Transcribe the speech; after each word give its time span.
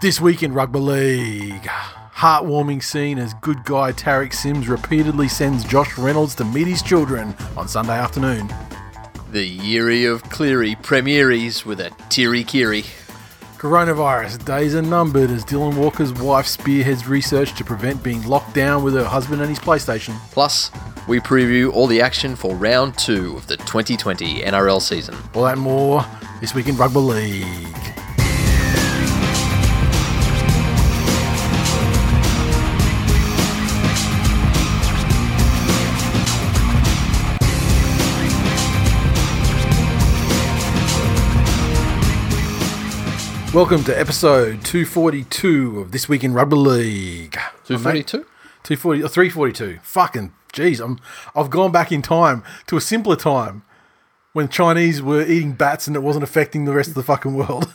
This 0.00 0.18
week 0.18 0.42
in 0.42 0.54
Rugby 0.54 0.78
League. 0.78 1.68
Heartwarming 2.16 2.82
scene 2.82 3.18
as 3.18 3.34
good 3.34 3.64
guy 3.64 3.92
Tariq 3.92 4.32
Sims 4.32 4.66
repeatedly 4.66 5.28
sends 5.28 5.62
Josh 5.62 5.98
Reynolds 5.98 6.34
to 6.36 6.44
meet 6.46 6.66
his 6.66 6.80
children 6.80 7.34
on 7.54 7.68
Sunday 7.68 7.98
afternoon. 7.98 8.48
The 9.30 9.58
Yeary 9.58 10.10
of 10.10 10.22
Cleary 10.30 10.74
premieres 10.76 11.66
with 11.66 11.80
a 11.80 11.90
teary 12.08 12.44
kiri. 12.44 12.84
Coronavirus 13.58 14.42
days 14.46 14.74
are 14.74 14.80
numbered 14.80 15.30
as 15.30 15.44
Dylan 15.44 15.76
Walker's 15.76 16.14
wife 16.14 16.46
spearheads 16.46 17.06
research 17.06 17.54
to 17.56 17.64
prevent 17.64 18.02
being 18.02 18.22
locked 18.26 18.54
down 18.54 18.82
with 18.82 18.94
her 18.94 19.04
husband 19.04 19.42
and 19.42 19.50
his 19.50 19.58
PlayStation. 19.58 20.18
Plus, 20.30 20.70
we 21.08 21.20
preview 21.20 21.70
all 21.74 21.86
the 21.86 22.00
action 22.00 22.36
for 22.36 22.56
round 22.56 22.96
two 22.96 23.36
of 23.36 23.46
the 23.48 23.58
2020 23.58 24.40
NRL 24.40 24.80
season. 24.80 25.14
All 25.34 25.44
that 25.44 25.56
and 25.56 25.60
more 25.60 26.02
this 26.40 26.54
week 26.54 26.68
in 26.68 26.76
Rugby 26.78 27.00
League. 27.00 27.69
Welcome 43.52 43.82
to 43.84 43.98
episode 43.98 44.64
242 44.64 45.80
of 45.80 45.90
This 45.90 46.08
Week 46.08 46.22
in 46.22 46.32
Rugby 46.32 46.54
League. 46.54 47.32
242? 47.64 48.24
240 48.62 49.00
342. 49.08 49.80
Fucking 49.82 50.32
jeez, 50.52 50.80
I'm 50.80 51.00
I've 51.34 51.50
gone 51.50 51.72
back 51.72 51.90
in 51.90 52.00
time 52.00 52.44
to 52.68 52.76
a 52.76 52.80
simpler 52.80 53.16
time 53.16 53.62
when 54.34 54.48
Chinese 54.48 55.02
were 55.02 55.22
eating 55.22 55.54
bats 55.54 55.88
and 55.88 55.96
it 55.96 56.00
wasn't 56.00 56.22
affecting 56.22 56.64
the 56.64 56.72
rest 56.72 56.90
of 56.90 56.94
the 56.94 57.02
fucking 57.02 57.34
world. 57.34 57.72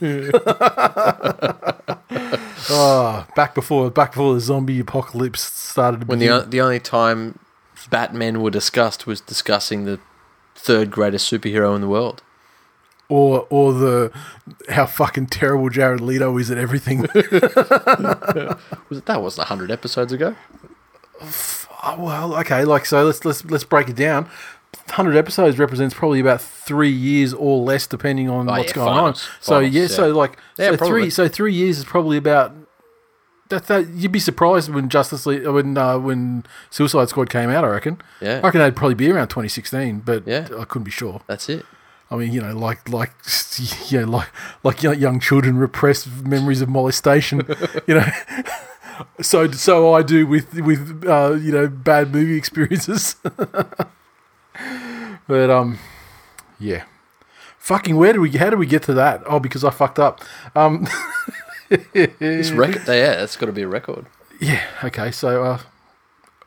oh, 2.69 3.27
back 3.35 3.53
before 3.53 3.91
back 3.91 4.11
before 4.11 4.33
the 4.33 4.39
zombie 4.39 4.79
apocalypse 4.79 5.41
started 5.41 6.07
When 6.07 6.19
begin. 6.19 6.39
the, 6.39 6.45
the 6.45 6.61
only 6.61 6.79
time 6.79 7.37
Batmen 7.89 8.41
were 8.41 8.49
discussed 8.51 9.05
was 9.05 9.19
discussing 9.19 9.83
the 9.83 9.99
third 10.55 10.89
greatest 10.89 11.29
superhero 11.29 11.75
in 11.75 11.81
the 11.81 11.89
world. 11.89 12.23
Or 13.09 13.45
or 13.49 13.73
the 13.73 14.11
how 14.69 14.85
fucking 14.85 15.27
terrible 15.27 15.69
Jared 15.69 16.01
Leto 16.01 16.37
is 16.37 16.49
at 16.51 16.57
everything. 16.57 17.01
Was 18.89 18.97
it, 18.97 19.05
that 19.05 19.21
wasn't 19.21 19.49
100 19.49 19.71
episodes 19.71 20.11
ago? 20.13 20.35
Oh, 21.83 21.95
well, 21.99 22.35
okay, 22.39 22.65
like 22.65 22.85
so 22.85 23.03
let's 23.05 23.23
let's 23.25 23.45
let's 23.45 23.63
break 23.63 23.89
it 23.89 23.95
down. 23.95 24.23
100 24.87 25.15
episodes 25.15 25.57
represents 25.57 25.95
probably 25.95 26.19
about 26.19 26.41
3 26.41 26.89
years 26.89 27.33
or 27.33 27.57
less 27.63 27.87
depending 27.87 28.29
on 28.29 28.47
Oh, 28.49 28.51
what's 28.53 28.67
yeah, 28.69 28.73
going 28.75 28.93
finals. 28.93 29.23
on. 29.25 29.29
So 29.41 29.59
yeah, 29.59 29.81
yeah. 29.81 29.87
so 29.87 30.11
like 30.11 30.37
Yeah, 30.57 30.71
so 30.71 30.77
probably. 30.77 31.01
3 31.03 31.09
so 31.09 31.27
3 31.27 31.53
years 31.53 31.77
is 31.79 31.85
probably 31.85 32.17
about 32.17 32.53
that, 33.49 33.67
that 33.67 33.87
you'd 33.89 34.11
be 34.11 34.19
surprised 34.19 34.71
when 34.73 34.89
Justice 34.89 35.25
League 35.25 35.45
when 35.47 35.77
uh, 35.77 35.97
when 35.97 36.43
Suicide 36.69 37.09
Squad 37.09 37.29
came 37.29 37.49
out, 37.49 37.63
I 37.63 37.69
reckon. 37.69 38.01
Yeah. 38.21 38.39
I 38.43 38.47
reckon 38.47 38.59
that'd 38.59 38.75
probably 38.75 38.95
be 38.95 39.09
around 39.11 39.27
2016, 39.29 39.99
but 40.01 40.27
Yeah. 40.27 40.47
I 40.57 40.65
couldn't 40.65 40.83
be 40.83 40.91
sure. 40.91 41.21
That's 41.27 41.47
it. 41.49 41.65
I 42.11 42.15
mean, 42.17 42.31
you 42.31 42.41
know, 42.41 42.55
like 42.57 42.87
like 42.89 43.11
you 43.89 44.01
know, 44.01 44.07
like 44.11 44.29
like 44.63 44.81
young, 44.83 45.19
children 45.19 45.57
repress 45.57 46.05
memories 46.07 46.61
of 46.61 46.69
molestation, 46.69 47.41
you 47.87 47.95
know. 47.95 48.05
so 49.21 49.49
so 49.51 49.93
I 49.93 50.03
do 50.03 50.25
with 50.27 50.53
with 50.53 51.03
uh, 51.07 51.33
you 51.33 51.51
know 51.51 51.67
bad 51.67 52.13
movie 52.13 52.37
experiences. 52.37 53.15
but 55.27 55.49
um, 55.49 55.79
yeah, 56.59 56.83
fucking 57.57 57.95
where 57.97 58.13
do 58.13 58.21
we 58.21 58.29
how 58.31 58.49
do 58.49 58.57
we 58.57 58.65
get 58.67 58.83
to 58.83 58.93
that? 58.93 59.23
Oh, 59.25 59.39
because 59.39 59.63
I 59.63 59.69
fucked 59.71 59.99
up. 59.99 60.21
Um, 60.55 60.87
This 62.19 62.51
record, 62.51 62.83
yeah, 62.87 63.15
that's 63.15 63.35
got 63.35 63.47
to 63.47 63.51
be 63.51 63.63
a 63.63 63.67
record. 63.67 64.05
yeah. 64.39 64.61
Okay. 64.83 65.09
So 65.11 65.43
uh, 65.43 65.59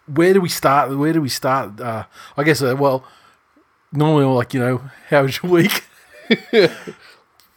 where 0.07 0.33
do 0.33 0.41
we 0.41 0.49
start? 0.49 0.97
Where 0.97 1.13
do 1.13 1.21
we 1.21 1.29
start? 1.29 1.81
Uh, 1.81 2.05
I 2.37 2.45
guess. 2.45 2.63
Uh, 2.63 2.77
well, 2.79 3.05
normally, 3.93 4.25
like 4.25 4.55
you 4.55 4.61
know, 4.61 4.83
how 5.09 5.23
was 5.23 5.43
your 5.43 5.51
week? 5.53 5.85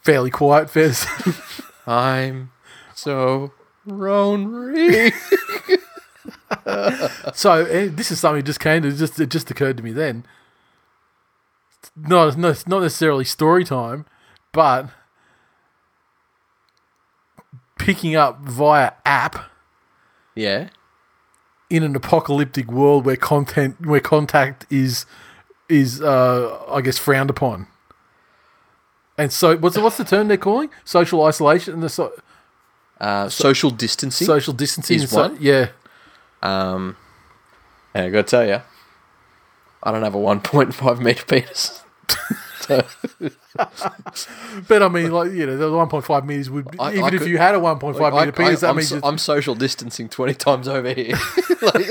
Fairly 0.02 0.30
quiet, 0.30 0.70
Fez. 0.70 1.06
I'm 1.86 2.50
so 2.94 3.52
lonely. 3.84 5.12
so 7.34 7.64
eh, 7.64 7.88
this 7.90 8.10
is 8.10 8.20
something 8.20 8.40
that 8.40 8.46
just 8.46 8.60
came 8.60 8.82
to 8.82 8.92
just 8.92 9.18
it 9.20 9.30
just 9.30 9.50
occurred 9.50 9.76
to 9.76 9.82
me 9.82 9.92
then. 9.92 10.24
No, 11.96 12.30
no, 12.30 12.48
it's 12.48 12.66
not 12.66 12.80
necessarily 12.82 13.24
story 13.24 13.64
time, 13.64 14.06
but 14.52 14.88
picking 17.78 18.14
up 18.14 18.40
via 18.40 18.92
app 19.04 19.50
yeah. 20.34 20.68
in 21.68 21.82
an 21.82 21.96
apocalyptic 21.96 22.70
world 22.70 23.04
where 23.04 23.16
content 23.16 23.84
where 23.84 24.00
contact 24.00 24.66
is 24.70 25.04
is 25.68 26.00
uh, 26.02 26.58
I 26.68 26.80
guess 26.80 26.98
frowned 26.98 27.30
upon. 27.30 27.66
And 29.18 29.32
so, 29.32 29.56
what's 29.56 29.76
the, 29.76 29.82
what's 29.82 29.96
the 29.98 30.04
term 30.04 30.28
they're 30.28 30.36
calling? 30.36 30.70
Social 30.84 31.22
isolation 31.24 31.74
and 31.74 31.82
the 31.82 31.88
so, 31.88 32.12
Uh, 33.00 33.28
social 33.28 33.70
distancing. 33.70 34.26
social 34.26 34.52
distancing. 34.54 34.96
Is 35.00 35.10
so- 35.10 35.22
one? 35.22 35.36
yeah, 35.40 35.68
Um, 36.42 36.96
and 37.94 38.06
I 38.06 38.10
got 38.10 38.26
to 38.26 38.30
tell 38.30 38.46
you, 38.46 38.62
I 39.82 39.92
don't 39.92 40.02
have 40.02 40.14
a 40.14 40.18
1.5 40.18 41.00
meter 41.00 41.24
penis. 41.26 41.82
so, 42.60 42.84
but 44.68 44.82
I 44.82 44.88
mean, 44.88 45.10
like 45.12 45.32
you 45.32 45.46
know, 45.46 45.56
the 45.56 45.70
one 45.72 45.88
point 45.88 46.04
five 46.04 46.24
meters 46.26 46.50
would 46.50 46.68
I- 46.78 46.92
even 46.92 47.04
I 47.04 47.08
if 47.08 47.18
could- 47.20 47.28
you 47.28 47.38
had 47.38 47.54
a 47.54 47.60
one 47.60 47.78
point 47.78 47.96
five 47.98 48.14
I, 48.14 48.20
meter 48.20 48.32
penis, 48.32 48.60
that 48.60 48.70
am 48.70 48.76
means 48.76 48.88
so, 48.88 49.00
I'm 49.02 49.18
social 49.18 49.54
distancing 49.54 50.08
20 50.08 50.34
times 50.34 50.68
over 50.68 50.92
here. 50.92 51.16
like, 51.62 51.88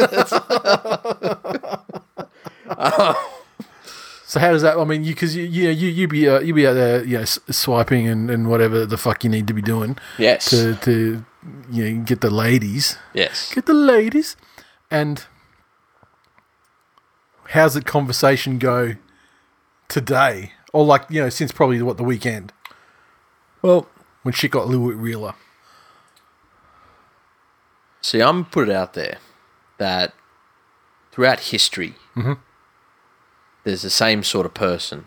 So 4.32 4.40
how 4.40 4.52
does 4.54 4.62
that? 4.62 4.78
I 4.78 4.86
mean, 4.86 5.04
you 5.04 5.14
because 5.14 5.36
you 5.36 5.44
you 5.44 5.66
know, 5.66 5.72
you 5.72 5.90
you 5.90 6.08
be 6.08 6.30
uh, 6.30 6.40
you 6.40 6.54
be 6.54 6.66
out 6.66 6.72
there 6.76 7.04
you 7.04 7.18
know 7.18 7.24
s- 7.24 7.38
swiping 7.50 8.08
and, 8.08 8.32
and 8.32 8.50
whatever 8.50 8.86
the 8.86 8.96
fuck 8.98 9.26
you 9.26 9.30
need 9.30 9.46
to 9.48 9.54
be 9.54 9.62
doing 9.62 9.98
yes. 10.18 10.50
to 10.52 10.76
to 10.76 11.26
you 11.70 11.84
know 11.92 12.04
get 12.06 12.22
the 12.22 12.30
ladies, 12.30 12.98
yes. 13.14 13.54
get 13.54 13.66
the 13.66 13.74
ladies, 13.74 14.38
and 14.90 15.26
how's 17.50 17.74
the 17.74 17.82
conversation 17.82 18.58
go 18.58 18.96
today? 19.90 20.54
Or 20.72 20.86
like 20.86 21.04
you 21.10 21.22
know 21.22 21.28
since 21.28 21.52
probably 21.52 21.82
what 21.82 21.98
the 21.98 22.04
weekend 22.06 22.54
Well, 23.62 23.90
when 24.24 24.34
shit 24.34 24.52
got 24.52 24.64
a 24.64 24.70
little 24.70 24.88
bit 24.88 24.96
realer. 24.96 25.34
see, 28.02 28.22
I'm 28.22 28.46
put 28.46 28.70
it 28.70 28.76
out 28.76 28.94
there 28.94 29.18
that 29.78 30.14
throughout 31.12 31.42
history, 31.42 31.96
there's 33.64 33.82
the 33.84 33.90
same 33.90 34.24
sort 34.24 34.46
of 34.46 34.54
person 34.54 35.06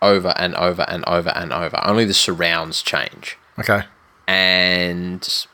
over 0.00 0.34
and 0.36 0.54
over 0.56 0.82
and 0.88 1.04
over 1.06 1.30
and 1.30 1.52
over. 1.52 1.78
Only 1.84 2.04
the 2.04 2.14
surrounds 2.14 2.82
change. 2.82 3.38
Okay, 3.58 3.82
And 4.26 5.46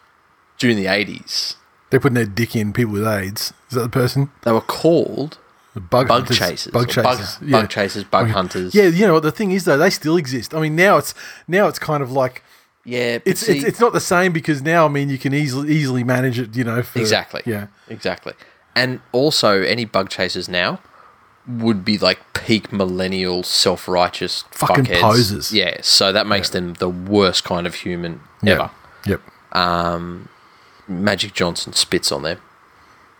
during 0.59 0.76
the 0.76 0.86
80s, 0.86 1.56
they're 1.91 2.00
putting 2.00 2.14
their 2.14 2.26
dick 2.26 2.54
in 2.56 2.72
people 2.72 2.92
with 2.94 3.06
AIDS. 3.06 3.53
Is 3.69 3.75
that 3.75 3.81
the 3.81 3.88
person? 3.88 4.31
they 4.42 4.53
were 4.53 4.60
called 4.60 5.38
The 5.75 5.81
bug, 5.81 6.09
bug 6.09 6.20
hunters. 6.20 6.38
chasers, 6.38 6.72
Bug 6.72 6.88
chasers. 6.88 7.36
bug, 7.36 7.48
yeah. 7.48 7.60
bug 7.60 7.70
chasers, 7.70 8.04
bug 8.04 8.28
hunters. 8.28 8.75
Yeah, 8.75 8.84
you 8.84 9.06
know 9.06 9.15
what 9.15 9.22
the 9.22 9.32
thing 9.32 9.50
is 9.53 9.65
though, 9.65 9.76
they 9.76 9.91
still 9.91 10.16
exist. 10.16 10.54
I 10.54 10.60
mean, 10.60 10.76
now 10.76 10.97
it's 10.98 11.12
now 11.47 11.66
it's 11.69 11.78
kind 11.78 12.03
of 12.03 12.12
like 12.12 12.42
yeah. 12.84 13.19
it's 13.25 13.41
see- 13.41 13.59
it's, 13.59 13.65
it's 13.65 13.80
not 13.80 13.92
the 13.92 14.00
same 14.00 14.32
because 14.32 14.62
now 14.62 14.86
I 14.86 14.88
mean 14.88 15.09
you 15.10 15.19
can 15.19 15.34
easily 15.34 15.72
easily 15.72 16.04
manage 16.04 16.38
it. 16.38 16.56
You 16.56 16.65
know, 16.65 16.82
for, 16.82 16.98
exactly. 17.00 17.42
Yeah, 17.47 17.66
exactly. 17.88 18.34
And 18.76 19.00
also, 19.12 19.60
any 19.62 19.84
bug 19.84 20.09
chasers 20.09 20.48
now 20.48 20.80
would 21.48 21.84
be 21.84 21.97
like 21.98 22.19
peak 22.34 22.72
millennial, 22.72 23.42
self-righteous 23.42 24.44
Fucking 24.50 24.84
fuckheads. 24.84 25.00
posers. 25.00 25.53
Yeah, 25.53 25.78
so 25.82 26.12
that 26.12 26.26
makes 26.26 26.50
them 26.50 26.75
the 26.75 26.88
worst 26.88 27.44
kind 27.44 27.66
of 27.66 27.75
human 27.76 28.20
ever. 28.47 28.70
Yep. 29.06 29.20
Um, 29.53 30.28
Magic 30.86 31.33
Johnson 31.34 31.72
spits 31.72 32.12
on 32.12 32.22
them, 32.22 32.39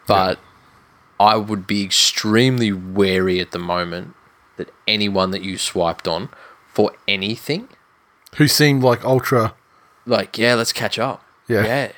but 0.07 0.39
I 1.19 1.37
would 1.37 1.67
be 1.67 1.83
extremely 1.85 2.73
wary 2.73 3.41
at 3.41 3.51
the 3.53 3.59
moment 3.59 4.15
that 4.57 4.71
anyone 4.87 5.31
that 5.31 5.43
you 5.43 5.57
swiped 5.59 6.07
on 6.07 6.29
for 6.73 6.93
anything, 7.07 7.69
Who 8.37 8.47
seemed 8.49 8.83
like 8.83 9.05
ultra. 9.05 9.55
like 10.07 10.37
yeah, 10.39 10.55
let's 10.55 10.73
catch 10.73 10.99
up. 10.99 11.25
Yeah. 11.49 11.65
yeah, 11.65 11.93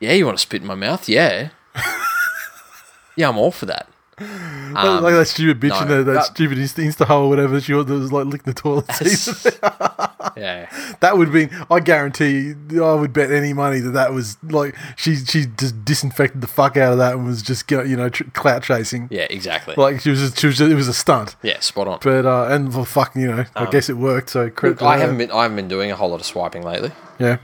yeah. 0.00 0.12
You 0.12 0.24
want 0.26 0.38
to 0.38 0.42
spit 0.42 0.62
in 0.62 0.66
my 0.68 0.74
mouth? 0.74 1.08
Yeah, 1.08 1.50
yeah. 3.16 3.28
I'm 3.28 3.36
all 3.38 3.50
for 3.50 3.66
that. 3.66 3.88
Um, 4.76 5.02
like 5.04 5.14
that 5.14 5.26
stupid 5.28 5.60
bitch 5.60 5.80
in 5.82 5.88
no, 5.88 5.98
the, 5.98 6.04
that, 6.04 6.12
that- 6.14 6.24
stupid 6.24 6.58
Insta, 6.58 6.84
Insta 6.84 7.06
hole 7.06 7.26
or 7.26 7.28
whatever 7.28 7.60
she 7.60 7.72
was, 7.74 7.86
that 7.86 7.94
was 7.94 8.10
like 8.12 8.26
licking 8.26 8.52
the 8.52 8.54
toilet 8.54 8.90
seat. 8.94 9.58
yeah. 10.36 10.68
that 11.00 11.16
would 11.16 11.32
be. 11.32 11.48
I 11.70 11.78
guarantee. 11.78 12.54
you, 12.70 12.84
I 12.84 12.94
would 12.94 13.12
bet 13.12 13.30
any 13.30 13.52
money 13.52 13.78
that 13.80 13.90
that 13.90 14.12
was 14.12 14.36
like 14.42 14.74
she 14.96 15.14
she 15.16 15.46
just 15.46 15.84
disinfected 15.84 16.40
the 16.40 16.48
fuck 16.48 16.76
out 16.76 16.92
of 16.92 16.98
that 16.98 17.14
and 17.14 17.24
was 17.24 17.40
just 17.42 17.70
you 17.70 17.96
know 17.96 18.08
tr- 18.08 18.24
clout 18.32 18.64
chasing. 18.64 19.06
Yeah, 19.12 19.26
exactly. 19.30 19.74
Like 19.76 20.00
she 20.00 20.10
was 20.10 20.20
just, 20.20 20.38
she 20.40 20.46
was 20.48 20.58
just, 20.58 20.70
it 20.72 20.74
was 20.74 20.88
a 20.88 20.94
stunt. 20.94 21.36
yeah, 21.42 21.60
spot 21.60 21.86
on. 21.86 21.98
But 22.02 22.26
uh, 22.26 22.48
and 22.50 22.74
well, 22.74 22.84
fucking 22.84 23.22
you 23.22 23.28
know 23.28 23.44
I 23.54 23.70
guess 23.70 23.88
it 23.88 23.96
worked. 23.96 24.30
So 24.30 24.50
credit. 24.50 24.80
Look, 24.80 24.82
I 24.82 24.98
haven't 24.98 25.18
been 25.18 25.30
I 25.30 25.42
haven't 25.42 25.56
been 25.56 25.68
doing 25.68 25.92
a 25.92 25.96
whole 25.96 26.10
lot 26.10 26.18
of 26.20 26.26
swiping 26.26 26.62
lately. 26.62 26.90
Yeah. 27.20 27.38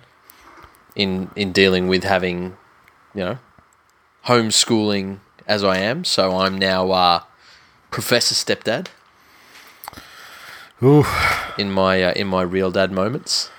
in 0.96 1.30
in 1.36 1.52
dealing 1.52 1.86
with 1.86 2.02
having, 2.02 2.56
you 3.14 3.20
know, 3.24 3.38
homeschooling 4.26 5.20
as 5.50 5.64
I 5.64 5.78
am. 5.78 6.04
So 6.04 6.38
I'm 6.38 6.56
now 6.56 6.90
uh, 6.92 7.22
professor 7.90 8.34
stepdad 8.34 8.86
Ooh, 10.82 11.04
in 11.58 11.70
my 11.70 12.02
uh, 12.02 12.12
in 12.14 12.26
my 12.28 12.42
real 12.42 12.70
dad 12.70 12.90
moments. 12.92 13.50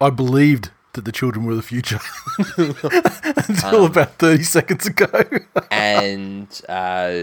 I 0.00 0.08
believed 0.10 0.70
that 0.94 1.04
the 1.04 1.12
children 1.12 1.44
were 1.44 1.54
the 1.54 1.62
future 1.62 2.00
until 2.56 3.84
Um, 3.84 3.90
about 3.90 4.14
thirty 4.18 4.44
seconds 4.44 4.86
ago. 4.86 5.06
and 5.70 6.48
uh, 6.68 7.20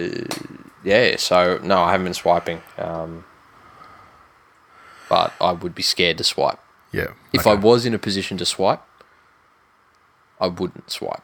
yeah, 0.84 1.16
so 1.18 1.60
no, 1.64 1.82
I 1.82 1.92
haven't 1.92 2.06
been 2.06 2.14
swiping. 2.14 2.62
Um, 2.78 3.26
but 5.10 5.34
I 5.42 5.54
would 5.54 5.74
be 5.74 5.84
scared 5.84 6.18
to 6.20 6.24
swipe. 6.24 6.60
yeah. 6.92 7.12
If 7.34 7.48
I 7.48 7.54
was 7.56 7.86
in 7.86 7.94
a 7.94 8.00
position 8.00 8.38
to 8.38 8.46
swipe, 8.46 8.82
I 10.40 10.48
wouldn't 10.48 10.92
swipe. 10.92 11.24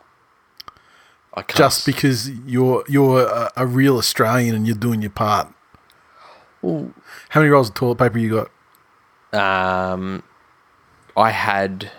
Just 1.56 1.85
because 1.85 2.30
you're 2.30 2.83
you're 2.88 3.21
a, 3.24 3.51
a 3.57 3.65
real 3.65 3.97
Australian 3.97 4.53
and 4.56 4.68
you're 4.68 4.75
doing 4.75 5.01
your 5.01 5.09
part. 5.12 5.47
Well, 6.62 6.91
How 7.30 7.39
many 7.41 7.50
rolls 7.50 7.69
of 7.69 7.75
toilet 7.75 7.97
paper 7.97 8.19
you 8.19 8.47
got? 9.33 9.91
um, 9.94 10.24
I 11.18 11.31
had 11.31 11.91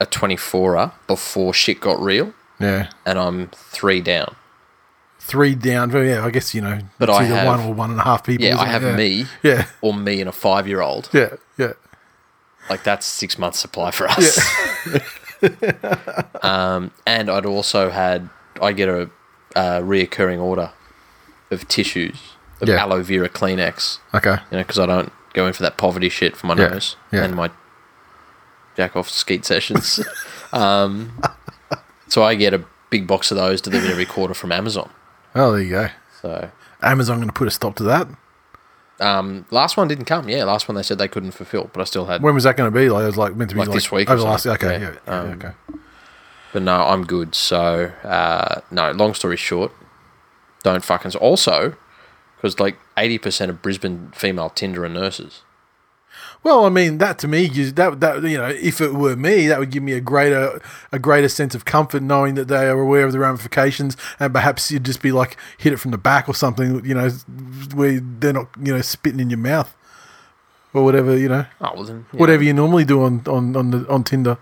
a 0.00 0.06
24er 0.06 0.92
before 1.06 1.52
shit 1.52 1.78
got 1.80 2.00
real, 2.00 2.32
Yeah, 2.58 2.90
and 3.04 3.18
I'm 3.18 3.48
three 3.48 4.00
down. 4.00 4.34
three 5.18 5.54
down. 5.54 5.90
Yeah, 5.92 6.24
I 6.24 6.30
guess 6.30 6.54
you 6.54 6.62
know. 6.62 6.78
But 6.98 7.10
I 7.10 7.24
have- 7.24 7.46
one 7.46 7.60
or 7.60 7.74
one 7.74 7.90
and 7.90 8.00
a 8.00 8.04
half 8.04 8.24
people. 8.24 8.46
Yeah, 8.46 8.58
I 8.58 8.64
have 8.66 8.82
yeah. 8.82 8.96
me 8.96 9.26
Yeah, 9.42 9.66
or 9.82 9.92
me 9.94 10.20
and 10.20 10.28
a 10.28 10.32
five 10.32 10.66
year 10.66 10.80
old. 10.80 11.10
yeah, 11.12 11.34
yeah. 11.58 11.74
Like 12.70 12.82
that's 12.82 13.04
six 13.04 13.38
months 13.38 13.58
supply 13.58 13.90
for 13.90 14.06
us. 14.08 14.38
um, 16.42 16.90
and 17.06 17.30
I'd 17.30 17.46
also 17.46 17.90
had 17.90 18.28
I 18.60 18.72
get 18.72 18.88
a, 18.88 19.10
a 19.56 19.80
reoccurring 19.82 20.40
order 20.40 20.70
of 21.50 21.66
tissues 21.68 22.18
of 22.60 22.68
Yeah. 22.68 22.76
aloe 22.76 23.02
vera 23.02 23.28
Kleenex. 23.28 23.98
Okay. 24.14 24.36
You 24.50 24.58
know, 24.58 24.62
because 24.62 24.78
I 24.78 24.86
don't 24.86 25.12
go 25.34 25.46
in 25.46 25.52
for 25.52 25.62
that 25.62 25.76
poverty 25.76 26.08
shit 26.08 26.36
for 26.36 26.46
my 26.46 26.54
Yeah, 26.56 26.68
nose 26.68 26.96
yeah. 27.12 27.24
and 27.24 27.34
my 27.34 27.50
jack 28.76 28.96
off 28.96 29.08
skeet 29.10 29.44
sessions. 29.44 30.00
um, 30.52 31.20
so 32.08 32.22
I 32.22 32.34
get 32.34 32.54
a 32.54 32.64
big 32.90 33.06
box 33.06 33.30
of 33.30 33.36
those 33.36 33.60
delivered 33.60 33.90
every 33.90 34.06
quarter 34.06 34.34
from 34.34 34.52
Amazon. 34.52 34.90
Oh, 35.34 35.52
there 35.52 35.62
you 35.62 35.70
go. 35.70 35.88
So 36.22 36.50
Amazon 36.82 37.16
going 37.18 37.28
to 37.28 37.32
put 37.34 37.48
a 37.48 37.50
stop 37.50 37.76
to 37.76 37.82
that. 37.84 38.08
um, 39.00 39.46
last 39.50 39.76
one 39.76 39.88
didn't 39.88 40.04
come. 40.06 40.28
Yeah, 40.28 40.44
last 40.44 40.68
one 40.68 40.74
they 40.74 40.82
said 40.82 40.98
they 40.98 41.08
couldn't 41.08 41.30
fulfill, 41.32 41.70
but 41.72 41.80
I 41.80 41.84
still 41.84 42.06
had. 42.06 42.22
When 42.22 42.34
was 42.34 42.44
that 42.44 42.56
going 42.56 42.70
to 42.70 42.76
be? 42.78 42.88
Like 42.90 43.04
it 43.04 43.06
was 43.06 43.16
like 43.16 43.34
meant 43.36 43.50
to 43.50 43.54
be 43.54 43.60
Like 43.60 43.68
like, 43.68 43.74
this 43.76 43.90
week 43.92 44.10
over 44.10 44.22
last. 44.22 44.46
Okay, 44.46 44.80
Yeah. 44.80 44.90
yeah, 44.90 44.96
yeah, 45.06 45.20
Um, 45.20 45.28
okay. 45.32 45.50
But 46.52 46.62
no, 46.62 46.82
I'm 46.84 47.04
good. 47.04 47.34
So 47.34 47.92
uh, 48.02 48.60
no. 48.70 48.90
Long 48.92 49.14
story 49.14 49.36
short, 49.36 49.72
don't 50.62 50.84
fucking. 50.84 51.14
Also, 51.16 51.76
because 52.36 52.58
like 52.58 52.76
eighty 52.96 53.18
percent 53.18 53.50
of 53.50 53.62
Brisbane 53.62 54.10
female 54.14 54.50
Tinder 54.50 54.84
are 54.84 54.88
nurses. 54.88 55.42
Well, 56.42 56.64
I 56.64 56.70
mean 56.70 56.98
that 56.98 57.18
to 57.20 57.28
me, 57.28 57.48
gives- 57.48 57.74
that 57.74 58.00
that 58.00 58.22
you 58.22 58.38
know, 58.38 58.48
if 58.48 58.80
it 58.80 58.94
were 58.94 59.14
me, 59.14 59.46
that 59.46 59.58
would 59.58 59.70
give 59.70 59.82
me 59.82 59.92
a 59.92 60.00
greater 60.00 60.60
a 60.90 60.98
greater 60.98 61.28
sense 61.28 61.54
of 61.54 61.64
comfort 61.66 62.02
knowing 62.02 62.34
that 62.34 62.48
they 62.48 62.66
are 62.66 62.80
aware 62.80 63.04
of 63.04 63.12
the 63.12 63.18
ramifications, 63.18 63.96
and 64.18 64.32
perhaps 64.32 64.70
you'd 64.72 64.84
just 64.84 65.02
be 65.02 65.12
like 65.12 65.36
hit 65.58 65.72
it 65.72 65.76
from 65.76 65.90
the 65.92 65.98
back 65.98 66.28
or 66.28 66.34
something, 66.34 66.84
you 66.84 66.94
know, 66.94 67.10
where 67.74 68.00
they're 68.00 68.32
not 68.32 68.48
you 68.60 68.74
know 68.74 68.80
spitting 68.80 69.20
in 69.20 69.28
your 69.30 69.38
mouth 69.38 69.76
or 70.72 70.82
whatever, 70.82 71.16
you 71.16 71.28
know, 71.28 71.44
Oh 71.60 71.72
well, 71.74 71.84
then 71.84 72.06
yeah. 72.12 72.18
whatever 72.18 72.42
you 72.42 72.54
normally 72.54 72.84
do 72.86 73.02
on 73.02 73.22
on 73.26 73.54
on, 73.54 73.70
the, 73.70 73.86
on 73.88 74.02
Tinder. 74.02 74.38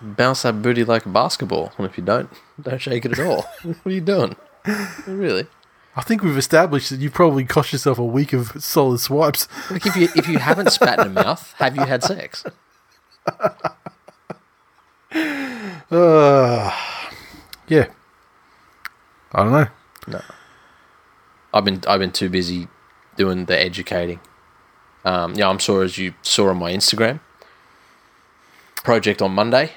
Bounce 0.00 0.42
that 0.42 0.62
booty 0.62 0.84
like 0.84 1.06
a 1.06 1.08
basketball. 1.08 1.72
And 1.76 1.86
if 1.86 1.96
you 1.98 2.04
don't, 2.04 2.30
don't 2.60 2.80
shake 2.80 3.04
it 3.04 3.18
at 3.18 3.26
all. 3.26 3.42
what 3.62 3.86
are 3.86 3.90
you 3.90 4.00
doing? 4.00 4.36
Really? 5.06 5.46
I 5.96 6.02
think 6.02 6.22
we've 6.22 6.38
established 6.38 6.90
that 6.90 7.00
you've 7.00 7.12
probably 7.12 7.44
cost 7.44 7.72
yourself 7.72 7.98
a 7.98 8.04
week 8.04 8.32
of 8.32 8.62
solid 8.62 9.00
swipes. 9.00 9.48
Like 9.70 9.84
if 9.84 9.96
you 9.96 10.08
if 10.14 10.28
you 10.28 10.38
haven't 10.38 10.70
spat 10.70 11.00
in 11.00 11.08
a 11.08 11.10
mouth, 11.10 11.52
have 11.58 11.74
you 11.74 11.84
had 11.84 12.04
sex? 12.04 12.44
Uh, 15.90 16.70
yeah, 17.68 17.86
I 19.32 19.42
don't 19.42 19.52
know. 19.52 19.66
No. 20.06 20.20
I've 21.52 21.64
been 21.64 21.82
I've 21.88 22.00
been 22.00 22.12
too 22.12 22.28
busy 22.28 22.68
doing 23.16 23.46
the 23.46 23.58
educating. 23.58 24.20
Um, 25.04 25.34
yeah, 25.34 25.48
I'm 25.48 25.58
sure 25.58 25.82
as 25.82 25.98
you 25.98 26.14
saw 26.22 26.50
on 26.50 26.58
my 26.58 26.72
Instagram. 26.72 27.20
Project 28.84 29.20
on 29.20 29.32
Monday 29.32 29.72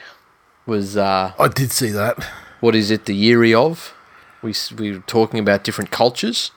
was 0.71 0.95
uh, 0.97 1.33
I 1.37 1.47
did 1.59 1.71
see 1.71 1.91
that. 1.91 2.15
what 2.61 2.75
is 2.75 2.89
it 2.91 3.05
the 3.05 3.15
year 3.25 3.39
of? 3.57 3.93
We 4.41 4.53
we 4.77 4.91
were 4.93 5.03
talking 5.17 5.39
about 5.45 5.63
different 5.67 5.91
cultures, 5.91 6.51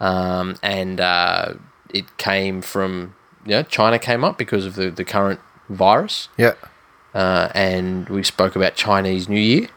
um, 0.00 0.56
and 0.62 1.00
uh, 1.00 1.54
it 1.98 2.06
came 2.16 2.62
from 2.62 3.14
yeah 3.44 3.62
China 3.76 3.98
came 3.98 4.22
up 4.28 4.38
because 4.38 4.64
of 4.68 4.74
the 4.74 4.90
the 4.90 5.04
current 5.04 5.40
virus, 5.68 6.28
Yeah, 6.38 6.54
uh, 7.14 7.48
and 7.54 8.08
we 8.08 8.22
spoke 8.22 8.56
about 8.56 8.74
Chinese 8.76 9.28
New 9.28 9.40
Year. 9.40 9.68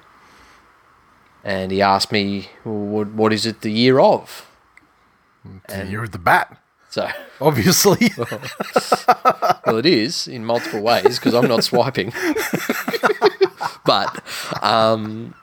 And 1.43 1.71
he 1.71 1.81
asked 1.81 2.11
me, 2.11 2.49
well, 2.63 2.75
what, 2.93 3.07
what 3.19 3.33
is 3.33 3.45
it 3.47 3.61
the 3.61 3.71
year 3.71 3.99
of? 3.99 4.45
and 5.65 5.89
you're 5.89 6.03
at 6.03 6.11
the 6.11 6.19
bat, 6.19 6.47
So, 6.91 7.09
obviously. 7.41 8.11
well, 9.65 9.77
it 9.77 9.87
is 9.87 10.27
in 10.27 10.45
multiple 10.45 10.81
ways 10.83 11.17
because 11.17 11.33
I'm 11.33 11.47
not 11.47 11.63
swiping. 11.63 12.13
but 13.85 14.21
um, 14.63 15.33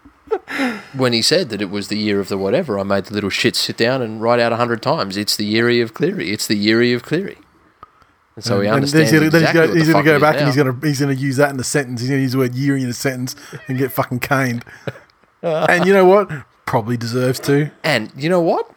when 0.94 1.12
he 1.12 1.23
said 1.23 1.49
that 1.50 1.61
it 1.62 1.70
was 1.70 1.88
the 1.88 1.99
year 1.99 2.20
of 2.20 2.29
the 2.29 2.38
whatever, 2.38 2.79
I 2.79 2.82
made 2.82 3.06
the 3.06 3.14
little 3.14 3.31
shit 3.31 3.56
sit 3.56 3.76
down 3.76 4.02
and 4.02 4.20
write 4.20 4.40
out 4.40 4.52
a 4.52 4.56
hundred 4.56 4.82
times. 4.82 5.17
It's 5.17 5.37
the 5.37 5.44
year 5.44 5.82
of 5.82 5.94
Cleary. 5.94 6.31
It's 6.31 6.46
the 6.46 6.56
year 6.56 6.94
of 6.96 7.02
Cleary. 7.02 7.38
And 8.37 8.44
so 8.44 8.61
he 8.61 8.69
And 8.69 8.76
understands 8.76 9.11
then 9.11 9.23
he's 9.23 9.31
gonna, 9.32 9.44
exactly 9.46 9.79
he's 9.81 9.88
gonna 9.90 10.05
go 10.05 10.20
back 10.20 10.37
and 10.37 10.46
he's 10.46 10.55
gonna 10.56 10.79
he's 10.82 11.00
gonna 11.00 11.12
use 11.12 11.37
that 11.38 11.50
in 11.50 11.58
a 11.58 11.64
sentence. 11.64 12.00
He's 12.00 12.08
gonna 12.11 12.23
use 12.23 12.32
the 12.32 12.38
word 12.38 12.55
year 12.55 12.76
in 12.76 12.88
a 12.88 12.93
sentence 12.93 13.35
and 13.67 13.76
get 13.76 13.90
fucking 13.90 14.20
caned. 14.20 14.64
and 15.43 15.87
you 15.87 15.93
know 15.93 16.05
what? 16.05 16.31
Probably 16.64 16.96
deserves 16.96 17.40
to. 17.40 17.70
And 17.82 18.12
you 18.17 18.29
know 18.29 18.40
what? 18.40 18.70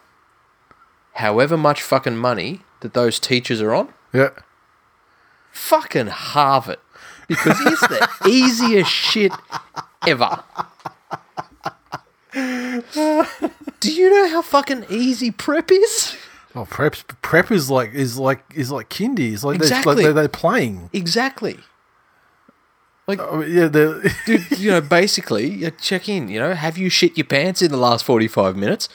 However 1.16 1.58
much 1.58 1.82
fucking 1.84 2.18
money 2.18 2.62
that 2.80 2.94
those 2.96 3.20
teachers 3.20 3.62
are 3.62 3.74
on, 3.74 3.94
Yeah. 4.14 4.30
fucking 5.52 6.08
halve 6.08 6.68
it 6.70 6.80
because 7.36 7.58
it's 7.62 7.88
the 7.88 8.08
easiest 8.30 8.90
shit 8.92 9.32
ever. 10.08 10.44
Do 12.34 13.92
you 13.94 14.10
know 14.10 14.30
how 14.30 14.42
fucking 14.42 14.86
easy 14.90 15.32
prep 15.32 15.72
is? 15.72 16.16
Oh, 16.56 16.66
prep 16.66 16.96
prep 17.22 17.52
is 17.52 17.70
like 17.70 17.94
is 17.94 18.18
like 18.18 18.44
is 18.54 18.72
like 18.72 18.90
kindy. 18.90 19.34
It's 19.34 19.44
like 19.44 19.56
Exactly. 19.56 19.96
they're, 19.96 20.06
like 20.08 20.14
they're, 20.16 20.24
they're 20.24 20.30
playing. 20.30 20.90
Exactly. 20.94 21.60
Like 23.08 23.20
mean, 23.20 23.52
yeah, 23.52 23.68
Dude, 24.26 24.60
you 24.60 24.72
know, 24.72 24.82
basically, 24.82 25.50
you 25.50 25.72
check 25.72 26.08
in, 26.08 26.28
you 26.30 26.40
know, 26.40 26.54
have 26.54 26.78
you 26.78 26.90
shit 26.90 27.18
your 27.18 27.26
pants 27.26 27.62
in 27.62 27.72
the 27.72 27.78
last 27.78 28.06
45 28.06 28.56
minutes? 28.56 28.88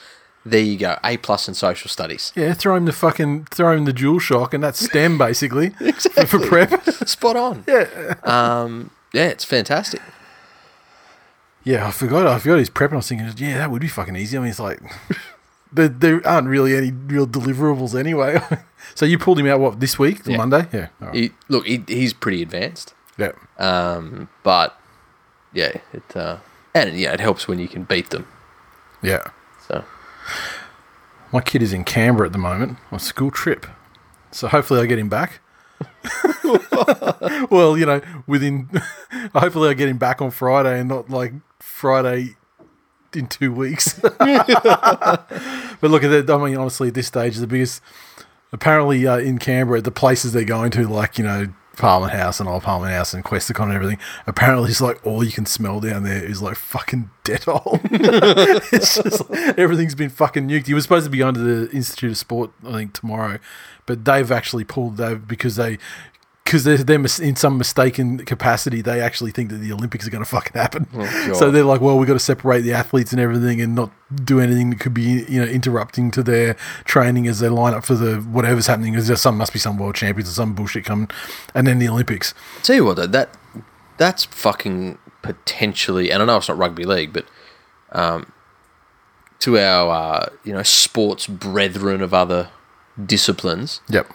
There 0.49 0.61
you 0.61 0.77
go. 0.77 0.97
A 1.03 1.17
plus 1.17 1.47
in 1.47 1.53
social 1.53 1.89
studies. 1.89 2.31
yeah. 2.35 2.53
Throw 2.53 2.75
him 2.75 2.85
the 2.85 2.91
fucking 2.93 3.45
throw 3.45 3.75
him 3.75 3.85
the 3.85 3.93
dual 3.93 4.19
shock, 4.19 4.53
and 4.53 4.63
that's 4.63 4.79
STEM 4.85 5.17
basically 5.27 5.73
exactly. 5.79 6.25
for 6.25 6.39
prep. 6.39 6.83
Spot 7.07 7.35
on. 7.35 7.63
Yeah. 7.67 8.13
Um, 8.23 8.91
yeah, 9.13 9.25
it's 9.27 9.43
fantastic. 9.45 10.01
Yeah, 11.63 11.87
I 11.87 11.91
forgot. 11.91 12.25
I 12.27 12.39
forgot 12.39 12.59
he's 12.59 12.69
prepping. 12.69 12.93
I 12.93 12.95
was 12.97 13.09
thinking, 13.09 13.29
yeah, 13.37 13.57
that 13.57 13.71
would 13.71 13.81
be 13.81 13.87
fucking 13.89 14.15
easy. 14.15 14.37
I 14.37 14.41
mean, 14.41 14.49
it's 14.51 14.59
like 14.59 14.79
there, 15.71 15.89
there 15.89 16.25
aren't 16.25 16.47
really 16.47 16.75
any 16.77 16.91
real 16.91 17.27
deliverables 17.27 17.97
anyway. 17.97 18.39
so 18.95 19.05
you 19.05 19.17
pulled 19.17 19.39
him 19.39 19.47
out 19.47 19.59
what 19.59 19.79
this 19.81 19.99
week, 19.99 20.21
Yeah. 20.25 20.37
Monday? 20.37 20.67
Yeah. 20.71 20.87
Right. 20.99 21.13
He, 21.15 21.31
look, 21.49 21.65
he, 21.67 21.83
he's 21.87 22.13
pretty 22.13 22.41
advanced. 22.41 22.93
Yeah. 23.17 23.31
Um, 23.57 24.29
but 24.43 24.79
yeah, 25.53 25.77
it 25.91 26.15
uh, 26.15 26.37
and 26.73 26.97
yeah, 26.97 27.11
it 27.13 27.19
helps 27.19 27.47
when 27.49 27.59
you 27.59 27.67
can 27.67 27.83
beat 27.83 28.11
them. 28.11 28.27
Yeah. 29.01 29.23
My 31.31 31.41
kid 31.41 31.61
is 31.61 31.73
in 31.73 31.83
Canberra 31.83 32.27
at 32.27 32.33
the 32.33 32.39
moment 32.39 32.77
on 32.91 32.97
a 32.97 32.99
school 32.99 33.31
trip. 33.31 33.65
So 34.31 34.47
hopefully 34.47 34.79
I 34.79 34.85
get 34.85 34.99
him 34.99 35.09
back. 35.09 35.39
well, 37.51 37.77
you 37.77 37.85
know, 37.85 38.01
within 38.25 38.69
hopefully 39.33 39.69
I 39.69 39.73
get 39.73 39.89
him 39.89 39.97
back 39.97 40.21
on 40.21 40.31
Friday 40.31 40.79
and 40.79 40.89
not 40.89 41.09
like 41.09 41.33
Friday 41.59 42.35
in 43.13 43.27
two 43.27 43.51
weeks. 43.51 43.99
but 44.01 44.17
look 45.81 46.03
at 46.03 46.09
that. 46.09 46.29
I 46.29 46.45
mean, 46.45 46.57
honestly, 46.57 46.89
at 46.89 46.93
this 46.93 47.07
stage, 47.07 47.37
the 47.37 47.47
biggest 47.47 47.81
apparently 48.51 49.05
uh, 49.05 49.17
in 49.17 49.37
Canberra, 49.37 49.81
the 49.81 49.91
places 49.91 50.33
they're 50.33 50.45
going 50.45 50.71
to, 50.71 50.87
like 50.87 51.17
you 51.17 51.23
know, 51.23 51.47
Parliament 51.77 52.17
House 52.17 52.39
and 52.39 52.49
Old 52.49 52.63
Parliament 52.63 52.93
House 52.93 53.13
and 53.13 53.23
Questacon 53.23 53.65
and 53.65 53.73
everything. 53.73 53.99
Apparently, 54.25 54.71
it's 54.71 54.81
like 54.81 55.05
all 55.05 55.23
you 55.23 55.31
can 55.31 55.45
smell 55.45 55.79
down 55.79 56.03
there 56.03 56.23
is 56.23 56.41
like 56.41 56.55
fucking 56.55 57.09
Dettol. 57.23 57.79
it's 58.73 58.95
just 58.95 59.31
everything's 59.57 59.95
been 59.95 60.09
fucking 60.09 60.47
nuked. 60.47 60.67
He 60.67 60.73
was 60.73 60.83
supposed 60.83 61.05
to 61.05 61.09
be 61.09 61.19
going 61.19 61.35
to 61.35 61.39
the 61.39 61.71
Institute 61.75 62.11
of 62.11 62.17
Sport, 62.17 62.51
I 62.65 62.73
think, 62.73 62.93
tomorrow, 62.93 63.39
but 63.85 64.05
they've 64.05 64.31
actually 64.31 64.63
pulled 64.63 64.97
they 64.97 65.15
because 65.15 65.55
they 65.55 65.77
because 66.47 66.63
they're, 66.63 66.77
they're 66.77 66.97
mis- 66.97 67.19
in 67.19 67.35
some 67.35 67.57
mistaken 67.57 68.19
capacity, 68.19 68.81
they 68.81 69.01
actually 69.01 69.31
think 69.31 69.49
that 69.49 69.57
the 69.57 69.73
Olympics 69.73 70.07
are 70.07 70.09
going 70.09 70.23
to 70.23 70.29
fucking 70.29 70.53
happen. 70.53 70.87
God. 70.95 71.35
so 71.35 71.51
they're 71.51 71.65
like, 71.65 71.81
well, 71.81 71.97
we've 71.97 72.07
got 72.07 72.13
to 72.13 72.19
separate 72.19 72.61
the 72.61 72.71
athletes 72.71 73.11
and 73.11 73.19
everything, 73.19 73.59
and 73.59 73.75
not 73.75 73.91
do 74.23 74.39
anything 74.39 74.69
that 74.69 74.79
could 74.79 74.93
be, 74.93 75.25
you 75.27 75.41
know, 75.41 75.47
interrupting 75.47 76.09
to 76.11 76.23
their 76.23 76.55
training 76.85 77.27
as 77.27 77.39
they 77.41 77.49
line 77.49 77.73
up 77.73 77.83
for 77.83 77.95
the 77.95 78.15
whatever's 78.21 78.67
happening. 78.67 78.93
Because 78.93 79.07
there 79.07 79.17
some 79.17 79.37
must 79.37 79.51
be 79.51 79.59
some 79.59 79.77
world 79.77 79.95
champions 79.95 80.29
or 80.29 80.33
some 80.33 80.53
bullshit 80.53 80.85
coming, 80.85 81.09
and 81.53 81.67
then 81.67 81.79
the 81.79 81.89
Olympics. 81.89 82.33
Tell 82.63 82.77
you 82.77 82.85
what, 82.85 82.95
though, 82.95 83.07
that 83.07 83.35
that's 83.97 84.23
fucking 84.23 84.97
potentially, 85.21 86.11
and 86.11 86.23
I 86.23 86.25
know 86.25 86.37
it's 86.37 86.47
not 86.47 86.57
rugby 86.57 86.85
league, 86.85 87.11
but 87.11 87.25
um, 87.91 88.31
to 89.39 89.57
our 89.57 89.91
uh, 89.91 90.29
you 90.45 90.53
know 90.53 90.63
sports 90.63 91.27
brethren 91.27 92.01
of 92.01 92.13
other 92.13 92.49
disciplines, 93.05 93.81
Yep. 93.89 94.07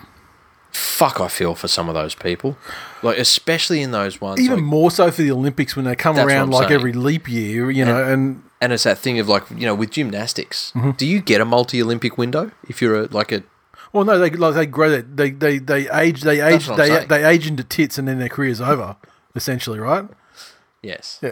Fuck, 0.73 1.21
I 1.21 1.29
feel 1.29 1.55
for 1.55 1.69
some 1.69 1.89
of 1.89 1.95
those 1.95 2.15
people, 2.15 2.57
like 3.03 3.19
especially 3.19 3.83
in 3.83 3.91
those 3.93 4.21
ones. 4.21 4.41
Even 4.41 4.57
like- 4.59 4.65
more 4.65 4.91
so 4.91 5.11
for 5.11 5.23
the 5.23 5.31
Olympics 5.31 5.77
when 5.77 5.85
they 5.85 5.95
come 5.97 6.19
around 6.19 6.51
like 6.51 6.69
saying. 6.69 6.73
every 6.81 6.93
leap 6.93 7.29
year, 7.29 7.71
you 7.71 7.85
know, 7.85 8.03
and 8.05 8.43
and 8.61 8.73
it's 8.73 8.85
that 8.85 8.99
thing 8.99 9.19
of 9.19 9.29
like 9.29 9.45
you 9.51 9.67
know 9.67 9.75
with 9.75 9.91
gymnastics, 9.91 10.73
Mm-hmm. 10.75 10.93
do 10.93 11.07
you 11.07 11.21
get 11.21 11.41
a 11.41 11.45
multi-Olympic 11.45 12.17
window 12.19 12.51
if 12.69 12.81
you're 12.83 13.03
a, 13.03 13.07
like 13.11 13.33
a 13.33 13.43
Well, 13.93 14.05
no, 14.05 14.19
they 14.19 14.31
like 14.31 14.55
they 14.55 14.67
grow 14.67 14.91
that 14.91 15.17
they 15.17 15.31
they 15.31 15.59
they 15.59 15.89
age 15.91 16.23
they 16.23 16.41
age 16.41 16.67
they 16.69 16.89
saying. 16.89 17.09
they 17.09 17.25
age 17.25 17.47
into 17.47 17.65
tits 17.65 17.99
and 17.99 18.07
then 18.09 18.19
their 18.19 18.29
career's 18.29 18.61
over, 18.61 18.97
essentially, 19.35 19.79
right? 19.79 20.07
yes, 20.85 21.21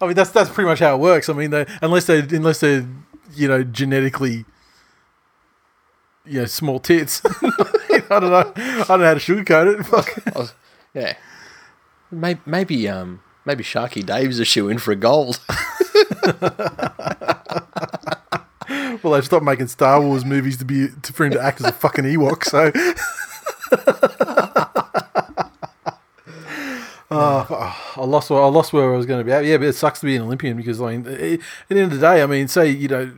I 0.00 0.06
mean, 0.06 0.14
that's 0.14 0.30
that's 0.30 0.50
pretty 0.50 0.66
much 0.68 0.80
how 0.80 0.94
it 0.96 0.98
works. 0.98 1.28
I 1.28 1.32
mean, 1.32 1.50
they, 1.50 1.66
unless 1.80 2.06
they 2.06 2.18
unless 2.20 2.60
they're 2.60 2.86
you 3.34 3.48
know 3.48 3.62
genetically 3.62 4.44
you 6.24 6.40
know 6.40 6.46
small 6.46 6.80
tits, 6.80 7.20
I 7.24 8.02
don't 8.08 8.22
know. 8.30 8.52
I 8.56 8.84
don't 8.88 9.00
know 9.00 9.06
how 9.06 9.14
to 9.14 9.20
sugarcoat 9.20 9.80
it. 9.80 9.86
Fuck. 9.86 10.26
I 10.34 10.38
was- 10.38 10.54
yeah, 10.94 11.16
maybe 12.10 12.40
maybe 12.46 12.88
um 12.88 13.20
maybe 13.44 13.64
Sharky 13.64 14.04
Dave's 14.04 14.38
a 14.38 14.44
shoe 14.44 14.68
in 14.68 14.78
for 14.78 14.92
a 14.92 14.96
gold. 14.96 15.40
Well, 19.02 19.14
they've 19.14 19.24
stopped 19.24 19.44
making 19.44 19.66
Star 19.66 20.00
Wars 20.00 20.24
movies 20.24 20.56
to 20.58 20.64
be 20.64 20.86
to, 21.02 21.12
for 21.12 21.26
him 21.26 21.32
to 21.32 21.40
act 21.42 21.60
as 21.60 21.66
a 21.66 21.72
fucking 21.72 22.04
Ewok. 22.04 22.44
So. 22.44 22.70
Oh, 27.14 27.76
I 27.96 28.04
lost. 28.06 28.30
I 28.30 28.34
lost 28.46 28.72
where 28.72 28.90
I 28.92 28.96
was 28.96 29.04
going 29.04 29.20
to 29.20 29.24
be 29.24 29.32
at. 29.32 29.44
Yeah, 29.44 29.58
but 29.58 29.66
it 29.66 29.74
sucks 29.74 30.00
to 30.00 30.06
be 30.06 30.16
an 30.16 30.22
Olympian 30.22 30.56
because, 30.56 30.80
I 30.80 30.96
mean, 30.96 31.06
at 31.06 31.18
the 31.18 31.40
end 31.68 31.80
of 31.80 31.90
the 31.90 31.98
day, 31.98 32.22
I 32.22 32.26
mean, 32.26 32.48
say 32.48 32.70
you 32.70 32.88
know, 32.88 33.12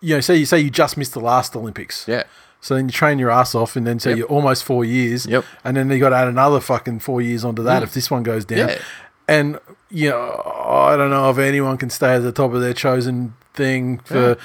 you 0.00 0.14
know, 0.14 0.20
say 0.20 0.36
you 0.36 0.46
say 0.46 0.58
you 0.60 0.70
just 0.70 0.96
missed 0.96 1.12
the 1.12 1.20
last 1.20 1.54
Olympics. 1.56 2.06
yeah, 2.08 2.24
So 2.60 2.74
then 2.74 2.86
you 2.86 2.92
train 2.92 3.18
your 3.18 3.30
ass 3.30 3.54
off, 3.54 3.76
and 3.76 3.86
then 3.86 3.98
say 4.00 4.10
Yep. 4.10 4.18
you're 4.18 4.26
almost 4.28 4.64
four 4.64 4.84
years. 4.84 5.26
Yep. 5.26 5.44
And 5.64 5.76
then 5.76 5.90
you 5.90 5.98
got 5.98 6.10
to 6.10 6.16
add 6.16 6.28
another 6.28 6.60
fucking 6.60 7.00
four 7.00 7.20
years 7.22 7.44
onto 7.44 7.62
that 7.64 7.82
if 7.82 7.92
this 7.94 8.10
one 8.10 8.22
goes 8.22 8.44
down. 8.44 8.68
Yeah. 8.70 8.78
And 9.28 9.58
you 9.90 10.10
know, 10.10 10.42
I 10.66 10.96
don't 10.96 11.10
know 11.10 11.30
if 11.30 11.38
anyone 11.38 11.76
can 11.76 11.90
stay 11.90 12.14
at 12.14 12.22
the 12.22 12.32
top 12.32 12.52
of 12.52 12.60
their 12.60 12.74
chosen 12.74 13.34
thing 13.54 13.98
for. 14.00 14.36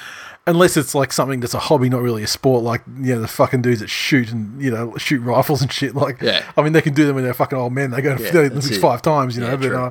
Unless 0.48 0.76
it's 0.76 0.94
like 0.94 1.12
something 1.12 1.40
that's 1.40 1.54
a 1.54 1.58
hobby, 1.58 1.88
not 1.88 2.02
really 2.02 2.22
a 2.22 2.26
sport, 2.28 2.62
like 2.62 2.82
you 3.00 3.12
know 3.16 3.20
the 3.20 3.26
fucking 3.26 3.62
dudes 3.62 3.80
that 3.80 3.90
shoot 3.90 4.30
and 4.30 4.62
you 4.62 4.70
know 4.70 4.94
shoot 4.96 5.18
rifles 5.20 5.60
and 5.60 5.72
shit. 5.72 5.96
Like, 5.96 6.20
Yeah. 6.22 6.44
I 6.56 6.62
mean, 6.62 6.72
they 6.72 6.82
can 6.82 6.94
do 6.94 7.04
them 7.04 7.16
when 7.16 7.24
they're 7.24 7.34
fucking 7.34 7.58
old 7.58 7.72
men. 7.72 7.90
They 7.90 8.00
go 8.00 8.16
to 8.16 8.22
Yeah, 8.22 8.30
the 8.30 8.38
Olympics 8.38 8.78
five 8.78 9.02
times, 9.02 9.34
you 9.36 9.42
know. 9.42 9.50
Yeah, 9.50 9.56
but 9.56 9.72
uh, 9.72 9.90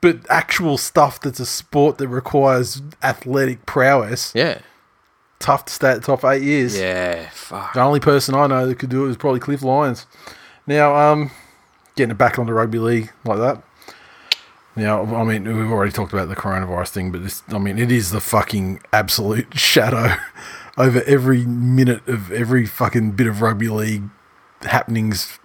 but 0.00 0.18
actual 0.30 0.78
stuff 0.78 1.18
that's 1.20 1.40
a 1.40 1.46
sport 1.46 1.98
that 1.98 2.06
requires 2.06 2.82
athletic 3.02 3.66
prowess, 3.66 4.30
yeah, 4.32 4.58
tough 5.44 5.64
to 5.66 5.72
stay 5.72 5.90
at 5.90 5.94
the 6.00 6.06
top 6.06 6.24
eight 6.24 6.42
years. 6.42 6.76
yeah. 6.78 7.28
Fuck. 7.30 7.74
The 7.74 7.80
only 7.80 8.00
person 8.00 8.34
I 8.34 8.46
know 8.46 8.66
that 8.66 8.78
could 8.78 8.90
do 8.90 9.04
it 9.04 9.08
was 9.08 9.16
probably 9.16 9.40
Cliff 9.40 9.62
Lyons. 9.62 10.06
Now, 10.66 10.94
um, 10.96 11.30
getting 11.96 12.10
it 12.12 12.18
back 12.18 12.38
onto 12.38 12.52
rugby 12.52 12.78
league 12.78 13.12
like 13.24 13.38
that. 13.38 13.62
Now, 14.76 15.02
I 15.14 15.22
mean, 15.24 15.44
we've 15.44 15.70
already 15.70 15.92
talked 15.92 16.12
about 16.12 16.28
the 16.28 16.34
coronavirus 16.34 16.88
thing, 16.88 17.12
but 17.12 17.22
this, 17.22 17.42
I 17.48 17.58
mean, 17.58 17.78
it 17.78 17.92
is 17.92 18.10
the 18.10 18.20
fucking 18.20 18.80
absolute 18.92 19.56
shadow 19.58 20.16
over 20.76 21.02
every 21.04 21.44
minute 21.46 22.06
of 22.08 22.32
every 22.32 22.66
fucking 22.66 23.12
bit 23.12 23.26
of 23.28 23.40
rugby 23.40 23.68
league 23.68 24.02
happenings, 24.62 25.38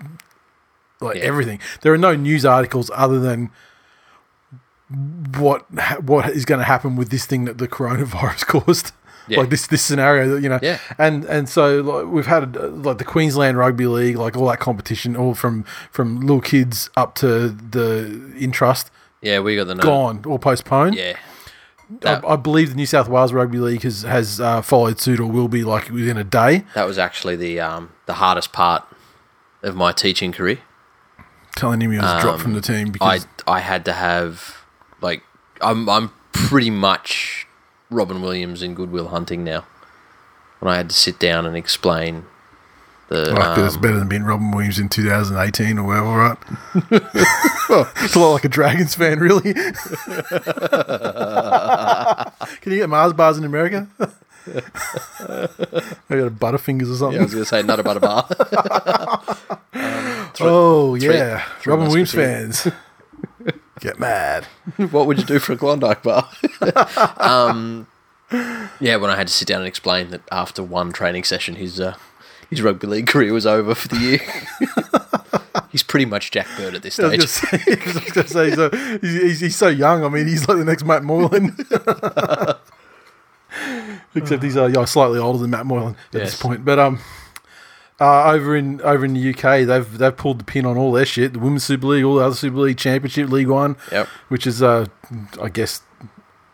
like 1.01 1.17
Yeah. 1.17 1.23
everything. 1.23 1.59
There 1.81 1.93
are 1.93 1.97
no 1.97 2.15
news 2.15 2.45
articles 2.45 2.89
other 2.95 3.19
than 3.19 3.51
what 5.37 5.65
what 6.03 6.29
is 6.29 6.45
going 6.45 6.57
to 6.57 6.65
happen 6.65 6.95
with 6.95 7.09
this 7.09 7.25
thing 7.27 7.45
that 7.45 7.57
the 7.59 7.67
coronavirus 7.77 8.45
caused. 8.47 8.91
Yeah. 9.29 9.39
Like 9.39 9.49
this 9.49 9.67
this 9.67 9.81
scenario 9.81 10.27
that 10.35 10.41
you 10.43 10.49
know, 10.49 10.59
Yeah. 10.61 10.79
and 10.97 11.23
and 11.25 11.47
so 11.47 11.81
like, 11.81 12.05
we've 12.07 12.25
had 12.25 12.55
like 12.55 12.97
the 12.97 13.03
Queensland 13.05 13.57
Rugby 13.57 13.85
League, 13.87 14.17
like 14.17 14.35
all 14.35 14.47
that 14.47 14.59
competition, 14.59 15.15
all 15.15 15.33
from 15.35 15.63
from 15.91 16.21
little 16.21 16.41
kids 16.41 16.89
up 16.97 17.15
to 17.15 17.49
the 17.49 18.33
Intrust, 18.39 18.89
Yeah, 19.21 19.39
we 19.39 19.55
got 19.55 19.67
the 19.67 19.75
no- 19.75 19.83
gone 19.83 20.21
or 20.25 20.39
postponed. 20.39 20.95
Yeah, 20.95 21.13
I, 21.15 21.95
that, 22.01 22.25
I 22.27 22.35
believe 22.35 22.69
the 22.69 22.75
New 22.75 22.85
South 22.85 23.07
Wales 23.09 23.33
Rugby 23.33 23.59
League 23.59 23.83
has 23.83 24.01
has 24.03 24.39
uh, 24.39 24.61
followed 24.61 24.99
suit 24.99 25.19
or 25.19 25.25
will 25.25 25.47
be 25.47 25.63
like 25.63 25.89
within 25.89 26.17
a 26.17 26.23
day. 26.23 26.63
that 26.75 26.85
was 26.87 26.97
actually 26.97 27.35
the 27.35 27.59
um 27.59 27.91
the 28.05 28.13
hardest 28.15 28.51
part 28.53 28.83
of 29.63 29.75
my 29.75 29.91
teaching 29.91 30.31
career. 30.31 30.59
Telling 31.55 31.81
him 31.81 31.91
he 31.91 31.97
was 31.97 32.21
dropped 32.21 32.41
from 32.41 32.53
the 32.53 32.61
team 32.61 32.87
I 32.87 32.91
because 32.91 33.27
I 33.45 33.59
had 33.59 33.83
to 33.85 33.93
have 33.93 34.63
like 35.01 35.23
I'm 35.61 35.89
I'm 35.89 36.11
pretty 36.31 36.69
much 36.69 37.45
Robin 37.89 38.21
Williams 38.21 38.61
in 38.61 38.73
Good 38.75 38.91
Will 38.91 39.07
Hunting 39.09 39.43
now. 39.43 39.65
When 40.59 40.71
I 40.73 40.77
had 40.77 40.89
to 40.89 40.95
sit 40.95 41.19
down 41.19 41.45
and 41.45 41.55
explain 41.55 42.25
the 43.07 43.31
like, 43.33 43.57
it's 43.57 43.75
um, 43.75 43.81
better 43.81 43.97
than 43.97 44.07
being 44.09 44.23
Robin 44.23 44.51
Williams 44.51 44.77
in 44.77 44.89
2018 44.89 45.79
or 45.79 45.83
whatever, 45.83 46.09
right? 46.09 46.37
well, 47.69 47.89
it's 47.97 48.15
a 48.15 48.19
lot 48.19 48.33
like 48.33 48.45
a 48.45 48.49
Dragons 48.49 48.93
fan, 48.93 49.19
really. 49.19 49.53
Can 49.53 49.63
you 52.71 52.77
get 52.79 52.89
Mars 52.89 53.13
bars 53.13 53.37
in 53.37 53.45
America? 53.45 53.87
Maybe 54.47 54.61
got 56.21 56.27
a 56.27 56.31
Butterfingers 56.31 56.91
or 56.91 56.95
something. 56.95 57.15
yeah, 57.15 57.21
I 57.21 57.23
was 57.23 57.33
gonna 57.33 57.45
say 57.45 57.63
not 57.63 57.79
a 57.79 57.83
bar. 57.83 58.27
oh 60.41 60.97
three- 60.97 61.15
yeah, 61.15 61.43
three 61.61 61.71
Robin 61.71 61.87
Williams 61.87 62.11
fans 62.13 62.67
get 63.79 63.99
mad. 63.99 64.45
what 64.91 65.07
would 65.07 65.17
you 65.19 65.25
do 65.25 65.39
for 65.39 65.53
a 65.53 65.57
Klondike 65.57 66.03
bar? 66.03 66.29
um, 67.17 67.87
yeah, 68.79 68.95
when 68.97 69.09
I 69.09 69.15
had 69.15 69.27
to 69.27 69.33
sit 69.33 69.47
down 69.47 69.59
and 69.61 69.67
explain 69.67 70.09
that 70.11 70.21
after 70.31 70.61
one 70.63 70.91
training 70.91 71.23
session, 71.23 71.55
his 71.55 71.79
uh, 71.79 71.95
his 72.49 72.61
rugby 72.61 72.87
league 72.87 73.07
career 73.07 73.33
was 73.33 73.45
over 73.45 73.73
for 73.75 73.87
the 73.87 73.97
year. 73.97 75.61
he's 75.71 75.83
pretty 75.83 76.05
much 76.05 76.31
Jack 76.31 76.47
Bird 76.57 76.75
at 76.75 76.81
this 76.83 76.95
stage. 76.95 77.21
say, 77.27 77.57
I 77.57 77.75
was 77.85 78.11
gonna 78.11 78.27
say 78.27 78.49
he's, 78.49 79.01
he's, 79.01 79.21
he's, 79.21 79.39
he's 79.39 79.55
so 79.55 79.67
young. 79.67 80.03
I 80.03 80.09
mean, 80.09 80.27
he's 80.27 80.47
like 80.47 80.57
the 80.57 80.65
next 80.65 80.83
Matt 80.85 81.03
Moylan. 81.03 81.55
Except 84.15 84.43
he's 84.43 84.57
uh, 84.57 84.67
yeah, 84.67 84.85
slightly 84.85 85.19
older 85.19 85.39
than 85.39 85.51
Matt 85.51 85.65
Moylan 85.65 85.95
at 86.13 86.19
Yes. 86.19 86.31
this 86.31 86.41
point. 86.41 86.65
But 86.65 86.79
um, 86.79 86.99
uh, 87.99 88.31
over 88.31 88.55
in 88.55 88.81
over 88.81 89.03
in 89.05 89.13
the 89.13 89.29
UK, 89.33 89.65
they've 89.67 89.97
they've 89.97 90.15
pulled 90.15 90.39
the 90.39 90.43
pin 90.45 90.65
on 90.65 90.77
all 90.77 90.91
their 90.91 91.05
shit. 91.05 91.33
The 91.33 91.39
Women's 91.39 91.63
Super 91.63 91.87
League, 91.87 92.03
all 92.05 92.15
the 92.15 92.25
other 92.25 92.35
Super 92.35 92.57
League, 92.57 92.77
Championship, 92.77 93.29
League 93.29 93.47
One, 93.49 93.75
Yep. 93.91 94.07
which 94.29 94.47
is 94.47 94.61
uh, 94.63 94.85
I 95.41 95.49
guess 95.49 95.81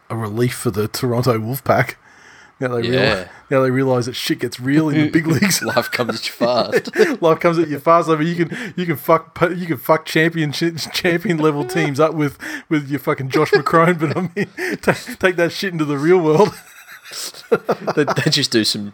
a 0.10 0.16
relief 0.16 0.56
for 0.56 0.72
the 0.72 0.88
Toronto 0.88 1.38
Wolfpack. 1.38 1.96
Now 2.60 2.70
they 2.70 2.88
Yeah. 2.88 3.00
realize, 3.02 3.28
now 3.50 3.62
they 3.64 3.72
realise 3.72 4.06
that 4.06 4.14
shit 4.16 4.40
gets 4.40 4.60
real 4.62 4.88
in 4.90 4.96
the 4.96 5.10
big 5.10 5.28
leagues. 5.36 5.62
Life 5.62 5.92
comes 5.92 6.16
at 6.16 6.26
you 6.26 6.32
fast. 6.32 6.96
Life 7.22 7.40
comes 7.42 7.60
at 7.60 7.68
you 7.68 7.80
fast. 7.80 8.08
I 8.10 8.16
mean, 8.16 8.28
you 8.28 8.46
can 8.46 8.74
you 8.78 8.86
can 8.86 8.96
fuck 8.96 9.38
you 9.56 9.66
can 9.66 9.78
fuck 9.78 10.06
champion 10.06 10.52
champion 10.54 11.38
level 11.38 11.66
teams 11.78 12.00
up 12.00 12.14
with 12.14 12.38
with 12.70 12.90
your 12.90 13.00
fucking 13.00 13.30
Josh 13.30 13.52
McCrone, 13.52 14.00
but 14.00 14.16
I 14.16 14.22
mean, 14.36 14.78
take, 14.78 15.20
take 15.20 15.36
that 15.36 15.52
shit 15.52 15.74
into 15.74 15.86
the 15.86 15.98
real 15.98 16.20
world. 16.22 16.54
they, 17.96 18.04
they 18.06 18.32
just 18.32 18.52
do 18.52 18.64
some 18.64 18.94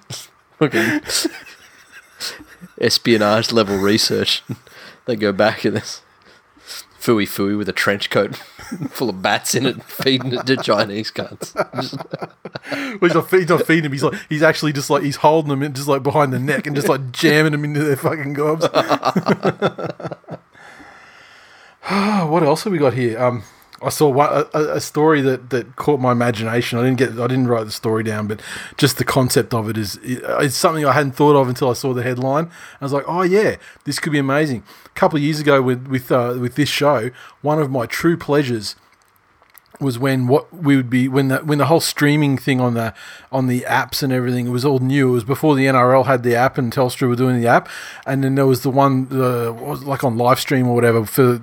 fucking 0.60 1.02
espionage 2.80 3.52
level 3.52 3.78
research. 3.78 4.44
They 5.06 5.16
go 5.16 5.32
back 5.32 5.66
and 5.66 5.76
this 5.76 6.02
fooey 7.00 7.26
fooey 7.26 7.58
with 7.58 7.68
a 7.68 7.74
trench 7.74 8.12
coat 8.12 8.36
full 8.90 9.10
of 9.10 9.22
bats 9.22 9.56
in 9.56 9.66
it, 9.66 9.84
feeding 9.84 10.34
it 10.34 10.46
to 10.46 10.56
Chinese 10.58 11.12
cunts. 11.12 11.52
He's 13.02 13.14
not, 13.14 13.30
he's 13.30 13.50
not 13.50 13.66
feeding 13.66 13.86
him. 13.86 13.92
He's 13.92 14.04
like 14.04 14.20
he's 14.30 14.44
actually 14.44 14.74
just 14.74 14.90
like 14.90 15.04
he's 15.04 15.18
holding 15.18 15.50
them 15.50 15.64
in, 15.64 15.74
just 15.74 15.88
like 15.88 16.04
behind 16.04 16.32
the 16.32 16.40
neck 16.40 16.68
and 16.68 16.76
just 16.76 16.88
like 16.88 17.12
jamming 17.12 17.54
them 17.54 17.64
into 17.64 17.84
their 17.84 17.96
fucking 17.96 18.34
gobs. 18.34 18.68
what 22.30 22.44
else 22.44 22.64
have 22.64 22.72
we 22.72 22.80
got 22.80 22.94
here? 22.94 23.20
Um, 23.20 23.44
I 23.84 23.90
saw 23.90 24.10
one, 24.10 24.46
a, 24.54 24.60
a- 24.76 24.82
story 24.82 25.22
that, 25.22 25.50
that 25.50 25.76
caught 25.76 26.00
my 26.00 26.12
imagination. 26.12 26.78
I 26.78 26.84
didn't 26.84 26.98
get 26.98 27.12
I 27.20 27.28
didn't 27.28 27.48
write 27.48 27.66
the 27.66 27.72
story 27.72 28.04
down, 28.04 28.28
but 28.28 28.42
just 28.78 28.98
the 28.98 29.06
concept 29.06 29.54
of 29.54 29.70
it 29.70 29.78
is 29.78 30.00
it's 30.04 30.56
something 30.56 30.86
I 30.86 30.94
hadn't 30.94 31.14
thought 31.14 31.36
of 31.36 31.50
until 31.50 31.70
I 31.70 31.74
saw 31.74 31.94
the 31.94 32.04
headline. 32.04 32.52
I 32.80 32.86
was 32.86 32.94
like, 32.94 33.06
oh 33.08 33.24
yeah, 33.24 33.56
this 33.86 34.00
could 34.00 34.12
be 34.12 34.20
amazing. 34.20 34.64
A 34.86 34.90
couple 34.90 35.18
of 35.18 35.24
years 35.24 35.40
ago 35.40 35.62
with 35.62 35.88
with 35.88 36.12
uh, 36.12 36.38
with 36.40 36.56
this 36.56 36.70
show, 36.70 37.10
one 37.42 37.60
of 37.60 37.72
my 37.72 37.86
true 37.86 38.18
pleasures 38.18 38.76
was 39.80 39.98
when 39.98 40.28
what 40.28 40.54
we 40.54 40.76
would 40.76 40.90
be 40.90 41.08
when 41.08 41.30
the 41.30 41.38
when 41.40 41.58
the 41.58 41.66
whole 41.66 41.80
streaming 41.80 42.38
thing 42.38 42.62
on 42.62 42.76
the 42.76 42.94
on 43.32 43.48
the 43.48 43.62
apps 43.62 44.04
and 44.04 44.14
everything 44.14 44.48
it 44.48 44.52
was 44.52 44.64
all 44.64 44.80
new. 44.80 45.10
It 45.10 45.14
was 45.14 45.24
before 45.24 45.56
the 45.56 45.66
NRL 45.66 46.06
had 46.06 46.22
the 46.22 46.36
app 46.36 46.58
and 46.58 46.72
Telstra 46.72 47.08
were 47.08 47.16
doing 47.16 47.42
the 47.42 47.48
app, 47.48 47.68
and 48.06 48.24
then 48.24 48.36
there 48.36 48.46
was 48.46 48.62
the 48.62 48.70
one 48.70 49.08
uh, 49.12 49.52
what 49.52 49.70
was 49.70 49.84
like 49.84 50.04
on 50.04 50.18
live 50.18 50.40
stream 50.40 50.68
or 50.68 50.76
whatever 50.76 51.06
for 51.06 51.42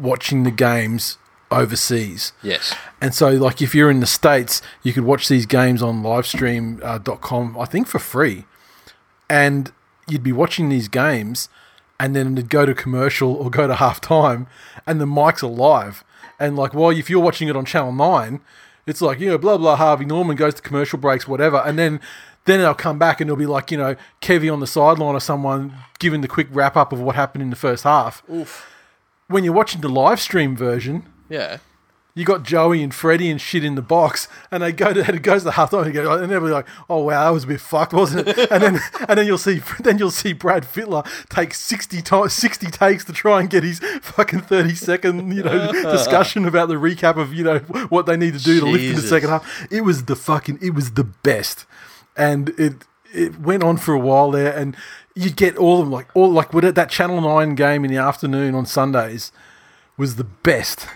watching 0.00 0.44
the 0.44 0.50
games 0.52 1.18
overseas. 1.50 2.32
Yes. 2.42 2.74
And 3.00 3.14
so, 3.14 3.30
like, 3.30 3.62
if 3.62 3.74
you're 3.74 3.90
in 3.90 4.00
the 4.00 4.06
States, 4.06 4.62
you 4.82 4.92
could 4.92 5.04
watch 5.04 5.28
these 5.28 5.46
games 5.46 5.82
on 5.82 6.02
livestream.com, 6.02 7.56
uh, 7.56 7.60
I 7.60 7.64
think, 7.64 7.86
for 7.86 7.98
free. 7.98 8.44
And 9.28 9.72
you'd 10.08 10.22
be 10.22 10.32
watching 10.32 10.68
these 10.68 10.88
games, 10.88 11.48
and 11.98 12.14
then 12.14 12.32
it'd 12.32 12.50
go 12.50 12.66
to 12.66 12.74
commercial 12.74 13.32
or 13.34 13.50
go 13.50 13.66
to 13.66 13.74
halftime, 13.84 14.46
and 14.86 15.00
the 15.00 15.06
mics 15.06 15.42
are 15.42 15.46
live. 15.46 16.04
And, 16.38 16.56
like, 16.56 16.74
well, 16.74 16.90
if 16.90 17.08
you're 17.08 17.22
watching 17.22 17.48
it 17.48 17.56
on 17.56 17.64
Channel 17.64 17.92
9, 17.92 18.40
it's 18.86 19.00
like, 19.00 19.20
you 19.20 19.28
know, 19.28 19.38
blah, 19.38 19.56
blah, 19.56 19.76
Harvey 19.76 20.04
Norman 20.04 20.36
goes 20.36 20.54
to 20.54 20.62
commercial 20.62 20.98
breaks, 20.98 21.26
whatever. 21.28 21.58
And 21.58 21.78
then. 21.78 22.00
Then 22.46 22.60
they'll 22.60 22.74
come 22.74 22.98
back 22.98 23.22
and 23.22 23.28
it'll 23.30 23.38
be 23.38 23.46
like, 23.46 23.70
you 23.70 23.78
know, 23.78 23.96
Kevy 24.20 24.52
on 24.52 24.60
the 24.60 24.66
sideline 24.66 25.14
or 25.14 25.20
someone 25.20 25.78
giving 25.98 26.20
the 26.20 26.28
quick 26.28 26.46
wrap 26.50 26.76
up 26.76 26.92
of 26.92 27.00
what 27.00 27.14
happened 27.14 27.40
in 27.40 27.48
the 27.48 27.56
first 27.56 27.84
half. 27.84 28.22
Oof. 28.30 28.70
When 29.28 29.44
you're 29.44 29.54
watching 29.54 29.80
the 29.80 29.88
live 29.88 30.20
stream 30.20 30.54
version, 30.54 31.06
Yeah. 31.28 31.58
you 32.14 32.24
got 32.24 32.44
Joey 32.44 32.82
and 32.82 32.94
Freddie 32.94 33.30
and 33.30 33.40
shit 33.40 33.64
in 33.64 33.74
the 33.74 33.82
box, 33.82 34.28
and 34.50 34.62
they 34.62 34.70
go 34.70 34.92
to 34.92 35.00
it 35.00 35.22
goes 35.22 35.40
to 35.40 35.46
the 35.46 35.50
halftime 35.52 35.86
and, 35.86 35.92
go, 35.94 36.12
and 36.12 36.30
they'll 36.30 36.40
be 36.40 36.46
like, 36.46 36.66
"Oh 36.88 37.02
wow, 37.04 37.24
that 37.24 37.30
was 37.30 37.44
a 37.44 37.48
bit 37.48 37.60
fucked, 37.60 37.92
wasn't 37.92 38.28
it?" 38.28 38.50
and 38.50 38.62
then 38.62 38.80
and 39.08 39.18
then 39.18 39.26
you'll 39.26 39.38
see 39.38 39.60
then 39.80 39.98
you'll 39.98 40.10
see 40.10 40.32
Brad 40.32 40.64
Fittler 40.64 41.04
take 41.28 41.54
sixty 41.54 42.00
times 42.02 42.32
sixty 42.32 42.70
takes 42.70 43.04
to 43.06 43.12
try 43.12 43.40
and 43.40 43.50
get 43.50 43.64
his 43.64 43.80
fucking 44.00 44.42
thirty 44.42 44.74
second 44.74 45.34
you 45.34 45.42
know 45.42 45.72
discussion 45.90 46.44
about 46.46 46.68
the 46.68 46.74
recap 46.76 47.16
of 47.16 47.34
you 47.34 47.42
know 47.42 47.58
what 47.88 48.06
they 48.06 48.16
need 48.16 48.34
to 48.34 48.42
do 48.42 48.60
to 48.60 48.66
lift 48.66 48.84
in 48.84 48.90
the 48.90 48.94
Jesus. 48.96 49.10
second 49.10 49.30
half. 49.30 49.66
It 49.72 49.80
was 49.80 50.04
the 50.04 50.16
fucking 50.16 50.58
it 50.62 50.74
was 50.74 50.92
the 50.92 51.04
best, 51.04 51.66
and 52.16 52.50
it 52.50 52.84
it 53.12 53.40
went 53.40 53.64
on 53.64 53.76
for 53.76 53.92
a 53.94 53.98
while 53.98 54.30
there, 54.30 54.56
and 54.56 54.76
you'd 55.14 55.36
get 55.36 55.56
all 55.56 55.80
of 55.80 55.86
them 55.86 55.92
like 55.92 56.08
all 56.14 56.30
like 56.30 56.50
that 56.52 56.90
Channel 56.90 57.20
Nine 57.20 57.54
game 57.56 57.84
in 57.84 57.90
the 57.90 57.96
afternoon 57.98 58.54
on 58.54 58.66
Sundays 58.66 59.32
was 59.96 60.16
the 60.16 60.24
best 60.24 60.86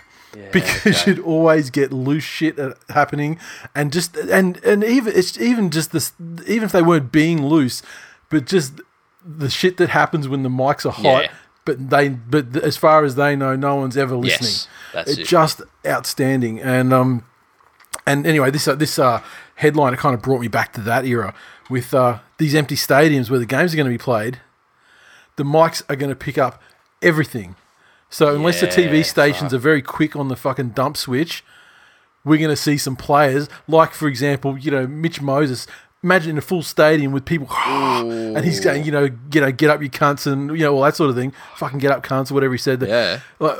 because 0.51 0.85
okay. 1.01 1.11
you'd 1.11 1.19
always 1.19 1.69
get 1.69 1.91
loose 1.91 2.23
shit 2.23 2.57
happening 2.89 3.39
and 3.73 3.91
just 3.91 4.15
and 4.15 4.57
and 4.63 4.83
even 4.83 5.13
it's 5.15 5.39
even 5.39 5.69
just 5.69 5.91
this 5.91 6.13
even 6.47 6.63
if 6.65 6.71
they 6.71 6.81
weren't 6.81 7.11
being 7.11 7.45
loose 7.45 7.81
but 8.29 8.45
just 8.45 8.79
the 9.25 9.49
shit 9.49 9.77
that 9.77 9.89
happens 9.89 10.27
when 10.27 10.43
the 10.43 10.49
mics 10.49 10.85
are 10.85 10.91
hot 10.91 11.23
Yeah. 11.23 11.31
but 11.65 11.89
they 11.89 12.09
but 12.09 12.55
as 12.57 12.77
far 12.77 13.03
as 13.03 13.15
they 13.15 13.35
know 13.35 13.55
no 13.55 13.75
one's 13.75 13.97
ever 13.97 14.15
listening 14.15 14.49
Yes, 14.51 14.67
that's 14.93 15.11
it's 15.11 15.19
it. 15.21 15.27
just 15.27 15.61
outstanding 15.85 16.59
and 16.59 16.93
um 16.93 17.23
and 18.05 18.25
anyway 18.27 18.51
this 18.51 18.67
uh, 18.67 18.75
this 18.75 18.99
uh 18.99 19.21
headline 19.55 19.95
kind 19.95 20.13
of 20.15 20.21
brought 20.21 20.41
me 20.41 20.47
back 20.47 20.73
to 20.73 20.81
that 20.81 21.05
era 21.05 21.33
with 21.69 21.93
uh 21.93 22.19
these 22.37 22.53
empty 22.55 22.75
stadiums 22.75 23.29
where 23.29 23.39
the 23.39 23.45
games 23.45 23.73
are 23.73 23.77
going 23.77 23.87
to 23.87 23.93
be 23.93 23.97
played 23.97 24.39
the 25.37 25.43
mics 25.43 25.81
are 25.89 25.95
going 25.95 26.09
to 26.09 26.15
pick 26.17 26.37
up 26.37 26.61
everything. 27.01 27.55
So 28.09 28.35
unless 28.35 28.59
the 28.61 28.67
TV 28.67 28.97
Yeah, 28.97 29.03
stations 29.03 29.53
are 29.53 29.59
very 29.59 29.81
quick 29.81 30.15
on 30.15 30.27
the 30.27 30.35
fucking 30.35 30.69
dump 30.69 30.97
switch, 30.97 31.43
we're 32.23 32.37
going 32.37 32.49
to 32.49 32.55
see 32.55 32.77
some 32.77 32.95
players 32.95 33.47
like, 33.67 33.93
for 33.93 34.07
example, 34.07 34.57
you 34.57 34.71
know, 34.71 34.87
Mitch 34.87 35.21
Moses. 35.21 35.67
Imagine 36.01 36.31
in 36.31 36.37
a 36.37 36.41
full 36.41 36.63
stadium 36.63 37.11
with 37.11 37.25
people, 37.25 37.47
and 37.65 38.45
he's 38.45 38.61
going, 38.61 38.85
you 38.85 38.91
know, 38.91 39.09
you 39.33 39.41
know, 39.41 39.51
get 39.51 39.69
up, 39.69 39.81
you 39.81 39.89
cunts, 39.89 40.25
and 40.25 40.49
you 40.51 40.63
know, 40.63 40.73
all 40.75 40.83
that 40.83 40.95
sort 40.95 41.09
of 41.09 41.15
thing. 41.15 41.33
Fucking 41.57 41.79
get 41.79 41.91
up, 41.91 42.03
cunts, 42.03 42.31
or 42.31 42.35
whatever 42.35 42.53
he 42.53 42.57
said. 42.57 42.81
Yeah. 42.81 43.19
Like, 43.37 43.57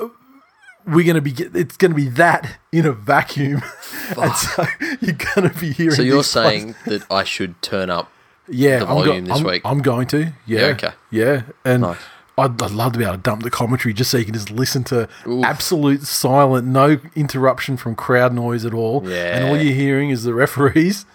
we're 0.88 1.04
going 1.04 1.16
to 1.16 1.22
be, 1.22 1.32
it's 1.32 1.76
going 1.76 1.92
to 1.92 1.96
be 1.96 2.08
that 2.10 2.58
in 2.72 2.86
a 2.86 2.94
vacuum, 2.94 3.62
and 4.18 4.34
so 4.34 4.66
you're 5.02 5.18
going 5.36 5.50
to 5.50 5.60
be 5.60 5.74
hearing. 5.74 5.96
So 5.96 6.02
you're 6.02 6.24
saying 6.24 6.76
that 6.86 7.06
I 7.12 7.26
should 7.26 7.62
turn 7.62 7.90
up 7.90 8.10
yeah, 8.48 8.80
the 8.80 8.88
I'm, 8.88 8.96
volume 8.96 9.26
this 9.26 9.38
I'm, 9.38 9.44
week? 9.44 9.62
I'm 9.66 9.82
going 9.82 10.08
to. 10.08 10.34
Yeah. 10.46 10.60
Yeah, 10.60 10.66
okay. 10.68 10.92
Yeah, 11.12 11.42
and 11.66 11.82
Nice. 11.82 11.98
I'd, 12.40 12.62
I'd 12.62 12.72
love 12.72 12.94
to 12.94 13.00
be 13.00 13.06
able 13.06 13.16
to 13.16 13.22
dump 13.22 13.44
the 13.44 13.50
commentary 13.50 13.94
just 13.94 14.12
so 14.12 14.18
you 14.18 14.26
can 14.26 14.34
just 14.34 14.52
listen 14.52 14.84
to 14.86 15.08
absolute 15.44 16.04
silent, 16.04 16.68
no 16.68 17.00
interruption 17.16 17.78
from 17.78 17.96
crowd 17.96 18.34
noise 18.34 18.66
at 18.66 18.74
all, 18.74 19.06
and 19.38 19.50
all 19.50 19.58
you're 19.58 19.74
hearing 19.74 20.10
is 20.10 20.24
the 20.24 20.34
referees. 20.34 21.06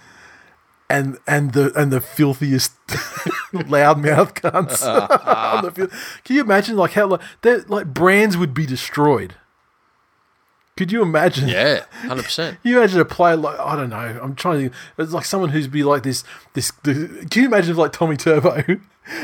And, 0.91 1.19
and 1.27 1.55
the 1.55 1.73
and 1.75 1.91
the 1.91 2.01
filthiest 2.01 2.77
loudmouth 3.53 4.35
cunts. 4.35 4.85
on 5.27 5.65
the 5.65 5.71
field. 5.71 5.91
Can 6.25 6.37
you 6.37 6.43
imagine 6.43 6.77
like 6.77 6.93
how 6.93 7.07
like, 7.07 7.69
like 7.69 7.87
brands 7.87 8.37
would 8.37 8.53
be 8.53 8.67
destroyed? 8.67 9.35
Could 10.77 10.91
you 10.91 11.03
imagine? 11.03 11.49
Yeah, 11.49 11.85
hundred 11.93 12.25
percent. 12.25 12.59
You 12.65 12.79
imagine 12.79 13.01
a 13.01 13.05
player 13.05 13.37
like 13.37 13.59
I 13.61 13.77
don't 13.77 13.91
know. 13.91 14.19
I'm 14.23 14.35
trying 14.35 14.71
to. 14.71 14.77
It's 14.99 15.13
like 15.13 15.25
someone 15.25 15.51
who's 15.51 15.69
be 15.69 15.85
like 15.85 16.03
this. 16.03 16.25
This. 16.55 16.73
The, 16.83 17.27
can 17.31 17.43
you 17.43 17.49
imagine 17.49 17.71
if 17.71 17.77
like 17.77 17.93
Tommy 17.93 18.17
Turbo, 18.17 18.55
and 18.67 18.81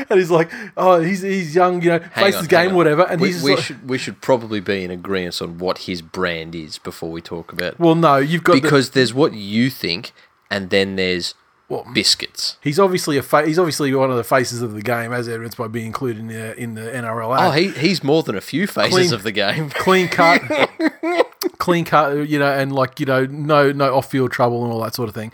he's 0.09 0.31
like, 0.31 0.49
oh, 0.77 1.01
he's 1.01 1.21
he's 1.23 1.53
young, 1.53 1.81
you 1.81 1.89
know, 1.89 1.99
faces 2.15 2.47
game, 2.47 2.73
whatever, 2.73 3.03
and 3.03 3.19
we, 3.19 3.27
he's 3.33 3.43
we 3.43 3.55
like, 3.55 3.63
should 3.65 3.89
we 3.89 3.97
should 3.97 4.21
probably 4.21 4.61
be 4.61 4.83
in 4.85 4.91
agreement 4.91 5.41
on 5.41 5.57
what 5.57 5.79
his 5.79 6.01
brand 6.01 6.55
is 6.55 6.77
before 6.77 7.11
we 7.11 7.19
talk 7.21 7.51
about 7.51 7.77
well, 7.79 7.95
no, 7.95 8.15
you've 8.15 8.43
got 8.45 8.53
the- 8.53 8.61
because 8.61 8.91
there's 8.91 9.13
what 9.13 9.33
you 9.33 9.69
think 9.69 10.13
and 10.49 10.69
then 10.69 10.95
there's 10.95 11.33
Well, 11.67 11.85
biscuits. 11.93 12.57
he's 12.61 12.79
obviously 12.79 13.17
a 13.17 13.23
fa- 13.23 13.45
he's 13.45 13.57
obviously 13.59 13.93
one 13.93 14.09
of 14.11 14.17
the 14.17 14.23
faces 14.23 14.61
of 14.61 14.73
the 14.73 14.81
game, 14.81 15.11
as 15.11 15.27
evidenced 15.27 15.57
by 15.57 15.67
being 15.67 15.87
included 15.87 16.19
in 16.19 16.27
the 16.27 16.55
in 16.57 16.75
the 16.75 16.81
NRL. 16.83 17.35
Oh, 17.39 17.51
he 17.51 17.69
he's 17.71 18.03
more 18.03 18.23
than 18.23 18.35
a 18.37 18.41
few 18.41 18.67
faces 18.67 18.93
Clean- 18.93 19.13
of 19.13 19.23
the 19.23 19.31
game. 19.33 19.69
clean 19.71 20.07
cut, 20.09 20.41
clean 21.61 21.85
cut, 21.85 22.27
you 22.27 22.39
know, 22.39 22.51
and 22.51 22.73
like 22.73 22.99
you 22.99 23.05
know, 23.05 23.25
no 23.25 23.71
no 23.71 23.95
off 23.95 24.09
field 24.09 24.31
trouble 24.31 24.63
and 24.63 24.73
all 24.73 24.81
that 24.81 24.95
sort 24.95 25.07
of 25.07 25.15
thing. 25.15 25.31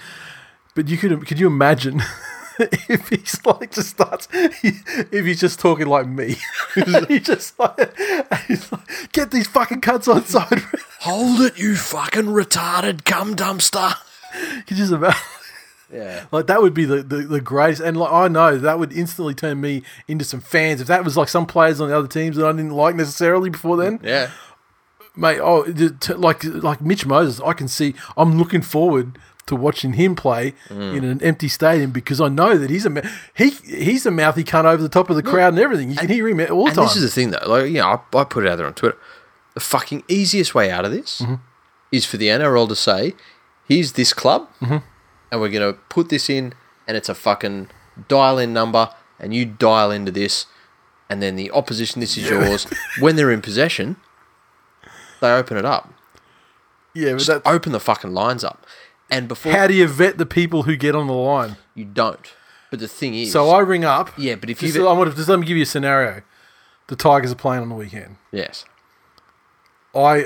But 0.76 0.90
you 0.90 0.98
could 0.98 1.26
could 1.26 1.40
you 1.40 1.48
imagine 1.48 2.04
if 2.60 3.10
he's 3.10 3.44
like 3.46 3.72
just 3.72 3.90
starts 3.90 4.28
if 4.34 5.26
he's 5.26 5.40
just 5.40 5.60
talking 5.60 5.88
like 5.88 6.08
me, 6.08 6.36
he 7.08 7.20
just 7.20 7.58
like, 7.58 7.98
he's 8.48 8.72
like 8.72 9.12
get 9.14 9.32
these 9.32 9.48
fucking 9.48 9.82
cuts 9.82 10.08
on 10.08 10.26
side. 10.26 10.62
Hold 11.00 11.42
it, 11.42 11.58
you 11.58 11.76
fucking 11.76 12.26
retarded 12.26 13.06
cum 13.06 13.36
dumpster. 13.36 13.96
You 14.70 14.76
just 14.76 14.92
imagine? 14.92 15.20
Yeah. 15.92 16.26
Like 16.34 16.48
that 16.48 16.62
would 16.62 16.74
be 16.74 16.84
the, 16.84 17.02
the, 17.02 17.18
the 17.18 17.42
greatest, 17.42 17.82
and 17.82 17.96
like 17.96 18.12
I 18.12 18.28
know 18.28 18.58
that 18.58 18.78
would 18.78 18.92
instantly 18.92 19.34
turn 19.34 19.62
me 19.62 19.84
into 20.10 20.26
some 20.26 20.42
fans. 20.42 20.82
If 20.82 20.88
that 20.88 21.06
was 21.06 21.16
like 21.16 21.30
some 21.30 21.46
players 21.46 21.80
on 21.80 21.88
the 21.88 21.98
other 21.98 22.10
teams 22.10 22.36
that 22.36 22.46
I 22.46 22.52
didn't 22.52 22.72
like 22.72 22.96
necessarily 22.96 23.50
before 23.50 23.78
then, 23.78 24.02
Yeah. 24.04 24.30
Mate. 25.18 25.40
Oh, 25.42 25.66
like 26.16 26.44
like 26.44 26.82
Mitch 26.82 27.06
Moses, 27.06 27.42
I 27.46 27.54
can 27.54 27.68
see. 27.68 27.96
I'm 28.16 28.38
looking 28.38 28.62
forward 28.62 29.18
to 29.48 29.56
watching 29.56 29.94
him 29.94 30.14
play 30.16 30.54
Mm. 30.70 30.98
in 30.98 31.04
an 31.06 31.24
empty 31.24 31.48
stadium 31.48 31.92
because 31.92 32.20
I 32.20 32.28
know 32.28 32.58
that 32.58 32.70
he's 32.70 32.86
a 32.86 33.10
he 33.36 33.50
he's 33.50 34.06
a 34.06 34.12
mouthy 34.12 34.44
cunt 34.44 34.66
over 34.66 34.82
the 34.84 34.90
top 34.90 35.10
of 35.10 35.16
the 35.16 35.24
crowd 35.24 35.54
and 35.54 35.60
everything. 35.60 35.90
You 35.90 35.96
can 35.98 36.10
hear 36.10 36.28
him 36.28 36.40
all 36.52 36.66
the 36.66 36.72
time. 36.72 36.86
this 36.86 36.96
is 36.98 37.02
the 37.04 37.10
thing, 37.10 37.32
though. 37.32 37.46
Like, 37.48 37.66
you 37.68 37.80
know, 37.80 38.02
I, 38.14 38.18
I 38.20 38.24
put 38.26 38.46
it 38.46 38.50
out 38.50 38.58
there 38.58 38.68
on 38.68 38.74
Twitter. 38.74 38.98
The 39.54 39.60
fucking 39.62 40.04
easiest 40.08 40.54
way 40.54 40.70
out 40.70 40.86
of 40.86 40.92
this 40.92 41.22
Mm-hmm. 41.22 41.36
is 41.92 42.06
for 42.06 42.18
the 42.18 42.28
NRL 42.28 42.68
to 42.68 42.76
say, 42.76 43.14
"Here's 43.68 43.94
this 43.94 44.14
club, 44.14 44.48
Mm-hmm. 44.62 44.78
and 45.32 45.42
we're 45.42 45.50
going 45.50 45.74
to 45.74 45.80
put 45.90 46.10
this 46.10 46.30
in, 46.30 46.54
and 46.88 46.96
it's 46.98 47.10
a 47.10 47.16
fucking 47.16 47.70
dial-in 48.08 48.54
number, 48.54 48.90
and 49.20 49.34
you 49.34 49.46
dial 49.46 49.90
into 49.92 50.12
this, 50.12 50.46
and 51.10 51.22
then 51.24 51.36
the 51.38 51.50
opposition, 51.52 52.02
this 52.02 52.18
is 52.18 52.30
yours. 52.30 52.68
when 53.00 53.16
they're 53.16 53.32
in 53.32 53.42
possession, 53.42 53.96
they 55.20 55.32
open 55.32 55.58
it 55.58 55.66
up. 55.66 55.94
yeah, 56.94 57.12
but 57.12 57.18
Just 57.18 57.28
that, 57.28 57.42
open 57.46 57.72
the 57.72 57.80
fucking 57.80 58.14
lines 58.14 58.44
up, 58.44 58.66
and 59.10 59.28
before 59.28 59.52
how 59.52 59.68
do 59.68 59.74
you 59.74 59.88
vet 59.88 60.18
the 60.18 60.26
people 60.26 60.64
who 60.64 60.76
get 60.76 60.96
on 60.96 61.08
the 61.08 61.14
line? 61.14 61.58
you 61.76 61.86
don't. 61.86 62.34
But 62.70 62.80
the 62.80 62.88
thing 62.88 63.14
is, 63.16 63.32
So 63.32 63.50
I 63.50 63.60
ring 63.60 63.86
up. 63.86 64.12
yeah, 64.18 64.36
but 64.36 64.50
if 64.50 64.60
Just, 64.60 64.76
you 64.76 64.88
I 64.88 64.94
want 64.94 65.10
to 65.10 65.16
just 65.16 65.30
let 65.30 65.40
me 65.40 65.46
give 65.46 65.56
you 65.58 65.64
a 65.64 65.68
scenario. 65.68 66.22
The 66.88 66.96
Tigers 66.96 67.32
are 67.32 67.36
playing 67.36 67.62
on 67.64 67.70
the 67.70 67.76
weekend. 67.76 68.18
yes, 68.32 68.66
I 69.96 70.26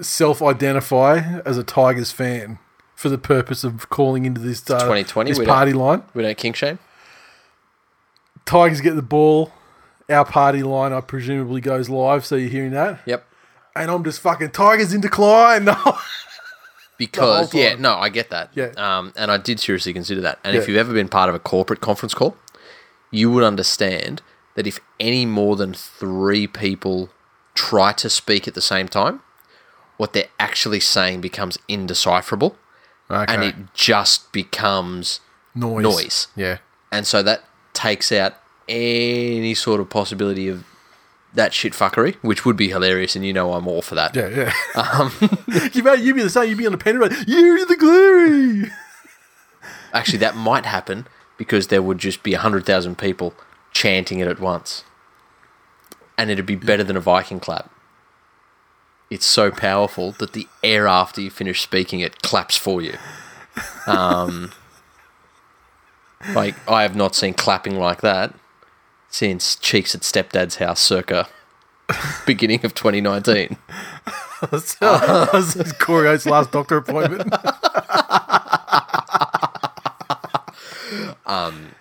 self-identify 0.00 1.40
as 1.44 1.58
a 1.58 1.64
Tigers 1.64 2.12
fan 2.12 2.58
for 2.94 3.08
the 3.08 3.18
purpose 3.18 3.64
of 3.64 3.88
calling 3.90 4.24
into 4.24 4.40
this 4.40 4.60
uh, 4.70 4.78
2020, 4.80 5.30
this 5.32 5.44
party 5.46 5.72
line. 5.72 6.02
we 6.14 6.22
don't 6.22 6.36
king 6.38 6.52
shame. 6.52 6.78
Tigers 8.46 8.80
get 8.80 8.94
the 8.94 9.02
ball. 9.02 9.52
Our 10.08 10.24
party 10.24 10.62
line, 10.62 10.92
I 10.92 11.00
presumably, 11.00 11.60
goes 11.60 11.88
live. 11.88 12.26
So 12.26 12.34
you're 12.36 12.48
hearing 12.50 12.72
that, 12.72 13.00
Yep. 13.06 13.24
And 13.76 13.90
I'm 13.90 14.04
just 14.04 14.20
fucking 14.20 14.50
Tigers 14.50 14.92
in 14.92 15.00
decline. 15.00 15.64
No, 15.74 15.98
Because 16.98 17.54
yeah, 17.54 17.76
no, 17.78 17.94
I 17.94 18.10
get 18.10 18.28
that. 18.28 18.50
Yeah. 18.54 18.72
Um, 18.76 19.14
and 19.16 19.30
I 19.30 19.38
did 19.38 19.58
seriously 19.58 19.94
consider 19.94 20.20
that. 20.20 20.38
And 20.44 20.54
Yeah. 20.54 20.60
if 20.60 20.68
you've 20.68 20.76
ever 20.76 20.92
been 20.92 21.08
part 21.08 21.30
of 21.30 21.34
a 21.34 21.38
corporate 21.38 21.80
conference 21.80 22.12
call, 22.12 22.36
you 23.10 23.30
would 23.30 23.42
understand 23.42 24.20
that 24.54 24.66
if 24.66 24.80
any 24.98 25.24
more 25.24 25.56
than 25.56 25.72
three 25.72 26.46
people 26.46 27.08
try 27.54 27.92
to 27.94 28.10
speak 28.10 28.46
at 28.46 28.52
the 28.54 28.60
same 28.60 28.86
time, 28.86 29.20
what 29.96 30.12
they're 30.12 30.28
actually 30.38 30.80
saying 30.80 31.20
becomes 31.22 31.56
indecipherable, 31.68 32.56
okay. 33.10 33.32
and 33.32 33.42
it 33.44 33.54
just 33.74 34.30
becomes 34.32 35.20
noise. 35.54 35.82
noise. 35.82 36.26
Yeah, 36.36 36.58
and 36.92 37.06
so 37.06 37.22
that 37.22 37.44
takes 37.72 38.12
out 38.12 38.34
any 38.68 39.54
sort 39.54 39.80
of 39.80 39.88
possibility 39.90 40.48
of 40.48 40.64
that 41.34 41.54
shit 41.54 41.72
fuckery, 41.72 42.16
which 42.16 42.44
would 42.44 42.56
be 42.56 42.68
hilarious, 42.68 43.14
and 43.14 43.24
you 43.24 43.32
know 43.32 43.52
I'm 43.52 43.68
all 43.68 43.82
for 43.82 43.94
that. 43.94 44.16
Yeah, 44.16 44.28
yeah. 44.28 44.52
Um, 44.74 45.12
you 45.72 45.82
mate, 45.82 46.00
you'd 46.00 46.16
be 46.16 46.22
the 46.22 46.30
same. 46.30 46.48
You'd 46.48 46.58
be 46.58 46.66
on 46.66 46.72
the 46.72 46.78
pen 46.78 46.98
right? 46.98 47.12
You're 47.26 47.64
the 47.66 47.76
glory. 47.76 48.70
Actually, 49.92 50.18
that 50.18 50.36
might 50.36 50.66
happen 50.66 51.06
because 51.36 51.68
there 51.68 51.82
would 51.82 51.98
just 51.98 52.22
be 52.22 52.34
hundred 52.34 52.66
thousand 52.66 52.98
people 52.98 53.34
chanting 53.72 54.18
it 54.18 54.28
at 54.28 54.40
once, 54.40 54.84
and 56.18 56.30
it'd 56.30 56.46
be 56.46 56.56
better 56.56 56.84
than 56.84 56.96
a 56.96 57.00
Viking 57.00 57.40
clap. 57.40 57.70
It's 59.10 59.26
so 59.26 59.50
powerful 59.50 60.12
that 60.12 60.34
the 60.34 60.46
air 60.62 60.86
after 60.86 61.20
you 61.20 61.30
finish 61.30 61.60
speaking 61.60 62.00
it 62.00 62.22
claps 62.22 62.56
for 62.56 62.80
you. 62.80 62.96
Um, 63.86 64.52
like 66.34 66.54
I 66.68 66.82
have 66.82 66.94
not 66.94 67.14
seen 67.14 67.34
clapping 67.34 67.76
like 67.76 68.00
that 68.02 68.34
since 69.10 69.56
Cheeks 69.56 69.94
at 69.94 70.02
Stepdad's 70.02 70.56
house 70.56 70.80
circa 70.80 71.28
beginning 72.26 72.64
of 72.64 72.74
2019. 72.74 73.56
That's 74.50 74.74
Corey 75.74 76.08
Oates' 76.08 76.26
last 76.26 76.50
doctor 76.52 76.78
appointment. 76.78 77.32
Um, 81.30 81.76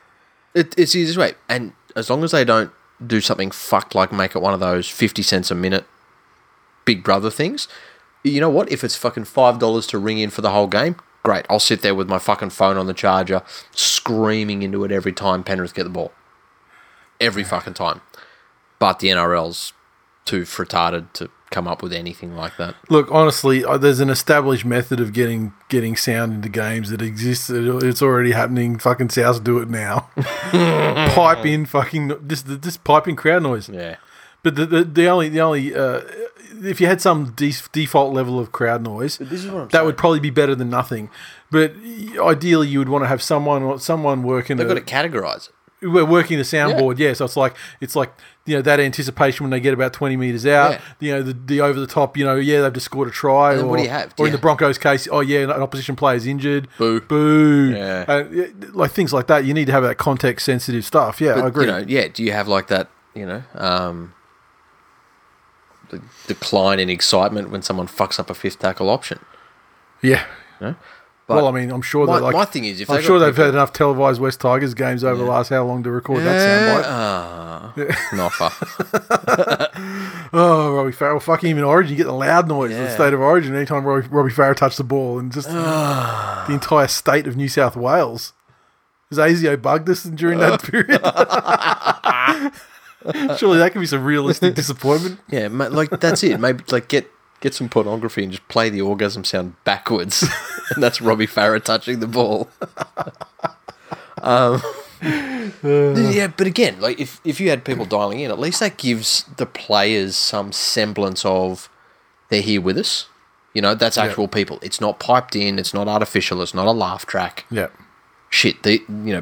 it, 0.53 0.77
it's 0.77 0.93
the 0.93 0.99
easiest 0.99 1.17
way. 1.17 1.33
And 1.49 1.73
as 1.95 2.09
long 2.09 2.23
as 2.23 2.31
they 2.31 2.45
don't 2.45 2.71
do 3.05 3.19
something 3.19 3.49
fucked 3.49 3.95
like 3.95 4.11
make 4.11 4.35
it 4.35 4.41
one 4.41 4.53
of 4.53 4.59
those 4.59 4.87
50 4.87 5.23
cents 5.23 5.49
a 5.49 5.55
minute 5.55 5.85
Big 6.85 7.03
Brother 7.03 7.31
things, 7.31 7.67
you 8.23 8.39
know 8.39 8.49
what? 8.49 8.71
If 8.71 8.83
it's 8.83 8.95
fucking 8.95 9.23
$5 9.23 9.89
to 9.89 9.97
ring 9.97 10.19
in 10.19 10.29
for 10.29 10.41
the 10.41 10.51
whole 10.51 10.67
game, 10.67 10.97
great. 11.23 11.45
I'll 11.49 11.59
sit 11.59 11.81
there 11.81 11.95
with 11.95 12.07
my 12.07 12.19
fucking 12.19 12.51
phone 12.51 12.77
on 12.77 12.85
the 12.85 12.93
charger, 12.93 13.41
screaming 13.71 14.61
into 14.61 14.83
it 14.83 14.91
every 14.91 15.13
time 15.13 15.43
Penrith 15.43 15.73
get 15.73 15.83
the 15.83 15.89
ball. 15.89 16.11
Every 17.19 17.43
fucking 17.43 17.73
time. 17.73 18.01
But 18.79 18.99
the 18.99 19.09
NRL's 19.09 19.73
too 20.25 20.41
retarded 20.43 21.11
to 21.13 21.29
come 21.51 21.67
up 21.67 21.81
with 21.81 21.91
anything 21.91 22.35
like 22.35 22.55
that. 22.57 22.75
Look, 22.89 23.11
honestly, 23.11 23.65
uh, 23.65 23.77
there's 23.77 23.99
an 23.99 24.09
established 24.09 24.63
method 24.63 24.99
of 24.99 25.11
getting 25.13 25.53
getting 25.67 25.95
sound 25.95 26.33
into 26.33 26.49
games 26.49 26.91
that 26.91 27.01
exists. 27.01 27.49
It's 27.49 28.01
already 28.01 28.31
happening. 28.31 28.77
Fucking 28.77 29.09
South 29.09 29.43
do 29.43 29.57
it 29.59 29.69
now. 29.69 30.09
pipe 30.51 31.45
in 31.45 31.65
fucking 31.65 32.27
just 32.27 32.47
just 32.61 32.83
pipe 32.83 33.07
in 33.07 33.15
crowd 33.15 33.43
noise. 33.43 33.67
Yeah. 33.69 33.97
But 34.41 34.55
the, 34.55 34.65
the, 34.65 34.83
the 34.85 35.07
only 35.07 35.27
the 35.29 35.41
only 35.41 35.75
uh, 35.75 36.01
if 36.63 36.79
you 36.79 36.87
had 36.87 37.01
some 37.01 37.31
de- 37.31 37.53
default 37.73 38.13
level 38.13 38.39
of 38.39 38.51
crowd 38.51 38.81
noise, 38.83 39.17
This 39.17 39.43
is 39.43 39.51
what 39.51 39.63
I'm 39.63 39.67
that 39.69 39.83
would 39.85 39.97
probably 39.97 40.19
be 40.21 40.29
better 40.29 40.55
than 40.55 40.69
nothing. 40.69 41.09
But 41.51 41.73
ideally, 42.19 42.67
you 42.67 42.79
would 42.79 42.89
want 42.89 43.03
to 43.03 43.07
have 43.07 43.21
someone 43.21 43.79
someone 43.79 44.23
working. 44.23 44.57
They've 44.57 44.67
the- 44.67 44.75
got 44.75 44.87
to 44.87 44.93
categorize 44.93 45.49
it. 45.49 45.55
We're 45.81 46.05
working 46.05 46.37
the 46.37 46.43
soundboard, 46.43 46.97
yeah. 46.99 47.13
So 47.13 47.25
it's 47.25 47.37
like 47.37 47.55
it's 47.79 47.95
like 47.95 48.11
you 48.45 48.55
know 48.55 48.61
that 48.61 48.79
anticipation 48.79 49.43
when 49.43 49.51
they 49.51 49.59
get 49.59 49.73
about 49.73 49.93
twenty 49.93 50.17
meters 50.17 50.45
out. 50.45 50.71
Yeah. 50.71 50.81
You 50.99 51.11
know 51.13 51.23
the, 51.23 51.33
the 51.33 51.61
over 51.61 51.79
the 51.79 51.87
top. 51.87 52.17
You 52.17 52.25
know, 52.25 52.35
yeah, 52.35 52.61
they've 52.61 52.73
just 52.73 52.85
scored 52.85 53.07
a 53.07 53.11
try. 53.11 53.55
or, 53.55 53.65
what 53.65 53.77
do 53.77 53.83
you 53.83 53.89
have? 53.89 54.13
Or 54.17 54.25
in 54.25 54.31
the 54.31 54.37
Broncos 54.37 54.77
case, 54.77 55.07
oh 55.11 55.21
yeah, 55.21 55.39
an 55.41 55.51
opposition 55.51 55.95
player's 55.95 56.25
injured. 56.25 56.67
Boo. 56.77 57.01
boo. 57.01 57.73
Yeah. 57.75 58.05
Uh, 58.07 58.47
like 58.73 58.91
things 58.91 59.13
like 59.13 59.27
that. 59.27 59.45
You 59.45 59.53
need 59.53 59.65
to 59.65 59.71
have 59.71 59.83
that 59.83 59.97
context 59.97 60.45
sensitive 60.45 60.83
stuff. 60.85 61.21
Yeah, 61.21 61.35
But, 61.35 61.43
I 61.45 61.47
agree. 61.47 61.65
You 61.65 61.71
know, 61.71 61.85
yeah. 61.87 62.07
Do 62.07 62.23
you 62.23 62.31
have 62.31 62.47
like 62.47 62.67
that? 62.67 62.89
You 63.15 63.25
know, 63.25 63.43
um, 63.55 64.13
the 65.89 66.01
decline 66.27 66.79
in 66.79 66.89
excitement 66.89 67.49
when 67.49 67.61
someone 67.61 67.87
fucks 67.87 68.19
up 68.19 68.29
a 68.29 68.33
fifth 68.33 68.59
tackle 68.59 68.89
option. 68.89 69.19
yeah. 70.01 70.25
You 70.61 70.67
know? 70.67 70.75
But 71.29 71.35
well, 71.35 71.47
I 71.47 71.51
mean, 71.51 71.69
I'm 71.71 71.83
sure 71.83 72.07
my, 72.07 72.15
that 72.15 72.23
like 72.23 72.33
my 72.33 72.45
thing 72.45 72.65
is, 72.65 72.81
if 72.81 72.89
I'm 72.89 73.03
sure 73.03 73.19
they've 73.19 73.31
people- 73.31 73.45
had 73.45 73.53
enough 73.53 73.71
televised 73.71 74.19
Wests 74.19 74.41
Tigers 74.41 74.73
games 74.73 75.03
over 75.03 75.15
the 75.23 75.29
last 75.29 75.49
how 75.49 75.63
long 75.63 75.83
to 75.83 75.91
record 75.91 76.23
that 76.23 76.81
soundbite. 76.81 76.85
Ah, 76.87 77.73
noffer. 78.13 78.49
Oh, 80.33 80.75
Robbie 80.75 80.91
Farah, 80.91 81.21
fucking 81.21 81.49
even 81.49 81.63
Origin, 81.63 81.91
you 81.91 81.97
get 81.97 82.03
the 82.05 82.13
loud 82.13 82.47
noise 82.47 82.71
of 82.71 82.77
the 82.77 82.89
state 82.91 83.13
of 83.13 83.19
Origin 83.19 83.55
anytime 83.55 83.83
Robbie, 83.83 84.07
Robbie 84.07 84.31
Farah 84.31 84.55
touched 84.55 84.77
the 84.77 84.83
ball, 84.83 85.17
and 85.19 85.31
just 85.31 85.47
the 85.49 86.45
entire 86.49 86.87
state 86.87 87.25
of 87.27 87.35
New 87.37 87.47
South 87.47 87.75
Wales. 87.75 88.33
Has 89.11 89.17
ASIO 89.19 89.59
bugged 89.61 89.87
us 89.89 90.03
during 90.03 90.39
that 90.39 90.61
period? 90.63 91.01
Surely 93.37 93.57
that 93.59 93.71
could 93.71 93.79
be 93.79 93.85
some 93.87 94.03
realistic 94.03 94.55
disappointment. 94.55 95.19
Yeah, 95.29 95.47
like 95.47 95.89
that's 95.99 96.23
it. 96.23 96.39
Maybe 96.39 96.63
like 96.69 96.87
get 96.89 97.09
get 97.41 97.53
some 97.53 97.69
pornography 97.69 98.23
and 98.23 98.31
just 98.31 98.47
play 98.47 98.69
the 98.69 98.81
orgasm 98.81 99.23
sound 99.23 99.55
backwards, 99.63 100.23
and 100.75 100.83
that's 100.83 101.01
Robbie 101.01 101.27
Farah 101.27 101.63
touching 101.63 101.99
the 101.99 102.07
ball. 102.07 102.49
um, 104.21 104.61
yeah, 105.01 106.27
but 106.35 106.47
again, 106.47 106.79
like 106.81 106.99
if 106.99 107.21
if 107.23 107.39
you 107.39 107.49
had 107.49 107.63
people 107.63 107.85
dialing 107.85 108.19
in, 108.19 108.31
at 108.31 108.39
least 108.39 108.59
that 108.59 108.77
gives 108.77 109.23
the 109.37 109.45
players 109.45 110.15
some 110.15 110.51
semblance 110.51 111.23
of 111.25 111.69
they're 112.29 112.41
here 112.41 112.61
with 112.61 112.77
us. 112.77 113.07
You 113.53 113.61
know, 113.63 113.73
that's 113.73 113.97
actual 113.97 114.27
people. 114.27 114.59
It's 114.61 114.79
not 114.79 114.99
piped 114.99 115.35
in. 115.35 115.57
It's 115.57 115.73
not 115.73 115.87
artificial. 115.87 116.41
It's 116.43 116.53
not 116.53 116.67
a 116.67 116.71
laugh 116.71 117.05
track. 117.07 117.45
Yeah. 117.49 117.69
Shit, 118.29 118.61
they 118.61 118.73
you 118.87 119.13
know, 119.13 119.21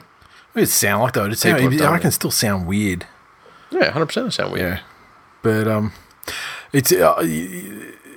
It 0.53 0.65
sound 0.65 1.03
like 1.03 1.13
though. 1.13 1.25
It 1.25 1.37
sound, 1.37 1.57
People 1.57 1.71
have 1.71 1.79
done 1.79 1.93
I 1.93 1.97
it. 1.97 2.01
can 2.01 2.11
still 2.11 2.31
sound 2.31 2.67
weird. 2.67 3.05
yeah, 3.71 3.91
hundred 3.91 4.07
percent 4.07 4.33
sound 4.33 4.51
weird. 4.51 4.73
Yeah, 4.73 4.79
but 5.43 5.67
um, 5.67 5.93
it's. 6.73 6.91
Uh, 6.91 7.15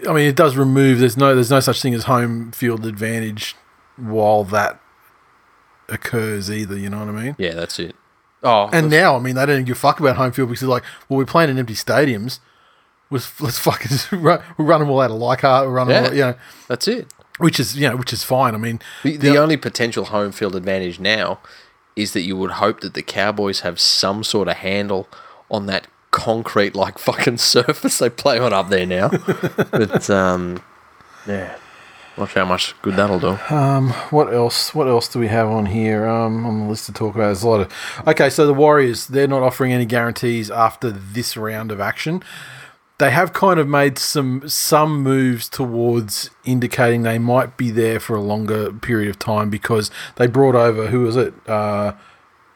I 0.08 0.12
mean, 0.12 0.26
it 0.28 0.36
does 0.36 0.56
remove. 0.56 0.98
There's 0.98 1.16
no. 1.16 1.34
There's 1.34 1.50
no 1.50 1.60
such 1.60 1.80
thing 1.82 1.94
as 1.94 2.04
home 2.04 2.52
field 2.52 2.86
advantage 2.86 3.56
while 3.96 4.44
that 4.44 4.80
occurs 5.88 6.50
either. 6.50 6.76
You 6.76 6.90
know 6.90 7.00
what 7.00 7.08
I 7.08 7.12
mean? 7.22 7.36
Yeah, 7.38 7.54
that's 7.54 7.78
it. 7.78 7.96
Oh, 8.42 8.70
And 8.72 8.88
now, 8.88 9.16
I 9.16 9.18
mean, 9.18 9.34
they 9.34 9.44
don't 9.44 9.64
give 9.64 9.76
a 9.76 9.78
fuck 9.78 10.00
about 10.00 10.16
home 10.16 10.32
field 10.32 10.48
because 10.48 10.60
they're 10.60 10.68
like, 10.70 10.84
well, 11.08 11.18
we're 11.18 11.26
playing 11.26 11.50
in 11.50 11.58
empty 11.58 11.74
stadiums. 11.74 12.38
Let's, 13.10 13.38
let's 13.38 13.58
fucking 13.58 13.98
run, 14.22 14.40
we'll 14.56 14.66
run 14.66 14.80
them 14.80 14.88
all 14.88 15.00
out 15.02 15.10
of 15.10 15.18
Leichhardt. 15.18 15.66
We'll 15.66 15.74
run 15.74 15.88
them 15.88 16.04
Yeah. 16.04 16.08
all, 16.08 16.14
you 16.14 16.20
know, 16.22 16.34
that's 16.66 16.88
it. 16.88 17.12
which 17.36 17.60
is 17.60 17.76
you 17.76 17.86
know, 17.86 17.96
which 17.96 18.14
is 18.14 18.24
fine. 18.24 18.54
I 18.54 18.58
mean, 18.58 18.80
The, 19.02 19.18
the 19.18 19.36
only 19.36 19.58
potential 19.58 20.06
home 20.06 20.32
field 20.32 20.56
advantage 20.56 20.98
now 20.98 21.38
is 21.96 22.12
that 22.14 22.22
you 22.22 22.34
would 22.36 22.52
hope 22.52 22.80
that 22.80 22.94
the 22.94 23.02
Cowboys 23.02 23.60
have 23.60 23.78
some 23.78 24.24
sort 24.24 24.48
of 24.48 24.56
handle 24.56 25.06
on 25.50 25.66
that 25.66 25.86
concrete 26.20 26.74
like 26.74 26.98
fucking 26.98 27.38
surface 27.54 27.98
they 27.98 28.10
play 28.10 28.38
on 28.38 28.52
up 28.52 28.68
there 28.68 28.86
now. 28.86 29.08
but 29.70 30.10
um, 30.10 30.62
yeah, 31.26 31.56
sure 32.16 32.26
how 32.26 32.44
much 32.44 32.74
good 32.82 32.96
that'll 32.96 33.18
do. 33.18 33.38
Um, 33.48 33.90
what 34.10 34.32
else? 34.32 34.74
What 34.74 34.86
else 34.86 35.08
do 35.08 35.18
we 35.18 35.28
have 35.28 35.48
on 35.48 35.66
here? 35.66 36.06
Um, 36.06 36.44
on 36.44 36.60
the 36.60 36.66
list 36.66 36.86
to 36.86 36.92
talk 36.92 37.14
about, 37.14 37.26
there's 37.26 37.42
a 37.42 37.48
lot 37.48 37.60
of. 37.60 37.72
Okay, 38.06 38.28
so 38.28 38.46
the 38.46 38.54
Warriors, 38.54 39.06
they're 39.06 39.26
not 39.26 39.42
offering 39.42 39.72
any 39.72 39.86
guarantees 39.86 40.50
after 40.50 40.90
this 40.90 41.36
round 41.36 41.72
of 41.72 41.80
action. 41.80 42.22
They 42.98 43.10
have 43.12 43.32
kind 43.32 43.58
of 43.58 43.66
made 43.66 43.98
some 43.98 44.46
some 44.46 45.02
moves 45.02 45.48
towards 45.48 46.28
indicating 46.44 47.02
they 47.02 47.18
might 47.18 47.56
be 47.56 47.70
there 47.70 47.98
for 47.98 48.14
a 48.14 48.20
longer 48.20 48.70
period 48.74 49.08
of 49.08 49.18
time 49.18 49.48
because 49.48 49.90
they 50.16 50.26
brought 50.26 50.54
over 50.54 50.88
who 50.88 51.00
was 51.00 51.16
it? 51.16 51.32
Uh, 51.48 51.92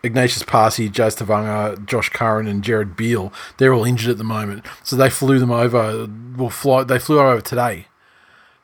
Agnatius 0.05 0.45
Paasi, 0.45 0.93
Jazz 0.93 1.17
Tevaga, 1.17 1.85
Josh 1.87 2.11
Curran, 2.11 2.47
and 2.47 2.63
Jared 2.63 2.97
Beal. 2.97 3.33
They're 3.57 3.73
all 3.73 3.85
injured 3.85 4.11
at 4.11 4.19
the 4.19 4.25
moment, 4.25 4.65
so 4.83 4.95
they 4.95 5.11
flew 5.11 5.39
them 5.39 5.51
over. 5.51 6.09
Well, 6.37 6.51
fly. 6.51 6.85
They 6.85 6.99
flew 6.99 7.19
over 7.19 7.41
today 7.41 7.87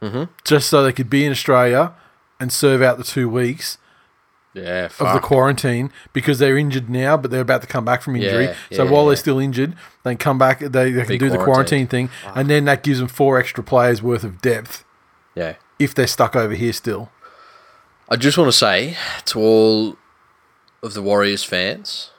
mm-hmm. 0.01 0.25
just 0.45 0.69
so 0.69 0.83
they 0.83 0.93
could 0.93 1.11
be 1.11 1.25
in 1.25 1.33
Australia 1.33 1.93
and 2.39 2.53
serve 2.53 2.83
out 2.83 2.99
the 2.99 3.05
two 3.05 3.29
weeks 3.29 3.79
Yeah, 4.55 4.89
of 4.99 5.15
the 5.15 5.21
quarantine 5.21 5.93
because 6.13 6.39
they're 6.39 6.57
injured 6.57 6.89
now, 6.89 7.17
but 7.17 7.31
they're 7.31 7.41
about 7.41 7.61
to 7.63 7.67
come 7.67 7.85
back 7.85 8.03
from 8.03 8.17
injury. 8.17 8.47
Yeah, 8.47 8.57
so 8.73 8.85
yeah, 8.85 8.91
while 8.91 9.07
they're 9.07 9.17
still 9.17 9.39
injured, 9.39 9.77
they 10.05 10.13
can 10.13 10.19
come 10.19 10.39
back. 10.39 10.61
They, 10.61 10.91
they 10.91 11.03
can 11.03 11.07
Be 11.07 11.19
do 11.19 11.31
the 11.31 11.39
quarantine 11.39 11.87
thing, 11.87 12.11
and 12.35 12.49
then 12.49 12.65
that 12.65 12.83
gives 12.83 12.99
them 12.99 13.09
four 13.09 13.39
extra 13.39 13.63
players 13.63 14.03
worth 14.03 14.25
of 14.25 14.41
depth 14.41 14.85
yeah. 15.35 15.55
if 15.79 15.95
they're 15.95 16.07
stuck 16.07 16.35
over 16.35 16.55
here 16.55 16.73
still. 16.73 17.11
I 18.09 18.17
just 18.17 18.37
want 18.37 18.49
to 18.51 18.57
say 18.57 18.97
to 19.27 19.39
all 19.39 19.97
of 20.83 20.95
the 20.95 21.03
Warriors 21.03 21.45
fans 21.45 22.11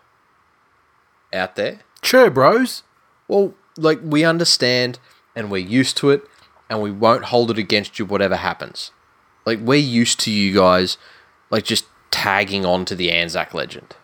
out 1.33 1.55
there, 1.55 1.81
Sure, 2.03 2.29
bros. 2.29 2.83
Well, 3.27 3.53
like 3.77 3.99
we 4.03 4.23
understand 4.23 4.99
and 5.35 5.51
we're 5.51 5.59
used 5.59 5.97
to 5.97 6.09
it 6.09 6.23
and 6.69 6.81
we 6.81 6.91
won't 6.91 7.25
hold 7.25 7.51
it 7.51 7.57
against 7.57 7.99
you 7.99 8.05
whatever 8.05 8.35
happens. 8.35 8.91
Like 9.45 9.59
we're 9.59 9.75
used 9.75 10.19
to 10.21 10.31
you 10.31 10.53
guys 10.53 10.97
like 11.49 11.63
just 11.63 11.85
tagging 12.09 12.65
on 12.65 12.85
to 12.85 12.95
the 12.95 13.11
Anzac 13.11 13.53
legend. 13.53 13.95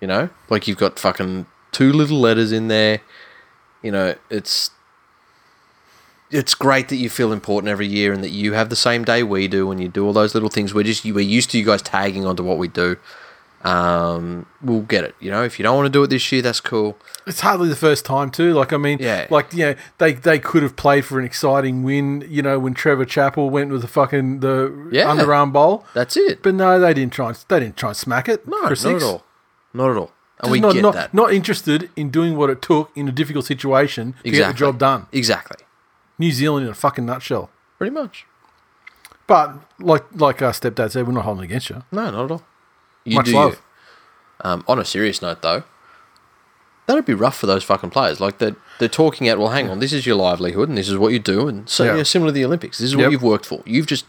You 0.00 0.08
know? 0.08 0.30
Like 0.48 0.68
you've 0.68 0.78
got 0.78 0.98
fucking 0.98 1.46
two 1.72 1.92
little 1.92 2.20
letters 2.20 2.52
in 2.52 2.68
there. 2.68 3.00
You 3.82 3.92
know, 3.92 4.14
it's 4.30 4.70
it's 6.30 6.54
great 6.54 6.88
that 6.88 6.96
you 6.96 7.08
feel 7.08 7.32
important 7.32 7.70
every 7.70 7.86
year 7.86 8.12
and 8.12 8.22
that 8.22 8.30
you 8.30 8.52
have 8.52 8.68
the 8.68 8.76
same 8.76 9.02
day 9.02 9.22
we 9.22 9.48
do 9.48 9.70
and 9.70 9.80
you 9.80 9.88
do 9.88 10.04
all 10.04 10.12
those 10.12 10.34
little 10.34 10.50
things. 10.50 10.74
We're 10.74 10.84
just 10.84 11.04
we're 11.04 11.20
used 11.20 11.50
to 11.50 11.58
you 11.58 11.64
guys 11.64 11.82
tagging 11.82 12.26
onto 12.26 12.44
what 12.44 12.58
we 12.58 12.68
do. 12.68 12.96
Um, 13.68 14.46
we'll 14.62 14.82
get 14.82 15.04
it. 15.04 15.14
You 15.20 15.30
know, 15.30 15.42
if 15.44 15.58
you 15.58 15.62
don't 15.62 15.76
want 15.76 15.86
to 15.86 15.90
do 15.90 16.02
it 16.02 16.08
this 16.08 16.30
year, 16.32 16.42
that's 16.42 16.60
cool. 16.60 16.96
It's 17.26 17.40
hardly 17.40 17.68
the 17.68 17.76
first 17.76 18.04
time 18.04 18.30
too. 18.30 18.52
Like 18.54 18.72
I 18.72 18.76
mean, 18.76 18.98
Yeah. 19.00 19.26
like 19.30 19.52
you 19.52 19.66
know, 19.66 19.74
they 19.98 20.12
they 20.14 20.38
could 20.38 20.62
have 20.62 20.76
played 20.76 21.04
for 21.04 21.18
an 21.18 21.24
exciting 21.24 21.82
win. 21.82 22.24
You 22.28 22.42
know, 22.42 22.58
when 22.58 22.74
Trevor 22.74 23.04
Chappell 23.04 23.50
went 23.50 23.70
with 23.70 23.82
the 23.82 23.88
fucking 23.88 24.40
the 24.40 24.88
Yeah. 24.90 25.06
underarm 25.06 25.52
bowl. 25.52 25.84
That's 25.94 26.16
it. 26.16 26.42
But 26.42 26.54
no, 26.54 26.80
they 26.80 26.94
didn't 26.94 27.12
try. 27.12 27.28
And, 27.28 27.44
they 27.48 27.60
didn't 27.60 27.76
try 27.76 27.90
and 27.90 27.96
smack 27.96 28.28
it. 28.28 28.46
No, 28.48 28.56
not 28.60 28.72
at 28.72 29.02
all. 29.02 29.24
Not 29.74 29.90
at 29.90 29.96
all. 29.96 30.12
And 30.40 30.52
we 30.52 30.60
not, 30.60 30.74
get 30.74 30.82
not, 30.82 30.94
that. 30.94 31.12
not 31.12 31.32
interested 31.32 31.90
in 31.96 32.10
doing 32.10 32.36
what 32.36 32.48
it 32.48 32.62
took 32.62 32.92
in 32.94 33.08
a 33.08 33.12
difficult 33.12 33.44
situation 33.44 34.12
to 34.12 34.16
get 34.18 34.22
the 34.22 34.28
Exactly. 34.38 34.58
job 34.58 34.78
done. 34.78 35.06
Exactly. 35.12 35.56
New 36.16 36.30
Zealand 36.30 36.64
in 36.66 36.70
a 36.70 36.74
fucking 36.76 37.04
nutshell. 37.04 37.50
Pretty 37.76 37.92
much. 37.92 38.24
But 39.26 39.56
like 39.78 40.04
like 40.14 40.40
our 40.40 40.52
stepdad 40.52 40.92
said, 40.92 41.06
we're 41.06 41.12
not 41.12 41.24
holding 41.24 41.44
against 41.44 41.68
you. 41.70 41.82
No, 41.92 42.10
not 42.10 42.24
at 42.26 42.30
all. 42.30 42.42
You 43.08 43.16
Much 43.16 43.26
do 43.26 43.32
love. 43.32 43.52
you. 43.52 43.58
Um, 44.50 44.64
on 44.68 44.78
a 44.78 44.84
serious 44.84 45.20
note, 45.20 45.42
though, 45.42 45.64
that'd 46.86 47.04
be 47.04 47.14
rough 47.14 47.36
for 47.36 47.46
those 47.46 47.64
fucking 47.64 47.90
players. 47.90 48.20
Like 48.20 48.38
they're 48.38 48.56
they're 48.78 48.88
talking 48.88 49.28
out. 49.28 49.38
Well, 49.38 49.48
hang 49.48 49.68
on, 49.68 49.80
this 49.80 49.92
is 49.92 50.06
your 50.06 50.16
livelihood, 50.16 50.68
and 50.68 50.78
this 50.78 50.88
is 50.88 50.96
what 50.96 51.12
you 51.12 51.18
do, 51.18 51.48
and 51.48 51.68
so 51.68 51.84
Yeah. 51.84 51.96
yeah, 51.96 52.02
similar 52.04 52.30
to 52.30 52.34
the 52.34 52.44
Olympics. 52.44 52.78
This 52.78 52.90
is 52.90 52.96
what 52.96 53.10
you've 53.10 53.22
worked 53.22 53.46
for. 53.46 53.62
You've 53.66 53.86
just 53.86 54.04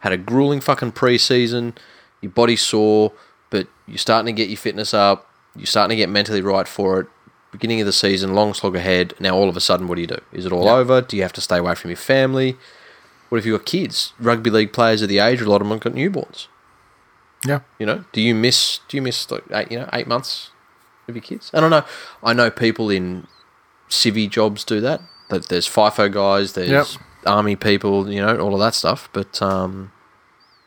had 0.00 0.12
a 0.12 0.16
grueling 0.16 0.60
fucking 0.60 0.92
preseason. 0.92 1.74
Your 2.20 2.30
body's 2.32 2.60
sore, 2.62 3.12
but 3.50 3.68
you're 3.86 3.98
starting 3.98 4.26
to 4.34 4.36
get 4.42 4.48
your 4.48 4.56
fitness 4.56 4.92
up. 4.92 5.28
You're 5.56 5.66
starting 5.66 5.96
to 5.96 5.96
get 5.96 6.08
mentally 6.08 6.40
right 6.42 6.66
for 6.68 7.00
it. 7.00 7.06
Beginning 7.52 7.80
of 7.80 7.86
the 7.86 7.92
season, 7.92 8.34
long 8.34 8.52
slog 8.54 8.76
ahead. 8.76 9.14
Now 9.20 9.34
all 9.34 9.48
of 9.48 9.56
a 9.56 9.60
sudden, 9.60 9.88
what 9.88 9.94
do 9.94 10.00
you 10.02 10.06
do? 10.06 10.20
Is 10.32 10.44
it 10.44 10.52
all 10.52 10.68
over? 10.68 11.00
Do 11.00 11.16
you 11.16 11.22
have 11.22 11.32
to 11.34 11.40
stay 11.40 11.56
away 11.58 11.74
from 11.76 11.90
your 11.90 11.96
family? 11.96 12.56
What 13.28 13.38
if 13.38 13.46
you've 13.46 13.58
got 13.58 13.66
kids? 13.66 14.12
Rugby 14.18 14.50
league 14.50 14.72
players 14.72 15.02
at 15.02 15.08
the 15.08 15.18
age, 15.18 15.40
a 15.40 15.48
lot 15.48 15.62
of 15.62 15.68
them 15.68 15.78
got 15.78 15.92
newborns. 15.94 16.46
Yeah. 17.46 17.60
You 17.78 17.86
know, 17.86 18.04
do 18.12 18.20
you 18.20 18.34
miss 18.34 18.80
do 18.88 18.96
you 18.96 19.02
miss 19.02 19.30
like 19.30 19.44
eight 19.52 19.70
you 19.70 19.78
know 19.78 19.88
eight 19.92 20.06
months 20.06 20.50
of 21.06 21.14
your 21.14 21.22
kids? 21.22 21.50
I 21.54 21.60
don't 21.60 21.70
know. 21.70 21.84
I 22.22 22.32
know 22.32 22.50
people 22.50 22.90
in 22.90 23.26
civvy 23.88 24.28
jobs 24.28 24.64
do 24.64 24.80
that. 24.80 25.00
That 25.30 25.48
there's 25.48 25.68
FIFO 25.68 26.12
guys, 26.12 26.54
there's 26.54 26.68
Yep. 26.70 26.86
army 27.26 27.54
people, 27.56 28.10
you 28.10 28.20
know, 28.20 28.38
all 28.38 28.54
of 28.54 28.60
that 28.60 28.74
stuff. 28.74 29.08
But 29.12 29.40
um, 29.42 29.92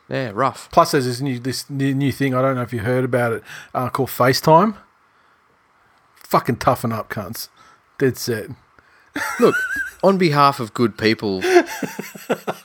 yeah, 0.10 0.32
rough. 0.34 0.70
Plus, 0.72 0.92
there's 0.92 1.06
this 1.06 1.20
new 1.22 1.40
this 1.40 1.70
new, 1.70 1.94
new 1.94 2.12
thing. 2.12 2.34
I 2.36 2.42
don't 2.42 2.56
know 2.56 2.62
if 2.62 2.72
you 2.74 2.80
heard 2.80 3.04
about 3.04 3.34
it. 3.34 3.44
Uh, 3.74 3.90
called 3.90 4.10
FaceTime. 4.10 4.76
Fucking 6.16 6.58
toughen 6.58 6.92
up, 6.94 7.10
cunts. 7.10 7.50
Dead 7.98 8.18
set. 8.18 8.50
Look, 9.42 9.56
on 10.02 10.18
behalf 10.18 10.62
of 10.62 10.74
good 10.74 10.98
people 10.98 11.42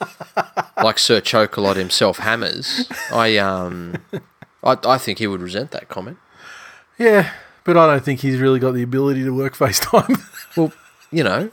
like 0.87 0.99
Sir 1.01 1.20
Chocolate 1.20 1.77
himself, 1.77 2.18
Hammers, 2.18 2.88
I 3.12 3.38
um, 3.38 3.96
I, 4.62 4.79
I 4.85 4.99
think 4.99 5.18
he 5.18 5.27
would 5.27 5.42
resent 5.42 5.72
that 5.72 5.88
comment. 5.88 6.16
Yeah, 6.96 7.33
but 7.64 7.77
I 7.77 7.88
don't 7.88 8.05
think 8.05 8.20
he's 8.20 8.38
really 8.38 8.61
got 8.61 8.70
the 8.70 8.85
ability 8.85 9.25
to 9.25 9.35
work 9.35 9.57
FaceTime. 9.57 10.22
Well, 10.57 10.72
you 11.11 11.25
know, 11.25 11.51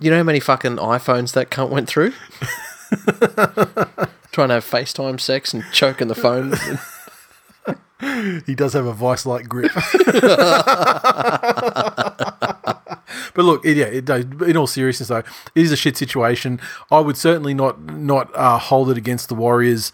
you 0.00 0.10
know 0.10 0.16
how 0.16 0.22
many 0.22 0.40
fucking 0.40 0.76
iPhones 0.76 1.34
that 1.34 1.50
cunt 1.50 1.68
went 1.68 1.88
through? 1.88 2.12
Trying 4.32 4.48
to 4.48 4.54
have 4.54 4.64
FaceTime 4.64 5.20
sex 5.20 5.52
and 5.52 5.62
choking 5.70 6.08
the 6.08 6.14
phone. 6.14 6.54
he 8.46 8.54
does 8.54 8.72
have 8.72 8.86
a 8.86 8.94
vice-like 8.94 9.46
grip. 9.46 9.72
but 13.34 13.44
look, 13.44 13.64
it, 13.64 13.76
yeah, 13.76 13.86
it 13.86 14.04
does. 14.04 14.24
In 14.46 14.56
all 14.56 14.66
seriousness, 14.66 15.08
though, 15.08 15.18
it 15.18 15.26
is 15.54 15.72
a 15.72 15.76
shit 15.76 15.96
situation. 15.96 16.60
I 16.90 17.00
would 17.00 17.16
certainly 17.16 17.54
not 17.54 17.80
not 17.82 18.30
uh, 18.34 18.58
hold 18.58 18.90
it 18.90 18.96
against 18.98 19.28
the 19.28 19.34
Warriors 19.34 19.92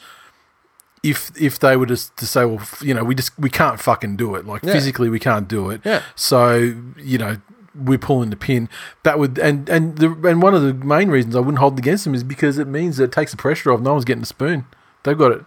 if 1.02 1.30
if 1.40 1.58
they 1.58 1.76
were 1.76 1.86
just 1.86 2.16
to 2.16 2.26
say, 2.26 2.44
well, 2.44 2.66
you 2.80 2.94
know, 2.94 3.04
we 3.04 3.14
just 3.14 3.38
we 3.38 3.50
can't 3.50 3.80
fucking 3.80 4.16
do 4.16 4.34
it. 4.34 4.46
Like 4.46 4.62
Yeah. 4.62 4.72
physically, 4.72 5.08
we 5.10 5.18
can't 5.18 5.46
do 5.48 5.70
it. 5.70 5.80
Yeah. 5.84 6.02
So 6.14 6.74
you 6.96 7.18
know. 7.18 7.36
We're 7.76 7.98
pulling 7.98 8.30
the 8.30 8.36
pin. 8.36 8.68
That 9.02 9.18
would 9.18 9.36
and 9.36 9.68
and 9.68 9.98
the 9.98 10.06
and 10.28 10.40
one 10.40 10.54
of 10.54 10.62
the 10.62 10.72
main 10.72 11.08
reasons 11.08 11.34
I 11.34 11.40
wouldn't 11.40 11.58
hold 11.58 11.72
it 11.72 11.80
against 11.80 12.04
them 12.04 12.14
is 12.14 12.22
because 12.22 12.56
it 12.56 12.68
means 12.68 12.98
that 12.98 13.04
it 13.06 13.10
takes 13.12 13.32
the 13.32 13.36
pressure 13.36 13.72
off. 13.72 13.80
No 13.80 13.94
one's 13.94 14.04
getting 14.04 14.22
a 14.22 14.26
spoon. 14.26 14.64
They've 15.02 15.18
got 15.18 15.44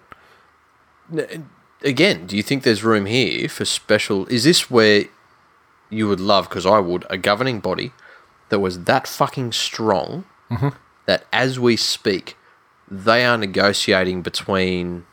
it. 1.16 1.42
Again, 1.84 2.26
do 2.26 2.36
you 2.36 2.44
think 2.44 2.64
there's 2.64 2.84
room 2.84 3.06
here 3.06 3.48
for 3.48 3.64
special? 3.64 4.26
Is 4.28 4.44
this 4.44 4.70
where 4.70 5.06
you 5.90 6.08
would 6.08 6.20
love, 6.20 6.50
because 6.50 6.66
I 6.66 6.80
would, 6.80 7.06
a 7.10 7.18
governing 7.18 7.60
body 7.60 7.92
that 8.50 8.60
was 8.60 8.84
that 8.86 9.08
fucking 9.08 9.52
strong 9.52 10.26
that 11.06 11.26
as 11.34 11.60
we 11.60 11.76
speak, 11.76 12.38
they 12.90 13.26
are 13.26 13.38
negotiating 13.38 14.22
between 14.22 15.06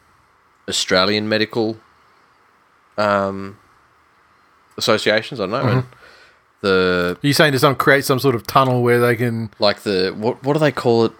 Australian 0.68 1.28
medical 1.28 1.76
um, 2.96 3.58
associations, 4.76 5.40
I 5.40 5.46
don't 5.46 5.50
know, 5.50 5.68
and 5.68 5.84
the 6.60 7.18
Are 7.22 7.26
you 7.26 7.32
saying 7.32 7.52
to 7.52 7.58
some 7.58 7.74
create 7.74 8.04
some 8.04 8.18
sort 8.18 8.34
of 8.34 8.46
tunnel 8.46 8.82
where 8.82 9.00
they 9.00 9.16
can 9.16 9.50
like 9.58 9.80
the 9.82 10.14
what 10.16 10.42
what 10.44 10.52
do 10.54 10.60
they 10.60 10.72
call 10.72 11.04
it 11.04 11.12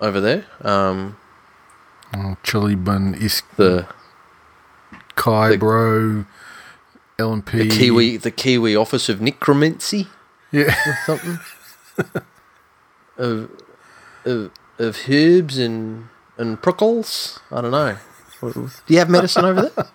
over 0.00 0.20
there? 0.20 0.44
Um, 0.62 1.16
Chili 2.42 2.74
bun 2.74 3.14
is 3.14 3.42
the 3.56 3.86
Kai 5.14 5.50
The- 5.50 5.58
bro 5.58 6.24
LMP 7.18 7.50
the 7.50 7.68
Kiwi 7.68 8.16
the 8.16 8.30
Kiwi 8.30 8.76
Office 8.76 9.08
of 9.08 9.20
Necromancy 9.20 10.06
Yeah. 10.52 10.72
something 11.04 11.38
of 13.18 13.50
of 14.24 14.50
of 14.78 14.96
herbs 15.08 15.58
and 15.58 16.08
and 16.36 16.62
prickles. 16.62 17.40
I 17.50 17.60
don't 17.60 17.72
know. 17.72 17.96
Do 18.40 18.70
you 18.86 18.98
have 19.00 19.10
medicine 19.10 19.44
over 19.44 19.62
there? 19.62 19.86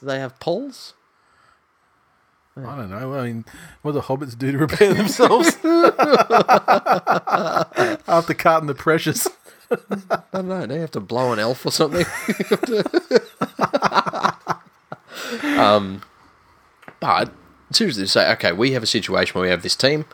Do 0.00 0.06
they 0.06 0.18
have 0.18 0.40
poles? 0.40 0.94
I 2.56 2.62
don't 2.76 2.90
know. 2.90 3.14
I 3.14 3.26
mean, 3.26 3.44
what 3.82 3.92
do 3.92 4.00
the 4.00 4.06
hobbits 4.06 4.36
do 4.36 4.50
to 4.50 4.58
repair 4.58 4.92
themselves? 4.94 5.48
After 8.08 8.34
carting 8.34 8.66
the 8.66 8.74
precious. 8.74 9.28
I 9.70 9.76
don't 10.32 10.48
know. 10.48 10.66
They 10.66 10.80
have 10.80 10.90
to 10.92 11.00
blow 11.00 11.32
an 11.32 11.38
elf 11.38 11.64
or 11.64 11.70
something. 11.70 12.06
um, 15.58 16.02
but 17.00 17.32
seriously, 17.70 18.04
to 18.04 18.08
say, 18.08 18.30
okay, 18.32 18.52
we 18.52 18.72
have 18.72 18.82
a 18.82 18.86
situation 18.86 19.34
where 19.34 19.42
we 19.42 19.50
have 19.50 19.62
this 19.62 19.76
team, 19.76 20.04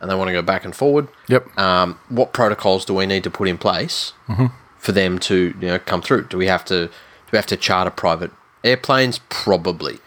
and 0.00 0.10
they 0.10 0.14
want 0.14 0.28
to 0.28 0.32
go 0.32 0.42
back 0.42 0.64
and 0.64 0.74
forward. 0.74 1.08
Yep. 1.28 1.58
Um, 1.58 1.98
what 2.08 2.32
protocols 2.32 2.84
do 2.84 2.94
we 2.94 3.06
need 3.06 3.24
to 3.24 3.30
put 3.30 3.48
in 3.48 3.58
place 3.58 4.12
for 4.78 4.92
them 4.92 5.18
to 5.20 5.54
you 5.58 5.66
know 5.68 5.78
come 5.78 6.02
through? 6.02 6.28
Do 6.28 6.36
we 6.36 6.46
have 6.46 6.64
to 6.66 6.86
do 6.86 6.92
we 7.32 7.38
have 7.38 7.46
to 7.46 7.56
charter 7.56 7.90
private 7.90 8.30
airplanes? 8.62 9.20
Probably. 9.28 9.98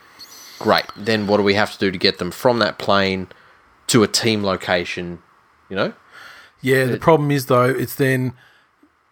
Great. 0.60 0.86
Then 0.96 1.28
what 1.28 1.38
do 1.38 1.44
we 1.44 1.54
have 1.54 1.72
to 1.74 1.80
do 1.80 1.92
to 1.92 1.98
get 1.98 2.18
them 2.18 2.32
from 2.32 2.60
that 2.60 2.80
plane 2.80 3.28
to 3.88 4.04
a 4.04 4.08
team 4.08 4.44
location? 4.44 5.20
You 5.70 5.76
know. 5.76 5.94
Yeah, 6.62 6.86
the 6.86 6.98
problem 6.98 7.30
is, 7.32 7.46
though, 7.46 7.70
it's 7.70 7.96
then 7.96 8.34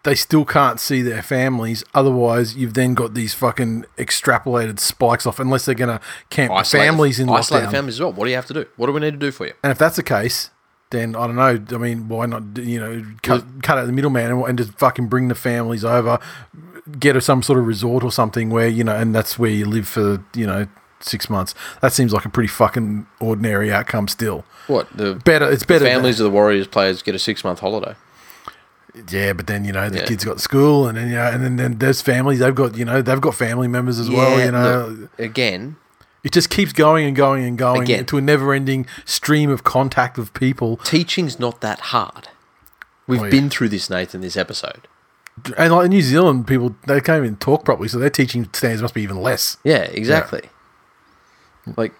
they 0.06 0.14
still 0.14 0.46
can't 0.46 0.80
see 0.80 1.02
their 1.02 1.22
families. 1.22 1.84
Otherwise, 1.94 2.56
you've 2.56 2.72
then 2.72 2.94
got 2.94 3.12
these 3.12 3.34
fucking 3.34 3.84
extrapolated 3.98 4.78
spikes 4.80 5.26
off, 5.26 5.38
unless 5.38 5.66
they're 5.66 5.74
going 5.74 5.98
to 5.98 6.00
camp 6.30 6.50
the 6.50 6.54
Isolate 6.56 6.80
the- 6.80 6.86
families 6.86 7.20
in 7.20 7.28
isolate 7.28 7.64
the 7.64 7.68
lockdown. 7.68 7.72
families 7.72 7.94
as 7.96 8.00
well. 8.00 8.12
What 8.12 8.24
do 8.24 8.30
you 8.30 8.36
have 8.36 8.46
to 8.46 8.54
do? 8.54 8.66
What 8.76 8.86
do 8.86 8.92
we 8.92 9.00
need 9.00 9.10
to 9.12 9.18
do 9.18 9.30
for 9.30 9.46
you? 9.46 9.52
And 9.62 9.70
if 9.70 9.76
that's 9.78 9.96
the 9.96 10.02
case, 10.02 10.50
then 10.90 11.14
I 11.16 11.26
don't 11.26 11.36
know. 11.36 11.76
I 11.76 11.78
mean, 11.78 12.08
why 12.08 12.26
not? 12.26 12.42
You 12.56 12.80
know, 12.80 13.04
cut, 13.22 13.44
cut 13.62 13.76
out 13.78 13.86
the 13.86 13.92
middleman 13.92 14.30
and, 14.30 14.42
and 14.44 14.56
just 14.58 14.72
fucking 14.78 15.08
bring 15.08 15.28
the 15.28 15.34
families 15.34 15.84
over, 15.84 16.18
get 16.98 17.16
a 17.16 17.20
some 17.20 17.42
sort 17.42 17.58
of 17.58 17.66
resort 17.66 18.04
or 18.04 18.10
something 18.12 18.48
where 18.50 18.68
you 18.68 18.84
know, 18.84 18.94
and 18.96 19.14
that's 19.14 19.38
where 19.38 19.50
you 19.50 19.66
live 19.66 19.88
for 19.88 20.24
you 20.34 20.46
know 20.46 20.66
six 21.00 21.28
months. 21.28 21.54
That 21.82 21.92
seems 21.92 22.12
like 22.12 22.24
a 22.24 22.28
pretty 22.28 22.46
fucking 22.48 23.06
ordinary 23.20 23.72
outcome. 23.72 24.06
Still, 24.08 24.44
What 24.68 24.86
the 24.96 25.16
better. 25.24 25.50
It's 25.50 25.64
better. 25.64 25.84
families 25.84 26.20
of 26.20 26.24
the 26.24 26.30
Warriors 26.30 26.68
players 26.68 27.02
get 27.02 27.14
a 27.16 27.18
six 27.18 27.42
month 27.42 27.58
holiday? 27.60 27.96
Yeah, 29.10 29.32
but 29.32 29.46
then 29.46 29.64
you 29.64 29.72
know 29.72 29.88
the 29.88 29.98
Yeah. 29.98 30.06
kids 30.06 30.24
got 30.24 30.40
school, 30.40 30.86
and 30.88 30.96
then 30.98 31.08
you 31.08 31.14
know, 31.14 31.24
and 31.26 31.42
then, 31.44 31.56
then 31.56 31.78
there's 31.78 32.00
families. 32.00 32.38
They've 32.40 32.54
got 32.54 32.76
you 32.76 32.84
know 32.84 33.02
they've 33.02 33.20
got 33.20 33.34
family 33.34 33.68
members 33.68 33.98
as 33.98 34.08
well. 34.10 34.38
You 34.44 34.50
know, 34.52 34.96
look, 35.00 35.18
again, 35.18 35.76
it 36.24 36.32
just 36.32 36.50
keeps 36.50 36.72
going 36.72 37.06
and 37.06 37.14
going 37.16 37.44
and 37.44 37.56
going 37.58 37.82
Again. 37.82 38.06
to 38.06 38.18
a 38.18 38.20
never-ending 38.20 38.86
stream 39.04 39.50
of 39.50 39.64
contact 39.64 40.18
of 40.18 40.32
people. 40.34 40.76
teaching's 40.78 41.38
not 41.38 41.60
that 41.60 41.80
hard. 41.80 42.28
We've 43.06 43.20
Oh, 43.20 43.24
yeah. 43.24 43.30
been 43.30 43.50
through 43.50 43.68
this, 43.68 43.88
Nathan. 43.88 44.20
This 44.20 44.36
episode. 44.36 44.88
And 45.58 45.72
like 45.72 45.84
in 45.84 45.90
New 45.90 46.02
Zealand, 46.02 46.46
people 46.46 46.74
they 46.86 47.00
can't 47.00 47.22
even 47.22 47.36
talk 47.36 47.64
properly, 47.64 47.88
so 47.88 47.98
their 47.98 48.10
teaching 48.10 48.48
standards 48.52 48.82
must 48.82 48.94
be 48.94 49.02
even 49.02 49.18
less. 49.18 49.58
Yeah, 49.64 49.82
exactly. 49.82 50.42
Like, 51.76 51.92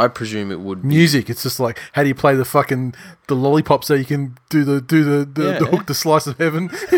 I, 0.00 0.04
I 0.04 0.08
presume 0.08 0.50
it 0.50 0.60
would. 0.60 0.82
Be, 0.82 0.88
music. 0.88 1.30
It's 1.30 1.42
just 1.42 1.60
like 1.60 1.78
how 1.92 2.02
do 2.02 2.08
you 2.08 2.14
play 2.14 2.34
the 2.34 2.44
fucking 2.44 2.94
the 3.28 3.34
lollipop 3.34 3.84
so 3.84 3.94
you 3.94 4.04
can 4.04 4.36
do 4.48 4.64
the 4.64 4.80
do 4.80 5.04
the 5.04 5.24
the, 5.24 5.58
the 5.58 5.66
hook 5.66 5.86
the 5.86 5.94
slice 5.94 6.26
of 6.26 6.38
heaven. 6.38 6.68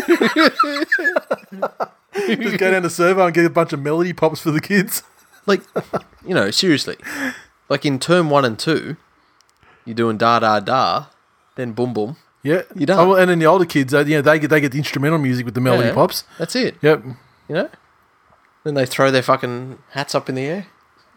just 2.41 2.57
go 2.57 2.71
down 2.71 2.83
to 2.83 2.89
servo 2.89 3.25
and 3.25 3.33
get 3.33 3.45
a 3.45 3.49
bunch 3.49 3.73
of 3.73 3.81
melody 3.81 4.13
pops 4.13 4.41
for 4.41 4.51
the 4.51 4.61
kids. 4.61 5.03
like, 5.45 5.61
you 6.25 6.33
know, 6.33 6.51
seriously, 6.51 6.97
like 7.69 7.85
in 7.85 7.99
term 7.99 8.29
one 8.29 8.45
and 8.45 8.57
two, 8.57 8.97
you're 9.85 9.95
doing 9.95 10.17
da 10.17 10.39
da 10.39 10.59
da, 10.59 11.05
then 11.55 11.73
boom 11.73 11.93
boom. 11.93 12.17
Yeah, 12.43 12.63
You 12.75 12.85
don't. 12.85 12.99
Oh, 12.99 13.09
well, 13.09 13.17
and 13.17 13.29
then 13.29 13.39
the 13.39 13.45
older 13.45 13.63
kids, 13.65 13.93
uh, 13.93 13.99
you 13.99 14.15
know, 14.17 14.21
they 14.21 14.37
get 14.37 14.49
they 14.49 14.59
get 14.59 14.73
the 14.73 14.77
instrumental 14.77 15.17
music 15.17 15.45
with 15.45 15.55
the 15.55 15.61
melody 15.61 15.87
Yeah, 15.87 15.93
pops. 15.93 16.25
That's 16.37 16.55
it. 16.57 16.75
Yep. 16.81 17.03
You 17.47 17.55
know. 17.55 17.69
Then 18.65 18.73
they 18.73 18.85
throw 18.85 19.11
their 19.11 19.21
fucking 19.21 19.79
hats 19.91 20.13
up 20.13 20.27
in 20.27 20.35
the 20.35 20.43
air. 20.43 20.67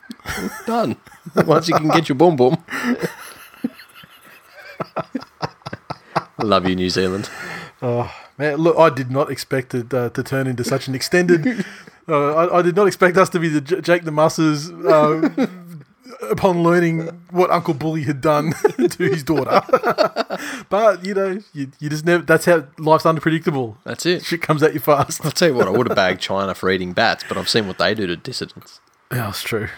Done. 0.66 0.96
Once 1.47 1.69
you 1.69 1.77
can 1.77 1.89
get 1.89 2.09
your 2.09 2.17
boom 2.17 2.37
boom. 2.37 2.57
Love 6.39 6.69
you, 6.69 6.77
New 6.77 6.91
Zealand. 6.91 7.31
Oh 7.83 8.12
man, 8.39 8.57
look, 8.57 8.79
I 8.79 8.91
did 8.91 9.11
not 9.11 9.31
expect 9.31 9.75
it 9.75 9.93
uh, 9.93 10.11
to 10.11 10.23
turn 10.23 10.47
into 10.47 10.65
such 10.65 10.89
an 10.89 10.95
extended 10.95 11.65
Uh, 12.09 12.35
I, 12.35 12.59
I 12.59 12.62
did 12.62 12.77
not 12.77 12.87
expect 12.87 13.17
us 13.17 13.29
to 13.31 13.41
be 13.41 13.49
the 13.49 13.61
J- 13.61 13.81
Jake 13.81 14.05
the 14.05 14.12
Musses 14.12 14.71
uh, 14.71 15.29
upon 16.31 16.62
learning 16.62 17.09
what 17.31 17.51
Uncle 17.51 17.75
Bully 17.75 18.05
had 18.05 18.21
done 18.21 18.53
to 18.79 19.03
his 19.03 19.25
daughter. 19.25 19.61
but 20.69 21.05
you 21.05 21.15
know, 21.15 21.41
you, 21.53 21.73
you 21.81 21.91
just 21.91 22.05
never. 22.05 22.23
That's 22.23 22.45
how 22.45 22.65
life's 22.79 23.07
unpredictable. 23.07 23.79
That's 23.83 24.07
it. 24.07 24.25
Shit 24.25 24.41
comes 24.41 24.62
at 24.62 24.73
you 24.73 24.79
fast. 24.79 25.25
I'll 25.25 25.33
tell 25.33 25.49
you 25.49 25.55
what, 25.55 25.67
I 25.67 25.71
would 25.71 25.89
have 25.89 25.97
bagged 25.97 26.21
China 26.21 26.55
for 26.55 26.71
eating 26.71 26.93
bats, 26.93 27.25
but 27.29 27.37
I've 27.37 27.49
seen 27.49 27.67
what 27.67 27.79
they 27.79 27.93
do 27.93 28.07
to 28.07 28.15
dissidents. 28.17 28.79
Yeah, 29.11 29.25
that's 29.25 29.43
true. 29.43 29.69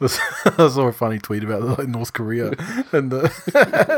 I 0.00 0.06
saw 0.08 0.82
a 0.88 0.92
funny 0.92 1.18
tweet 1.18 1.44
about 1.44 1.62
like, 1.78 1.88
North 1.88 2.12
Korea 2.12 2.48
and 2.92 3.12
the 3.12 3.30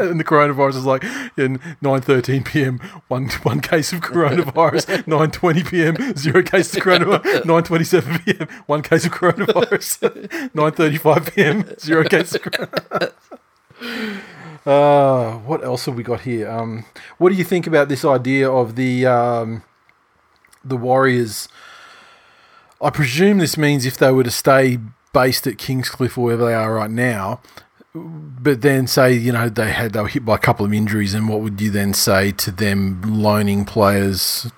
and 0.10 0.20
the 0.20 0.24
coronavirus 0.24 0.76
is 0.76 0.84
like 0.84 1.04
in 1.38 1.58
nine 1.80 2.02
thirteen 2.02 2.44
p.m. 2.44 2.78
one 3.08 3.28
one 3.42 3.60
case 3.60 3.92
of 3.92 4.00
coronavirus, 4.00 5.06
nine 5.06 5.30
twenty 5.30 5.62
p.m. 5.62 5.96
zero 6.14 6.42
cases 6.42 6.76
of 6.76 6.82
coronavirus, 6.82 7.46
nine 7.46 7.62
twenty 7.62 7.84
seven 7.84 8.18
p.m. 8.18 8.46
one 8.66 8.82
case 8.82 9.06
of 9.06 9.12
coronavirus, 9.12 10.54
nine 10.54 10.72
thirty 10.72 10.98
five 10.98 11.34
p.m. 11.34 11.64
zero 11.78 12.04
cases 12.04 12.34
of 12.34 12.42
coronavirus. 12.42 13.12
Uh, 14.66 15.38
what 15.38 15.64
else 15.64 15.86
have 15.86 15.94
we 15.94 16.02
got 16.02 16.20
here? 16.22 16.50
Um, 16.50 16.84
what 17.18 17.30
do 17.30 17.36
you 17.36 17.44
think 17.44 17.66
about 17.66 17.88
this 17.88 18.04
idea 18.04 18.50
of 18.50 18.76
the 18.76 19.06
um, 19.06 19.62
the 20.62 20.76
Warriors? 20.76 21.48
I 22.82 22.90
presume 22.90 23.38
this 23.38 23.56
means 23.56 23.86
if 23.86 23.96
they 23.96 24.12
were 24.12 24.24
to 24.24 24.30
stay 24.30 24.78
based 25.16 25.46
at 25.46 25.56
Kingscliff 25.56 26.18
or 26.18 26.24
wherever 26.24 26.44
they 26.44 26.52
are 26.52 26.74
right 26.74 26.90
now, 26.90 27.40
but 27.94 28.60
then 28.60 28.86
say 28.86 29.14
you 29.14 29.32
know 29.32 29.48
they 29.48 29.72
had 29.72 29.94
they 29.94 30.02
were 30.02 30.08
hit 30.08 30.26
by 30.26 30.34
a 30.34 30.38
couple 30.38 30.66
of 30.66 30.74
injuries, 30.74 31.14
and 31.14 31.26
what 31.26 31.40
would 31.40 31.58
you 31.58 31.70
then 31.70 31.94
say 31.94 32.32
to 32.32 32.50
them 32.50 33.00
loaning 33.02 33.64
players 33.64 34.52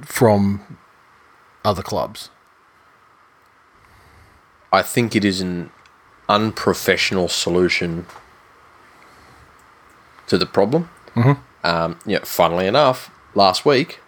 from 0.00 0.78
other 1.62 1.82
clubs? 1.82 2.30
I 4.72 4.80
think 4.80 5.14
it 5.14 5.26
is 5.26 5.42
an 5.42 5.70
unprofessional 6.26 7.28
solution 7.28 8.06
to 10.26 10.38
the 10.38 10.46
problem. 10.46 10.88
Mm-hmm. 11.14 11.66
Um, 11.66 11.98
yeah, 12.06 12.20
funnily 12.24 12.66
enough, 12.66 13.10
last 13.34 13.66
week, 13.66 14.00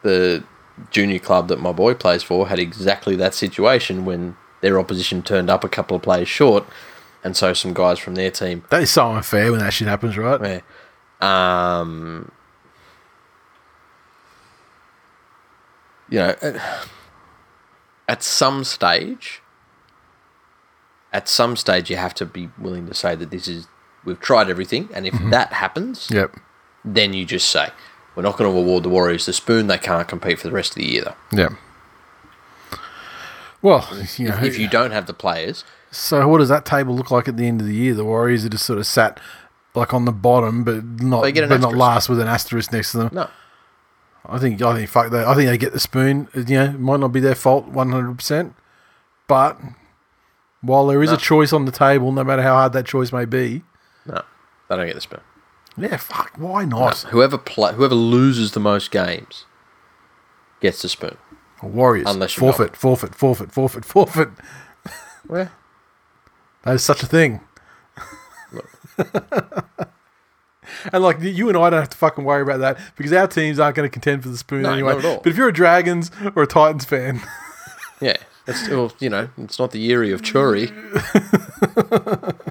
the 0.00 0.44
junior 0.90 1.18
club 1.18 1.48
that 1.48 1.60
my 1.60 1.72
boy 1.72 1.92
plays 1.92 2.22
for 2.22 2.48
had 2.48 2.58
exactly 2.58 3.16
that 3.16 3.34
situation 3.34 4.06
when 4.06 4.36
their 4.60 4.78
opposition 4.78 5.22
turned 5.22 5.50
up 5.50 5.64
a 5.64 5.68
couple 5.68 5.96
of 5.96 6.02
plays 6.02 6.28
short, 6.28 6.64
and 7.24 7.36
so 7.36 7.52
some 7.52 7.72
guys 7.74 7.98
from 7.98 8.14
their 8.14 8.30
team. 8.30 8.64
That 8.70 8.82
is 8.82 8.90
so 8.90 9.10
unfair 9.12 9.50
when 9.50 9.60
that 9.60 9.72
shit 9.72 9.88
happens, 9.88 10.16
right? 10.16 10.62
Yeah. 11.22 11.80
Um, 11.80 12.30
you 16.08 16.18
know, 16.18 16.34
at, 18.08 18.22
some 18.22 18.64
stage, 18.64 19.42
at 21.12 21.28
some 21.28 21.56
stage, 21.56 21.90
you 21.90 21.96
have 21.96 22.14
to 22.14 22.26
be 22.26 22.50
willing 22.58 22.86
to 22.86 22.94
say 22.94 23.14
that 23.14 23.30
this 23.30 23.46
is 23.48 23.66
we've 24.04 24.20
tried 24.20 24.48
everything, 24.48 24.88
and 24.94 25.06
if 25.06 25.14
that 25.30 25.52
happens, 25.52 26.08
Yep. 26.10 26.36
then 26.84 27.12
you 27.12 27.24
just 27.24 27.48
say 27.50 27.68
we're 28.16 28.22
not 28.22 28.36
going 28.36 28.50
to 28.52 28.58
award 28.58 28.82
the 28.82 28.88
Warriors 28.88 29.26
the 29.26 29.32
spoon. 29.32 29.66
They 29.66 29.78
can't 29.78 30.08
compete 30.08 30.38
for 30.38 30.48
the 30.48 30.54
rest 30.54 30.70
of 30.70 30.76
the 30.76 30.86
year, 30.86 31.04
though. 31.04 31.36
Yep. 31.36 31.52
Well, 33.62 33.86
you 34.16 34.28
know, 34.28 34.38
If 34.42 34.58
you 34.58 34.68
don't 34.68 34.90
have 34.92 35.06
the 35.06 35.14
players, 35.14 35.64
so 35.90 36.26
what 36.28 36.38
does 36.38 36.48
that 36.48 36.64
table 36.64 36.94
look 36.94 37.10
like 37.10 37.28
at 37.28 37.36
the 37.36 37.46
end 37.46 37.60
of 37.60 37.66
the 37.66 37.74
year? 37.74 37.94
The 37.94 38.04
Warriors 38.04 38.44
are 38.44 38.48
just 38.48 38.64
sort 38.64 38.78
of 38.78 38.86
sat 38.86 39.20
like 39.74 39.92
on 39.92 40.04
the 40.04 40.12
bottom, 40.12 40.64
but 40.64 40.84
not 40.84 41.22
They 41.22 41.32
get 41.32 41.48
but 41.48 41.60
not 41.60 41.74
last 41.76 42.08
with 42.08 42.20
an 42.20 42.26
asterisk 42.28 42.72
next 42.72 42.92
to 42.92 42.98
them. 42.98 43.10
no. 43.12 43.28
I 44.26 44.38
think 44.38 44.60
I 44.60 44.74
think 44.76 44.88
fuck 44.90 45.10
that. 45.12 45.26
I 45.26 45.34
think 45.34 45.48
they 45.48 45.56
get 45.58 45.72
the 45.72 45.80
spoon. 45.80 46.28
You 46.34 46.44
know, 46.44 46.64
it 46.64 46.78
might 46.80 47.00
not 47.00 47.08
be 47.12 47.20
their 47.20 47.34
fault 47.34 47.66
one 47.68 47.90
hundred 47.90 48.16
percent, 48.18 48.54
but 49.26 49.58
while 50.60 50.86
there 50.86 51.02
is 51.02 51.08
No. 51.10 51.16
a 51.16 51.18
choice 51.18 51.52
on 51.54 51.64
the 51.64 51.72
table, 51.72 52.12
no 52.12 52.22
matter 52.22 52.42
how 52.42 52.54
hard 52.54 52.74
that 52.74 52.84
choice 52.84 53.12
may 53.12 53.24
be, 53.24 53.62
No, 54.06 54.22
they 54.68 54.76
don't 54.76 54.84
get 54.86 54.94
the 54.94 55.00
spoon. 55.00 55.20
yeah, 55.76 55.96
fuck, 55.96 56.32
why 56.36 56.66
not? 56.66 56.98
Whoever 57.10 57.38
play, 57.38 57.72
whoever 57.72 57.94
loses 57.94 58.52
the 58.52 58.60
most 58.60 58.90
games 58.90 59.46
gets 60.60 60.82
the 60.82 60.90
spoon. 60.90 61.16
Warriors 61.62 62.06
Unless 62.08 62.32
forfeit, 62.34 62.76
forfeit, 62.76 63.14
forfeit, 63.14 63.52
forfeit, 63.52 63.84
forfeit. 63.84 64.28
Where? 65.26 65.52
That 66.64 66.74
is 66.74 66.84
such 66.84 67.02
a 67.02 67.06
thing. 67.06 67.40
and 70.92 71.02
like 71.02 71.18
you 71.20 71.48
and 71.48 71.56
I 71.58 71.70
don't 71.70 71.80
have 71.80 71.90
to 71.90 71.96
fucking 71.96 72.24
worry 72.24 72.42
about 72.42 72.60
that 72.60 72.78
because 72.96 73.12
our 73.12 73.26
teams 73.26 73.58
aren't 73.58 73.76
going 73.76 73.88
to 73.88 73.92
contend 73.92 74.22
for 74.22 74.28
the 74.28 74.38
spoon 74.38 74.62
No, 74.62 74.72
anyway. 74.72 74.92
not 74.94 74.98
at 74.98 75.04
all. 75.04 75.20
But 75.22 75.30
if 75.30 75.36
you're 75.36 75.48
a 75.48 75.52
Dragons 75.52 76.10
or 76.34 76.42
a 76.42 76.46
Titans 76.46 76.84
fan, 76.84 77.20
Yeah, 78.00 78.16
it's 78.46 78.68
well, 78.68 78.92
you 78.98 79.10
know, 79.10 79.28
it's 79.38 79.58
not 79.58 79.72
the 79.72 79.84
Erie 79.90 80.12
of 80.12 80.22
Churi. 80.22 80.70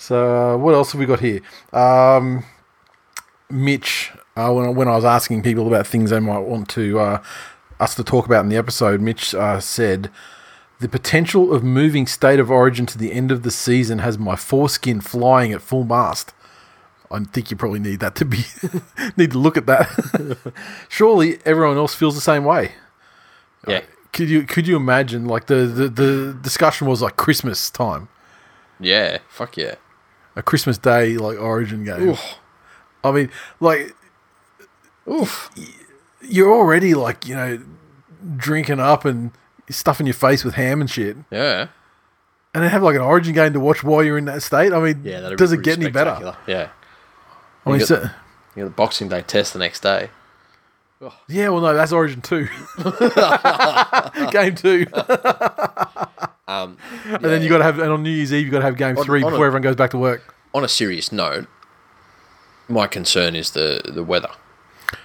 So 0.00 0.54
uh, 0.54 0.56
what 0.58 0.74
else 0.74 0.92
have 0.92 1.00
we 1.00 1.06
got 1.06 1.18
here? 1.20 1.40
Um, 1.72 2.44
Mitch, 3.50 4.12
uh, 4.36 4.52
when, 4.52 4.66
I- 4.66 4.70
when 4.70 4.86
I 4.86 4.94
was 4.94 5.04
asking 5.04 5.42
people 5.42 5.66
about 5.66 5.86
things 5.88 6.10
they 6.10 6.20
might 6.20 6.38
want 6.40 6.68
to 6.70 7.00
uh, 7.00 7.22
us 7.80 7.94
to 7.94 8.04
talk 8.04 8.26
about 8.26 8.44
in 8.44 8.48
the 8.48 8.56
episode, 8.56 9.00
Mitch 9.00 9.34
uh, 9.34 9.60
said 9.60 10.10
the 10.80 10.88
potential 10.88 11.52
of 11.52 11.64
moving 11.64 12.06
state 12.06 12.38
of 12.38 12.50
origin 12.50 12.86
to 12.86 12.98
the 12.98 13.12
end 13.12 13.30
of 13.30 13.42
the 13.42 13.50
season 13.50 13.98
has 13.98 14.18
my 14.18 14.36
foreskin 14.36 15.00
flying 15.00 15.52
at 15.52 15.60
full 15.60 15.84
mast. 15.84 16.32
I 17.10 17.24
think 17.24 17.50
you 17.50 17.56
probably 17.56 17.80
need 17.80 18.00
that 18.00 18.14
to 18.16 18.24
be 18.24 18.44
need 19.16 19.32
to 19.32 19.38
look 19.38 19.56
at 19.56 19.66
that. 19.66 20.52
Surely 20.88 21.38
everyone 21.44 21.76
else 21.76 21.94
feels 21.94 22.14
the 22.14 22.20
same 22.20 22.44
way. 22.44 22.72
Yeah, 23.66 23.82
Could 24.12 24.28
you 24.28 24.44
could 24.44 24.68
you 24.68 24.76
imagine 24.76 25.26
like 25.26 25.46
the, 25.46 25.66
the, 25.66 25.88
the 25.88 26.38
discussion 26.40 26.86
was 26.86 27.02
like 27.02 27.16
Christmas 27.16 27.70
time, 27.70 28.08
yeah, 28.78 29.18
fuck 29.28 29.56
yeah. 29.56 29.76
a 30.36 30.42
Christmas 30.42 30.78
Day 30.78 31.16
like 31.16 31.38
Origin 31.38 31.84
game. 31.84 32.16
I 33.02 33.10
mean, 33.10 33.30
like 33.58 33.94
Oof. 35.10 35.50
You're 36.22 36.52
already 36.52 36.94
like 36.94 37.26
you 37.26 37.34
know 37.34 37.60
drinking 38.36 38.80
up 38.80 39.04
and 39.04 39.30
stuffing 39.70 40.06
your 40.06 40.14
face 40.14 40.44
with 40.44 40.54
ham 40.54 40.80
and 40.80 40.90
shit, 40.90 41.16
Yeah, 41.30 41.68
and 42.54 42.64
then 42.64 42.70
have 42.70 42.82
like 42.82 42.96
an 42.96 43.02
Origin 43.02 43.34
game 43.34 43.52
to 43.52 43.60
watch 43.60 43.82
while 43.84 44.02
you're 44.02 44.18
in 44.18 44.24
that 44.26 44.42
state. 44.42 44.72
I 44.72 44.80
mean, 44.80 45.02
yeah. 45.04 45.30
Does 45.36 45.52
it 45.52 45.62
get 45.62 45.78
any 45.78 45.90
better? 45.90 46.36
Yeah, 46.46 46.68
I 47.66 47.70
mean, 47.70 47.80
You 47.80 47.86
so, 47.86 47.94
you 48.56 48.62
got 48.62 48.64
the 48.64 48.70
Boxing 48.70 49.08
Day 49.08 49.22
test 49.22 49.52
the 49.52 49.58
next 49.58 49.80
day. 49.80 50.10
yeah, 51.28 51.48
well, 51.50 51.60
no, 51.60 51.74
that's 51.74 51.92
Origin 51.92 52.20
two, 52.20 52.48
game 54.32 54.54
two, 54.56 54.86
Um, 56.48 56.78
and 57.04 57.22
then 57.22 57.42
you 57.42 57.50
got 57.50 57.58
to 57.58 57.64
have 57.64 57.78
and 57.78 57.92
on 57.92 58.02
New 58.02 58.08
Year's 58.10 58.32
Eve 58.32 58.46
you 58.46 58.50
got 58.50 58.60
to 58.60 58.64
have 58.64 58.78
game 58.78 58.96
On- 58.96 59.04
three 59.04 59.22
on 59.22 59.28
a- 59.28 59.30
before 59.32 59.44
everyone 59.46 59.60
goes 59.62 59.76
back 59.76 59.90
to 59.90 59.98
work. 59.98 60.34
on 60.54 60.64
a 60.64 60.68
serious 60.68 61.12
note, 61.12 61.46
my 62.68 62.86
concern 62.86 63.36
is 63.36 63.50
the 63.50 63.82
the 63.84 64.02
weather. 64.02 64.30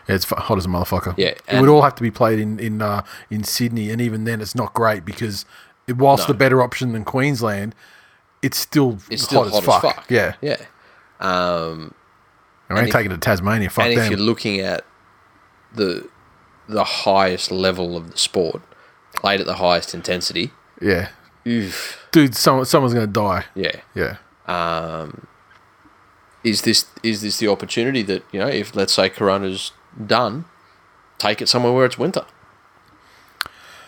Yeah, 0.07 0.15
it's 0.15 0.25
hot 0.25 0.57
as 0.57 0.65
a 0.65 0.69
motherfucker. 0.69 1.13
Yeah, 1.17 1.33
it 1.47 1.59
would 1.61 1.69
all 1.69 1.81
have 1.83 1.95
to 1.95 2.03
be 2.03 2.11
played 2.11 2.39
in 2.39 2.59
in 2.59 2.81
uh, 2.81 3.03
in 3.29 3.43
Sydney, 3.43 3.89
and 3.89 4.01
even 4.01 4.25
then, 4.25 4.41
it's 4.41 4.55
not 4.55 4.73
great 4.73 5.05
because 5.05 5.45
it, 5.87 5.97
whilst 5.97 6.27
No. 6.27 6.33
the 6.33 6.37
better 6.37 6.61
option 6.61 6.91
than 6.93 7.03
Queensland, 7.05 7.73
it's 8.41 8.57
still 8.57 8.97
It's 9.09 9.23
still 9.23 9.49
hot, 9.49 9.59
as, 9.59 9.81
fuck. 9.81 10.05
Yeah, 10.09 10.35
yeah. 10.41 10.57
Um, 11.19 11.93
I 12.69 12.79
ain't 12.79 12.87
if- 12.87 12.93
taking 12.93 13.11
it 13.11 13.15
to 13.15 13.19
Tasmania. 13.19 13.69
Fuck 13.69 13.85
and 13.85 13.93
if 13.93 14.09
you're 14.09 14.19
looking 14.19 14.59
at 14.59 14.85
the 15.73 16.07
the 16.67 16.83
highest 16.83 17.51
level 17.51 17.95
of 17.97 18.11
the 18.11 18.17
sport, 18.17 18.61
played 19.15 19.39
at 19.39 19.45
the 19.45 19.55
highest 19.55 19.93
intensity, 19.93 20.51
yeah, 20.81 21.09
oof, 21.47 22.05
dude, 22.11 22.35
someone 22.35 22.65
someone's 22.65 22.93
gonna 22.93 23.07
die. 23.07 23.45
yeah. 23.55 23.77
Yeah, 23.95 24.17
Um, 24.47 25.27
is 26.43 26.63
this 26.63 26.85
is 27.03 27.21
this 27.21 27.37
the 27.37 27.47
opportunity 27.47 28.01
that 28.03 28.23
you 28.33 28.39
know 28.39 28.47
if 28.47 28.75
let's 28.75 28.93
say 28.93 29.09
Corona's 29.09 29.71
done, 30.05 30.45
take 31.17 31.41
it 31.41 31.49
somewhere 31.49 31.71
where 31.71 31.85
it's 31.85 31.97
winter. 31.97 32.25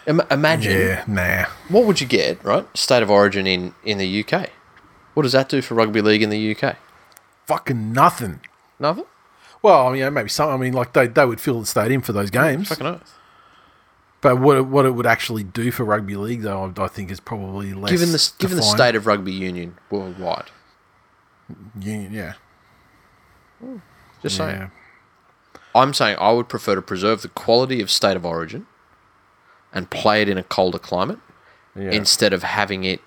Im- 0.07 0.21
imagine 0.29 0.71
yeah, 0.71 1.03
nah. 1.07 1.45
what 1.67 1.85
would 1.85 1.99
you 1.99 2.07
get 2.07 2.43
right 2.43 2.65
state 2.77 3.01
of 3.01 3.09
origin 3.09 3.47
in 3.47 3.73
in 3.83 3.97
the 3.97 4.23
UK. 4.23 4.49
What 5.15 5.23
does 5.23 5.31
that 5.31 5.49
do 5.49 5.61
for 5.61 5.73
rugby 5.73 6.01
league 6.01 6.21
in 6.21 6.29
the 6.29 6.55
UK? 6.55 6.75
Fucking 7.47 7.93
nothing. 7.93 8.41
Nothing. 8.79 9.05
Well, 9.61 9.87
I 9.87 9.93
mean, 9.93 10.13
maybe 10.13 10.29
some. 10.29 10.49
I 10.49 10.57
mean, 10.57 10.73
like 10.73 10.93
they, 10.93 11.07
they 11.07 11.25
would 11.25 11.41
fill 11.41 11.59
the 11.59 11.65
stadium 11.65 12.01
for 12.01 12.13
those 12.13 12.29
games, 12.29 12.67
Fucking 12.67 12.85
oath. 12.85 13.17
but 14.21 14.39
what 14.39 14.57
it, 14.57 14.67
what 14.67 14.85
it 14.85 14.91
would 14.91 15.07
actually 15.07 15.43
do 15.43 15.71
for 15.71 15.83
rugby 15.85 16.15
league, 16.15 16.41
though, 16.41 16.71
I, 16.77 16.83
I 16.83 16.87
think 16.87 17.09
is 17.09 17.19
probably 17.19 17.73
less. 17.73 17.89
Given 17.89 18.11
the 18.11 18.31
given 18.37 18.57
the 18.57 18.63
state 18.63 18.93
of 18.95 19.07
rugby 19.07 19.31
union 19.31 19.77
worldwide, 19.89 20.51
yeah, 21.79 22.07
yeah, 22.11 22.33
just 24.21 24.37
yeah. 24.37 24.45
saying. 24.57 24.71
I'm 25.75 25.93
saying 25.93 26.17
I 26.19 26.31
would 26.31 26.47
prefer 26.47 26.73
to 26.75 26.81
preserve 26.81 27.21
the 27.21 27.27
quality 27.27 27.81
of 27.81 27.91
state 27.91 28.15
of 28.15 28.25
origin 28.25 28.65
and 29.73 29.89
play 29.89 30.21
it 30.21 30.29
in 30.29 30.37
a 30.37 30.43
colder 30.43 30.79
climate 30.79 31.19
yeah. 31.75 31.91
instead 31.91 32.31
of 32.31 32.43
having 32.43 32.85
it 32.85 33.01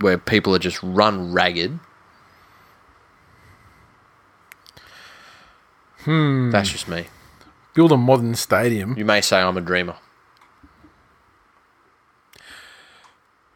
where 0.00 0.16
people 0.16 0.54
are 0.54 0.60
just 0.60 0.80
run 0.82 1.32
ragged. 1.32 1.80
Hmm. 6.04 6.50
That's 6.50 6.70
just 6.70 6.88
me. 6.88 7.06
Build 7.74 7.90
a 7.90 7.96
modern 7.96 8.36
stadium. 8.36 8.96
You 8.96 9.04
may 9.04 9.20
say 9.20 9.40
I'm 9.40 9.56
a 9.56 9.60
dreamer. 9.60 9.96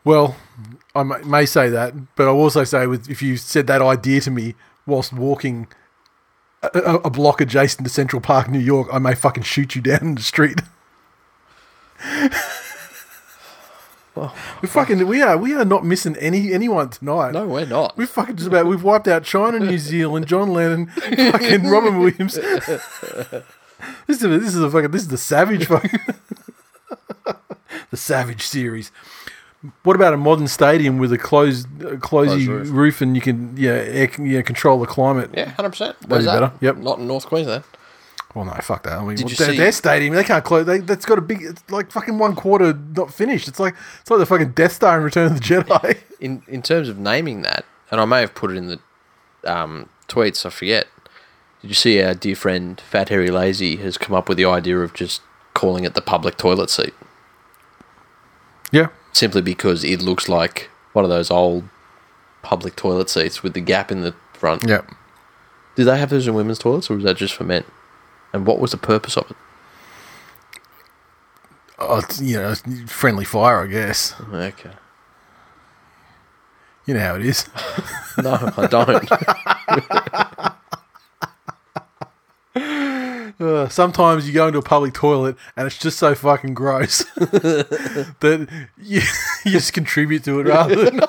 Well, 0.05 0.37
I 0.95 1.03
may, 1.03 1.45
say 1.45 1.69
that, 1.69 1.95
but 2.17 2.27
I'll 2.27 2.35
also 2.35 2.65
say 2.65 2.87
with 2.87 3.11
if 3.11 3.23
you 3.23 3.37
said 3.37 3.67
that 3.67 3.83
idea 3.83 4.21
to 4.23 4.31
me 4.31 4.55
whilst 4.87 5.13
walking 5.13 5.69
a, 6.63 7.01
a, 7.05 7.11
block 7.11 7.41
adjacent 7.41 7.87
to 7.87 7.93
Central 7.93 8.21
Park, 8.21 8.49
New 8.49 8.59
York, 8.59 8.89
I 8.93 8.99
may 8.99 9.15
fucking 9.15 9.45
shoot 9.45 9.75
you 9.77 9.83
down 9.83 10.01
in 10.01 10.15
the 10.17 10.23
street. 10.23 10.61
we 14.63 14.69
fucking 14.69 15.07
we 15.07 15.23
are 15.23 15.37
we 15.37 15.55
are 15.55 15.65
not 15.65 15.85
missing 15.85 16.17
any 16.17 16.53
anyone 16.53 16.91
tonight. 16.91 17.33
No, 17.33 17.47
we're 17.47 17.67
not. 17.67 17.97
We 17.97 18.07
fucking 18.07 18.37
just 18.37 18.49
about 18.49 18.67
we've 18.67 18.83
wiped 18.83 19.07
out 19.07 19.23
China, 19.25 19.61
New 19.61 19.79
Zealand, 19.79 20.27
John 20.27 20.53
Lennon, 20.53 20.87
fucking 20.87 21.69
Robin 21.69 21.99
Williams. 22.01 22.35
this 22.35 22.83
is 24.09 24.25
a, 24.25 24.29
this 24.29 24.55
is 24.55 24.61
a 24.61 24.71
fucking 24.71 24.91
this 24.91 25.03
is 25.03 25.09
the 25.09 25.19
savage 25.19 25.67
fucking 25.67 26.01
the 27.91 27.97
savage 27.97 28.43
series. 28.43 28.91
What 29.83 29.97
about 29.97 30.15
a 30.15 30.17
modern 30.17 30.47
stadium 30.47 30.99
with 30.99 31.13
a 31.13 31.19
closed 31.19 31.67
uh, 31.85 31.97
closey 31.97 32.47
Closed 32.47 32.49
roof. 32.49 32.71
roof. 32.71 33.01
and 33.01 33.17
you 33.17 33.21
can 33.23 33.57
yeah 33.57 33.71
air, 33.71 34.11
yeah 34.23 34.43
control 34.43 34.79
the 34.79 34.87
climate? 34.87 35.31
Yeah, 35.35 35.51
hundred 35.51 35.71
percent. 35.71 35.97
That'd 36.01 36.11
Where's 36.11 36.25
be 36.25 36.27
that? 36.31 36.41
better. 36.41 36.53
Yep. 36.61 36.77
Not 36.77 36.99
in 37.01 37.07
North 37.09 37.27
Queensland. 37.27 37.65
Well, 38.35 38.45
no, 38.45 38.53
fuck 38.63 38.85
that. 38.85 38.99
I 38.99 39.05
mean, 39.05 39.17
Did 39.17 39.25
well, 39.25 39.31
you 39.31 39.37
their, 39.37 39.51
see- 39.51 39.57
their 39.57 39.73
stadium 39.73 40.15
they 40.15 40.23
can't 40.23 40.45
close. 40.45 40.65
They, 40.67 40.79
that's 40.79 41.05
got 41.05 41.19
a 41.19 41.23
big. 41.23 41.43
It's 41.43 41.63
like 41.71 41.91
fucking 41.91 42.19
one 42.19 42.37
quarter 42.37 42.73
not 42.95 43.13
finished. 43.13 43.49
It's 43.49 43.59
like 43.59 43.75
it's 44.01 44.11
like 44.11 44.21
the 44.21 44.27
fucking 44.27 44.53
Death 44.53 44.73
Star 44.73 44.97
in 44.99 45.03
Return 45.03 45.27
of 45.33 45.35
the 45.35 45.41
Jedi. 45.41 45.99
In 46.21 46.43
in 46.47 46.63
terms 46.63 46.89
of 46.89 46.99
naming 46.99 47.43
that, 47.43 47.65
and 47.91 48.01
I 48.01 48.05
may 48.05 48.21
have 48.21 48.35
put 48.35 48.51
it 48.53 48.57
in 48.57 48.67
the 48.69 48.79
um, 49.45 49.89
tweets. 50.09 50.47
I 50.47 50.51
forget. 50.51 50.87
Did 51.63 51.69
you 51.69 51.75
see 51.75 52.01
our 52.01 52.15
dear 52.15 52.37
friend 52.37 52.81
Fat 52.81 53.09
Hairy 53.09 53.31
Lazy 53.33 53.77
has 53.77 53.99
come 53.99 54.15
up 54.15 54.29
with 54.29 54.39
the 54.39 54.45
idea 54.45 54.79
of 54.79 54.95
just 54.95 55.21
calling 55.55 55.83
it 55.83 55.95
the 55.95 56.01
public 56.01 56.37
toilet 56.37 56.71
seat, 56.71 56.95
yeah. 58.71 58.89
Simply 59.19 59.43
because 59.43 59.85
it 59.85 60.01
looks 60.01 60.29
like 60.29 60.71
one 60.93 61.05
of 61.05 61.11
those 61.11 61.31
old 61.31 61.65
public 62.43 62.77
toilet 62.77 63.11
seats 63.11 63.43
with 63.43 63.53
the 63.53 63.61
gap 63.61 63.91
in 63.91 64.01
the 64.01 64.15
front. 64.33 64.67
Yeah. 64.67 64.83
Do 65.75 65.85
they 65.85 65.99
have 65.99 66.11
those 66.11 66.27
in 66.27 66.35
women's 66.35 66.59
toilets, 66.59 66.91
or 66.91 66.95
was 66.95 67.05
that 67.05 67.17
just 67.17 67.35
for 67.35 67.45
men? 67.45 67.65
And 68.33 68.47
what 68.47 68.59
was 68.59 68.71
the 68.71 68.77
purpose 68.77 69.17
of 69.17 69.31
it? 69.31 69.37
Oh, 71.79 72.03
you 72.21 72.37
know, 72.37 72.55
friendly 72.87 73.25
fire, 73.25 73.63
I 73.63 73.67
guess. 73.67 74.15
Okay. 74.33 74.73
You 76.87 76.95
know 76.95 77.01
how 77.01 77.17
it 77.17 77.25
is. 77.25 77.49
No, 78.21 78.53
I 78.57 78.67
don't. 78.67 79.09
Uh, 83.41 83.69
sometimes 83.69 84.27
you 84.27 84.35
go 84.35 84.49
into 84.49 84.59
a 84.59 84.63
public 84.63 84.93
toilet 84.95 85.37
and 85.57 85.67
it's 85.67 85.79
just 85.79 85.97
so 85.99 86.13
fucking 86.15 86.55
gross 86.55 87.05
that 87.15 88.49
you, 88.79 89.01
you 89.45 89.51
just 89.53 89.73
contribute 89.73 90.25
to 90.25 90.41
it 90.41 90.47
rather 90.49 90.75
than. 90.75 90.97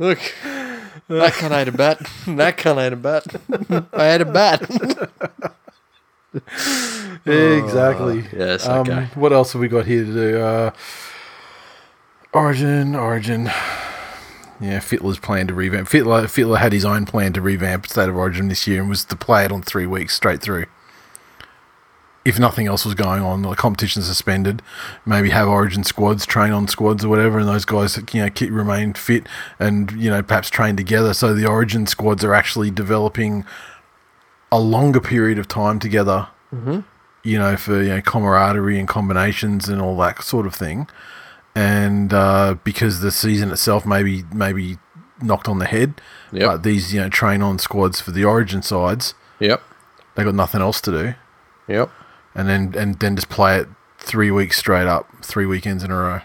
Look, 0.00 0.20
that 1.08 1.32
cunt 1.32 1.50
ate 1.60 1.66
a 1.68 1.72
bat. 1.72 1.98
That 2.28 2.56
cunt 2.56 2.78
ate 2.86 2.92
a 2.92 2.96
bat. 2.96 3.24
I 3.92 4.10
ate 4.14 4.20
a 4.20 4.24
bat. 4.24 4.62
exactly. 7.26 8.24
yes, 8.36 8.66
Um, 8.66 8.80
okay. 8.82 9.08
what 9.16 9.32
else 9.32 9.52
have 9.54 9.60
we 9.60 9.66
got 9.68 9.86
here 9.86 10.04
to 10.04 10.12
do? 10.12 10.38
Uh, 10.40 10.70
Origin, 12.32 12.94
Origin. 12.94 13.50
Yeah, 14.60 14.78
Fittler's 14.78 15.18
plan 15.18 15.46
to 15.46 15.54
revamp. 15.54 15.88
Fittler, 15.88 16.24
Fittler 16.24 16.58
had 16.58 16.72
his 16.72 16.84
own 16.84 17.06
plan 17.06 17.32
to 17.34 17.40
revamp 17.40 17.86
State 17.86 18.08
of 18.08 18.16
Origin 18.16 18.48
this 18.48 18.66
year 18.66 18.80
and 18.80 18.90
was 18.90 19.04
to 19.04 19.16
play 19.16 19.44
it 19.44 19.52
on 19.52 19.62
three 19.62 19.86
weeks 19.86 20.14
straight 20.14 20.40
through. 20.40 20.66
If 22.24 22.38
nothing 22.38 22.66
else 22.66 22.84
was 22.84 22.94
going 22.94 23.22
on, 23.22 23.42
the 23.42 23.54
competition 23.54 24.02
suspended, 24.02 24.60
maybe 25.06 25.30
have 25.30 25.48
Origin 25.48 25.84
squads 25.84 26.26
train 26.26 26.52
on 26.52 26.68
squads 26.68 27.04
or 27.04 27.08
whatever, 27.08 27.38
and 27.38 27.48
those 27.48 27.64
guys 27.64 27.96
you 28.12 28.20
know 28.20 28.30
keep, 28.30 28.50
remain 28.50 28.92
fit 28.92 29.26
and 29.58 29.90
you 29.92 30.10
know 30.10 30.22
perhaps 30.22 30.50
train 30.50 30.76
together. 30.76 31.14
So 31.14 31.32
the 31.32 31.46
Origin 31.46 31.86
squads 31.86 32.24
are 32.24 32.34
actually 32.34 32.70
developing 32.70 33.46
a 34.50 34.58
longer 34.58 35.00
period 35.00 35.38
of 35.38 35.46
time 35.46 35.78
together 35.78 36.28
mm-hmm. 36.54 36.80
you 37.22 37.38
know, 37.38 37.56
for 37.56 37.82
you 37.82 37.90
know 37.90 38.00
camaraderie 38.00 38.78
and 38.78 38.88
combinations 38.88 39.68
and 39.68 39.80
all 39.80 39.96
that 39.98 40.22
sort 40.22 40.46
of 40.46 40.54
thing. 40.54 40.88
And 41.58 42.12
uh, 42.14 42.54
because 42.62 43.00
the 43.00 43.10
season 43.10 43.50
itself 43.50 43.84
maybe 43.84 44.22
maybe 44.32 44.78
knocked 45.20 45.48
on 45.48 45.58
the 45.58 45.66
head, 45.66 46.00
Yep. 46.32 46.46
but 46.46 46.62
these 46.62 46.94
you 46.94 47.00
know 47.00 47.08
train 47.08 47.42
on 47.42 47.58
squads 47.58 48.00
for 48.00 48.12
the 48.12 48.24
Origin 48.24 48.62
sides, 48.62 49.14
Yep. 49.40 49.60
they 50.14 50.22
got 50.24 50.34
nothing 50.36 50.60
else 50.60 50.80
to 50.82 50.90
do, 50.92 51.14
Yep. 51.66 51.90
and 52.36 52.48
then 52.48 52.74
and 52.78 53.00
then 53.00 53.16
just 53.16 53.28
play 53.28 53.56
it 53.58 53.66
three 53.98 54.30
weeks 54.30 54.56
straight 54.56 54.86
up, 54.86 55.08
three 55.22 55.46
weekends 55.46 55.82
in 55.82 55.90
a 55.90 55.96
row. 55.96 56.20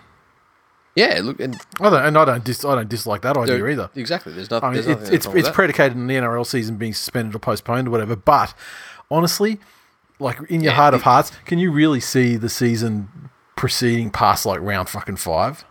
Yeah, 0.96 1.22
look, 1.24 1.40
and 1.40 1.58
I 1.82 1.90
don't, 1.90 2.06
and 2.06 2.18
I 2.20 2.26
don't 2.26 2.44
dis, 2.44 2.64
I 2.64 2.76
don't 2.76 2.88
dislike 2.90 3.24
that 3.24 3.36
idea 3.36 3.66
either. 3.66 3.90
Exactly. 3.96 4.34
There's 4.34 4.52
nothing. 4.52 4.70
I 4.70 4.74
mean, 4.74 4.84
there's 4.84 5.10
it's 5.10 5.26
nothing 5.26 5.40
it's, 5.40 5.48
it's 5.48 5.56
predicated 5.56 5.98
on 5.98 6.06
the 6.06 6.14
NRL 6.14 6.46
season 6.46 6.76
being 6.76 6.94
suspended 6.94 7.34
or 7.34 7.40
postponed 7.40 7.88
or 7.88 7.92
whatever. 7.92 8.16
But 8.16 8.54
honestly, 9.10 9.60
like 10.20 10.38
in 10.52 10.62
your 10.62 10.74
Yeah, 10.74 10.78
heart 10.78 10.94
of 10.94 11.02
hearts, 11.02 11.32
can 11.46 11.58
you 11.58 11.72
really 11.72 12.00
see 12.00 12.36
the 12.36 12.50
season 12.50 13.23
proceeding 13.64 14.10
past 14.12 14.46
like 14.46 14.60
round 14.60 14.90
fucking 14.90 15.16
five 15.16 15.64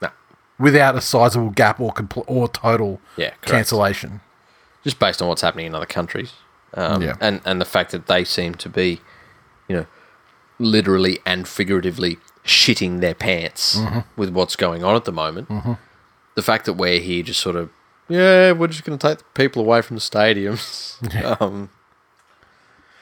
No. 0.00 0.08
without 0.56 0.94
a 0.94 1.00
sizable 1.00 1.50
gap 1.50 1.80
or 1.80 1.92
compl- 1.92 2.24
or 2.28 2.46
total 2.48 3.00
Yeah, 3.16 3.30
correct. 3.30 3.46
cancellation? 3.46 4.20
just 4.84 4.98
based 5.00 5.20
on 5.20 5.26
what's 5.28 5.42
happening 5.42 5.66
in 5.66 5.74
other 5.74 5.84
countries, 5.98 6.32
um, 6.74 7.02
Yeah. 7.02 7.16
and 7.20 7.40
and 7.44 7.60
the 7.60 7.64
fact 7.64 7.90
that 7.90 8.06
they 8.06 8.22
seem 8.24 8.54
to 8.54 8.68
be, 8.68 9.00
you 9.68 9.74
know, 9.76 9.86
literally 10.60 11.18
and 11.26 11.48
figuratively 11.48 12.18
shitting 12.44 13.00
their 13.00 13.14
pants 13.14 13.76
Mm-hmm. 13.76 14.00
with 14.16 14.30
what's 14.30 14.54
going 14.56 14.84
on 14.84 14.94
at 14.94 15.04
the 15.04 15.12
moment. 15.12 15.48
The 16.36 16.42
fact 16.42 16.64
that 16.66 16.74
we're 16.74 17.00
here 17.00 17.22
just 17.24 17.40
sort 17.40 17.56
of, 17.56 17.68
yeah, 18.08 18.52
we're 18.52 18.68
just 18.68 18.84
going 18.84 18.96
to 18.98 19.08
take 19.08 19.18
the 19.18 19.24
people 19.34 19.60
away 19.62 19.82
from 19.82 19.96
the 19.96 20.00
stadiums. 20.00 20.62
um, 21.42 21.68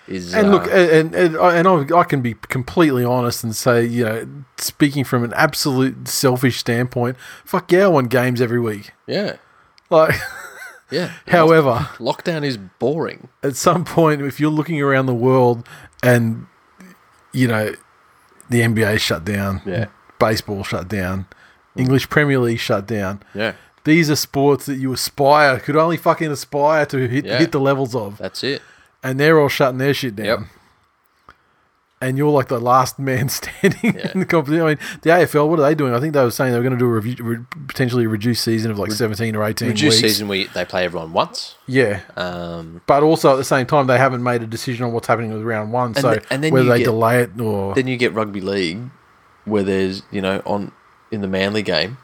is 0.08 0.34
And 0.34 0.48
uh, 0.48 0.50
look, 0.50 0.62
and 0.70 1.14
and, 1.14 1.36
and 1.36 1.68
I, 1.68 1.98
I 1.98 2.04
can 2.04 2.20
be 2.22 2.34
completely 2.34 3.04
honest 3.04 3.44
and 3.44 3.54
say, 3.54 3.84
you 3.84 4.04
know, 4.04 4.28
speaking 4.56 5.04
from 5.04 5.24
an 5.24 5.32
absolute 5.34 6.08
selfish 6.08 6.58
standpoint, 6.58 7.16
fuck 7.44 7.70
yeah, 7.72 7.84
I 7.84 7.88
want 7.88 8.10
games 8.10 8.40
every 8.40 8.60
week. 8.60 8.92
yeah, 9.06 9.36
Like, 9.90 10.14
yeah. 10.90 11.12
however, 11.28 11.88
lockdown 11.98 12.44
is 12.44 12.56
boring. 12.56 13.28
at 13.42 13.56
some 13.56 13.84
point, 13.84 14.22
if 14.22 14.40
you're 14.40 14.50
looking 14.50 14.80
around 14.80 15.06
the 15.06 15.14
world 15.14 15.66
and 16.02 16.46
you 17.32 17.46
know 17.48 17.72
the 18.50 18.60
NBA 18.62 18.98
shut 19.00 19.24
down, 19.24 19.60
Yeah. 19.66 19.86
baseball 20.18 20.64
shut 20.64 20.88
down, 20.88 21.26
English 21.76 22.08
Premier 22.08 22.38
League 22.38 22.58
shut 22.60 22.86
down. 22.86 23.22
Yeah, 23.34 23.52
These 23.84 24.10
are 24.10 24.16
sports 24.16 24.66
that 24.66 24.76
you 24.76 24.92
aspire 24.92 25.58
could 25.60 25.76
only 25.76 25.96
fucking 25.98 26.30
aspire 26.30 26.86
to 26.86 27.06
hit 27.08 27.24
Yeah. 27.26 27.38
hit 27.38 27.52
the 27.52 27.60
levels 27.60 27.94
of, 27.94 28.16
that's 28.18 28.42
it. 28.42 28.62
And 29.02 29.18
they're 29.20 29.38
all 29.40 29.48
shutting 29.48 29.78
their 29.78 29.94
shit 29.94 30.16
down. 30.16 30.26
Yep. 30.26 30.38
And 32.00 32.16
you're 32.16 32.30
like 32.30 32.46
the 32.46 32.60
last 32.60 33.00
man 33.00 33.28
standing 33.28 33.96
Yeah. 33.96 34.12
in 34.14 34.20
the 34.20 34.26
competition. 34.26 34.62
I 34.62 34.68
mean, 34.68 34.78
the 35.02 35.10
AFL, 35.10 35.48
what 35.48 35.58
are 35.58 35.62
they 35.62 35.74
doing? 35.74 35.94
I 35.94 35.98
think 36.00 36.14
they 36.14 36.22
were 36.22 36.30
saying 36.30 36.52
they 36.52 36.58
were 36.58 36.62
going 36.62 36.74
to 36.74 36.78
do 36.78 36.84
a 36.86 36.88
review, 36.92 37.16
re- 37.24 37.38
potentially 37.66 38.04
a 38.04 38.08
reduced 38.08 38.44
season 38.44 38.70
of 38.70 38.78
like 38.78 38.92
17 38.92 39.34
or 39.34 39.42
18 39.44 39.68
Reduced 39.68 39.82
weeks. 40.00 40.12
season 40.14 40.28
where 40.28 40.46
they 40.54 40.64
play 40.64 40.84
everyone 40.84 41.12
once. 41.12 41.56
Yeah. 41.66 42.02
Um, 42.16 42.82
But 42.86 43.02
also 43.02 43.32
at 43.32 43.36
the 43.36 43.42
same 43.44 43.66
time, 43.66 43.88
they 43.88 43.98
haven't 43.98 44.22
made 44.22 44.42
a 44.44 44.46
decision 44.46 44.84
on 44.86 44.92
what's 44.92 45.08
happening 45.08 45.32
with 45.32 45.42
round 45.42 45.72
one. 45.72 45.94
so 45.96 46.12
th- 46.14 46.24
and 46.30 46.44
then 46.44 46.52
whether 46.52 46.68
they 46.68 46.78
get- 46.78 46.84
delay 46.84 47.22
it 47.22 47.40
or 47.40 47.74
Then 47.74 47.88
you 47.88 47.96
get 47.96 48.14
rugby 48.14 48.40
league, 48.40 48.78
where 49.44 49.64
there's 49.64 50.02
you 50.12 50.20
know 50.20 50.40
on 50.46 50.70
in 51.10 51.20
the 51.20 51.26
Manly 51.28 51.62
game, 51.62 51.98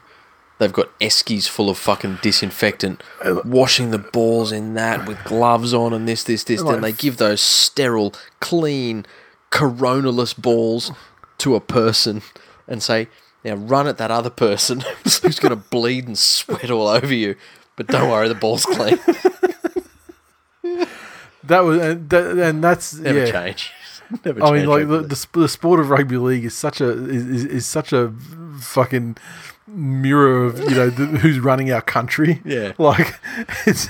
they've 0.57 0.73
got 0.73 0.97
eskies 0.99 1.47
full 1.47 1.69
of 1.69 1.77
fucking 1.77 2.19
disinfectant, 2.21 3.01
washing 3.43 3.91
the 3.91 3.97
balls 3.97 4.51
in 4.51 4.73
that 4.75 5.07
with 5.07 5.23
gloves 5.23 5.73
on 5.73 5.93
and 5.93 6.07
this 6.07 6.23
this 6.23 6.43
this. 6.43 6.63
Then 6.63 6.81
they 6.81 6.91
give 6.91 7.17
those 7.17 7.41
sterile, 7.41 8.13
clean, 8.39 9.05
coronaless 9.51 10.33
balls 10.35 10.91
to 11.39 11.55
a 11.55 11.61
person 11.61 12.21
and 12.67 12.81
say, 12.81 13.07
"Now 13.43 13.55
run 13.55 13.87
at 13.87 13.97
that 13.97 14.11
other 14.11 14.29
person 14.29 14.81
who's 15.03 15.39
going 15.39 15.51
to 15.51 15.55
bleed 15.55 16.07
and 16.07 16.17
sweat 16.17 16.71
all 16.71 16.87
over 16.87 17.13
you." 17.13 17.35
But 17.75 17.87
don't 17.87 18.09
worry, 18.09 18.29
the 18.29 18.35
ball's 18.35 18.65
clean. 18.65 18.97
that 21.43 21.59
was 21.59 21.81
and, 21.81 22.09
that, 22.09 22.37
and 22.37 22.63
that's 22.63 22.93
Never 22.95 23.25
yeah. 23.25 23.31
change. 23.31 23.71
Never 24.25 24.43
I 24.43 24.51
mean, 24.51 24.67
like 24.67 24.87
the, 24.87 25.01
the 25.01 25.27
the 25.33 25.49
sport 25.49 25.79
of 25.79 25.89
rugby 25.89 26.17
league 26.17 26.45
is 26.45 26.55
such 26.55 26.79
a 26.79 26.89
is, 26.89 27.25
is, 27.27 27.45
is 27.45 27.65
such 27.65 27.91
a 27.91 28.13
fucking 28.59 29.17
mirror 29.67 30.45
of 30.45 30.59
you 30.59 30.75
know 30.75 30.89
the, 30.89 31.05
who's 31.05 31.39
running 31.39 31.71
our 31.71 31.81
country. 31.81 32.41
Yeah. 32.45 32.73
like 32.77 33.13
it's 33.65 33.89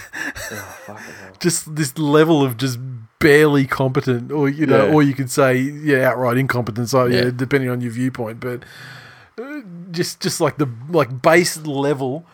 just 1.39 1.76
this 1.76 1.97
level 1.97 2.43
of 2.43 2.57
just 2.57 2.80
barely 3.19 3.65
competent, 3.65 4.32
or 4.32 4.49
you 4.49 4.65
know, 4.65 4.88
Yeah. 4.88 4.93
or 4.93 5.03
you 5.03 5.13
could 5.13 5.32
say 5.32 5.57
yeah, 5.57 6.09
outright 6.09 6.38
incompetence. 6.38 6.91
So, 6.91 7.05
yeah. 7.05 7.26
Yeah. 7.26 7.32
depending 7.36 7.69
on 7.69 7.82
your 7.82 7.91
viewpoint, 7.91 8.39
but 8.39 8.63
uh, 9.41 9.61
just 9.91 10.21
just 10.21 10.39
like 10.39 10.57
the 10.57 10.69
like 10.89 11.21
base 11.21 11.57
level 11.65 12.26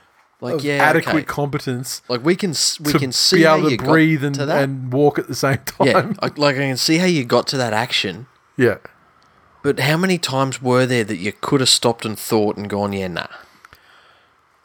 like 0.42 0.64
yeah, 0.64 0.78
adequate 0.84 1.14
okay. 1.16 1.24
competence 1.24 2.02
Like 2.08 2.26
we 2.26 2.36
can 2.36 2.54
we 2.84 2.94
can 2.94 3.12
see 3.12 3.38
be 3.38 3.44
how 3.44 3.58
able 3.58 3.72
you 3.72 3.78
to 3.78 3.84
breathe 3.84 4.24
and, 4.24 4.36
to 4.36 4.52
and 4.52 4.92
walk 4.92 5.20
at 5.20 5.28
the 5.28 5.36
same 5.36 5.60
time. 5.66 5.88
yeah, 5.88 6.30
like 6.36 6.56
I 6.56 6.60
can 6.60 6.78
see 6.78 6.98
how 6.98 7.06
you 7.06 7.24
got 7.24 7.46
to 7.48 7.58
that 7.58 7.74
action, 7.74 8.26
yeah. 8.58 8.78
But 9.64 9.80
how 9.80 9.98
many 9.98 10.18
times 10.18 10.62
were 10.62 10.86
there 10.86 11.04
that 11.04 11.18
you 11.18 11.34
could 11.34 11.60
have 11.60 11.70
stopped 11.70 12.06
and 12.06 12.18
thought 12.18 12.58
and 12.58 12.70
gone, 12.70 12.94
yeah, 12.94 13.08
nah? 13.08 13.28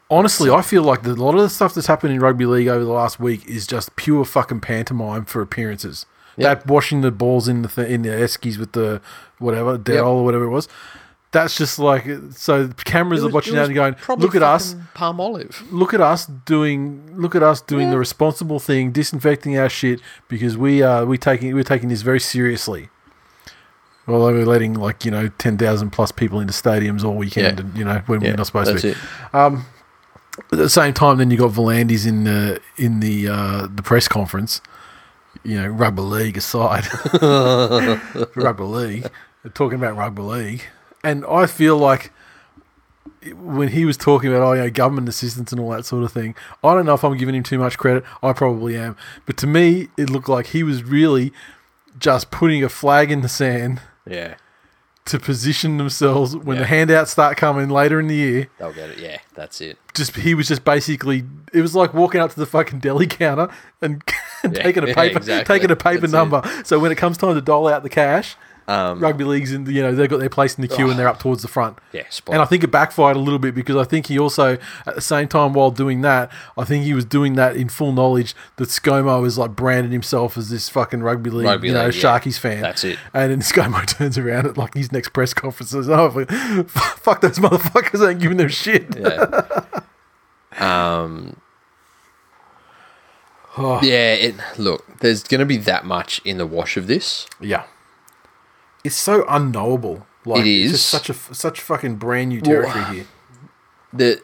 Honestly, 0.09 0.49
I 0.49 0.61
feel 0.61 0.83
like 0.83 1.03
the, 1.03 1.11
a 1.11 1.13
lot 1.13 1.35
of 1.35 1.41
the 1.41 1.49
stuff 1.49 1.73
that's 1.73 1.87
happened 1.87 2.13
in 2.13 2.19
rugby 2.19 2.45
league 2.45 2.67
over 2.67 2.83
the 2.83 2.91
last 2.91 3.19
week 3.19 3.45
is 3.45 3.67
just 3.67 3.95
pure 3.95 4.23
fucking 4.23 4.61
pantomime 4.61 5.25
for 5.25 5.41
appearances. 5.41 6.05
Yep. 6.37 6.63
That 6.63 6.71
washing 6.71 7.01
the 7.01 7.11
balls 7.11 7.47
in 7.47 7.63
the 7.63 7.67
th- 7.67 7.89
in 7.89 8.03
the 8.03 8.09
eskies 8.09 8.57
with 8.57 8.71
the 8.73 9.01
whatever 9.39 9.77
Daryl 9.77 10.17
or 10.17 10.23
whatever 10.23 10.45
it 10.45 10.49
was. 10.49 10.67
That's 11.31 11.57
just 11.57 11.77
like 11.77 12.05
so. 12.31 12.69
Cameras 12.85 13.23
are 13.23 13.29
watching 13.29 13.55
that 13.55 13.65
and 13.65 13.75
going, 13.75 13.95
"Look 14.17 14.35
at 14.35 14.43
us! 14.43 14.75
Palm 14.93 15.19
olive. 15.19 15.63
Look 15.71 15.93
at 15.93 15.99
us 15.99 16.25
doing! 16.25 17.19
Look 17.19 17.35
at 17.35 17.43
us 17.43 17.59
doing 17.59 17.89
the 17.89 17.97
responsible 17.97 18.59
thing, 18.59 18.91
disinfecting 18.91 19.57
our 19.57 19.67
shit 19.67 19.99
because 20.29 20.57
we 20.57 20.81
are 20.83 21.05
we 21.05 21.17
taking 21.17 21.53
we're 21.53 21.63
taking 21.63 21.89
this 21.89 22.01
very 22.01 22.19
seriously." 22.19 22.89
Well, 24.07 24.25
they 24.25 24.33
were 24.33 24.45
letting 24.45 24.73
like 24.73 25.03
you 25.05 25.11
know 25.11 25.27
ten 25.37 25.57
thousand 25.57 25.91
plus 25.91 26.11
people 26.11 26.39
into 26.39 26.53
stadiums 26.53 27.03
all 27.03 27.15
weekend, 27.15 27.59
Yeah. 27.59 27.65
and 27.65 27.77
you 27.77 27.83
know 27.85 28.01
when 28.07 28.21
Yeah, 28.21 28.31
we're 28.31 28.37
not 28.37 28.45
supposed 28.47 28.77
to. 28.81 28.89
it. 28.91 28.97
At 29.33 30.59
the 30.59 30.69
same 30.69 30.93
time, 30.93 31.17
then 31.17 31.31
you 31.31 31.37
got 31.37 31.51
V'landys 31.51 32.05
in 32.07 32.23
the 32.23 32.61
in 32.77 32.99
the 32.99 33.27
uh, 33.27 33.67
the 33.73 33.81
press 33.83 34.07
conference. 34.07 34.61
You 35.43 35.61
know, 35.61 35.67
rugby 35.67 36.01
league 36.01 36.37
aside, 36.37 36.85
rugby 38.35 38.63
league, 38.63 39.09
talking 39.53 39.77
about 39.79 39.95
rugby 39.95 40.21
league, 40.21 40.63
and 41.03 41.25
I 41.25 41.45
feel 41.45 41.77
like 41.77 42.11
when 43.33 43.69
he 43.69 43.83
was 43.85 43.97
talking 43.97 44.29
about 44.31 44.41
oh, 44.43 44.53
you 44.53 44.61
know, 44.61 44.69
government 44.69 45.09
assistance 45.09 45.51
and 45.51 45.59
all 45.59 45.69
that 45.71 45.85
sort 45.85 46.03
of 46.03 46.11
thing, 46.11 46.35
I 46.63 46.73
don't 46.73 46.85
know 46.85 46.93
if 46.93 47.03
I'm 47.03 47.17
giving 47.17 47.35
him 47.35 47.43
too 47.43 47.57
much 47.59 47.77
credit. 47.77 48.03
I 48.23 48.33
probably 48.33 48.77
am, 48.77 48.95
but 49.25 49.37
to 49.37 49.47
me, 49.47 49.89
it 49.97 50.09
looked 50.09 50.29
like 50.29 50.47
he 50.47 50.63
was 50.63 50.83
really 50.83 51.33
just 51.99 52.29
putting 52.31 52.63
a 52.63 52.69
flag 52.69 53.11
in 53.11 53.21
the 53.21 53.29
sand 53.29 53.81
Yeah, 54.09 54.35
to 55.05 55.19
position 55.19 55.77
themselves 55.77 56.35
when 56.35 56.57
Yeah. 56.57 56.61
the 56.63 56.67
handouts 56.67 57.11
start 57.11 57.37
coming 57.37 57.69
later 57.69 57.99
in 57.99 58.07
the 58.07 58.15
year 58.15 58.47
they'll 58.59 58.73
get 58.73 58.89
it. 58.89 58.97
Yeah, 58.99 59.19
that's 59.35 59.61
it. 59.61 59.77
just 59.93 60.15
he 60.15 60.33
was 60.33 60.47
just 60.47 60.63
basically 60.65 61.23
it 61.53 61.61
was 61.61 61.75
like 61.75 61.93
walking 61.93 62.19
up 62.21 62.31
to 62.33 62.39
the 62.39 62.45
fucking 62.45 62.79
deli 62.79 63.07
counter 63.07 63.47
and 63.81 64.01
Yeah, 64.43 64.49
taking 64.63 64.83
a 64.83 64.87
paper 64.93 65.17
exactly. 65.17 65.55
taking 65.55 65.71
a 65.71 65.75
paper 65.75 66.01
That's 66.01 66.13
it. 66.13 66.15
number. 66.15 66.41
So 66.63 66.77
when 66.79 66.91
it 66.91 66.95
comes 66.97 67.17
time 67.17 67.35
to 67.35 67.41
dole 67.41 67.67
out 67.67 67.83
the 67.83 67.89
cash, 67.89 68.35
Um, 68.69 68.99
rugby 68.99 69.23
leagues 69.23 69.53
and 69.53 69.65
you 69.69 69.81
know 69.81 69.95
they've 69.95 70.09
got 70.09 70.19
their 70.19 70.29
place 70.29 70.55
in 70.57 70.61
the 70.61 70.67
queue 70.67 70.89
and 70.89 70.99
they're 70.99 71.07
up 71.07 71.19
towards 71.19 71.41
the 71.41 71.47
front. 71.47 71.77
yeah, 71.93 72.03
spot. 72.09 72.33
And 72.33 72.41
I 72.41 72.45
think 72.45 72.65
it 72.65 72.67
backfired 72.67 73.15
a 73.15 73.19
little 73.19 73.39
bit 73.39 73.55
because 73.55 73.77
I 73.77 73.85
think 73.85 74.07
he 74.07 74.19
also, 74.19 74.57
at 74.85 74.93
the 74.95 74.99
same 74.99 75.29
time, 75.29 75.53
while 75.53 75.71
doing 75.71 76.01
that, 76.01 76.29
I 76.57 76.65
think 76.65 76.83
he 76.83 76.93
was 76.93 77.05
doing 77.05 77.35
that 77.35 77.55
in 77.55 77.69
full 77.69 77.93
knowledge 77.93 78.35
that 78.57 78.67
ScoMo 78.67 79.25
is 79.25 79.37
like 79.37 79.51
branded 79.55 79.93
himself 79.93 80.37
as 80.37 80.49
this 80.49 80.67
fucking 80.67 81.01
rugby 81.01 81.29
league, 81.29 81.45
Rugby 81.45 81.69
you 81.69 81.73
know, 81.73 81.85
league, 81.85 81.95
yeah. 81.95 82.19
Fan. 82.19 82.61
That's 82.61 82.83
it. 82.83 82.99
And 83.13 83.31
then 83.31 83.39
ScoMo 83.41 83.87
turns 83.87 84.17
around 84.17 84.47
at 84.47 84.57
like 84.57 84.73
his 84.73 84.91
next 84.91 85.09
press 85.13 85.33
conference 85.33 85.71
and 85.71 85.85
says, 85.85 85.89
"Oh, 85.89 86.09
fuck- 86.67 87.21
those 87.21 87.39
motherfuckers! 87.39 88.05
I 88.05 88.11
ain't 88.11 88.19
giving 88.19 88.35
them 88.37 88.49
shit." 88.49 88.97
yeah. 88.97 89.61
um. 91.01 91.37
Oh. 93.57 93.79
Yeah, 93.83 94.13
it. 94.13 94.35
Look, 94.57 94.99
there's 94.99 95.23
going 95.23 95.39
to 95.39 95.45
be 95.45 95.57
that 95.57 95.85
much 95.85 96.19
in 96.25 96.37
the 96.37 96.45
wash 96.45 96.75
of 96.77 96.87
this. 96.87 97.25
Yeah. 97.39 97.63
It's 98.87 98.95
so 98.95 99.25
unknowable. 99.27 100.07
Like 100.25 100.45
It 100.45 100.49
It's 100.49 100.71
just 100.71 100.87
such 100.87 101.09
a 101.09 101.13
such 101.13 101.61
fucking 101.61 101.95
brand 101.97 102.29
new 102.29 102.41
territory 102.41 102.85
here. 102.95 103.05
The 103.93 104.21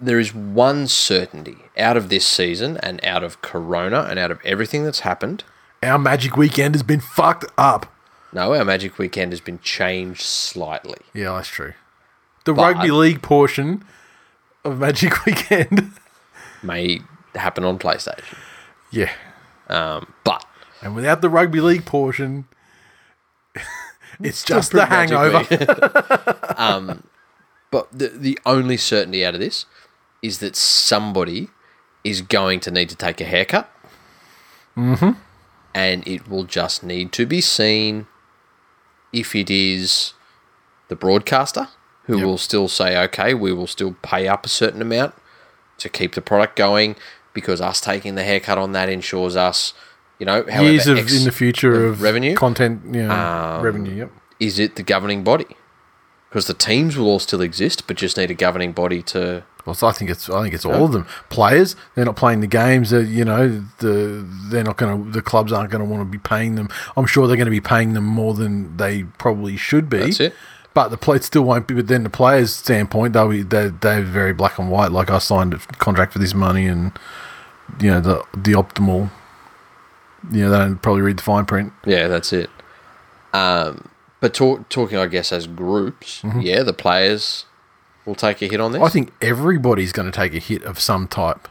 there 0.00 0.18
is 0.18 0.34
one 0.34 0.86
certainty 0.86 1.56
out 1.76 1.96
of 1.96 2.08
this 2.08 2.26
season 2.26 2.76
and 2.78 3.04
out 3.04 3.22
of 3.24 3.42
Corona 3.42 4.02
and 4.08 4.18
out 4.18 4.30
of 4.30 4.38
everything 4.44 4.84
that's 4.84 5.00
happened. 5.00 5.44
Our 5.82 5.98
magic 5.98 6.36
weekend 6.36 6.74
has 6.74 6.82
been 6.82 7.00
fucked 7.00 7.46
up. 7.58 7.92
No, 8.32 8.54
our 8.54 8.64
Magic 8.64 8.98
Weekend 8.98 9.32
has 9.32 9.40
been 9.40 9.58
changed 9.60 10.20
slightly. 10.20 10.98
Yeah, 11.14 11.32
that's 11.36 11.48
true. 11.48 11.72
The 12.44 12.52
But- 12.52 12.74
rugby 12.74 12.90
league 12.90 13.22
portion 13.22 13.84
of 14.64 14.78
Magic 14.78 15.24
Weekend. 15.26 15.92
May 16.62 17.00
happen 17.34 17.64
on 17.64 17.78
PlayStation, 17.78 18.36
yeah. 18.90 19.10
um, 19.68 20.12
but 20.24 20.44
And 20.82 20.94
without 20.94 21.22
the 21.22 21.30
rugby 21.30 21.60
league 21.60 21.86
portion, 21.86 22.44
it's 24.20 24.44
just 24.44 24.72
the 24.72 24.86
hangover. 24.86 25.46
Magic 25.50 26.98
But 27.70 27.88
the 27.92 28.08
the 28.08 28.38
only 28.46 28.76
certainty 28.76 29.24
out 29.24 29.34
of 29.34 29.40
this 29.40 29.66
is 30.22 30.38
that 30.38 30.56
somebody 30.56 31.48
is 32.02 32.22
going 32.22 32.60
to 32.60 32.70
need 32.70 32.88
to 32.88 32.96
take 32.96 33.20
a 33.20 33.24
haircut. 33.24 33.70
Mm-hmm. 34.76 35.10
And 35.74 36.06
it 36.08 36.28
will 36.28 36.44
just 36.44 36.82
need 36.82 37.12
to 37.12 37.26
be 37.26 37.40
seen 37.40 38.06
if 39.12 39.34
it 39.34 39.50
is 39.50 40.14
the 40.88 40.96
broadcaster 40.96 41.68
who 42.04 42.16
Yep. 42.18 42.26
will 42.26 42.38
still 42.38 42.68
say, 42.68 42.96
okay, 43.04 43.34
we 43.34 43.52
will 43.52 43.66
still 43.66 43.94
pay 44.02 44.26
up 44.26 44.46
a 44.46 44.48
certain 44.48 44.80
amount 44.80 45.14
to 45.76 45.88
keep 45.88 46.14
the 46.14 46.22
product 46.22 46.56
going 46.56 46.96
because 47.34 47.60
us 47.60 47.80
taking 47.80 48.14
the 48.14 48.24
haircut 48.24 48.56
on 48.58 48.72
that 48.72 48.88
ensures 48.88 49.36
us, 49.36 49.74
you 50.18 50.26
know, 50.26 50.44
however 50.50 50.70
Years 50.70 50.86
of 50.86 50.98
X- 50.98 51.16
in 51.18 51.24
the 51.24 51.32
future 51.32 51.86
of 51.86 52.02
revenue? 52.02 52.34
content, 52.34 52.82
you 52.92 53.06
know, 53.06 53.10
Um, 53.14 53.62
revenue. 53.62 53.94
Yep. 53.94 54.10
is 54.40 54.58
it 54.58 54.76
the 54.76 54.82
governing 54.82 55.22
body? 55.24 55.46
Because 56.28 56.46
the 56.46 56.54
teams 56.54 56.96
will 56.96 57.06
all 57.06 57.18
still 57.20 57.40
exist, 57.40 57.86
but 57.86 57.96
just 57.96 58.16
need 58.18 58.30
a 58.30 58.34
governing 58.34 58.72
body 58.72 59.00
to. 59.02 59.44
Well, 59.64 59.74
so 59.74 59.86
I 59.86 59.92
think 59.92 60.10
it's 60.10 60.28
I 60.30 60.42
think 60.42 60.54
it's 60.54 60.64
all 60.64 60.84
of 60.84 60.92
them. 60.92 61.06
Players, 61.30 61.74
they're 61.94 62.04
not 62.04 62.16
playing 62.16 62.40
the 62.40 62.46
games. 62.46 62.90
That 62.90 63.06
you 63.06 63.24
know, 63.24 63.64
the 63.78 64.26
they're 64.50 64.64
not 64.64 64.76
going 64.76 65.04
to. 65.06 65.10
The 65.10 65.22
clubs 65.22 65.52
aren't 65.52 65.70
going 65.70 65.82
to 65.82 65.88
want 65.88 66.00
to 66.02 66.04
be 66.04 66.18
paying 66.18 66.54
them. 66.56 66.68
I'm 66.96 67.06
sure 67.06 67.26
they're 67.26 67.36
going 67.36 67.46
to 67.46 67.50
be 67.50 67.60
paying 67.62 67.92
them 67.94 68.04
more 68.04 68.34
than 68.34 68.76
they 68.76 69.04
probably 69.18 69.56
should 69.56 69.88
be. 69.88 69.98
That's 69.98 70.20
it. 70.20 70.34
But 70.74 70.88
the 70.88 70.96
play 70.98 71.18
still 71.20 71.42
won't 71.44 71.66
be. 71.66 71.74
But 71.74 71.86
then 71.88 72.02
the 72.02 72.10
players' 72.10 72.54
standpoint, 72.54 73.14
they'll 73.14 73.28
be 73.28 73.42
they 73.42 73.68
they're 73.68 74.02
very 74.02 74.32
black 74.34 74.58
and 74.58 74.70
white. 74.70 74.92
Like 74.92 75.10
I 75.10 75.18
signed 75.18 75.54
a 75.54 75.58
contract 75.78 76.12
for 76.12 76.18
this 76.18 76.34
money, 76.34 76.66
and 76.66 76.92
you 77.80 77.90
know 77.90 78.00
the 78.00 78.22
the 78.36 78.52
optimal. 78.52 79.10
You 80.30 80.42
know 80.44 80.50
they 80.50 80.58
don't 80.58 80.76
probably 80.82 81.02
read 81.02 81.18
the 81.18 81.22
fine 81.22 81.46
print. 81.46 81.72
Yeah, 81.86 82.08
that's 82.08 82.32
it. 82.32 82.50
Um, 83.32 83.90
but 84.20 84.34
talk, 84.34 84.68
talking, 84.68 84.98
I 84.98 85.06
guess, 85.06 85.32
as 85.32 85.46
groups, 85.46 86.22
yeah, 86.40 86.62
the 86.62 86.72
players 86.72 87.44
will 88.04 88.14
take 88.14 88.42
a 88.42 88.46
hit 88.46 88.60
on 88.60 88.72
this. 88.72 88.78
Mm-hmm. 88.78 88.86
I 88.86 88.90
think 88.90 89.12
everybody's 89.20 89.92
going 89.92 90.10
to 90.10 90.16
take 90.16 90.34
a 90.34 90.38
hit 90.38 90.62
of 90.64 90.78
some 90.80 91.06
type. 91.08 91.48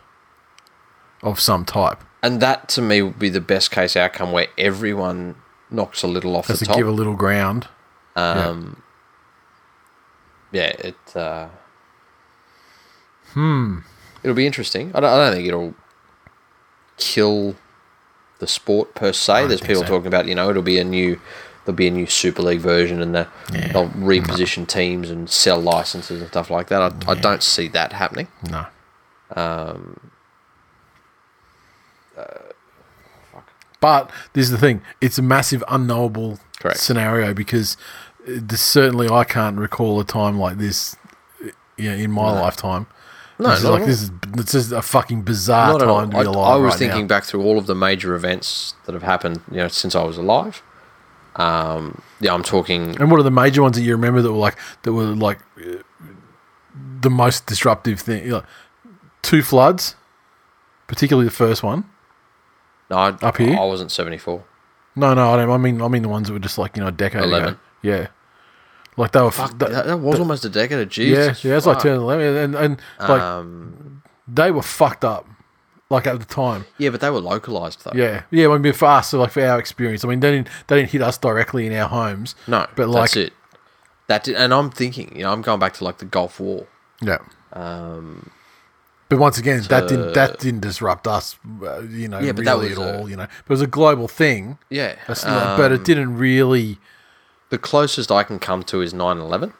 Of 1.23 1.39
some 1.39 1.65
type. 1.65 2.03
and 2.21 2.41
that 2.41 2.67
to 2.69 2.81
me 2.81 3.01
would 3.01 3.17
be 3.19 3.29
the 3.29 3.41
best 3.41 3.71
case 3.71 3.95
outcome 3.95 4.31
where 4.31 4.47
everyone 4.57 5.35
knocks 5.71 6.03
a 6.03 6.07
little 6.07 6.35
off 6.35 6.47
Just 6.47 6.59
the 6.59 6.65
to 6.65 6.69
top. 6.69 6.77
give 6.77 6.87
a 6.87 6.91
little 6.91 7.15
ground. 7.15 7.67
um, 8.15 8.81
yeah. 10.51 10.73
it. 10.79 11.15
Uh, 11.15 11.47
Hmm. 13.33 13.79
It'll 14.23 14.35
be 14.35 14.45
interesting. 14.47 14.91
I 14.95 14.99
don't, 14.99 15.09
I 15.11 15.17
don't 15.25 15.33
think 15.35 15.47
it'll 15.47 15.75
kill 16.97 17.55
the 18.39 18.47
sport 18.47 18.93
per 18.95 19.11
se. 19.13 19.47
There's 19.47 19.61
people 19.61 19.81
so. 19.83 19.87
talking 19.87 20.07
about, 20.07 20.27
you 20.27 20.35
know, 20.35 20.49
it'll 20.49 20.61
be 20.61 20.79
a 20.79 20.83
new, 20.83 21.19
there'll 21.65 21.75
be 21.75 21.87
a 21.87 21.91
new 21.91 22.05
Super 22.05 22.41
League 22.41 22.59
version, 22.59 23.01
and 23.01 23.13
the, 23.15 23.27
Yeah. 23.51 23.71
they'll 23.73 23.89
reposition 23.89 24.67
teams 24.67 25.09
and 25.09 25.29
sell 25.29 25.59
licenses 25.59 26.21
and 26.21 26.29
stuff 26.29 26.49
like 26.49 26.67
that. 26.67 26.81
I, 26.81 27.11
I 27.11 27.15
don't 27.15 27.43
see 27.43 27.67
that 27.69 27.93
happening. 27.93 28.27
No. 28.49 28.65
Um. 29.35 29.99
But 33.79 34.09
this 34.33 34.45
is 34.45 34.51
the 34.51 34.57
thing: 34.57 34.81
it's 35.01 35.17
a 35.17 35.21
massive 35.21 35.63
unknowable 35.67 36.39
Correct. 36.59 36.79
scenario 36.79 37.33
because 37.33 37.77
uh, 38.27 38.55
certainly 38.55 39.07
I 39.09 39.23
can't 39.23 39.57
recall 39.57 39.99
a 39.99 40.03
time 40.03 40.39
like 40.39 40.57
this, 40.57 40.95
uh, 41.43 41.49
you 41.77 41.91
know, 41.91 41.95
in 41.95 42.11
my 42.11 42.31
lifetime. 42.39 42.87
No, 43.39 43.49
this 43.51 43.63
like 43.63 43.85
this 43.85 44.01
is 44.03 44.11
this 44.33 44.53
is 44.55 44.71
a 44.71 44.81
fucking 44.81 45.21
bizarre 45.21 45.73
Not 45.73 45.81
at 45.83 45.87
all. 45.87 45.99
time 45.99 46.11
to 46.11 46.17
I, 46.17 46.21
be 46.23 46.27
I 46.27 46.31
alive 46.31 46.61
was 46.61 46.71
right 46.71 46.79
thinking 46.79 47.01
now. 47.01 47.07
back 47.07 47.23
through 47.23 47.43
all 47.43 47.57
of 47.59 47.67
the 47.67 47.75
major 47.75 48.15
events 48.15 48.73
that 48.85 48.93
have 48.93 49.03
happened, 49.03 49.41
you 49.51 49.57
know, 49.57 49.67
since 49.67 49.95
I 49.95 50.03
was 50.03 50.17
alive. 50.17 50.63
Um, 51.35 52.01
yeah, 52.19 52.33
I'm 52.33 52.41
talking. 52.41 52.99
And 52.99 53.11
what 53.11 53.19
are 53.19 53.23
the 53.23 53.29
major 53.29 53.61
ones 53.61 53.77
that 53.77 53.83
you 53.83 53.91
remember 53.91 54.21
that 54.23 54.31
were 54.31 54.39
like 54.39 54.57
that 54.83 54.93
were 54.93 55.05
like 55.05 55.37
uh, 55.59 55.77
the 57.01 57.11
most 57.11 57.45
disruptive 57.45 57.99
thing? 57.99 58.23
You 58.25 58.31
know, 58.31 58.43
two 59.21 59.43
floods, 59.43 59.95
particularly 60.87 61.25
the 61.27 61.35
first 61.35 61.61
one. 61.61 61.85
No, 62.89 62.97
I, 62.97 63.09
Up 63.09 63.37
here? 63.37 63.55
I 63.55 63.65
wasn't 63.65 63.91
74. 63.91 64.43
No, 64.95 65.13
no, 65.13 65.33
I 65.33 65.35
don't. 65.35 65.49
I 65.51 65.57
mean, 65.57 65.79
I 65.81 65.87
mean 65.89 66.01
the 66.01 66.09
ones 66.09 66.27
that 66.27 66.33
were 66.33 66.39
just 66.39 66.57
like 66.57 66.75
you 66.75 66.81
know 66.81 66.87
a 66.87 66.91
decade 66.91 67.21
Eleven. 67.21 67.49
ago. 67.49 67.59
Yeah, 67.83 68.07
like 68.97 69.11
they 69.13 69.21
were. 69.21 69.31
Fuck, 69.31 69.57
th- 69.59 69.71
that, 69.71 69.85
that 69.85 69.97
was 69.99 70.19
almost 70.19 70.43
a 70.45 70.49
decade 70.49 70.79
of 70.79 70.85
yeah, 70.97 71.05
Jesus. 71.05 71.43
yeah, 71.43 71.51
yeah, 71.51 71.57
it's 71.57 71.65
like 71.65 71.77
fuck. 71.77 71.83
2011, 71.83 72.35
and 72.35 72.55
and 72.55 72.81
like 72.99 73.21
Um, 73.21 74.03
they 74.27 74.51
were 74.51 74.61
fucked 74.61 75.05
up, 75.05 75.25
like 75.89 76.05
at 76.07 76.19
the 76.19 76.25
time. 76.25 76.65
yeah, 76.77 76.89
but 76.89 76.99
they 77.01 77.09
were 77.09 77.19
localized 77.21 77.83
though. 77.85 77.91
Yeah, 77.95 78.23
yeah. 78.31 78.49
I 78.49 78.57
mean, 78.57 78.73
for 78.73 78.85
us, 78.85 79.09
so 79.09 79.19
like 79.19 79.31
for 79.31 79.45
our 79.45 79.59
experience, 79.59 80.03
I 80.03 80.07
mean, 80.09 80.19
they 80.19 80.31
didn't 80.31 80.49
they 80.67 80.75
didn't 80.77 80.89
hit 80.91 81.01
us 81.01 81.17
directly 81.17 81.65
in 81.67 81.73
our 81.73 81.87
homes. 81.87 82.35
No, 82.47 82.67
but 82.75 82.89
like, 82.89 83.03
that's 83.11 83.15
it. 83.17 83.33
That 84.07 84.23
did, 84.23 84.35
and 84.35 84.53
I'm 84.53 84.69
thinking, 84.71 85.15
you 85.15 85.23
know, 85.23 85.31
I'm 85.31 85.41
going 85.41 85.59
back 85.59 85.73
to 85.75 85.83
like 85.83 85.97
the 85.99 86.05
Gulf 86.05 86.39
War. 86.39 86.65
yeah. 87.01 87.17
Um, 87.53 88.31
But 89.09 89.19
once 89.19 89.37
again, 89.37 89.61
that 89.69 89.87
didn't 89.87 90.13
that 90.15 90.39
didn't 90.39 90.61
disrupt 90.61 91.07
us, 91.07 91.37
uh, 91.63 91.79
you 91.81 92.07
know, 92.09 92.19
Yeah, 92.19 92.33
but 92.33 92.43
that 92.45 92.55
really 92.57 92.69
was 92.69 92.79
at 92.79 92.83
a- 92.95 92.97
all. 92.99 93.09
You 93.09 93.15
know, 93.15 93.23
it 93.23 93.49
was 93.49 93.61
a 93.61 93.67
global 93.67 94.07
thing. 94.09 94.57
yeah, 94.69 94.95
not- 95.07 95.57
but 95.57 95.71
um, 95.71 95.73
it 95.73 95.83
didn't 95.85 96.17
really 96.17 96.77
the 97.49 97.57
closest 97.57 98.11
I 98.11 98.23
can 98.23 98.39
come 98.39 98.63
to 98.63 98.81
is 98.81 98.93
9/11, 98.93 99.53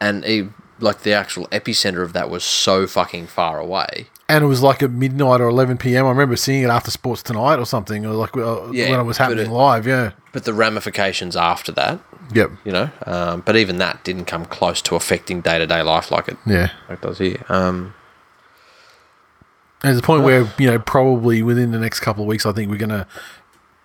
and 0.00 0.24
it, 0.24 0.48
like 0.80 1.02
the 1.02 1.12
actual 1.12 1.46
epicenter 1.48 2.02
of 2.02 2.12
that 2.12 2.28
was 2.30 2.44
so 2.44 2.86
fucking 2.86 3.26
far 3.28 3.58
away. 3.58 4.08
And 4.28 4.42
it 4.42 4.48
was 4.48 4.60
like 4.60 4.82
at 4.82 4.90
midnight 4.90 5.40
or 5.40 5.48
11 5.48 5.78
p.m. 5.78 6.04
I 6.04 6.08
remember 6.08 6.34
seeing 6.34 6.64
it 6.64 6.68
after 6.68 6.90
Sports 6.90 7.22
Tonight 7.22 7.58
or 7.60 7.64
something, 7.66 8.04
or 8.04 8.12
like 8.12 8.36
uh, 8.36 8.70
Yeah, 8.72 8.90
when 8.90 9.00
it 9.00 9.04
was 9.04 9.18
happening 9.18 9.46
it- 9.46 9.52
live. 9.52 9.86
Yeah. 9.86 10.12
But 10.32 10.44
the 10.44 10.52
ramifications 10.52 11.36
after 11.36 11.70
that, 11.72 12.00
Yep. 12.34 12.50
you 12.64 12.72
know, 12.72 12.90
um, 13.06 13.42
but 13.46 13.56
even 13.56 13.78
that 13.78 14.02
didn't 14.04 14.24
come 14.24 14.44
close 14.44 14.82
to 14.82 14.96
affecting 14.96 15.40
day 15.42 15.58
to 15.58 15.66
day 15.66 15.80
life 15.82 16.10
like 16.10 16.26
it, 16.28 16.36
Yeah. 16.44 16.70
like 16.88 16.98
it 16.98 17.00
does 17.02 17.18
here. 17.18 17.42
Um, 17.48 17.94
And 19.82 19.90
there's 19.92 19.98
a 19.98 20.02
point 20.02 20.24
where, 20.24 20.48
you 20.58 20.66
know, 20.70 20.78
probably 20.80 21.42
within 21.42 21.70
the 21.70 21.78
next 21.78 22.00
couple 22.00 22.24
of 22.24 22.28
weeks, 22.28 22.44
I 22.44 22.52
think 22.52 22.68
we're 22.70 22.78
going 22.78 22.88
to 22.88 23.06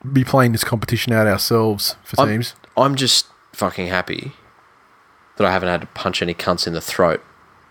be 0.10 0.24
playing 0.24 0.52
this 0.52 0.64
competition 0.64 1.14
out 1.14 1.28
ourselves 1.28 1.96
for 2.04 2.20
I'm, 2.22 2.28
teams. 2.28 2.56
I'm 2.76 2.96
just 2.96 3.28
fucking 3.54 3.88
happy 3.88 4.34
that 5.38 5.46
I 5.46 5.52
haven't 5.52 5.70
had 5.70 5.82
to 5.82 5.88
punch 5.88 6.22
any 6.22 6.34
cunts 6.34 6.68
in 6.68 6.74
the 6.74 6.82
throat 6.82 7.22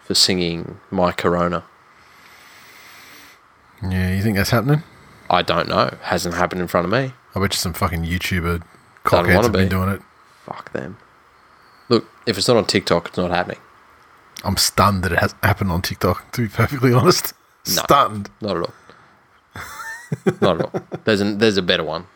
for 0.02 0.14
singing 0.14 0.80
My 0.90 1.12
Corona. 1.12 1.64
Yeah, 3.82 4.14
you 4.14 4.22
think 4.22 4.36
that's 4.36 4.50
happening? 4.50 4.82
I 5.28 5.42
don't 5.42 5.68
know. 5.68 5.96
Hasn't 6.02 6.34
happened 6.34 6.60
in 6.60 6.66
front 6.66 6.84
of 6.84 6.90
me. 6.90 7.12
I 7.34 7.40
bet 7.40 7.52
you 7.52 7.58
some 7.58 7.72
fucking 7.72 8.04
YouTuber 8.04 8.62
cockheads 9.04 9.42
have 9.44 9.52
been 9.52 9.68
doing 9.68 9.88
it. 9.88 10.02
Fuck 10.44 10.72
them. 10.72 10.98
Look, 11.88 12.08
if 12.26 12.36
it's 12.36 12.48
not 12.48 12.56
on 12.56 12.66
TikTok, 12.66 13.08
it's 13.08 13.16
not 13.16 13.30
happening. 13.30 13.58
I'm 14.44 14.56
stunned 14.56 15.02
that 15.04 15.12
it 15.12 15.18
has 15.18 15.34
happened 15.42 15.70
on 15.70 15.82
TikTok, 15.82 16.32
to 16.32 16.42
be 16.42 16.48
perfectly 16.48 16.92
honest. 16.92 17.34
No. 17.68 17.82
Stunned. 17.82 18.30
Not 18.40 18.56
at 18.56 18.62
all. 18.62 18.74
not 20.40 20.60
at 20.60 20.74
all. 20.74 20.82
There's 21.04 21.20
a, 21.20 21.34
there's 21.34 21.56
a 21.56 21.62
better 21.62 21.84
one. 21.84 22.06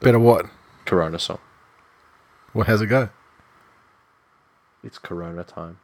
Better 0.00 0.18
what? 0.18 0.46
Corona 0.84 1.18
song. 1.18 1.38
Well, 2.54 2.64
how's 2.64 2.80
it 2.80 2.86
go? 2.86 3.10
It's 4.84 4.98
Corona 4.98 5.44
time. 5.44 5.78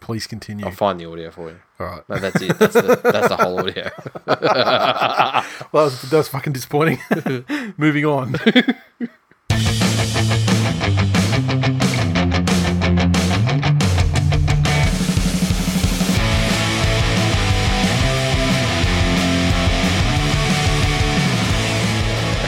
Please 0.00 0.26
continue. 0.26 0.66
I'll 0.66 0.72
find 0.72 1.00
the 1.00 1.06
audio 1.10 1.30
for 1.30 1.48
you. 1.48 1.58
All 1.80 1.86
right. 1.86 2.08
No, 2.08 2.18
that's 2.18 2.40
it. 2.40 2.58
That's 2.58 2.74
the, 2.74 3.00
that's 3.02 3.28
the 3.28 3.36
whole 3.36 3.58
audio. 3.58 3.90
Well, 5.72 5.86
that 5.86 5.90
was, 5.90 6.02
that 6.02 6.16
was 6.16 6.28
fucking 6.28 6.52
disappointing. 6.52 7.00
Moving 7.76 8.04
on. 8.04 8.36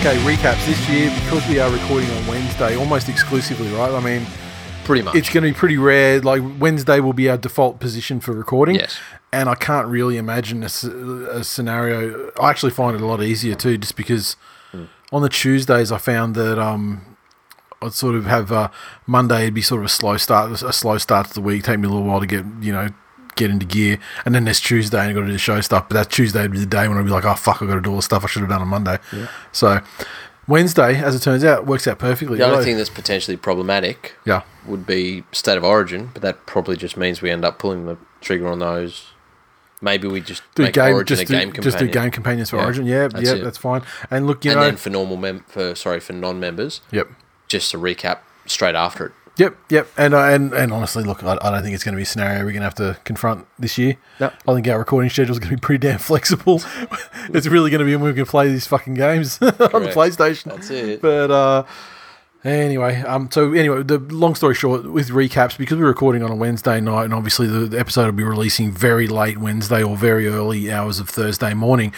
Okay, 0.08 0.16
recaps 0.20 0.64
this 0.64 0.88
year 0.88 1.10
because 1.22 1.46
we 1.50 1.60
are 1.60 1.70
recording 1.70 2.08
on 2.12 2.26
Wednesday 2.26 2.76
almost 2.76 3.10
exclusively, 3.10 3.68
right? 3.72 3.92
I 3.92 4.00
mean, 4.00 4.26
Pretty 4.84 5.02
much. 5.02 5.14
it's 5.14 5.28
going 5.28 5.44
to 5.44 5.50
be 5.50 5.54
pretty 5.54 5.76
rare. 5.76 6.18
Like 6.22 6.42
Wednesday 6.58 7.00
will 7.00 7.12
be 7.12 7.28
our 7.28 7.36
default 7.36 7.78
position 7.78 8.18
for 8.18 8.32
recording. 8.32 8.76
Yes. 8.76 8.98
And 9.34 9.50
I 9.50 9.54
can't 9.54 9.86
really 9.86 10.16
imagine 10.16 10.62
a 10.62 10.70
scenario. 11.44 12.32
I 12.40 12.48
actually 12.48 12.70
find 12.70 12.96
it 12.96 13.02
a 13.02 13.06
lot 13.06 13.22
easier 13.22 13.54
too, 13.54 13.76
just 13.76 13.96
because 13.96 14.36
on 15.12 15.20
the 15.20 15.28
Tuesdays 15.28 15.92
I 15.92 15.98
found 15.98 16.34
that 16.36 16.58
um, 16.58 17.18
I'd 17.82 17.92
sort 17.92 18.14
of 18.14 18.24
have 18.24 18.50
uh, 18.50 18.70
Monday 19.06 19.44
would 19.44 19.52
be 19.52 19.60
sort 19.60 19.82
of 19.82 19.84
a 19.84 19.90
slow 19.90 20.16
start, 20.16 20.62
a 20.62 20.72
slow 20.72 20.96
start 20.96 21.26
to 21.26 21.34
the 21.34 21.42
week. 21.42 21.64
Take 21.64 21.80
me 21.80 21.86
a 21.86 21.90
little 21.90 22.06
while 22.06 22.20
to 22.20 22.26
get 22.26 22.46
you 22.62 22.72
know 22.72 22.88
get 23.38 23.50
into 23.50 23.66
gear, 23.66 23.98
and 24.24 24.34
then 24.34 24.44
there's 24.44 24.60
Tuesday 24.60 24.98
and 25.00 25.10
I 25.10 25.12
got 25.12 25.20
to 25.20 25.26
do 25.26 25.32
the 25.32 25.38
show 25.38 25.60
stuff. 25.60 25.88
But 25.88 25.94
that 25.94 26.10
Tuesday 26.10 26.42
would 26.42 26.52
be 26.52 26.58
the 26.58 26.66
day 26.66 26.88
when 26.88 26.98
I'd 26.98 27.04
be 27.04 27.10
like, 27.10 27.24
oh 27.24 27.34
fuck, 27.34 27.62
I 27.62 27.66
got 27.66 27.76
to 27.76 27.80
do 27.80 27.90
all 27.90 27.96
the 27.96 28.02
stuff 28.02 28.24
I 28.24 28.26
should 28.26 28.40
have 28.40 28.50
done 28.50 28.60
on 28.60 28.68
Monday. 28.68 28.98
So 29.52 29.80
Wednesday, 30.48 30.96
as 30.96 31.14
it 31.14 31.20
turns 31.20 31.44
out, 31.44 31.66
works 31.66 31.86
out 31.86 31.98
perfectly. 31.98 32.38
the 32.38 32.50
only 32.50 32.64
thing 32.64 32.76
that's 32.78 32.88
potentially 32.90 33.36
problematic 33.36 34.14
yeah. 34.24 34.42
would 34.66 34.86
be 34.86 35.24
state 35.30 35.58
of 35.58 35.64
origin, 35.64 36.10
but 36.14 36.22
that 36.22 36.46
probably 36.46 36.76
just 36.76 36.96
means 36.96 37.20
we 37.20 37.30
end 37.30 37.44
up 37.44 37.58
pulling 37.58 37.84
the 37.84 37.98
trigger 38.22 38.48
on 38.48 38.58
those. 38.58 39.08
Maybe 39.80 40.08
we 40.08 40.20
just 40.20 40.42
do 40.54 40.64
make 40.64 40.72
game, 40.74 40.94
origin 40.94 41.16
just 41.16 41.28
do, 41.28 41.38
game 41.38 41.52
just 41.52 41.78
do 41.78 41.86
game 41.86 42.10
companions 42.10 42.50
for 42.50 42.56
Yeah, 42.56 42.64
Origin. 42.64 42.86
Yeah, 42.86 43.08
that's 43.08 43.24
yeah, 43.24 43.34
it. 43.34 43.44
that's 43.44 43.58
fine. 43.58 43.82
And 44.10 44.26
look, 44.26 44.44
you 44.44 44.50
and 44.50 44.58
know, 44.58 44.66
then 44.66 44.76
for 44.76 44.90
normal 44.90 45.16
mem- 45.16 45.44
for 45.46 45.76
sorry 45.76 46.00
for 46.00 46.14
non-members, 46.14 46.80
yep, 46.90 47.08
just 47.46 47.70
to 47.70 47.78
recap 47.78 48.18
straight 48.46 48.74
after 48.74 49.06
it. 49.06 49.12
Yep, 49.38 49.56
yep. 49.70 49.88
And 49.96 50.14
uh, 50.14 50.24
and 50.24 50.52
and 50.52 50.72
honestly, 50.72 51.04
look, 51.04 51.22
I, 51.24 51.38
I 51.40 51.50
don't 51.50 51.62
think 51.62 51.74
it's 51.74 51.84
going 51.84 51.94
to 51.94 51.96
be 51.96 52.02
a 52.02 52.06
scenario 52.06 52.44
we're 52.44 52.52
going 52.52 52.56
to 52.56 52.62
have 52.62 52.74
to 52.76 52.98
confront 53.04 53.46
this 53.58 53.78
year. 53.78 53.96
No. 54.20 54.30
I 54.46 54.54
think 54.54 54.68
our 54.68 54.78
recording 54.78 55.10
schedule 55.10 55.32
is 55.32 55.38
going 55.38 55.50
to 55.50 55.56
be 55.56 55.60
pretty 55.60 55.86
damn 55.86 55.98
flexible. 55.98 56.60
it's 57.30 57.46
really 57.46 57.70
going 57.70 57.80
to 57.80 57.84
be 57.84 57.96
when 57.96 58.04
we 58.04 58.14
can 58.14 58.26
play 58.26 58.48
these 58.48 58.66
fucking 58.66 58.94
games 58.94 59.38
on 59.42 59.48
the 59.48 59.92
PlayStation. 59.94 60.44
That's 60.44 60.70
it. 60.70 61.00
But 61.00 61.30
uh, 61.30 61.64
anyway, 62.44 63.00
um, 63.02 63.30
so 63.30 63.52
anyway, 63.52 63.82
the 63.82 63.98
long 63.98 64.34
story 64.34 64.54
short, 64.54 64.90
with 64.90 65.10
recaps, 65.10 65.56
because 65.56 65.78
we're 65.78 65.86
recording 65.86 66.22
on 66.22 66.30
a 66.30 66.36
Wednesday 66.36 66.80
night, 66.80 67.04
and 67.04 67.14
obviously 67.14 67.46
the, 67.46 67.60
the 67.60 67.78
episode 67.78 68.06
will 68.06 68.12
be 68.12 68.24
releasing 68.24 68.72
very 68.72 69.06
late 69.06 69.38
Wednesday 69.38 69.82
or 69.82 69.96
very 69.96 70.28
early 70.28 70.70
hours 70.70 70.98
of 70.98 71.08
Thursday 71.08 71.54
morning. 71.54 71.92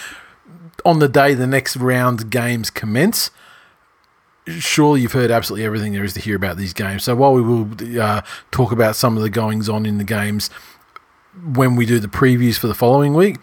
On 0.84 0.98
the 0.98 1.08
day 1.08 1.34
the 1.34 1.46
next 1.46 1.76
round 1.76 2.30
games 2.30 2.70
commence, 2.70 3.30
surely 4.58 5.02
you've 5.02 5.12
heard 5.12 5.30
absolutely 5.30 5.64
everything 5.64 5.92
there 5.92 6.04
is 6.04 6.12
to 6.14 6.20
hear 6.20 6.36
about 6.36 6.56
these 6.56 6.72
games. 6.72 7.04
So 7.04 7.14
while 7.14 7.32
we 7.32 7.42
will 7.42 7.68
uh, 8.00 8.22
talk 8.50 8.72
about 8.72 8.96
some 8.96 9.16
of 9.16 9.22
the 9.22 9.30
goings 9.30 9.68
on 9.68 9.86
in 9.86 9.98
the 9.98 10.04
games 10.04 10.50
when 11.54 11.76
we 11.76 11.86
do 11.86 11.98
the 11.98 12.08
previews 12.08 12.58
for 12.58 12.66
the 12.66 12.74
following 12.74 13.14
week, 13.14 13.38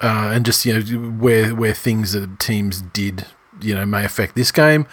uh, 0.00 0.30
and 0.32 0.44
just 0.44 0.64
you 0.64 0.78
know 0.78 1.10
where 1.10 1.54
where 1.54 1.74
things 1.74 2.12
that 2.12 2.38
teams 2.38 2.82
did 2.82 3.26
you 3.60 3.74
know 3.74 3.86
may 3.86 4.04
affect 4.04 4.34
this 4.34 4.52
game, 4.52 4.86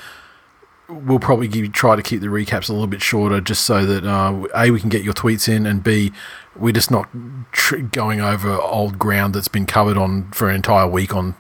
we'll 0.88 1.20
probably 1.20 1.48
give, 1.48 1.72
try 1.72 1.96
to 1.96 2.02
keep 2.02 2.22
the 2.22 2.28
recaps 2.28 2.70
a 2.70 2.74
little 2.74 2.88
bit 2.88 3.02
shorter, 3.02 3.42
just 3.42 3.64
so 3.64 3.86
that 3.86 4.06
uh, 4.06 4.48
a 4.56 4.72
we 4.72 4.80
can 4.80 4.90
get 4.90 5.04
your 5.04 5.14
tweets 5.14 5.48
in, 5.48 5.66
and 5.66 5.84
b 5.84 6.12
we're 6.56 6.74
just 6.74 6.92
not 6.92 7.08
tr- 7.52 7.78
going 7.78 8.20
over 8.20 8.60
old 8.62 9.00
ground 9.00 9.34
that's 9.34 9.48
been 9.48 9.66
covered 9.66 9.98
on 9.98 10.30
for 10.32 10.50
an 10.50 10.56
entire 10.56 10.88
week 10.88 11.16
on 11.16 11.36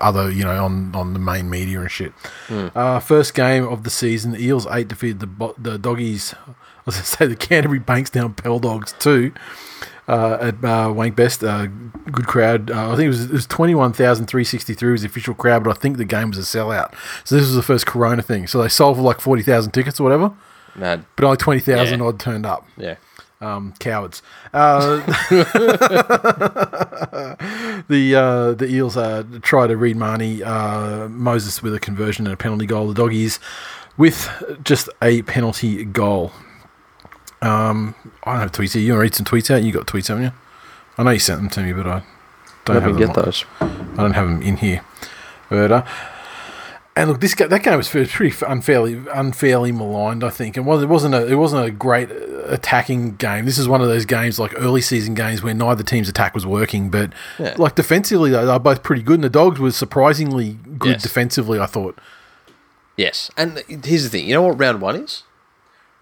other 0.00 0.30
you 0.30 0.44
know 0.44 0.64
on 0.64 0.94
on 0.94 1.12
the 1.12 1.18
main 1.18 1.48
media 1.50 1.80
and 1.80 1.90
shit. 1.90 2.12
Uh, 2.50 3.00
first 3.00 3.34
game 3.34 3.66
of 3.66 3.82
the 3.84 3.90
season, 3.90 4.32
the 4.32 4.38
Eels 4.44 4.66
eight 4.70 4.88
defeated 4.88 5.20
the 5.20 5.26
bo- 5.26 5.54
the 5.58 5.78
doggies. 5.78 6.34
I 6.46 6.54
was 6.86 6.94
going 6.96 7.04
to 7.04 7.10
say 7.10 7.26
the 7.26 7.34
Canterbury 7.36 7.80
Bankstown 7.80 8.36
Pell 8.36 8.60
Dogs 8.60 8.94
two 9.00 9.32
uh, 10.06 10.38
at 10.40 10.64
uh, 10.64 10.92
Wank 10.94 11.16
Best. 11.16 11.42
Uh, 11.42 11.66
good 12.12 12.28
crowd. 12.28 12.70
Uh, 12.70 12.92
I 12.92 12.96
think 12.96 13.06
it 13.06 13.08
was, 13.08 13.24
it 13.24 13.32
was 13.32 13.46
21,363 13.48 14.92
was 14.92 15.02
the 15.02 15.08
official 15.08 15.34
crowd, 15.34 15.64
but 15.64 15.76
I 15.76 15.80
think 15.80 15.96
the 15.96 16.04
game 16.04 16.28
was 16.30 16.38
a 16.38 16.42
sellout. 16.42 16.94
So 17.24 17.34
this 17.34 17.44
was 17.46 17.54
the 17.56 17.62
first 17.62 17.86
Corona 17.86 18.22
thing. 18.22 18.46
So 18.46 18.62
they 18.62 18.68
sold 18.68 18.96
for 18.98 19.02
like 19.02 19.20
40,000 19.20 19.72
tickets 19.72 19.98
or 19.98 20.04
whatever, 20.04 20.32
Mad. 20.76 21.04
but 21.16 21.24
only 21.24 21.36
20,000 21.38 21.98
Yeah. 21.98 22.04
odd 22.06 22.20
turned 22.20 22.46
up. 22.46 22.66
Yeah. 22.76 22.96
Um, 23.40 23.74
cowards. 23.80 24.22
Uh, 24.56 25.04
the 27.88 28.14
uh, 28.16 28.52
the 28.54 28.66
Eels 28.70 28.96
uh, 28.96 29.22
try 29.42 29.66
to 29.66 29.76
Reed 29.76 29.96
Mahoney 29.96 30.42
uh, 30.42 31.08
Moses 31.08 31.62
with 31.62 31.74
a 31.74 31.80
conversion 31.80 32.26
and 32.26 32.32
a 32.32 32.36
penalty 32.36 32.64
goal. 32.64 32.88
The 32.88 32.94
doggies 32.94 33.38
with 33.98 34.30
just 34.64 34.88
a 35.02 35.20
penalty 35.22 35.84
goal. 35.84 36.32
Um, 37.42 37.94
I 38.24 38.32
don't 38.32 38.40
have 38.40 38.52
tweets 38.52 38.72
here. 38.72 38.82
You 38.82 38.92
want 38.92 39.00
to 39.00 39.02
read 39.02 39.14
some 39.14 39.26
tweets 39.26 39.54
out? 39.54 39.62
You 39.62 39.72
got 39.72 39.86
tweets, 39.86 40.08
haven't 40.08 40.24
you? 40.24 40.32
I 40.96 41.02
know 41.02 41.10
you 41.10 41.18
sent 41.18 41.40
them 41.40 41.50
to 41.50 41.62
me, 41.62 41.72
but 41.74 41.86
I 41.86 42.02
don't 42.64 42.76
Let 42.76 42.82
have 42.82 42.96
them. 42.96 43.12
get 43.14 43.14
those. 43.14 43.44
I 43.60 43.66
don't 43.98 44.14
have 44.14 44.26
them 44.28 44.40
in 44.42 44.56
here. 44.56 44.82
But, 45.50 45.70
uh, 45.70 45.84
and 46.96 47.10
look, 47.10 47.20
this 47.20 47.34
ga- 47.34 47.46
that 47.48 47.62
game 47.62 47.76
was 47.76 47.88
pretty 47.88 48.34
unfairly 48.46 49.00
unfairly 49.12 49.70
maligned. 49.70 50.24
I 50.24 50.30
think 50.30 50.56
it 50.56 50.60
was 50.60 50.82
it 50.82 50.88
wasn't 50.88 51.14
a 51.14 51.26
it 51.26 51.34
wasn't 51.34 51.66
a 51.66 51.70
great 51.70 52.10
uh, 52.10 52.44
attacking 52.48 53.16
game. 53.16 53.44
This 53.44 53.58
is 53.58 53.68
one 53.68 53.80
of 53.82 53.88
those 53.88 54.04
games 54.06 54.38
like 54.38 54.52
early 54.60 54.80
season 54.80 55.14
games 55.14 55.42
where 55.42 55.52
neither 55.54 55.82
team's 55.82 56.08
attack 56.08 56.34
was 56.34 56.46
working, 56.46 56.88
but 56.90 57.12
Yeah. 57.38 57.54
like 57.58 57.74
defensively 57.74 58.30
they 58.30 58.38
are 58.38 58.58
both 58.60 58.82
pretty 58.82 59.02
good. 59.02 59.16
And 59.16 59.24
the 59.24 59.28
dogs 59.30 59.60
was 59.60 59.76
surprisingly 59.76 60.58
good 60.78 60.92
Yes. 60.92 61.02
defensively. 61.02 61.60
I 61.60 61.66
thought. 61.66 61.98
Yes. 62.96 63.30
And 63.36 63.62
here's 63.68 64.04
the 64.04 64.08
thing. 64.08 64.26
You 64.26 64.34
know 64.34 64.42
what 64.42 64.58
round 64.58 64.80
one 64.80 64.96
is? 64.96 65.22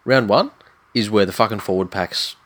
Round 0.05 0.29
one 0.29 0.53
is 0.95 1.11
where 1.11 1.27
the 1.27 1.33
fucking 1.33 1.59
forward 1.61 1.91
packs 1.91 2.37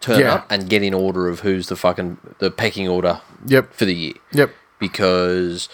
turn 0.00 0.20
Yeah. 0.20 0.34
up 0.34 0.46
and 0.50 0.68
get 0.68 0.82
in 0.82 0.92
order 0.94 1.26
of 1.28 1.40
who's 1.40 1.68
the 1.68 1.76
fucking 1.76 2.18
the 2.38 2.50
pecking 2.50 2.86
order 2.86 3.20
Yep. 3.46 3.72
for 3.72 3.84
the 3.86 3.94
year. 3.94 4.12
Yep. 4.32 4.50
Because 4.78 5.68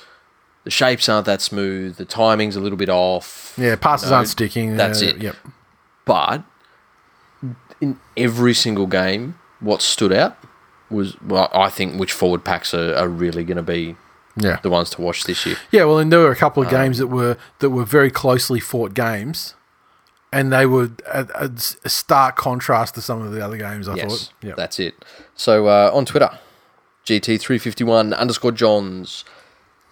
the 0.65 0.71
shapes 0.71 1.09
aren't 1.09 1.27
that 1.27 1.41
smooth, 1.43 1.97
the 1.97 2.05
timing's 2.05 2.57
a 2.57 2.61
little 2.61 2.79
bit 2.79 2.89
off. 2.89 3.55
Yeah. 3.57 3.77
Passes 3.77 4.11
No, 4.11 4.17
aren't 4.17 4.29
sticking. 4.29 4.77
that's 4.77 5.03
uh, 5.03 5.07
it. 5.07 5.19
Yep. 5.23 5.37
But 6.05 6.43
in 7.81 7.99
every 8.17 8.55
single 8.55 8.87
game, 8.87 9.39
what 9.61 9.83
stood 9.83 10.13
out 10.13 10.37
was 10.91 11.21
well, 11.23 11.51
I 11.53 11.69
think 11.71 11.99
which 11.99 12.13
forward 12.13 12.45
packs 12.45 12.73
are, 12.75 12.95
are 12.95 13.09
really 13.09 13.45
going 13.45 13.57
to 13.57 13.63
be 13.63 13.97
Yeah. 14.37 14.59
the 14.63 14.71
ones 14.71 14.91
to 14.91 15.01
watch 15.03 15.25
this 15.25 15.45
year. 15.47 15.57
Yeah, 15.71 15.85
well, 15.85 15.99
and 15.99 16.13
there 16.13 16.21
were 16.21 16.31
a 16.31 16.37
couple 16.37 16.63
Um, 16.63 16.67
of 16.67 16.71
games 16.71 16.99
that 16.99 17.07
were 17.09 17.37
that 17.61 17.71
were 17.71 17.85
very 17.85 18.11
closely 18.11 18.61
fought 18.61 18.95
games, 18.95 19.55
and 20.33 20.53
they 20.53 20.67
were 20.67 20.91
a 21.07 21.51
stark 21.89 22.37
contrast 22.37 22.95
to 22.97 23.01
some 23.03 23.23
of 23.23 23.33
the 23.33 23.45
other 23.45 23.57
games. 23.57 23.89
I 23.89 23.95
Yes, 23.97 24.09
thought. 24.11 24.33
Yeah. 24.43 24.55
that's 24.57 24.79
it. 24.79 24.95
So 25.35 25.67
uh, 25.69 25.91
on 25.93 26.05
Twitter, 26.05 26.31
GT351 27.07 28.17
underscore 28.17 28.53
Johns 28.53 29.25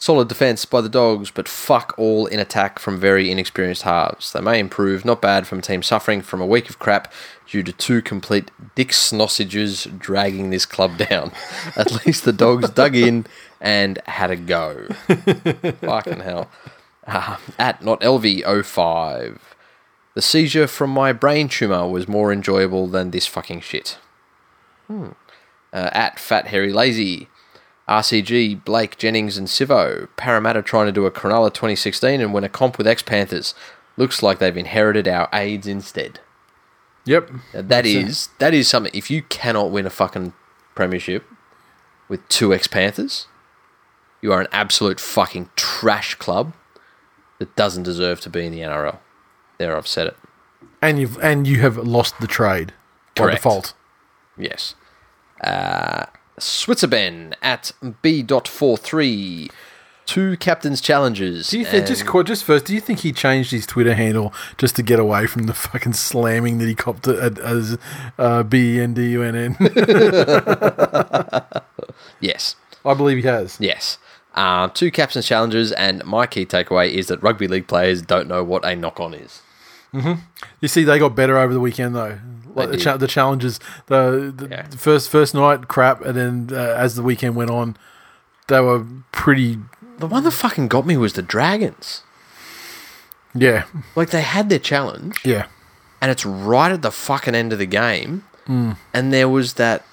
Solid 0.02 0.26
defence 0.26 0.64
by 0.64 0.80
the 0.80 0.88
Dogs, 0.88 1.30
but 1.30 1.46
fuck 1.46 1.94
all 1.96 2.26
in 2.26 2.40
attack 2.40 2.80
from 2.80 2.98
very 2.98 3.30
inexperienced 3.30 3.82
halves. 3.82 4.32
They 4.32 4.40
may 4.40 4.58
improve, 4.58 5.04
not 5.04 5.22
bad 5.22 5.46
from 5.46 5.60
a 5.60 5.62
team 5.62 5.80
suffering 5.80 6.22
from 6.22 6.40
a 6.40 6.46
week 6.46 6.68
of 6.68 6.80
crap 6.80 7.12
due 7.46 7.62
to 7.62 7.72
two 7.72 8.02
complete 8.02 8.50
dick 8.74 8.88
snossages 8.88 9.96
dragging 10.00 10.50
this 10.50 10.66
club 10.66 10.98
down. 10.98 11.30
At 11.76 12.04
least 12.04 12.24
the 12.24 12.32
Dogs 12.32 12.70
dug 12.70 12.96
in 12.96 13.26
and 13.60 14.00
had 14.06 14.32
a 14.32 14.36
go. 14.36 14.88
Fucking 15.06 16.18
hell. 16.18 16.50
Uh, 17.06 17.36
at 17.56 17.84
not 17.84 18.00
LV05. 18.00 19.38
The 20.14 20.22
seizure 20.22 20.66
from 20.66 20.90
my 20.90 21.12
brain 21.12 21.46
tumour 21.46 21.86
was 21.86 22.08
more 22.08 22.32
enjoyable 22.32 22.88
than 22.88 23.12
this 23.12 23.28
fucking 23.28 23.60
shit. 23.60 23.98
Hmm. 24.88 25.10
Uh, 25.72 25.90
at 25.92 26.18
Fat 26.18 26.48
Hairy 26.48 26.72
Lazy. 26.72 27.28
RCG, 27.92 28.64
Blake, 28.64 28.96
Jennings, 28.96 29.36
and 29.36 29.48
Sivo. 29.48 30.08
Parramatta 30.16 30.62
trying 30.62 30.86
to 30.86 30.92
do 30.92 31.04
a 31.04 31.10
Cronulla 31.10 31.52
2016 31.52 32.22
and 32.22 32.32
win 32.32 32.42
a 32.42 32.48
comp 32.48 32.78
with 32.78 32.86
ex 32.86 33.02
Panthers. 33.02 33.54
Looks 33.98 34.22
like 34.22 34.38
they've 34.38 34.56
inherited 34.56 35.06
our 35.06 35.28
aids 35.32 35.66
instead. 35.66 36.20
Yep. 37.04 37.30
Now, 37.52 37.62
that 37.62 37.84
is 37.84 38.30
that 38.38 38.54
is 38.54 38.66
something. 38.68 38.92
If 38.94 39.10
you 39.10 39.22
cannot 39.22 39.70
win 39.70 39.84
a 39.84 39.90
fucking 39.90 40.32
premiership 40.74 41.24
with 42.08 42.26
two 42.28 42.54
ex 42.54 42.66
Panthers, 42.66 43.26
you 44.22 44.32
are 44.32 44.40
an 44.40 44.48
absolute 44.52 44.98
fucking 44.98 45.50
trash 45.54 46.14
club 46.14 46.54
that 47.38 47.54
doesn't 47.56 47.82
deserve 47.82 48.22
to 48.22 48.30
be 48.30 48.46
in 48.46 48.52
the 48.52 48.60
NRL. 48.60 49.00
There, 49.58 49.76
I've 49.76 49.86
said 49.86 50.06
it. 50.06 50.16
And 50.80 50.98
you've 50.98 51.18
and 51.18 51.46
you 51.46 51.60
have 51.60 51.76
lost 51.76 52.18
the 52.20 52.26
trade 52.26 52.72
by 53.14 53.32
default. 53.32 53.74
Yes. 54.38 54.76
Uh, 55.44 56.06
Switzerben 56.38 57.34
at 57.42 57.72
B.43. 58.02 59.50
Two 60.04 60.36
captain's 60.36 60.80
challenges. 60.80 61.48
Do 61.48 61.58
you 61.58 61.64
think 61.64 61.86
just 61.86 62.04
just 62.26 62.44
first? 62.44 62.64
Do 62.66 62.74
you 62.74 62.80
think 62.80 62.98
he 63.00 63.12
changed 63.12 63.52
his 63.52 63.66
Twitter 63.66 63.94
handle 63.94 64.34
just 64.58 64.74
to 64.76 64.82
get 64.82 64.98
away 64.98 65.26
from 65.26 65.44
the 65.44 65.54
fucking 65.54 65.92
slamming 65.92 66.58
that 66.58 66.66
he 66.66 66.74
copped 66.74 67.06
at, 67.06 67.38
as 67.38 67.78
uh, 68.18 68.42
B 68.42 68.76
E 68.76 68.80
N 68.80 68.94
D 68.94 69.10
U 69.12 69.22
N 69.22 69.36
N? 69.36 69.56
Yes. 72.20 72.56
I 72.84 72.94
believe 72.94 73.18
he 73.18 73.22
has. 73.28 73.58
Yes. 73.60 73.98
Uh, 74.34 74.68
two 74.68 74.90
captain's 74.90 75.26
challenges, 75.26 75.72
and 75.72 76.04
my 76.04 76.26
key 76.26 76.46
takeaway 76.46 76.90
is 76.90 77.08
that 77.08 77.22
rugby 77.22 77.46
league 77.46 77.68
players 77.68 78.00
don't 78.02 78.26
know 78.28 78.42
what 78.42 78.64
a 78.64 78.74
knock 78.74 78.98
on 78.98 79.12
is. 79.14 79.42
You 80.60 80.68
see, 80.68 80.84
they 80.84 80.98
got 80.98 81.14
better 81.14 81.36
over 81.36 81.52
the 81.52 81.60
weekend 81.60 81.94
though. 81.94 82.18
Like 82.54 82.70
the, 82.70 82.76
cha- 82.76 82.96
the 82.96 83.06
challenges, 83.06 83.58
the, 83.86 84.32
the 84.36 84.48
Yeah. 84.48 84.66
first 84.76 85.08
first 85.10 85.34
night 85.34 85.68
crap, 85.68 86.00
and 86.04 86.16
then 86.16 86.48
uh, 86.52 86.74
as 86.78 86.94
the 86.96 87.02
weekend 87.02 87.34
went 87.36 87.50
on, 87.50 87.76
they 88.48 88.60
were 88.60 88.84
pretty. 89.12 89.58
The 89.98 90.06
one 90.06 90.24
that 90.24 90.30
fucking 90.32 90.68
got 90.68 90.86
me 90.86 90.96
was 90.96 91.12
the 91.14 91.22
Dragons. 91.22 92.02
Yeah, 93.34 93.64
Like, 93.96 94.10
they 94.10 94.20
had 94.20 94.50
their 94.50 94.58
challenge, 94.58 95.20
yeah, 95.24 95.46
and 96.02 96.10
it's 96.10 96.26
right 96.26 96.70
at 96.70 96.82
the 96.82 96.90
fucking 96.90 97.34
end 97.34 97.52
of 97.54 97.58
the 97.58 97.64
game, 97.66 98.24
Hmm. 98.46 98.72
and 98.92 99.10
there 99.10 99.26
was 99.28 99.54
that, 99.54 99.84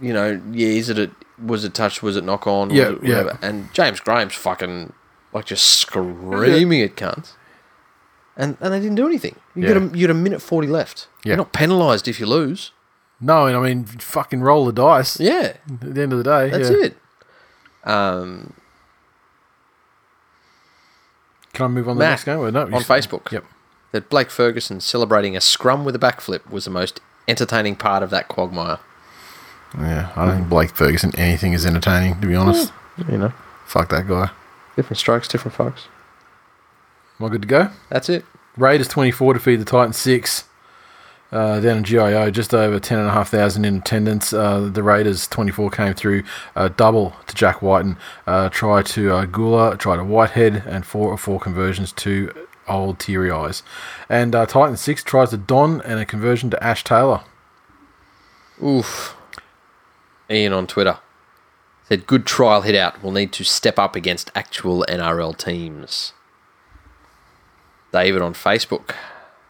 you 0.00 0.14
know, 0.14 0.40
yeah, 0.52 0.68
is 0.68 0.88
it 0.88 0.98
a, 0.98 1.10
was 1.44 1.64
it 1.64 1.74
touch, 1.74 2.02
was 2.02 2.16
it 2.16 2.24
knock 2.24 2.46
on, 2.46 2.70
Yeah, 2.70 2.94
yeah. 3.02 3.24
whatever. 3.24 3.38
and 3.42 3.70
James 3.74 4.00
Graham's 4.00 4.34
fucking, 4.36 4.94
like, 5.34 5.44
just 5.44 5.64
screaming 5.64 6.80
at 6.80 6.96
cunts. 6.96 7.32
And, 8.40 8.56
and 8.60 8.72
they 8.72 8.78
didn't 8.78 8.94
do 8.94 9.06
anything. 9.06 9.34
You 9.56 9.64
Yeah. 9.64 9.74
got 9.74 9.82
a, 9.94 9.98
you 9.98 10.06
got 10.06 10.12
a 10.12 10.18
minute 10.18 10.40
forty 10.40 10.68
left. 10.68 11.08
Yeah. 11.24 11.30
You're 11.30 11.36
not 11.38 11.52
penalised 11.52 12.06
if 12.08 12.20
you 12.20 12.26
lose. 12.26 12.70
no, 13.20 13.46
and 13.46 13.56
I 13.56 13.60
mean, 13.60 13.84
fucking 13.84 14.40
roll 14.42 14.64
the 14.64 14.72
dice. 14.72 15.18
Yeah, 15.18 15.54
At 15.82 15.94
the 15.94 16.02
end 16.02 16.12
of 16.12 16.18
the 16.18 16.24
day, 16.24 16.48
that's 16.50 16.70
yeah. 16.70 16.76
it. 16.86 16.96
Um, 17.84 18.52
Can 21.52 21.64
I 21.64 21.68
move 21.68 21.88
on 21.88 21.96
to 21.96 21.98
the 22.00 22.08
next 22.08 22.24
game? 22.24 22.38
Or 22.38 22.50
no, 22.50 22.62
on 22.62 22.70
Facebook. 22.82 23.30
Yep. 23.32 23.44
that 23.92 24.08
Blake 24.10 24.30
Ferguson 24.30 24.80
celebrating 24.80 25.36
a 25.36 25.40
scrum 25.40 25.84
with 25.84 25.96
a 25.96 25.98
backflip 25.98 26.48
was 26.50 26.64
the 26.64 26.70
most 26.70 27.00
entertaining 27.26 27.74
part 27.76 28.02
of 28.02 28.10
that 28.10 28.28
quagmire. 28.28 28.78
Yeah, 29.76 30.10
I 30.14 30.26
don't 30.26 30.36
think 30.36 30.48
Blake 30.48 30.70
Ferguson 30.70 31.12
anything 31.16 31.52
is 31.54 31.66
entertaining. 31.66 32.20
To 32.20 32.26
be 32.26 32.34
honest, 32.34 32.72
You 33.10 33.18
know, 33.18 33.32
fuck 33.66 33.88
that 33.90 34.06
guy. 34.06 34.30
different 34.76 34.98
strokes, 34.98 35.26
different 35.28 35.54
folks. 35.56 35.88
Am 37.18 37.26
I 37.26 37.28
good 37.30 37.42
to 37.42 37.48
go? 37.48 37.70
That's 37.88 38.08
it. 38.08 38.24
Raiders 38.56 38.88
24 38.88 39.34
to 39.34 39.40
feed 39.40 39.56
the 39.56 39.64
Titans 39.64 39.96
6 39.96 40.44
uh, 41.30 41.60
down 41.60 41.78
in 41.78 41.84
GIO, 41.84 42.30
just 42.30 42.54
over 42.54 42.78
10,500 42.78 43.66
in 43.66 43.76
attendance. 43.76 44.32
Uh, 44.32 44.70
the 44.72 44.82
Raiders 44.82 45.26
24 45.28 45.70
came 45.70 45.94
through 45.94 46.22
uh, 46.56 46.68
double 46.68 47.14
to 47.26 47.34
Jack 47.34 47.60
Wighton, 47.60 47.96
uh, 48.26 48.48
try 48.48 48.82
to 48.82 49.12
uh, 49.12 49.24
Gula, 49.26 49.76
try 49.76 49.96
to 49.96 50.04
Whitehead, 50.04 50.62
and 50.66 50.86
four 50.86 51.10
or 51.10 51.18
four 51.18 51.38
conversions 51.40 51.92
to 51.92 52.32
old 52.68 52.98
Teary 52.98 53.30
Eyes. 53.30 53.62
And 54.08 54.34
uh, 54.34 54.46
Titans 54.46 54.80
6 54.80 55.02
tries 55.04 55.30
to 55.30 55.36
Don 55.36 55.80
and 55.82 55.98
a 56.00 56.06
conversion 56.06 56.50
to 56.50 56.62
Ash 56.62 56.84
Taylor. 56.84 57.22
Oof. 58.62 59.16
Ian 60.30 60.52
on 60.52 60.66
Twitter 60.66 60.98
said, 61.88 62.06
"Good 62.06 62.26
trial 62.26 62.62
hit 62.62 62.74
out. 62.74 63.02
We'll 63.02 63.12
need 63.12 63.32
to 63.32 63.44
step 63.44 63.78
up 63.78 63.96
against 63.96 64.30
actual 64.34 64.84
NRL 64.88 65.36
teams." 65.36 66.12
David 67.92 68.22
on 68.22 68.34
Facebook 68.34 68.94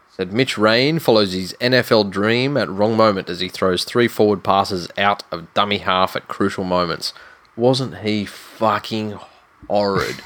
said, 0.09 0.33
"Mitch 0.33 0.57
Rein 0.57 0.99
follows 0.99 1.33
his 1.33 1.55
NFL 1.61 2.09
dream 2.09 2.57
at 2.57 2.69
wrong 2.69 2.95
moment 2.97 3.29
as 3.29 3.39
he 3.39 3.49
throws 3.49 3.83
three 3.83 4.07
forward 4.07 4.43
passes 4.43 4.89
out 4.97 5.23
of 5.31 5.53
dummy 5.53 5.79
half 5.79 6.15
at 6.15 6.27
crucial 6.27 6.63
moments. 6.63 7.13
Wasn't 7.55 7.99
he 7.99 8.25
fucking 8.25 9.17
horrid? 9.67 10.21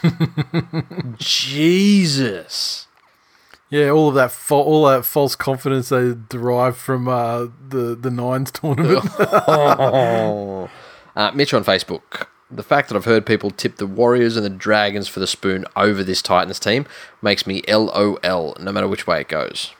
Jesus." 1.18 2.88
Yeah, 3.70 3.90
all 3.90 4.10
of 4.10 4.14
that, 4.16 4.36
all 4.52 4.86
that 4.86 5.04
false 5.04 5.36
confidence 5.36 5.90
they 5.90 6.14
derived 6.30 6.78
from 6.78 7.08
uh, 7.08 7.48
the 7.70 7.96
the 8.00 8.12
Nines 8.12 8.52
tournament. 8.52 9.04
Oh. 9.20 10.70
Uh, 11.16 11.32
Mitch 11.34 11.54
on 11.54 11.64
Facebook. 11.64 12.28
The 12.56 12.64
fact 12.64 12.90
that 12.90 12.96
I've 12.96 13.06
heard 13.06 13.26
people 13.26 13.50
tip 13.50 13.78
the 13.78 13.88
Warriors 13.88 14.38
and 14.38 14.46
the 14.46 14.50
Dragons 14.50 15.08
for 15.08 15.20
the 15.20 15.28
spoon 15.28 15.66
over 15.76 16.04
this 16.04 16.22
Titans 16.22 16.60
team 16.60 16.86
makes 17.22 17.48
me 17.48 17.64
LOL, 17.68 18.56
no 18.60 18.72
matter 18.72 18.88
which 18.88 19.08
way 19.08 19.22
it 19.22 19.28
goes. 19.28 19.72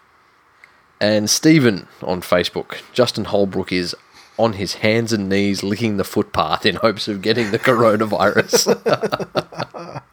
And 1.00 1.30
Stephen 1.30 1.88
on 2.02 2.22
Facebook. 2.22 2.82
Justin 2.94 3.26
Holbrook 3.26 3.72
is 3.72 3.96
on 4.38 4.54
his 4.54 4.76
hands 4.76 5.14
and 5.14 5.30
knees 5.30 5.62
licking 5.62 5.98
the 5.98 6.04
footpath 6.04 6.66
in 6.66 6.76
hopes 6.78 7.08
of 7.08 7.22
getting 7.22 7.52
the 7.52 7.60
coronavirus. 7.60 8.82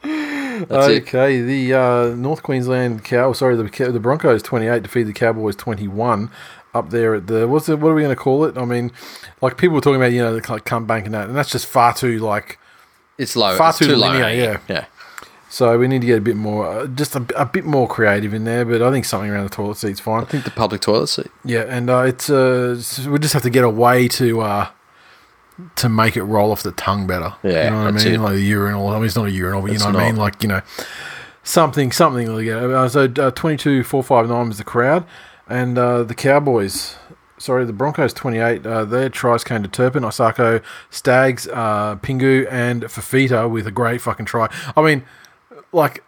That's 0.68 0.88
it. 0.88 1.02
okay, 1.02 1.40
the 1.40 1.72
uh, 1.72 2.14
North 2.14 2.42
Queensland 2.42 3.04
cow. 3.04 3.32
Sorry, 3.32 3.56
the 3.56 3.90
the 3.90 4.00
Broncos 4.00 4.42
twenty 4.42 4.66
eight 4.66 4.82
defeated 4.82 5.08
the 5.08 5.14
Cowboys 5.14 5.56
twenty 5.56 5.88
one. 5.88 6.30
Up 6.72 6.90
there 6.90 7.16
at 7.16 7.26
the 7.26 7.48
what's 7.48 7.68
it? 7.68 7.80
What 7.80 7.90
are 7.90 7.94
we 7.94 8.02
going 8.02 8.14
to 8.14 8.22
call 8.22 8.44
it? 8.44 8.56
I 8.56 8.64
mean, 8.64 8.92
like 9.40 9.58
people 9.58 9.74
were 9.74 9.80
talking 9.80 9.96
about, 9.96 10.12
you 10.12 10.22
know, 10.22 10.38
the 10.38 10.52
like 10.52 10.64
come 10.64 10.86
bank 10.86 11.04
and 11.06 11.14
that, 11.14 11.28
and 11.28 11.36
that's 11.36 11.50
just 11.50 11.66
far 11.66 11.92
too 11.92 12.18
like. 12.20 12.58
It's 13.18 13.34
low. 13.34 13.56
Far 13.56 13.70
it's 13.70 13.78
too 13.78 13.86
too 13.86 13.96
low. 13.96 14.12
linear, 14.12 14.30
yeah. 14.30 14.58
Yeah. 14.68 14.86
So 15.50 15.76
we 15.76 15.88
need 15.88 16.00
to 16.02 16.06
get 16.06 16.18
a 16.18 16.20
bit 16.20 16.36
more, 16.36 16.64
uh, 16.64 16.86
just 16.86 17.16
a, 17.16 17.26
a 17.36 17.44
bit 17.44 17.64
more 17.64 17.88
creative 17.88 18.32
in 18.32 18.44
there. 18.44 18.64
But 18.64 18.82
I 18.82 18.92
think 18.92 19.04
something 19.04 19.28
around 19.28 19.42
the 19.42 19.50
toilet 19.50 19.78
seat's 19.78 19.98
fine. 19.98 20.22
I 20.22 20.24
think 20.24 20.44
the 20.44 20.52
public 20.52 20.80
toilet 20.80 21.08
seat. 21.08 21.26
Yeah, 21.44 21.62
and 21.62 21.90
uh, 21.90 22.02
it's 22.02 22.30
uh, 22.30 22.80
we 23.08 23.18
just 23.18 23.34
have 23.34 23.42
to 23.42 23.50
get 23.50 23.64
a 23.64 23.68
way 23.68 24.06
to 24.06 24.40
uh, 24.42 24.68
to 25.74 25.88
make 25.88 26.16
it 26.16 26.22
roll 26.22 26.52
off 26.52 26.62
the 26.62 26.70
tongue 26.70 27.08
better. 27.08 27.34
Yeah, 27.42 27.64
you 27.64 27.70
know 27.70 27.84
what 27.84 27.86
I 27.88 28.04
mean, 28.04 28.14
it. 28.14 28.20
like 28.20 28.34
the 28.34 28.42
urinal. 28.42 28.88
I 28.90 28.94
mean, 28.94 29.06
it's 29.06 29.16
not 29.16 29.26
a 29.26 29.32
urinal, 29.32 29.62
but 29.62 29.72
It's 29.72 29.84
you 29.84 29.90
know 29.90 29.98
what 29.98 30.04
I 30.04 30.06
mean. 30.06 30.16
Like 30.16 30.40
you 30.40 30.48
know, 30.48 30.62
something, 31.42 31.90
something 31.90 32.32
like. 32.32 32.46
Uh, 32.46 32.88
so 32.88 33.12
uh, 33.18 33.32
twenty 33.32 33.56
two 33.56 33.82
four 33.82 34.04
five 34.04 34.28
nine 34.28 34.46
was 34.46 34.58
the 34.58 34.64
crowd, 34.64 35.04
and 35.50 35.76
uh, 35.76 36.02
the 36.04 36.14
Cowboys. 36.14 36.96
Sorry, 37.38 37.64
the 37.64 37.72
Broncos 37.72 38.12
28. 38.12 38.66
Uh, 38.66 38.84
their 38.84 39.08
tries 39.08 39.44
came 39.44 39.62
to 39.62 39.68
Turpin, 39.68 40.02
Isaako, 40.02 40.62
Staggs, 40.90 41.48
uh, 41.48 41.96
Pingu, 41.96 42.46
and 42.50 42.82
Fifita 42.84 43.50
with 43.50 43.66
a 43.66 43.70
great 43.70 44.02
fucking 44.02 44.26
try. 44.26 44.52
I 44.76 44.82
mean, 44.82 45.04
like 45.72 46.04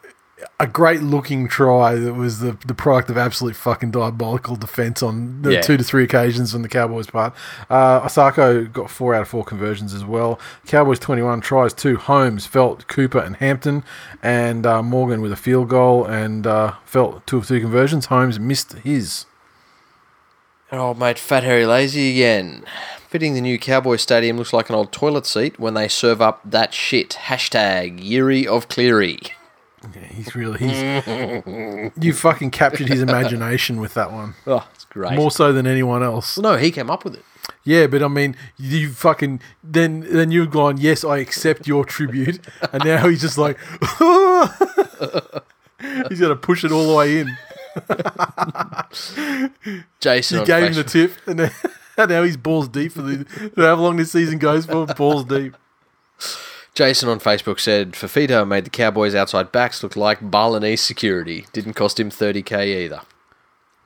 a 0.60 0.66
great 0.66 1.00
looking 1.00 1.48
try 1.48 1.94
that 1.94 2.12
was 2.14 2.40
the, 2.40 2.58
the 2.66 2.74
product 2.74 3.08
of 3.08 3.16
absolute 3.16 3.56
fucking 3.56 3.92
diabolical 3.92 4.56
defense 4.56 5.02
on 5.02 5.40
the 5.40 5.52
Yeah. 5.54 5.60
two 5.62 5.76
to 5.78 5.84
three 5.84 6.04
occasions 6.04 6.54
on 6.54 6.60
the 6.62 6.68
Cowboys' 6.68 7.06
part. 7.06 7.32
Uh, 7.70 8.00
Isaako 8.02 8.70
got 8.70 8.90
four 8.90 9.14
out 9.14 9.22
of 9.22 9.28
four 9.28 9.44
conversions 9.44 9.94
as 9.94 10.04
well. 10.04 10.38
Cowboys 10.66 10.98
21 10.98 11.40
tries 11.40 11.72
two 11.72 11.96
Holmes, 11.96 12.46
Feldt, 12.46 12.86
Cooper, 12.88 13.20
and 13.20 13.36
Hampton, 13.36 13.84
and 14.22 14.66
uh, 14.66 14.82
Morgan 14.82 15.22
with 15.22 15.32
a 15.32 15.36
field 15.36 15.68
goal, 15.70 16.04
and 16.04 16.46
uh, 16.46 16.72
Feldt 16.86 17.24
two 17.24 17.38
of 17.38 17.46
two 17.48 17.60
conversions. 17.60 18.06
Holmes 18.06 18.38
missed 18.38 18.74
his. 18.74 19.24
And 20.72 20.80
old 20.80 20.98
mate 20.98 21.18
Fat 21.18 21.44
Hairy 21.44 21.66
Lazy 21.66 22.12
again. 22.12 22.64
Fitting 23.08 23.34
the 23.34 23.42
new 23.42 23.58
Cowboy 23.58 23.96
Stadium 23.96 24.38
looks 24.38 24.54
like 24.54 24.70
an 24.70 24.74
old 24.74 24.90
toilet 24.90 25.26
seat 25.26 25.60
when 25.60 25.74
they 25.74 25.86
serve 25.86 26.22
up 26.22 26.40
that 26.46 26.72
shit. 26.72 27.10
Hashtag 27.10 27.98
Yuri 28.02 28.46
of 28.46 28.68
Cleary. 28.68 29.18
Yeah, 29.94 30.04
he's 30.06 30.34
really 30.34 30.60
he's 30.60 30.80
you 32.02 32.14
fucking 32.14 32.52
captured 32.52 32.88
his 32.88 33.02
imagination 33.02 33.80
with 33.80 33.92
that 33.94 34.12
one 34.12 34.34
Oh, 34.46 34.66
it's 34.72 34.84
great. 34.86 35.14
more 35.14 35.30
so 35.30 35.52
than 35.52 35.66
anyone 35.66 36.02
else. 36.02 36.38
Well, 36.38 36.54
no, 36.54 36.58
he 36.58 36.70
came 36.70 36.88
up 36.88 37.04
with 37.04 37.16
it. 37.16 37.24
Yeah, 37.64 37.86
but 37.86 38.02
I 38.02 38.08
mean, 38.08 38.34
you 38.56 38.92
fucking 38.92 39.40
then 39.62 40.06
then 40.10 40.30
you've 40.30 40.52
gone. 40.52 40.78
Yes, 40.78 41.04
I 41.04 41.18
accept 41.18 41.66
your 41.66 41.84
tribute, 41.84 42.40
and 42.72 42.82
now 42.82 43.08
he's 43.08 43.20
just 43.20 43.36
like, 43.36 43.58
he's 46.08 46.20
got 46.20 46.28
to 46.28 46.38
push 46.40 46.64
it 46.64 46.72
all 46.72 46.88
the 46.88 46.94
way 46.96 47.18
in. 47.18 47.36
Jason 50.00 50.40
You 50.40 50.46
gave 50.46 50.64
him 50.68 50.74
the 50.74 50.84
tip, 50.84 51.12
and, 51.26 51.38
then, 51.38 51.50
and 51.96 52.10
now 52.10 52.22
he's 52.22 52.36
balls 52.36 52.68
deep 52.68 52.92
for 52.92 53.02
the 53.02 53.26
however 53.56 53.82
long 53.82 53.96
this 53.96 54.12
season 54.12 54.38
goes 54.38 54.66
for. 54.66 54.86
Balls 54.86 55.24
deep. 55.24 55.56
Jason 56.74 57.08
on 57.08 57.20
Facebook 57.20 57.60
said 57.60 57.92
Fifita 57.92 58.48
made 58.48 58.64
the 58.64 58.70
Cowboys 58.70 59.14
outside 59.14 59.52
backs 59.52 59.82
look 59.82 59.94
like 59.94 60.30
Balinese 60.30 60.80
security. 60.80 61.44
Didn't 61.52 61.74
cost 61.74 62.00
him 62.00 62.10
30k 62.10 62.84
either. 62.84 63.02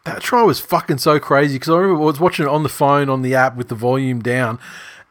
That 0.05 0.23
try 0.23 0.43
was 0.43 0.61
fucking 0.61 0.99
so 0.99 1.19
crazy 1.19 1.57
because 1.57 1.71
I 1.71 1.79
remember 1.79 2.03
I 2.03 2.07
was 2.07 2.21
watching 2.21 2.47
it 2.47 2.49
on 2.49 2.63
the 2.63 2.69
phone 2.69 3.09
on 3.11 3.23
the 3.23 3.35
app 3.35 3.57
with 3.57 3.69
the 3.69 3.75
volume 3.75 4.21
down, 4.21 4.61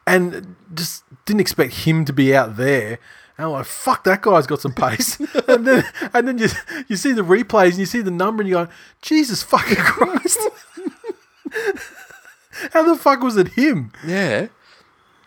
and 0.08 0.56
just 0.74 1.04
didn't 1.26 1.42
expect 1.42 1.74
him 1.86 2.06
to 2.06 2.14
be 2.14 2.34
out 2.34 2.56
there. 2.56 3.00
And 3.38 3.48
I'm 3.48 3.52
like, 3.52 3.66
fuck, 3.66 4.04
that 4.06 4.22
guy's 4.22 4.48
got 4.48 4.62
some 4.62 4.74
pace. 4.74 5.20
and 5.48 5.68
then 5.68 5.86
and 6.14 6.28
then 6.28 6.38
you 6.38 6.48
you 6.88 6.96
see 6.96 7.12
the 7.12 7.22
replays 7.22 7.72
and 7.72 7.80
you 7.80 7.86
see 7.86 8.02
the 8.02 8.12
number 8.12 8.42
and 8.42 8.50
you 8.50 8.56
go, 8.56 8.68
Jesus 9.02 9.44
fucking 9.44 9.76
Christ. 9.80 10.40
How 12.72 12.84
the 12.84 12.96
fuck 12.96 13.22
was 13.22 13.38
it 13.38 13.50
him? 13.50 13.92
Yeah. 14.06 14.48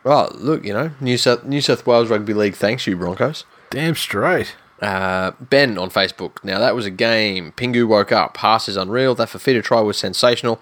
Well, 0.04 0.32
look, 0.36 0.64
you 0.64 0.72
know, 0.72 0.92
New 1.00 1.18
South 1.18 1.44
New 1.44 1.60
South 1.60 1.86
Wales 1.86 2.08
Rugby 2.08 2.32
League 2.32 2.54
thanks 2.54 2.86
you, 2.86 2.96
Broncos. 2.96 3.44
Damn 3.70 3.94
straight. 3.94 4.56
Uh, 4.80 5.32
ben 5.40 5.76
on 5.76 5.90
Facebook. 5.90 6.42
Now 6.42 6.58
that 6.60 6.74
was 6.74 6.86
a 6.86 6.90
game. 6.90 7.52
Pingu 7.56 7.86
woke 7.86 8.12
up. 8.12 8.32
Pass 8.32 8.68
is 8.68 8.76
unreal. 8.76 9.14
That 9.14 9.28
Fifita 9.28 9.62
try 9.62 9.80
was 9.80 9.98
sensational. 9.98 10.60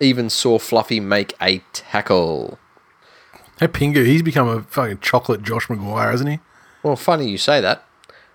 Even 0.00 0.30
saw 0.30 0.58
Fluffy 0.58 1.00
make 1.00 1.34
a 1.42 1.62
tackle. 1.72 2.58
Hey 3.58 3.66
Pingu, 3.68 4.06
he's 4.06 4.22
become 4.22 4.48
a 4.48 4.62
fucking 4.62 5.00
chocolate 5.00 5.42
Josh 5.42 5.66
McGuire, 5.66 6.10
hasn't 6.10 6.30
he? 6.30 6.38
Well, 6.86 6.94
funny 6.94 7.28
you 7.28 7.36
say 7.36 7.60
that. 7.60 7.82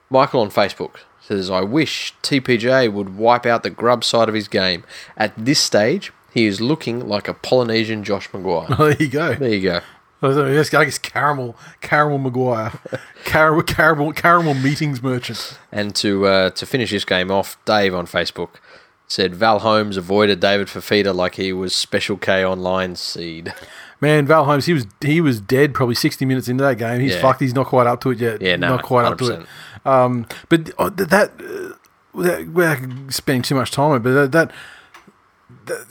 Michael 0.10 0.42
on 0.42 0.50
Facebook 0.50 0.96
says, 1.22 1.50
I 1.50 1.62
wish 1.62 2.14
TPJ 2.22 2.92
would 2.92 3.16
wipe 3.16 3.46
out 3.46 3.64
the 3.64 3.70
grub 3.70 4.04
side 4.04 4.28
of 4.28 4.36
his 4.36 4.50
game. 4.50 4.84
At 5.16 5.32
this 5.38 5.62
stage, 5.62 6.12
he 6.34 6.48
is 6.48 6.60
looking 6.60 7.08
like 7.08 7.30
a 7.30 7.34
Polynesian 7.34 8.04
Josh 8.04 8.30
McGuire. 8.32 8.76
Oh, 8.78 8.88
there 8.90 9.02
you 9.02 9.08
go. 9.08 9.36
there 9.36 9.54
you 9.54 9.62
go. 9.62 9.80
I 10.22 10.52
guess 10.52 10.74
I 10.74 10.84
guess 10.84 10.98
caramel, 10.98 11.56
caramel 11.80 12.20
McGuire, 12.30 12.78
caramel, 13.24 13.64
caramel, 13.64 14.12
caramel 14.12 14.56
meetings 14.56 15.02
merchant. 15.02 15.58
And 15.72 15.96
to 15.96 16.28
uh, 16.28 16.50
to 16.50 16.66
finish 16.66 16.92
this 16.92 17.06
game 17.06 17.32
off, 17.32 17.58
Dave 17.64 17.96
on 17.96 18.06
Facebook 18.06 18.56
said 19.08 19.34
Val 19.34 19.60
Holmes 19.60 19.96
avoided 19.96 20.42
David 20.42 20.68
Fifita 20.68 21.16
like 21.16 21.36
he 21.36 21.54
was 21.54 21.74
Special 21.74 22.18
K 22.18 22.44
online 22.44 22.98
seed. 22.98 23.54
Man, 24.02 24.26
Val 24.26 24.46
Holmes, 24.46 24.66
he 24.66 24.74
was 24.74 24.88
he 25.02 25.22
was 25.22 25.40
dead 25.40 25.74
probably 25.74 25.96
sixty 25.96 26.26
minutes 26.26 26.48
into 26.48 26.64
that 26.64 26.78
game. 26.78 27.00
He's 27.02 27.14
Yeah. 27.14 27.22
fucked. 27.22 27.40
He's 27.40 27.54
not 27.54 27.68
quite 27.68 27.86
up 27.88 28.02
to 28.02 28.10
it 28.12 28.20
yet. 28.20 28.42
Yeah, 28.42 28.56
no, 28.56 28.70
not 28.70 28.84
quite 28.84 29.06
up 29.06 29.18
to 29.20 29.34
it. 29.42 29.46
Um, 29.86 30.26
but 30.50 30.72
uh, 30.80 30.90
that, 30.90 31.32
uh, 31.40 31.76
without, 32.14 32.48
without 32.48 32.80
spending 33.14 33.42
too 33.44 33.56
much 33.56 33.72
time 33.72 33.92
on 33.92 33.98
it, 33.98 34.00
but 34.04 34.14
that, 34.14 34.32
that, 34.32 34.52
that 35.66 35.86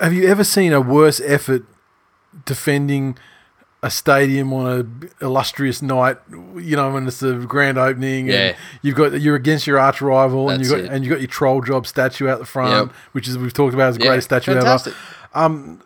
have 0.00 0.12
you 0.12 0.26
ever 0.28 0.44
seen 0.44 0.72
a 0.72 0.80
worse 0.80 1.20
effort 1.20 1.64
defending 2.44 3.16
a 3.82 3.90
stadium 3.90 4.52
on 4.52 4.66
a 5.20 5.24
illustrious 5.24 5.82
night? 5.82 6.18
You 6.30 6.76
know, 6.76 6.92
when 6.92 7.06
it's 7.06 7.20
the 7.20 7.34
grand 7.34 7.78
opening, 7.78 8.26
Yeah. 8.28 8.34
and 8.34 8.56
you've 8.82 8.96
got 8.96 9.20
you're 9.20 9.36
against 9.36 9.66
your 9.66 9.78
arch 9.78 10.00
rival, 10.00 10.50
and 10.50 10.64
you 10.64 10.70
got 10.70 10.78
it. 10.80 10.90
and 10.90 11.04
you 11.04 11.10
got 11.10 11.20
your 11.20 11.28
troll 11.28 11.60
job 11.62 11.86
statue 11.86 12.28
out 12.28 12.38
the 12.38 12.46
front, 12.46 12.88
Yep. 12.88 12.96
which 13.12 13.28
is 13.28 13.38
we've 13.38 13.52
talked 13.52 13.74
about 13.74 13.88
as 13.90 13.96
the 13.98 14.04
Yeah, 14.04 14.10
greatest 14.10 14.28
statue 14.28 14.54
fantastic. 14.54 14.94
ever 15.34 15.78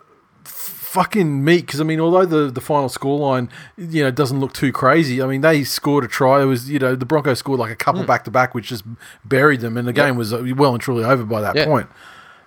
fucking 0.90 1.44
meat 1.44 1.66
because 1.66 1.80
I 1.80 1.84
mean, 1.84 2.00
although 2.00 2.24
the 2.26 2.50
the 2.50 2.60
final 2.60 2.88
scoreline 2.88 3.48
you 3.76 4.02
know 4.02 4.10
doesn't 4.10 4.40
look 4.40 4.52
too 4.52 4.72
crazy, 4.72 5.22
I 5.22 5.26
mean 5.26 5.40
they 5.40 5.62
scored 5.64 6.04
a 6.04 6.08
try. 6.08 6.42
It 6.42 6.46
was 6.46 6.68
you 6.70 6.78
know 6.78 6.96
the 6.96 7.06
Broncos 7.06 7.38
scored 7.38 7.60
like 7.60 7.70
a 7.70 7.76
couple 7.76 8.02
back 8.04 8.24
to 8.24 8.30
back, 8.30 8.54
which 8.54 8.68
just 8.68 8.84
buried 9.24 9.60
them, 9.60 9.76
and 9.76 9.86
the 9.86 9.92
game 9.92 10.16
was 10.16 10.32
uh, 10.32 10.44
well 10.56 10.72
and 10.72 10.80
truly 10.82 11.04
over 11.04 11.24
by 11.24 11.40
that 11.40 11.54
Yeah. 11.56 11.64
point. 11.66 11.88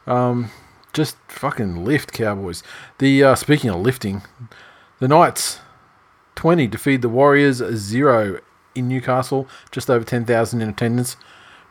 Um, 0.05 0.49
just 0.91 1.15
fucking 1.27 1.83
lift 1.85 2.11
Cowboys. 2.11 2.61
The 2.99 3.23
uh, 3.23 3.35
speaking 3.35 3.69
of 3.69 3.79
lifting, 3.79 4.21
the 4.99 5.07
Knights 5.07 5.59
twenty 6.35 6.67
defeat 6.67 7.01
the 7.01 7.09
Warriors 7.09 7.57
zero 7.75 8.39
in 8.75 8.87
Newcastle, 8.89 9.47
just 9.71 9.89
over 9.89 10.03
ten 10.03 10.25
thousand 10.25 10.61
in 10.61 10.69
attendance 10.69 11.15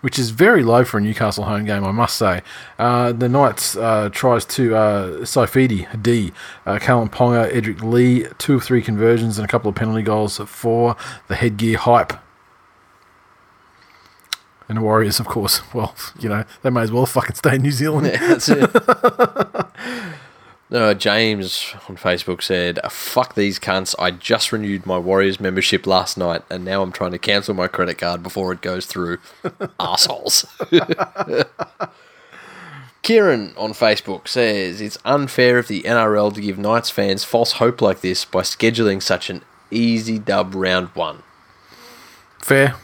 which 0.03 0.19
is 0.19 0.31
very 0.31 0.63
low 0.63 0.85
for 0.85 0.99
a 0.99 1.01
Newcastle 1.01 1.45
home 1.45 1.65
game, 1.65 1.85
I 1.85 1.93
must 1.93 2.17
say. 2.17 2.43
Uh, 2.79 3.13
the 3.13 3.29
Knights 3.29 3.77
uh, 3.77 4.11
tries 4.13 4.45
to 4.47 4.77
uh, 4.77 5.09
Saifiti, 5.21 6.03
D, 6.03 6.33
uh, 6.67 6.79
Kalyn 6.79 7.11
Ponga, 7.11 7.51
Edrick 7.51 7.83
Lee, 7.83 8.27
two 8.37 8.57
of 8.57 8.65
three 8.65 8.83
conversions 8.83 9.39
and 9.39 9.45
a 9.45 9.49
couple 9.49 9.69
of 9.71 9.75
penalty 9.75 10.03
goals 10.03 10.39
for 10.39 10.97
the 11.29 11.37
headgear 11.37 11.79
hype. 11.79 12.13
And 14.69 14.79
the 14.79 14.83
Warriors, 14.83 15.21
of 15.21 15.27
course, 15.27 15.63
well, 15.75 15.95
you 16.19 16.29
know, 16.29 16.45
they 16.63 16.71
may 16.71 16.83
as 16.83 16.93
well 16.93 17.07
fucking 17.07 17.37
stay 17.37 17.55
in 17.55 17.63
New 17.63 17.73
Zealand. 17.73 18.07
Yeah, 18.09 18.27
that's 18.27 18.49
it. 18.49 18.71
no, 20.73 20.95
James 20.95 21.75
on 21.87 21.97
Facebook 21.97 22.43
said, 22.43 22.81
ah, 22.83 22.89
"Fuck 22.89 23.35
these 23.35 23.59
cunts! 23.59 23.95
I 23.99 24.11
just 24.11 24.53
renewed 24.53 24.87
my 24.87 24.97
Warriors 24.97 25.39
membership 25.39 25.87
last 25.87 26.17
night, 26.17 26.41
and 26.51 26.65
now 26.65 26.83
I'm 26.83 26.93
trying 26.93 27.13
to 27.13 27.19
cancel 27.19 27.53
my 27.53 27.69
credit 27.69 27.99
card 27.99 28.23
before 28.23 28.53
it 28.53 28.63
goes 28.63 28.87
through." 28.87 29.19
Assholes. 29.79 30.47
Kieran 33.03 33.53
on 33.59 33.73
Facebook 33.73 34.29
says 34.29 34.81
it's 34.81 34.97
unfair 35.05 35.59
of 35.59 35.69
the 35.69 35.83
NRL 35.83 36.33
to 36.35 36.41
give 36.41 36.57
Knights 36.59 36.89
fans 36.89 37.23
false 37.23 37.53
hope 37.53 37.83
like 37.83 38.01
this 38.01 38.25
by 38.25 38.41
scheduling 38.41 39.03
such 39.03 39.29
an 39.29 39.43
easy 39.71 40.19
dub 40.19 40.55
round 40.55 40.89
one. 40.95 41.23
Fair. 42.41 42.77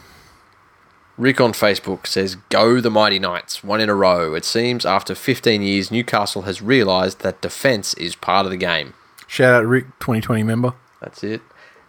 Rick 1.19 1.41
on 1.41 1.51
Facebook 1.51 2.07
says, 2.07 2.35
Go 2.49 2.79
the 2.79 2.89
Mighty 2.89 3.19
Knights, 3.19 3.61
one 3.61 3.81
in 3.81 3.89
a 3.89 3.93
row. 3.93 4.33
It 4.33 4.45
seems 4.45 4.85
after 4.85 5.13
15 5.13 5.61
years, 5.61 5.91
Newcastle 5.91 6.43
has 6.43 6.61
realised 6.61 7.19
that 7.19 7.41
defence 7.41 7.93
is 7.95 8.15
part 8.15 8.45
of 8.45 8.51
the 8.51 8.57
game. 8.57 8.93
Shout 9.27 9.53
out 9.53 9.65
Rick, 9.65 9.85
2020 9.99 10.43
member. 10.43 10.73
That's 11.01 11.21
it. 11.21 11.41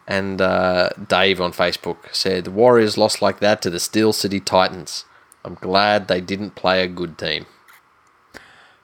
And 0.08 0.40
uh, 0.42 0.90
Dave 1.06 1.40
on 1.40 1.52
Facebook 1.52 2.12
said, 2.12 2.42
The 2.42 2.50
Warriors 2.50 2.98
lost 2.98 3.22
like 3.22 3.38
that 3.38 3.62
to 3.62 3.70
the 3.70 3.78
Steel 3.78 4.12
City 4.12 4.40
Titans. 4.40 5.04
I'm 5.44 5.54
glad 5.54 6.08
they 6.08 6.20
didn't 6.20 6.56
play 6.56 6.82
a 6.82 6.88
good 6.88 7.16
team. 7.16 7.46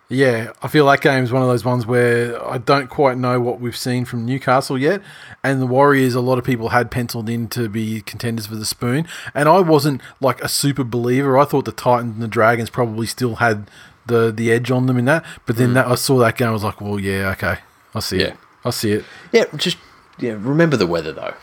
Yeah, 0.09 0.53
I 0.63 0.69
feel 0.69 0.87
that 0.87 1.01
game 1.01 1.25
is 1.25 1.33
one 1.33 1.43
of 1.43 1.49
those 1.49 1.65
ones 1.65 1.85
where 1.85 2.41
I 2.49 2.59
don't 2.59 2.89
quite 2.89 3.19
know 3.19 3.41
what 3.41 3.59
we've 3.61 3.77
seen 3.77 4.05
from 4.05 4.25
Newcastle 4.25 4.79
yet. 4.79 5.03
And 5.43 5.61
the 5.61 5.67
Warriors, 5.67 6.15
a 6.15 6.21
lot 6.21 6.39
of 6.39 6.45
people 6.45 6.69
had 6.69 6.93
penciled 6.93 7.29
in 7.29 7.49
to 7.49 7.69
be 7.69 8.03
contenders 8.03 8.47
for 8.47 8.55
the 8.55 8.65
spoon. 8.65 9.09
And 9.35 9.49
I 9.49 9.59
wasn't 9.61 10.01
like 10.21 10.41
a 10.43 10.49
super 10.49 10.85
believer. 10.85 11.37
I 11.37 11.45
thought 11.45 11.65
the 11.65 11.73
Titans 11.73 12.15
and 12.15 12.23
the 12.23 12.29
Dragons 12.29 12.71
probably 12.71 13.07
still 13.07 13.37
had 13.37 13.69
the 14.07 14.31
the 14.31 14.53
edge 14.53 14.71
on 14.71 14.87
them 14.87 14.97
in 14.97 15.07
that. 15.07 15.25
But 15.45 15.57
then 15.57 15.75
that, 15.75 15.89
I 15.89 15.97
saw 15.97 16.19
that 16.19 16.37
game, 16.37 16.49
I 16.49 16.53
was 16.53 16.63
like, 16.63 16.81
well, 16.81 17.01
yeah, 17.01 17.31
okay, 17.33 17.59
I 17.93 17.99
see 17.99 18.19
Yeah. 18.21 18.27
it. 18.27 18.37
I 18.65 18.71
see 18.71 18.93
it. 18.93 19.05
Yeah, 19.33 19.45
just 19.57 19.77
yeah. 20.21 20.37
Remember 20.39 20.77
the 20.77 20.87
weather 20.87 21.13
though. 21.13 21.35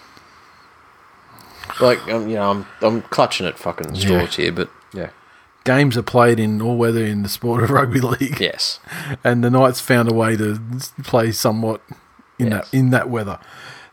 Like 1.81 1.99
um, 2.07 2.29
you 2.29 2.35
know, 2.35 2.49
I'm 2.51 2.65
I'm 2.81 3.01
clutching 3.01 3.45
at 3.45 3.57
fucking 3.57 3.95
straws 3.95 4.35
here, 4.37 4.51
but 4.53 4.69
yeah, 4.69 4.73
Games 5.63 5.95
are 5.97 6.03
played 6.03 6.39
in 6.39 6.61
all 6.61 6.75
weather 6.77 7.05
in 7.05 7.23
the 7.23 7.29
sport 7.29 7.63
of 7.63 7.69
rugby 7.71 8.01
league. 8.01 8.39
yes, 8.39 8.79
and 9.23 9.43
the 9.43 9.49
Knights 9.49 9.79
found 9.79 10.09
a 10.11 10.13
way 10.13 10.35
to 10.35 10.59
play 11.03 11.31
somewhat 11.31 11.81
in 12.39 12.47
Yes. 12.51 12.69
that 12.71 12.77
in 12.77 12.89
that 12.89 13.09
weather. 13.09 13.39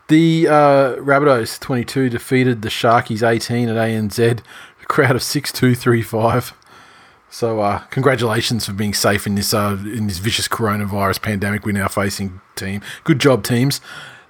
The 0.07 0.47
uh, 0.47 0.95
Rabbitohs 0.97 1.59
twenty 1.59 1.85
two 1.85 2.09
defeated 2.09 2.61
the 2.61 2.69
Sharkies 2.69 3.25
eighteen 3.27 3.69
at 3.69 3.77
ANZ, 3.77 4.39
a 4.81 4.85
crowd 4.85 5.15
of 5.15 5.23
six 5.23 5.51
two 5.51 5.73
three 5.75 6.01
five. 6.01 6.53
So 7.29 7.61
uh, 7.61 7.79
congratulations 7.91 8.65
for 8.65 8.73
being 8.73 8.93
safe 8.93 9.25
in 9.25 9.35
this 9.35 9.53
uh, 9.53 9.77
in 9.85 10.07
this 10.07 10.17
vicious 10.17 10.49
coronavirus 10.49 11.21
pandemic 11.21 11.65
we're 11.65 11.71
now 11.71 11.87
facing. 11.87 12.41
Team, 12.57 12.81
good 13.05 13.19
job, 13.19 13.43
teams. 13.45 13.79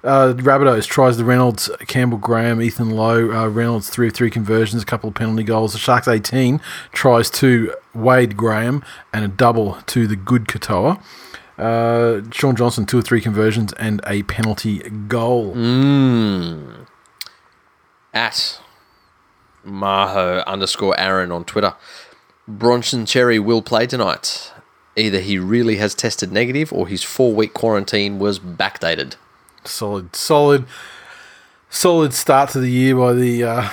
Uh, 0.03 0.33
Rabbitohs 0.33 0.87
tries 0.87 1.17
the 1.17 1.25
Reynolds, 1.25 1.69
Campbell 1.87 2.17
Graham, 2.17 2.61
Ethan 2.61 2.89
Lowe. 2.89 3.31
Uh, 3.31 3.47
Reynolds 3.47 3.89
three 3.89 4.07
of 4.07 4.13
three 4.13 4.31
conversions, 4.31 4.81
a 4.81 4.85
couple 4.85 5.09
of 5.09 5.15
penalty 5.15 5.43
goals. 5.43 5.73
The 5.73 5.79
Sharks 5.79 6.07
eighteen 6.07 6.59
tries 6.91 7.29
to 7.31 7.73
Wade 7.93 8.35
Graham 8.35 8.83
and 9.13 9.23
a 9.23 9.27
double 9.27 9.77
to 9.87 10.07
the 10.07 10.15
good 10.15 10.45
Katoa. 10.45 11.01
Uh, 11.57 12.21
Shaun 12.31 12.55
Johnson 12.55 12.87
two 12.87 12.97
or 12.97 13.01
three 13.03 13.21
conversions 13.21 13.73
and 13.73 14.01
a 14.07 14.23
penalty 14.23 14.79
goal. 14.79 15.53
Mm. 15.53 16.87
At 18.13 18.59
Maho 19.65 20.43
underscore 20.47 20.99
Aaron 20.99 21.31
on 21.31 21.45
Twitter. 21.45 21.75
Bronson 22.47 23.05
Xerri 23.05 23.39
will 23.39 23.61
play 23.61 23.85
tonight. 23.85 24.51
Either 24.95 25.19
he 25.19 25.37
really 25.37 25.75
has 25.75 25.93
tested 25.93 26.31
negative 26.31 26.73
or 26.73 26.87
his 26.87 27.03
four 27.03 27.33
week 27.33 27.53
quarantine 27.53 28.17
was 28.17 28.39
backdated. 28.39 29.15
Solid, 29.63 30.15
solid, 30.15 30.65
solid 31.69 32.13
start 32.13 32.49
to 32.51 32.59
the 32.59 32.69
year 32.69 32.95
by 32.95 33.13
the 33.13 33.43
uh, 33.43 33.69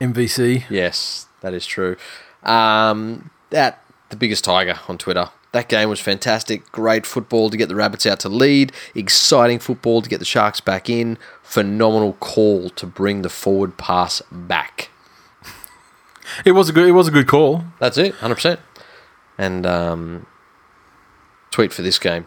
MVC. 0.00 0.64
Yes, 0.68 1.26
that 1.40 1.54
is 1.54 1.64
true. 1.64 1.96
Um, 2.42 3.30
at 3.50 3.82
the 4.10 4.16
biggest 4.16 4.44
tiger 4.44 4.78
on 4.88 4.98
Twitter 4.98 5.28
That 5.52 5.68
game 5.68 5.88
was 5.88 6.00
fantastic. 6.00 6.70
Great 6.72 7.06
football 7.06 7.50
to 7.50 7.56
get 7.56 7.68
the 7.68 7.74
Rabbits 7.74 8.04
out 8.06 8.20
to 8.20 8.28
lead. 8.28 8.72
Exciting 8.94 9.58
football 9.58 10.02
to 10.02 10.08
get 10.08 10.18
the 10.18 10.24
Sharks 10.24 10.60
back 10.60 10.90
in. 10.90 11.18
Phenomenal 11.42 12.14
call 12.14 12.68
to 12.70 12.86
bring 12.86 13.22
the 13.22 13.28
forward 13.28 13.76
pass 13.78 14.22
back. 14.30 14.90
It 16.44 16.52
was 16.52 16.68
a 16.68 16.72
good. 16.72 16.88
It 16.88 16.92
was 16.92 17.08
a 17.08 17.10
good 17.10 17.26
call. 17.26 17.64
That's 17.78 17.98
it, 17.98 18.14
hundred 18.14 18.36
percent. 18.36 18.60
And 19.36 19.66
um, 19.66 20.26
tweet 21.50 21.72
for 21.72 21.82
this 21.82 21.98
game 21.98 22.26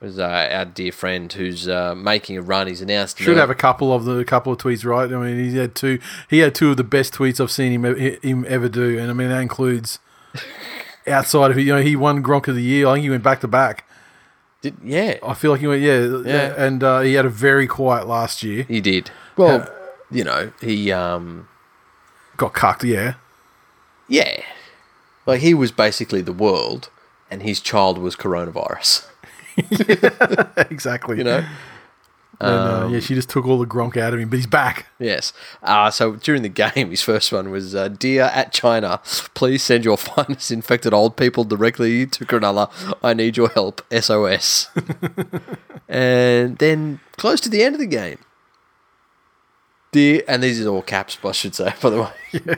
was 0.00 0.18
uh, 0.18 0.48
our 0.52 0.64
dear 0.64 0.92
friend 0.92 1.32
who's 1.32 1.66
uh, 1.68 1.94
making 1.94 2.36
a 2.36 2.42
run. 2.42 2.66
He's 2.66 2.80
announced 2.82 3.18
Should 3.18 3.34
now- 3.36 3.42
have 3.42 3.50
a 3.50 3.54
couple 3.54 3.92
of 3.92 4.04
the 4.04 4.24
couple 4.24 4.52
of 4.52 4.58
tweets 4.58 4.84
right. 4.84 5.10
I 5.10 5.16
mean, 5.16 5.50
he 5.50 5.56
had 5.56 5.74
two. 5.74 5.98
He 6.28 6.38
had 6.40 6.54
two 6.54 6.70
of 6.70 6.76
the 6.76 6.84
best 6.84 7.14
tweets 7.14 7.40
I've 7.40 7.50
seen 7.50 7.72
him 7.72 7.84
him 8.22 8.44
ever 8.48 8.68
do, 8.68 8.98
and 8.98 9.10
I 9.10 9.14
mean 9.14 9.28
that 9.30 9.40
includes 9.40 9.98
outside 11.06 11.50
of 11.50 11.58
you 11.58 11.74
know 11.74 11.80
he 11.82 11.96
won 11.96 12.22
Gronk 12.22 12.48
of 12.48 12.54
the 12.54 12.62
year. 12.62 12.86
I 12.88 12.94
think 12.94 13.04
he 13.04 13.10
went 13.10 13.22
back 13.22 13.40
to 13.40 13.48
back. 13.48 13.84
Did, 14.62 14.76
yeah, 14.82 15.18
I 15.22 15.34
feel 15.34 15.50
like 15.50 15.60
he 15.60 15.66
went 15.66 15.82
yeah, 15.82 16.00
Yeah. 16.24 16.54
and 16.56 16.82
uh, 16.82 17.00
he 17.00 17.14
had 17.14 17.26
a 17.26 17.30
very 17.30 17.66
quiet 17.66 18.06
last 18.06 18.42
year. 18.42 18.62
he 18.64 18.80
did. 18.80 19.10
Well, 19.36 19.68
you 20.10 20.24
know, 20.24 20.52
he 20.60 20.90
um, 20.92 21.48
Got 22.36 22.54
cucked, 22.54 22.82
yeah. 22.84 23.14
yeah, 24.08 24.42
like 25.26 25.40
he 25.40 25.52
was 25.54 25.70
basically 25.70 26.20
the 26.22 26.32
world, 26.32 26.88
and 27.30 27.42
his 27.42 27.60
child 27.60 27.98
was 27.98 28.16
coronavirus. 28.16 29.06
exactly. 30.70 31.18
You 31.18 31.24
know. 31.24 31.44
And, 32.40 32.50
uh, 32.50 32.88
yeah, 32.90 33.00
she 33.00 33.14
just 33.14 33.28
took 33.28 33.46
all 33.46 33.58
the 33.58 33.66
Gronk 33.66 33.96
out 33.96 34.12
of 34.12 34.20
him, 34.20 34.28
but 34.28 34.36
he's 34.36 34.46
back. 34.46 34.86
Yes. 34.98 35.32
Uh, 35.62 35.90
so 35.90 36.16
during 36.16 36.42
the 36.42 36.48
game, 36.48 36.90
his 36.90 37.02
first 37.02 37.32
one 37.32 37.50
was 37.50 37.74
uh, 37.74 37.88
Dear 37.88 38.24
at 38.24 38.52
China, 38.52 39.00
please 39.34 39.62
send 39.62 39.84
your 39.84 39.96
finest 39.98 40.50
infected 40.50 40.92
old 40.92 41.16
people 41.16 41.44
directly 41.44 42.06
to 42.06 42.24
Cronulla. 42.24 42.70
I 43.02 43.14
need 43.14 43.36
your 43.36 43.50
help. 43.50 43.82
SOS. 43.92 44.68
and 45.88 46.58
then 46.58 47.00
close 47.16 47.40
to 47.42 47.48
the 47.48 47.62
end 47.62 47.76
of 47.76 47.80
the 47.80 47.86
game, 47.86 48.18
Dear, 49.94 50.24
and 50.26 50.42
these 50.42 50.60
are 50.60 50.68
all 50.70 50.82
caps, 50.82 51.16
I 51.24 51.30
should 51.30 51.54
say, 51.54 51.72
by 51.80 51.88
the 51.88 52.02
way. 52.02 52.56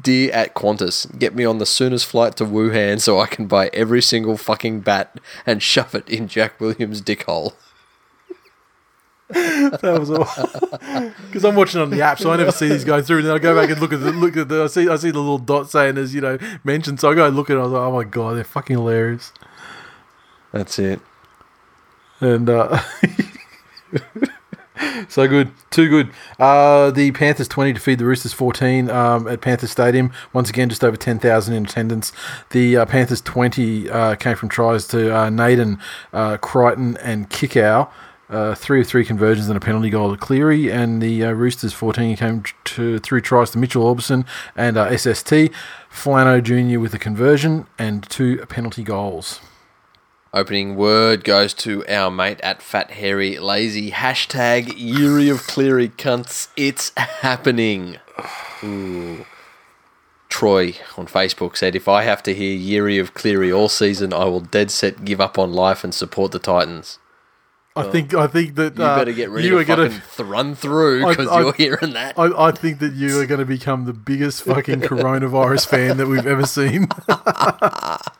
Dear 0.00 0.30
at 0.30 0.54
Qantas, 0.54 1.18
get 1.18 1.34
me 1.34 1.44
on 1.44 1.58
the 1.58 1.66
soonest 1.66 2.06
flight 2.06 2.36
to 2.36 2.44
Wuhan 2.44 3.00
so 3.00 3.18
I 3.18 3.26
can 3.26 3.48
buy 3.48 3.68
every 3.72 4.00
single 4.00 4.36
fucking 4.36 4.82
bat 4.82 5.18
and 5.44 5.60
shove 5.60 5.96
it 5.96 6.08
in 6.08 6.28
Jack 6.28 6.60
Williams' 6.60 7.00
dick 7.00 7.24
hole. 7.24 7.54
That 9.28 9.96
was 9.98 10.08
all. 10.08 10.24
Because 11.26 11.44
I'm 11.44 11.56
watching 11.56 11.80
on 11.80 11.90
the 11.90 12.00
app, 12.00 12.20
so 12.20 12.30
I 12.30 12.36
never 12.36 12.52
see 12.52 12.68
these 12.68 12.84
going 12.84 13.02
through. 13.02 13.18
And 13.18 13.26
then 13.26 13.34
I 13.34 13.40
go 13.40 13.60
back 13.60 13.70
and 13.70 13.80
look 13.80 13.92
at 13.92 14.00
the 14.00 14.12
look 14.12 14.36
at 14.36 14.48
the. 14.48 14.62
I 14.62 14.66
see 14.68 14.88
I 14.88 14.96
see 14.96 15.10
the 15.10 15.18
little 15.18 15.36
dot 15.36 15.68
saying 15.68 15.98
as 15.98 16.14
you 16.14 16.20
know 16.20 16.38
mentioned. 16.64 17.00
So 17.00 17.10
I 17.10 17.14
go 17.14 17.26
and 17.26 17.36
look 17.36 17.50
at 17.50 17.56
it. 17.56 17.60
I 17.60 17.64
was 17.64 17.72
like, 17.72 17.82
oh 17.82 17.92
my 17.92 18.04
god, 18.04 18.36
they're 18.36 18.44
fucking 18.44 18.76
hilarious. 18.76 19.32
That's 20.52 20.78
it. 20.78 21.00
And 22.20 22.48
uh, 22.48 22.80
so 25.08 25.26
good, 25.26 25.50
too 25.70 25.88
good. 25.88 26.10
Uh, 26.38 26.90
the 26.90 27.10
Panthers 27.12 27.48
20 27.48 27.74
to 27.74 27.80
feed 27.80 27.98
the 27.98 28.04
Roosters 28.04 28.32
14 28.32 28.90
um, 28.90 29.28
at 29.28 29.40
Panthers 29.40 29.70
Stadium. 29.70 30.12
Once 30.32 30.50
again, 30.50 30.68
just 30.68 30.84
over 30.84 30.96
10,000 30.96 31.54
in 31.54 31.64
attendance. 31.64 32.12
The 32.50 32.78
uh, 32.78 32.86
Panthers 32.86 33.20
20 33.20 33.90
uh, 33.90 34.14
came 34.16 34.36
from 34.36 34.48
tries 34.48 34.86
to 34.88 35.14
uh, 35.14 35.30
Naden, 35.30 35.78
uh, 36.12 36.36
Crichton, 36.38 36.96
and 36.98 37.28
Kikau. 37.30 37.90
Uh, 38.28 38.54
three 38.54 38.82
of 38.82 38.86
three 38.86 39.06
conversions 39.06 39.48
and 39.48 39.56
a 39.56 39.60
penalty 39.60 39.88
goal 39.88 40.10
to 40.10 40.18
Cleary, 40.18 40.70
and 40.70 41.00
the 41.00 41.24
uh, 41.24 41.30
Roosters 41.32 41.72
14 41.72 42.14
came 42.14 42.42
to 42.64 42.98
three 42.98 43.22
tries 43.22 43.50
to 43.52 43.58
Mitchell 43.58 43.84
Aubusson 43.84 44.26
and 44.54 44.76
SST. 44.76 45.50
Flano 45.90 46.42
Jr. 46.42 46.78
with 46.78 46.92
a 46.92 46.98
conversion 46.98 47.66
and 47.78 48.02
two 48.10 48.36
penalty 48.46 48.82
goals. 48.82 49.40
Opening 50.34 50.76
word 50.76 51.24
goes 51.24 51.54
to 51.54 51.86
our 51.88 52.10
mate 52.10 52.40
at 52.42 52.60
Fat 52.62 52.90
Hairy 52.92 53.38
Lazy. 53.38 53.90
Hashtag 53.90 54.74
Yuri 54.76 55.30
of 55.30 55.46
Cleary 55.46 55.88
cunts. 55.88 56.48
It's 56.56 56.92
happening. 56.96 57.96
Ooh. 58.62 59.24
Troy 60.28 60.74
on 60.98 61.06
Facebook 61.06 61.56
said, 61.56 61.74
If 61.74 61.88
I 61.88 62.02
have 62.02 62.22
to 62.24 62.34
hear 62.34 62.54
Yuri 62.54 62.98
of 62.98 63.14
Cleary 63.14 63.50
all 63.50 63.70
season, 63.70 64.12
I 64.12 64.24
will 64.26 64.40
dead 64.40 64.70
set 64.70 65.04
give 65.06 65.20
up 65.20 65.38
on 65.38 65.52
life 65.54 65.82
and 65.82 65.94
support 65.94 66.32
the 66.32 66.38
Titans. 66.38 66.98
I 67.74 67.84
think 67.84 68.12
I 68.12 68.26
think 68.26 68.56
that 68.56 68.76
You 68.76 68.82
uh, 68.84 68.98
better 68.98 69.12
get 69.12 69.30
ready 69.30 69.46
you 69.46 69.52
to 69.54 69.58
are 69.60 69.64
gonna- 69.64 69.88
fucking 69.88 70.02
th- 70.16 70.28
run 70.28 70.54
through 70.56 71.06
because 71.06 71.26
you're 71.26 71.52
hearing 71.54 71.92
that. 71.94 72.18
I, 72.18 72.48
I 72.48 72.50
think 72.50 72.80
that 72.80 72.92
you 72.92 73.20
are 73.20 73.26
going 73.26 73.38
to 73.38 73.46
become 73.46 73.84
the 73.84 73.92
biggest 73.92 74.42
fucking 74.42 74.80
coronavirus 74.82 75.68
fan 75.68 75.96
that 75.96 76.08
we've 76.08 76.26
ever 76.26 76.44
seen. 76.44 76.88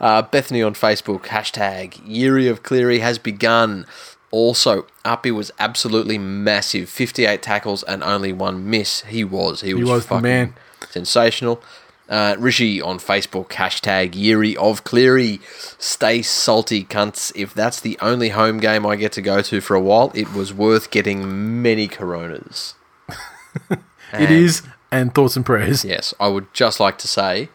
Uh, 0.00 0.22
Bethany 0.22 0.62
on 0.62 0.74
Facebook, 0.74 1.22
hashtag 1.22 2.00
Yuri 2.04 2.46
of 2.46 2.62
Cleary 2.62 3.00
has 3.00 3.18
begun. 3.18 3.84
Also, 4.30 4.86
Uppy 5.04 5.30
was 5.30 5.50
absolutely 5.58 6.18
massive. 6.18 6.88
58 6.88 7.42
tackles 7.42 7.82
and 7.82 8.02
only 8.04 8.32
one 8.32 8.68
miss. 8.70 9.02
He 9.02 9.24
was. 9.24 9.62
He 9.62 9.74
was, 9.74 9.88
was 9.88 10.06
fucking 10.06 10.22
man. 10.22 10.54
sensational. 10.90 11.62
Uh, 12.08 12.36
Rishi 12.38 12.80
on 12.80 12.98
Facebook, 12.98 13.48
hashtag 13.48 14.12
Yuri 14.14 14.56
of 14.56 14.84
Cleary. 14.84 15.40
Stay 15.78 16.22
salty, 16.22 16.84
cunts. 16.84 17.32
If 17.34 17.52
that's 17.52 17.80
the 17.80 17.98
only 18.00 18.30
home 18.30 18.58
game 18.58 18.86
I 18.86 18.96
get 18.96 19.12
to 19.12 19.22
go 19.22 19.42
to 19.42 19.60
for 19.60 19.74
a 19.74 19.80
while, 19.80 20.10
it 20.14 20.32
was 20.32 20.54
worth 20.54 20.90
getting 20.90 21.60
many 21.60 21.86
coronas. 21.86 22.74
it 24.12 24.30
is, 24.30 24.62
and 24.90 25.14
thoughts 25.14 25.36
and 25.36 25.44
prayers. 25.44 25.84
Yes, 25.84 26.14
I 26.18 26.28
would 26.28 26.52
just 26.54 26.80
like 26.80 26.96
to 26.98 27.08
say 27.08 27.50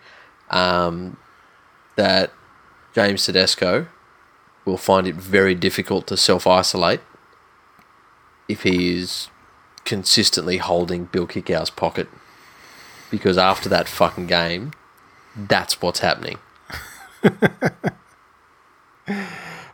um, 0.52 1.18
that 1.96 2.32
James 2.94 3.26
Tedesco 3.26 3.88
will 4.66 4.78
find 4.78 5.08
it 5.08 5.16
very 5.16 5.56
difficult 5.56 6.08
to 6.08 6.18
self 6.18 6.48
isolate 6.48 7.02
if 8.48 8.64
he 8.64 8.98
is 8.98 9.30
consistently 9.86 10.58
holding 10.58 11.06
Bill 11.06 11.28
Kikau's 11.28 11.70
pocket. 11.70 12.08
Because 13.12 13.38
after 13.38 13.70
that 13.70 13.88
fucking 13.88 14.28
game, 14.28 14.72
that's 15.36 15.82
what's 15.82 16.00
happening. 16.00 16.40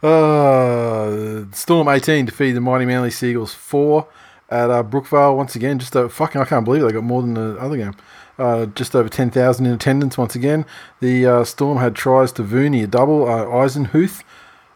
Uh, 0.01 1.43
Storm 1.51 1.89
18 1.89 2.25
defeated 2.25 2.55
the 2.55 2.61
Mighty 2.61 2.85
Manly 2.85 3.11
Seagulls 3.11 3.53
4 3.53 4.07
at 4.49 4.69
uh, 4.69 4.83
Brookvale. 4.83 5.35
Once 5.35 5.55
again, 5.55 5.77
just 5.77 5.95
a 5.95 6.07
fucking, 6.07 6.39
I 6.39 6.45
can't 6.45 6.63
believe 6.63 6.83
they 6.83 6.91
got 6.91 7.03
more 7.03 7.21
than 7.21 7.33
the 7.33 7.57
other 7.59 7.75
game. 7.75 7.95
Uh, 8.39 8.65
just 8.67 8.95
over 8.95 9.09
10,000 9.09 9.65
in 9.65 9.73
attendance 9.73 10.17
once 10.17 10.33
again. 10.33 10.65
The 11.01 11.25
uh, 11.25 11.43
Storm 11.43 11.77
had 11.77 11.93
tries 11.93 12.31
to 12.33 12.43
Vooney, 12.43 12.81
a 12.83 12.87
double, 12.87 13.27
uh, 13.27 13.43
Eisenhuth, 13.45 14.23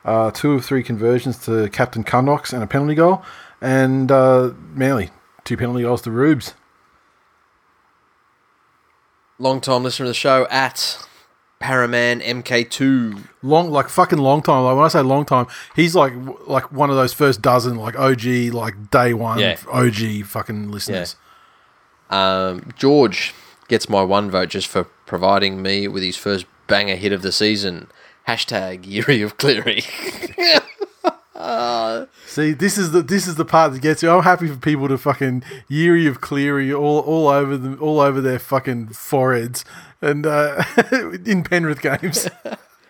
uh, 0.04 0.32
two 0.32 0.52
of 0.52 0.66
three 0.66 0.84
conversions 0.84 1.38
to 1.46 1.70
Captain 1.70 2.04
Cunnox, 2.04 2.52
and 2.54 2.62
a 2.62 2.68
penalty 2.68 2.96
goal. 2.96 3.24
And 3.62 4.12
uh, 4.12 4.52
Manly, 4.74 5.12
two 5.46 5.56
penalty 5.56 5.84
goals 5.84 6.02
to 6.02 6.12
Rubes. 6.12 6.54
Long 9.40 9.62
time 9.62 9.84
listener 9.84 10.06
of 10.06 10.10
the 10.10 10.14
show 10.14 10.46
at 10.50 10.98
Paraman 11.62 12.22
MK2. 12.22 13.24
long 13.42 13.72
like 13.72 13.88
fucking 13.90 14.20
long 14.20 14.42
time 14.42 14.64
like 14.66 14.76
when 14.76 14.84
i 14.84 14.90
say 14.90 15.00
long 15.02 15.24
time 15.24 15.48
he's 15.78 15.96
like 15.96 16.12
like 16.46 16.70
one 16.74 16.90
of 16.90 16.98
those 16.98 17.14
first 17.14 17.42
dozen 17.42 17.78
like 17.78 17.98
og 17.98 18.22
like 18.54 18.92
day 18.92 19.14
one 19.14 19.40
Yeah. 19.40 19.56
og 19.68 19.94
fucking 20.26 20.70
listeners 20.72 21.16
Um, 22.10 22.74
George 22.78 23.34
gets 23.68 23.88
my 23.90 24.02
one 24.04 24.30
vote 24.32 24.50
just 24.50 24.68
for 24.68 24.86
providing 25.06 25.62
me 25.62 25.88
with 25.88 26.04
his 26.04 26.18
first 26.18 26.46
banger 26.68 26.96
hit 26.96 27.12
of 27.14 27.22
the 27.22 27.32
season. 27.32 27.88
Hashtag 28.28 28.86
Yuri 28.86 29.22
of 29.22 29.38
Cleary. 29.38 29.82
see 32.26 32.54
this 32.54 32.78
is 32.78 32.92
the 32.92 33.02
this 33.02 33.28
is 33.28 33.36
the 33.36 33.46
part 33.46 33.74
that 33.74 33.82
gets 33.82 34.02
you 34.02 34.10
i'm 34.10 34.24
happy 34.24 34.48
for 34.48 34.56
people 34.56 34.88
to 34.88 34.98
fucking 34.98 35.44
Yuri 35.68 36.08
of 36.08 36.22
cleary 36.22 36.74
all 36.74 37.00
all 37.00 37.28
over 37.28 37.58
them 37.58 37.78
all 37.82 38.00
over 38.00 38.22
their 38.22 38.40
fucking 38.40 38.88
foreheads 38.90 39.66
and 40.02 40.26
uh 40.26 40.64
in 41.26 41.44
penrith 41.44 41.82
games 41.82 42.28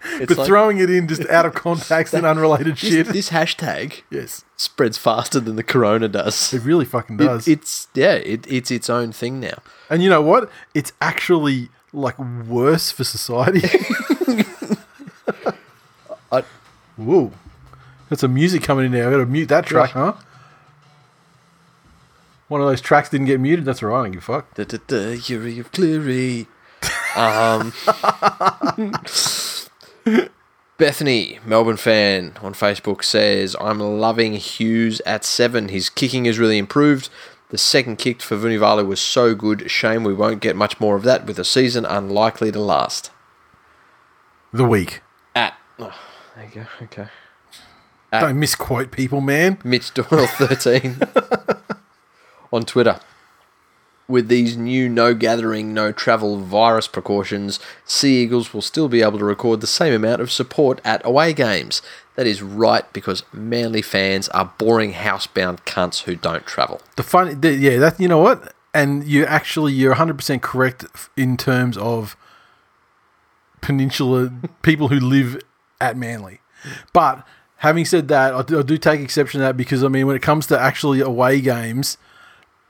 It's 0.06 0.28
but 0.28 0.38
like- 0.40 0.48
throwing 0.48 0.80
it 0.80 0.90
in 0.90 1.08
just 1.08 1.26
out 1.30 1.46
of 1.46 1.54
context 1.54 2.14
and 2.14 2.26
unrelated 2.26 2.74
this, 2.76 2.80
shit 2.80 3.08
this 3.08 3.30
hashtag 3.30 4.02
yes 4.12 4.44
spreads 4.58 4.98
faster 4.98 5.40
than 5.40 5.56
the 5.56 5.64
corona 5.64 6.08
does. 6.10 6.54
it 6.54 6.62
really 6.64 6.86
fucking 6.86 7.16
It- 7.20 7.24
does 7.24 7.48
it's 7.48 7.88
yeah, 7.96 8.16
it, 8.16 8.46
it's 8.52 8.70
its 8.70 8.90
own 8.90 9.14
thing 9.14 9.40
now. 9.40 9.60
And 9.94 10.04
you 10.04 10.10
know 10.10 10.22
what 10.22 10.50
it's 10.74 10.92
actually 11.00 11.70
like 11.94 12.18
worse 12.20 12.92
for 12.92 13.04
society 13.04 13.62
I, 16.32 16.44
Whoa. 16.98 17.32
Got 18.10 18.20
some 18.20 18.34
music 18.34 18.64
coming 18.64 18.86
in 18.86 18.92
there. 18.92 19.06
I've 19.06 19.12
got 19.12 19.20
to 19.20 19.26
mute 19.26 19.50
that 19.50 19.66
track, 19.66 19.92
huh? 19.92 20.14
One 22.48 22.62
of 22.62 22.68
those 22.68 22.82
tracks 22.82 23.10
didn't 23.10 23.28
get 23.28 23.40
muted. 23.40 23.66
That's 23.66 23.82
all 23.82 23.90
right. 23.90 24.00
I 24.00 24.04
don't 24.04 24.12
give 24.12 24.22
a 24.22 24.26
fuck. 24.26 24.54
da, 24.54 24.64
da, 24.64 24.78
da, 24.86 25.12
Yuri 25.14 25.60
of 25.60 25.72
Cleary. 25.72 26.48
Um, 27.16 27.74
Bethany, 30.78 31.40
Melbourne 31.46 31.78
fan 31.78 32.34
on 32.42 32.54
Facebook 32.54 33.04
says, 33.04 33.56
I'm 33.60 33.80
loving 33.80 34.34
Hughes 34.34 35.02
at 35.06 35.24
seven. 35.24 35.70
His 35.70 35.90
kicking 35.90 36.26
has 36.26 36.38
really 36.38 36.58
improved. 36.58 37.10
The 37.54 37.60
second 37.60 37.98
kick 37.98 38.20
for 38.24 38.36
Vunivalu 38.36 38.88
was 38.88 39.00
so 39.00 39.36
good. 39.36 39.70
Shame 39.70 40.04
we 40.04 40.12
won't 40.12 40.42
get 40.42 40.56
much 40.56 40.80
more 40.80 40.96
of 40.96 41.04
that 41.04 41.28
with 41.28 41.38
a 41.38 41.46
season 41.46 41.86
unlikely 41.86 42.52
to 42.52 42.60
last. 42.60 43.12
The 44.52 44.66
week. 44.66 45.04
At 45.36 45.54
oh, 45.78 45.94
there 46.36 46.46
you 46.46 46.52
go. 46.52 46.66
Okay. 46.82 47.10
Don't 48.12 48.40
misquote 48.40 48.90
people, 48.90 49.22
man. 49.22 49.60
Mitch 49.64 49.94
Doyle 49.94 50.26
thirteen 50.26 50.98
on 52.52 52.66
Twitter. 52.66 53.00
With 54.08 54.30
these 54.30 54.58
new 54.58 54.90
no 54.90 55.14
gathering, 55.14 55.76
no 55.76 55.92
travel 55.92 56.40
virus 56.40 56.88
precautions, 56.88 57.60
Sea 57.86 58.24
Eagles 58.24 58.52
will 58.52 58.64
still 58.64 58.90
be 58.90 59.04
able 59.04 59.20
to 59.20 59.26
record 59.26 59.62
the 59.62 59.68
same 59.68 59.94
amount 59.94 60.22
of 60.22 60.32
support 60.32 60.82
at 60.84 61.06
away 61.06 61.34
games. 61.34 61.84
That 62.16 62.28
is 62.28 62.42
right 62.42 62.92
because 62.94 63.24
Manly 63.34 63.82
fans 63.82 64.30
are 64.30 64.54
boring 64.58 64.94
housebound 64.94 65.60
cunts 65.66 66.04
who 66.04 66.16
don't 66.16 66.46
travel. 66.46 66.82
The 66.96 67.04
funny, 67.04 67.34
the, 67.34 67.54
yeah, 67.54 67.78
that 67.80 68.00
you 68.00 68.08
know 68.08 68.20
what, 68.20 68.54
and 68.74 69.04
you 69.06 69.26
actually 69.26 69.74
you're 69.74 69.92
100 69.92 70.18
percent 70.18 70.42
correct 70.42 70.86
in 71.18 71.38
terms 71.38 71.78
of 71.78 72.16
peninsula 73.62 74.32
people 74.62 74.90
who 74.90 75.00
live 75.00 75.42
at 75.82 75.98
Manly. 75.98 76.40
But 76.94 77.26
having 77.58 77.86
said 77.86 78.08
that, 78.10 78.34
I 78.34 78.42
do, 78.44 78.60
I 78.60 78.62
do 78.62 78.78
take 78.78 79.02
exception 79.02 79.40
to 79.40 79.46
that 79.46 79.58
because 79.58 79.84
I 79.84 79.88
mean, 79.88 80.06
when 80.06 80.16
it 80.16 80.22
comes 80.22 80.46
to 80.48 80.60
actually 80.60 81.00
away 81.00 81.42
games, 81.42 81.98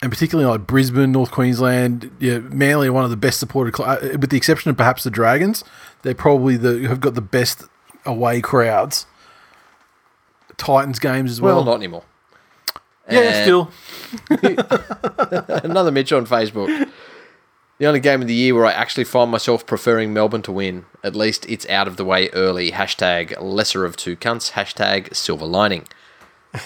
and 0.02 0.12
particularly 0.12 0.50
like 0.50 0.68
Brisbane, 0.68 1.12
North 1.12 1.32
Queensland, 1.32 2.12
yeah, 2.20 2.40
Manly 2.40 2.88
are 2.88 2.94
one 2.94 3.04
of 3.04 3.10
the 3.10 3.18
best 3.18 3.40
supported, 3.40 3.80
uh, 3.82 3.98
with 4.20 4.30
the 4.30 4.38
exception 4.38 4.70
of 4.70 4.78
perhaps 4.78 5.04
the 5.04 5.10
Dragons. 5.10 5.64
They're 6.04 6.16
probably 6.16 6.58
the 6.58 6.88
have 6.88 7.02
got 7.02 7.16
the 7.16 7.22
best 7.22 7.64
away 8.06 8.42
crowds. 8.42 9.06
Titans 10.66 11.00
games 11.00 11.32
as 11.32 11.42
Well, 11.42 11.58
well. 11.58 11.66
not 11.66 11.76
anymore. 11.76 12.04
yeah, 13.12 13.20
And 13.20 13.44
still. 13.44 13.72
Another 15.64 15.92
Mitch 15.92 16.12
on 16.14 16.26
Facebook. 16.26 16.90
The 17.80 17.88
only 17.88 18.00
game 18.00 18.22
of 18.22 18.28
the 18.28 18.34
year 18.34 18.56
where 18.56 18.66
I 18.66 18.72
actually 18.72 19.04
find 19.04 19.30
myself 19.32 19.66
preferring 19.66 20.14
Melbourne 20.14 20.44
to 20.44 20.52
win. 20.52 20.86
At 21.04 21.16
least 21.16 21.46
it's 21.50 21.68
out 21.70 21.88
of 21.88 21.98
the 21.98 22.06
way 22.06 22.30
early. 22.30 22.72
Hashtag 22.72 23.40
lesser 23.42 23.84
of 23.84 23.98
two 23.98 24.16
cunts. 24.16 24.52
Hashtag 24.52 25.14
silver 25.16 25.46
lining. 25.46 25.88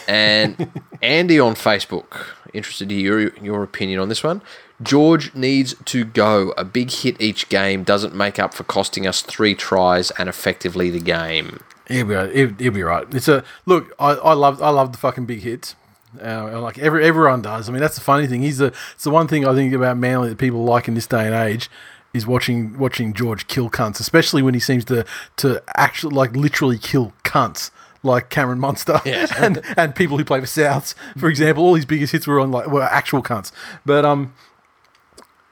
And 0.08 0.82
Andy 1.02 1.39
on 1.39 1.56
Facebook, 1.56 2.28
interested 2.54 2.89
to 2.89 2.95
hear 2.95 3.34
your 3.41 3.64
opinion 3.64 4.00
on 4.00 4.10
this 4.10 4.22
one. 4.24 4.41
George 4.84 5.34
needs 5.34 5.76
to 5.86 6.04
go. 6.04 6.50
A 6.58 6.66
big 6.66 6.91
hit 6.91 7.20
each 7.22 7.50
game 7.50 7.84
doesn't 7.84 8.14
make 8.14 8.38
up 8.38 8.54
for 8.54 8.64
costing 8.66 9.08
us 9.08 9.22
three 9.22 9.56
tries 9.56 10.12
and 10.12 10.28
effectively 10.30 10.89
the 10.91 11.00
game. 11.00 11.62
He'll 11.88 12.06
be 12.06 12.14
right. 12.16 12.36
He'll, 12.36 12.54
he'll 12.56 12.72
be 12.74 12.84
right. 12.84 13.06
It's 13.14 13.28
a 13.28 13.44
look. 13.66 13.94
I, 14.00 14.12
I 14.12 14.34
love 14.34 14.62
I 14.62 14.70
love 14.70 14.92
the 14.92 14.98
fucking 14.98 15.26
big 15.26 15.42
hits. 15.42 15.76
Uh, 16.24 16.60
like 16.62 16.78
every 16.80 17.06
everyone 17.06 17.42
does. 17.42 17.70
I 17.70 17.72
mean, 17.72 17.82
that's 17.82 17.96
the 17.96 18.02
funny 18.02 18.28
thing. 18.28 18.42
He's 18.42 18.58
the 18.58 18.74
it's 18.96 19.04
the 19.04 19.12
one 19.12 19.28
thing 19.28 19.46
I 19.48 19.54
think 19.54 19.74
about 19.74 19.98
Manly 19.98 20.30
that 20.30 20.38
people 20.38 20.64
like 20.64 20.88
in 20.88 20.94
this 20.96 21.08
day 21.08 21.26
and 21.26 21.36
age 21.36 21.70
is 22.14 22.26
watching 22.26 22.78
watching 22.78 23.14
George 23.14 23.48
kill 23.48 23.70
cunts, 23.70 24.00
especially 24.00 24.42
when 24.42 24.54
he 24.54 24.60
seems 24.60 24.84
to 24.86 25.06
to 25.38 25.62
actually 25.76 26.16
like 26.16 26.36
literally 26.36 26.78
kill 26.78 27.14
cunts. 27.24 27.72
Like 28.04 28.30
Cameron 28.30 28.60
Munster 28.60 29.02
Yes. 29.06 29.34
and 29.36 29.62
and 29.76 29.94
people 29.96 30.18
who 30.18 30.24
play 30.24 30.40
for 30.40 30.46
Souths, 30.46 30.94
for 31.18 31.28
example, 31.30 31.64
all 31.64 31.74
his 31.76 31.86
biggest 31.86 32.12
hits 32.14 32.28
were 32.28 32.40
on 32.40 32.52
like 32.52 32.68
were 32.68 32.84
actual 32.84 33.22
cunts. 33.24 33.52
But 33.86 34.06
um, 34.06 34.34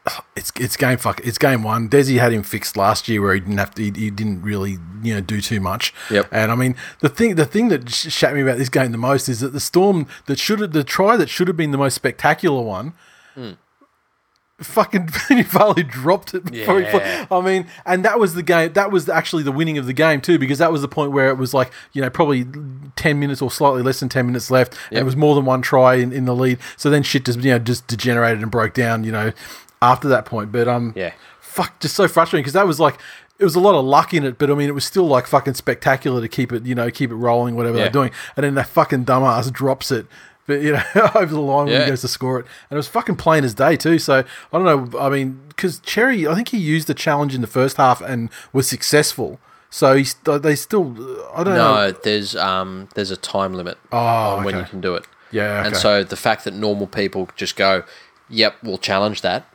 it's 0.36 0.52
it's 0.60 0.78
game 0.78 0.98
fuck 0.98 1.20
it's 1.24 1.38
game 1.38 1.64
one. 1.64 1.90
Desi 1.90 2.20
had 2.20 2.32
him 2.34 2.44
fixed 2.44 2.78
last 2.78 3.08
year 3.08 3.22
where 3.22 3.34
he 3.34 3.40
didn't 3.40 3.58
have 3.58 3.74
to 3.76 3.82
he, 3.84 3.92
he 3.92 4.10
didn't 4.10 4.42
really 4.42 4.78
you 5.04 5.14
know 5.16 5.22
do 5.22 5.42
too 5.42 5.60
much. 5.60 5.94
Yep. 6.12 6.28
And 6.32 6.52
I 6.52 6.56
mean 6.56 6.76
the 7.00 7.10
thing 7.10 7.36
the 7.36 7.46
thing 7.46 7.70
that 7.70 7.90
sh- 7.90 8.12
shat 8.12 8.34
me 8.34 8.42
about 8.42 8.58
this 8.58 8.70
game 8.70 8.92
the 8.92 8.98
most 8.98 9.28
is 9.30 9.40
that 9.42 9.54
the 9.54 9.60
storm 9.60 10.08
that 10.28 10.40
should 10.40 10.60
have 10.60 10.72
the 10.74 10.84
try 10.84 11.18
that 11.18 11.30
should 11.30 11.48
have 11.48 11.58
been 11.58 11.72
the 11.72 11.78
most 11.78 11.94
spectacular 11.96 12.62
one. 12.62 12.94
Hmm. 13.34 13.52
Fucking 14.62 15.08
Valley 15.50 15.84
dropped 15.84 16.34
it 16.34 16.46
before 16.50 16.80
he 16.80 16.86
Yeah. 16.86 17.26
put, 17.26 17.38
I 17.38 17.42
mean, 17.42 17.68
and 17.86 18.06
that 18.06 18.20
was 18.20 18.36
the 18.36 18.42
game. 18.44 18.72
That 18.72 18.90
was 18.90 19.10
actually 19.10 19.44
the 19.44 19.52
winning 19.52 19.78
of 19.78 19.86
the 19.86 19.92
game 19.92 20.22
too, 20.22 20.40
because 20.40 20.60
that 20.60 20.72
was 20.72 20.82
the 20.82 20.88
point 20.88 21.12
where 21.12 21.28
it 21.28 21.34
was 21.38 21.54
like 21.54 21.74
you 21.92 22.02
know 22.02 22.10
probably 22.10 22.46
ten 22.96 23.20
minutes 23.20 23.42
or 23.42 23.52
slightly 23.52 23.82
less 23.82 24.00
than 24.00 24.08
ten 24.08 24.26
minutes 24.26 24.50
left, 24.50 24.78
and 24.92 25.00
it 25.00 25.04
was 25.04 25.18
more 25.18 25.36
than 25.36 25.44
one 25.44 25.62
try 25.62 25.96
in, 25.96 26.14
in 26.14 26.24
the 26.24 26.34
lead. 26.34 26.58
So 26.78 26.90
then 26.90 27.04
shit 27.04 27.26
just 27.26 27.40
you 27.42 27.52
know 27.52 27.60
just 27.60 27.86
degenerated 27.88 28.42
and 28.42 28.50
broke 28.50 28.74
down. 28.74 29.04
You 29.04 29.12
know, 29.12 29.32
after 29.92 30.08
that 30.10 30.26
point. 30.26 30.52
But 30.52 30.68
um, 30.68 30.94
Yeah. 30.96 31.14
fuck, 31.40 31.80
just 31.80 31.96
so 31.96 32.08
frustrating 32.08 32.44
because 32.44 32.54
that 32.54 32.68
was 32.68 32.80
like 32.80 32.98
it 33.38 33.44
was 33.44 33.56
a 33.56 33.60
lot 33.60 33.76
of 33.78 33.84
luck 33.84 34.14
in 34.14 34.24
it, 34.24 34.38
but 34.38 34.50
I 34.50 34.54
mean 34.56 34.70
it 34.70 34.74
was 34.76 34.86
still 34.86 35.08
like 35.08 35.28
fucking 35.28 35.56
spectacular 35.56 36.22
to 36.22 36.28
keep 36.28 36.52
it 36.54 36.66
you 36.66 36.74
know 36.76 36.90
keep 36.90 37.12
it 37.12 37.16
rolling 37.16 37.56
whatever 37.56 37.78
Yeah. 37.78 37.84
they're 37.86 37.92
doing, 37.92 38.12
and 38.36 38.44
then 38.44 38.56
that 38.56 38.68
fucking 38.68 39.06
dumbass 39.06 39.52
drops 39.52 39.92
it. 39.92 40.06
But 40.48 40.62
you 40.62 40.74
know, 40.74 40.84
over 41.16 41.34
the 41.34 41.42
line 41.42 41.66
when 41.68 41.82
he 41.82 41.88
goes 41.88 42.02
to 42.02 42.08
score 42.08 42.40
it, 42.40 42.46
and 42.70 42.76
it 42.76 42.78
was 42.78 42.88
fucking 42.88 43.16
plain 43.16 43.44
as 43.44 43.54
day 43.56 43.76
too. 43.78 43.98
So 44.00 44.24
I 44.54 44.58
don't 44.60 44.92
know. 44.92 45.00
I 45.00 45.10
mean, 45.10 45.42
because 45.50 45.80
Cherry, 45.80 46.28
I 46.28 46.36
think 46.36 46.50
he 46.50 46.58
used 46.60 46.86
the 46.88 46.94
challenge 46.94 47.34
in 47.34 47.42
the 47.42 47.48
first 47.48 47.78
half 47.78 48.00
and 48.02 48.30
was 48.54 48.68
successful. 48.70 49.40
So 49.72 49.96
he's 49.96 50.14
they 50.24 50.56
still. 50.56 50.92
I 51.36 51.44
don't 51.44 51.56
know. 51.56 51.74
No, 51.88 51.92
there's 51.92 52.36
um 52.36 52.88
there's 52.96 53.10
a 53.12 53.18
time 53.18 53.54
limit 53.56 53.78
Oh, 53.92 53.98
on 54.38 54.44
when 54.46 54.56
you 54.56 54.64
can 54.66 54.80
do 54.82 54.94
it. 54.96 55.06
Yeah, 55.32 55.66
And 55.66 55.76
so 55.76 56.04
the 56.04 56.16
fact 56.16 56.44
that 56.46 56.54
normal 56.54 56.86
people 56.88 57.28
just 57.36 57.56
go, 57.58 57.84
"Yep, 58.30 58.56
we'll 58.64 58.78
challenge 58.78 59.22
that." 59.22 59.46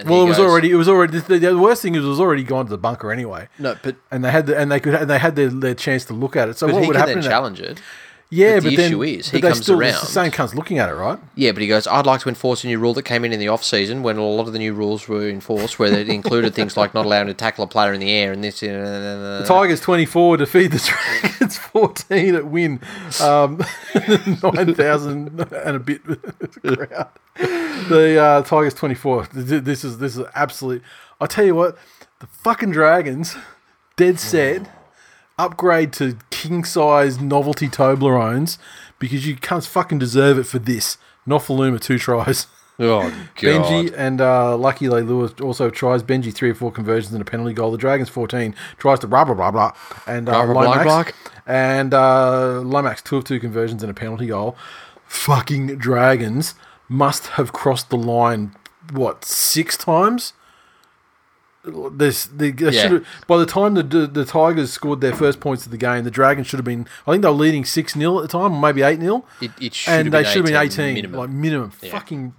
And 0.00 0.08
Well, 0.10 0.22
it 0.22 0.28
was 0.28 0.36
goes, 0.38 0.50
already. 0.50 0.70
It 0.70 0.74
was 0.76 0.88
already. 0.88 1.18
The, 1.18 1.38
the 1.38 1.58
worst 1.58 1.82
thing 1.82 1.94
is, 1.94 2.04
it 2.04 2.08
was 2.08 2.20
already 2.20 2.42
gone 2.42 2.64
to 2.66 2.70
the 2.70 2.78
bunker 2.78 3.12
anyway. 3.12 3.48
no, 3.58 3.76
but 3.82 3.96
And 4.10 4.24
they 4.24 4.30
had 4.30 4.46
the, 4.46 4.58
and 4.58 4.70
they 4.72 4.80
could 4.80 4.94
and 4.94 5.08
they 5.10 5.18
had 5.18 5.36
their, 5.36 5.48
their 5.48 5.74
chance 5.74 6.04
to 6.06 6.14
look 6.14 6.36
at 6.36 6.48
it. 6.48 6.58
So 6.58 6.66
what 6.66 6.86
would 6.86 6.96
happen? 6.96 7.10
then 7.10 7.18
in 7.18 7.24
that- 7.24 7.30
challenge 7.30 7.60
it. 7.60 7.80
Yeah, 8.32 8.54
But 8.56 8.62
but, 8.62 8.70
the 8.70 8.76
then 8.76 8.86
issue 8.92 9.02
is, 9.02 9.30
he 9.30 9.40
comes 9.40 9.60
still, 9.62 9.80
around- 9.80 9.90
It's 9.90 10.00
the 10.02 10.06
same 10.06 10.30
cunts 10.30 10.54
looking 10.54 10.78
at 10.78 10.88
it, 10.88 10.94
right? 10.94 11.18
Yeah, 11.34 11.50
but 11.50 11.62
he 11.62 11.66
goes, 11.68 11.88
I'd 11.88 12.06
like 12.06 12.20
to 12.20 12.28
enforce 12.28 12.62
a 12.62 12.68
new 12.68 12.78
rule 12.78 12.94
that 12.94 13.02
came 13.02 13.24
in 13.24 13.32
in 13.32 13.40
the 13.40 13.48
off 13.48 13.64
season 13.64 14.04
when 14.04 14.18
a 14.18 14.24
lot 14.24 14.46
of 14.46 14.52
the 14.52 14.60
new 14.60 14.72
rules 14.72 15.08
were 15.08 15.28
enforced, 15.28 15.80
where 15.80 15.90
they 15.90 16.14
included 16.14 16.54
things 16.54 16.76
like 16.76 16.94
not 16.94 17.06
allowing 17.06 17.26
to 17.26 17.34
tackle 17.34 17.64
a 17.64 17.66
player 17.66 17.92
in 17.92 17.98
the 17.98 18.10
air 18.12 18.30
and 18.32 18.44
this. 18.44 18.62
Uh, 18.62 19.40
The 19.42 19.48
Tigers 19.48 19.80
twenty 19.80 20.06
four 20.06 20.36
defeat 20.36 20.68
the 20.68 20.78
Dragons 20.78 21.58
fourteen 21.72 22.36
at 22.36 22.46
win, 22.46 22.80
um, 23.20 23.64
nine 24.44 24.74
thousand 24.74 25.40
and 25.52 25.76
a 25.76 25.80
bit 25.80 26.00
crowd. 26.62 27.08
The 27.88 28.18
uh, 28.22 28.42
Tigers 28.42 28.74
twenty 28.74 28.94
four. 28.94 29.26
This 29.32 29.82
is 29.82 29.98
this 29.98 30.16
is 30.16 30.24
absolute. 30.36 30.82
I 31.20 31.26
tell 31.26 31.44
you 31.44 31.56
what, 31.56 31.76
the 32.20 32.28
fucking 32.28 32.70
Dragons, 32.70 33.36
dead 33.96 34.20
set, 34.20 34.70
upgrade 35.40 35.92
to 35.94 36.16
king 36.30 36.64
size 36.64 37.20
novelty 37.20 37.68
Toblerones 37.68 38.58
because 38.98 39.26
you 39.26 39.36
can't 39.36 39.64
fucking 39.64 39.98
deserve 39.98 40.38
it 40.38 40.44
for 40.44 40.58
this. 40.58 40.98
Nofoaluma 41.26 41.80
two 41.80 41.98
tries. 41.98 42.46
oh 42.78 43.02
god, 43.10 43.12
Benji 43.36 43.92
and 43.96 44.20
uh, 44.20 44.56
Lucky 44.56 44.88
Lewis 44.88 45.32
also 45.40 45.70
tries. 45.70 46.02
Benji 46.02 46.32
three 46.32 46.50
or 46.50 46.54
four 46.54 46.72
conversions 46.72 47.12
and 47.12 47.20
a 47.22 47.24
penalty 47.24 47.52
goal. 47.52 47.70
The 47.72 47.78
Dragons 47.78 48.08
fourteen 48.08 48.54
tries 48.78 48.98
to 49.00 49.06
blah 49.06 49.24
blah 49.24 49.34
blah 49.34 49.50
blah, 49.50 49.72
and 50.06 50.28
uh, 50.28 50.32
Blah, 50.32 50.44
blah, 50.46 50.52
blah, 50.54 50.82
Lomax 50.84 50.84
blah. 50.84 51.32
and 51.46 51.94
uh, 51.94 52.60
Lomax 52.64 53.02
two 53.02 53.16
of 53.18 53.24
two 53.24 53.40
conversions 53.40 53.82
and 53.82 53.90
a 53.90 53.94
penalty 53.94 54.26
goal. 54.26 54.56
Fucking 55.06 55.76
Dragons 55.78 56.54
must 56.88 57.26
have 57.28 57.52
crossed 57.52 57.90
the 57.90 57.96
line 57.96 58.52
what 58.92 59.24
six 59.24 59.76
times. 59.76 60.32
This 61.62 62.24
the 62.26 62.50
they 62.52 62.70
Yeah. 62.70 63.00
by 63.26 63.36
the 63.36 63.44
time 63.46 63.74
the, 63.74 63.82
the 63.82 64.24
Tigers 64.24 64.72
scored 64.72 65.00
their 65.02 65.14
first 65.14 65.40
points 65.40 65.66
of 65.66 65.70
the 65.72 65.76
game, 65.76 66.04
the 66.04 66.10
Dragons 66.10 66.46
should 66.46 66.58
have 66.58 66.64
been. 66.64 66.86
I 67.06 67.10
think 67.12 67.22
they 67.22 67.28
were 67.28 67.34
leading 67.34 67.64
six 67.66 67.92
0 67.92 68.18
at 68.18 68.22
the 68.22 68.28
time, 68.28 68.54
or 68.54 68.60
maybe 68.60 68.80
eight 68.82 68.98
0 68.98 69.24
It, 69.42 69.50
it 69.60 69.74
should 69.74 69.90
and 69.92 70.06
have 70.06 70.12
they 70.12 70.24
should 70.28 70.36
have 70.38 70.46
been 70.46 70.56
18 70.56 70.94
minimum. 70.94 71.20
like 71.20 71.28
minimum. 71.30 71.72
Yeah. 71.82 71.90
Fucking 71.92 72.32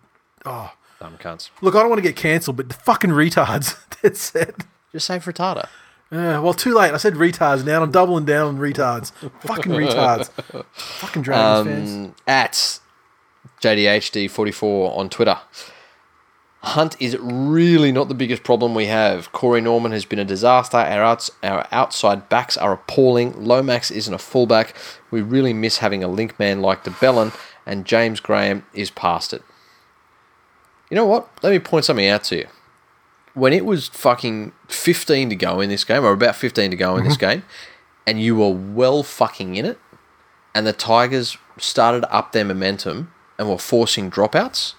Dumb 0.44 1.18
cunts. 1.20 1.50
Look, 1.62 1.76
I 1.76 1.80
don't 1.82 1.90
want 1.90 2.00
to 2.00 2.08
get 2.08 2.16
cancelled, 2.16 2.58
but 2.58 2.68
the 2.70 2.76
fucking 2.76 3.12
retards. 3.12 3.78
That's 4.02 4.34
it. 4.36 4.56
Just 4.92 5.06
say 5.08 5.18
frittata. 5.20 5.68
Yeah, 6.12 6.40
well, 6.40 6.54
too 6.54 6.74
late. 6.74 6.94
I 6.94 6.98
said 6.98 7.14
retards. 7.14 7.64
Now 7.64 7.82
I'm 7.82 7.92
doubling 7.92 8.26
down 8.26 8.48
on 8.48 8.58
retards. 8.58 9.12
fucking 9.42 9.72
retards. 9.72 10.30
fucking 10.74 11.22
Dragons 11.22 11.68
fans. 11.68 11.92
Um, 12.08 12.16
at 12.28 12.80
JDHD44 13.62 14.98
on 14.98 15.10
Twitter. 15.10 15.38
Hunt 16.64 16.96
is 17.00 17.18
really 17.20 17.92
not 17.92 18.08
the 18.08 18.14
biggest 18.14 18.44
problem 18.44 18.76
we 18.76 18.86
have. 18.86 19.32
Corey 19.32 19.62
Norman 19.62 19.92
has 19.94 20.06
been 20.06 20.20
a 20.20 20.26
disaster. 20.26 20.78
Our, 20.78 21.04
outs- 21.04 21.32
our 21.42 21.68
outside 21.72 22.30
backs 22.30 22.56
are 22.56 22.74
appalling. 22.74 23.44
Lomax 23.44 23.90
isn't 23.90 24.14
a 24.14 24.20
fullback. 24.20 24.76
We 25.10 25.22
really 25.22 25.54
miss 25.54 25.80
having 25.80 26.04
a 26.04 26.08
link 26.08 26.38
man 26.38 26.62
like 26.62 26.84
De 26.84 26.92
Belin, 26.92 27.32
and 27.66 27.86
James 27.86 28.20
Graham 28.20 28.64
is 28.74 28.92
past 28.92 29.34
it. 29.34 29.44
You 30.92 30.96
know 30.96 31.06
what? 31.06 31.30
Let 31.42 31.52
me 31.52 31.60
point 31.60 31.86
something 31.86 32.08
out 32.08 32.26
to 32.26 32.38
you. 32.38 32.48
When 33.34 33.54
it 33.54 33.66
was 33.66 33.88
fucking 33.88 34.52
15 34.68 35.30
to 35.30 35.36
go 35.36 35.62
in 35.62 35.70
this 35.70 35.84
game, 35.84 36.04
or 36.04 36.12
about 36.12 36.36
15 36.36 36.70
to 36.70 36.78
go 36.78 36.96
in 36.96 37.06
this 37.06 37.18
mm-hmm. 37.18 37.40
game, 37.40 37.44
and 38.06 38.22
you 38.22 38.36
were 38.36 38.52
well 38.52 39.02
fucking 39.02 39.56
in 39.56 39.66
it, 39.66 39.80
and 40.54 40.68
the 40.68 40.74
Tigers 40.74 41.38
started 41.58 42.06
up 42.14 42.34
their 42.34 42.46
momentum 42.46 43.12
and 43.40 43.50
were 43.50 43.58
forcing 43.58 44.12
dropouts, 44.12 44.76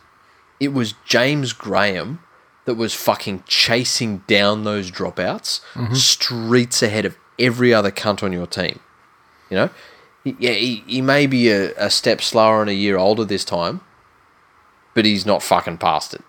it 0.63 0.73
was 0.73 0.95
James 1.05 1.53
Graham 1.53 2.21
that 2.67 2.75
was 2.75 2.95
fucking 2.95 3.43
chasing 3.49 4.19
down 4.29 4.63
those 4.63 4.93
dropouts 4.93 5.61
mm-hmm. 5.75 5.95
streets 5.95 6.85
ahead 6.85 7.05
of 7.05 7.17
every 7.37 7.75
other 7.75 7.91
cunt 7.91 8.23
on 8.23 8.33
your 8.33 8.47
team. 8.47 8.79
You 9.51 9.57
know? 9.57 9.71
Yeah, 10.23 10.53
he, 10.53 10.85
he 10.87 11.03
may 11.03 11.27
be 11.27 11.51
a, 11.51 11.75
a 11.75 11.91
step 11.91 12.23
slower 12.23 12.61
and 12.61 12.71
a 12.71 12.75
year 12.75 12.97
older 12.97 13.25
this 13.25 13.45
time, 13.45 13.81
but 14.95 15.05
he's 15.05 15.27
not 15.27 15.43
fucking 15.43 15.79
past 15.79 16.15
it. 16.15 16.23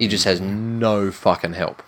He 0.00 0.08
just 0.08 0.24
has 0.24 0.40
mm-hmm. 0.40 0.80
no 0.80 1.12
fucking 1.12 1.52
help. 1.52 1.80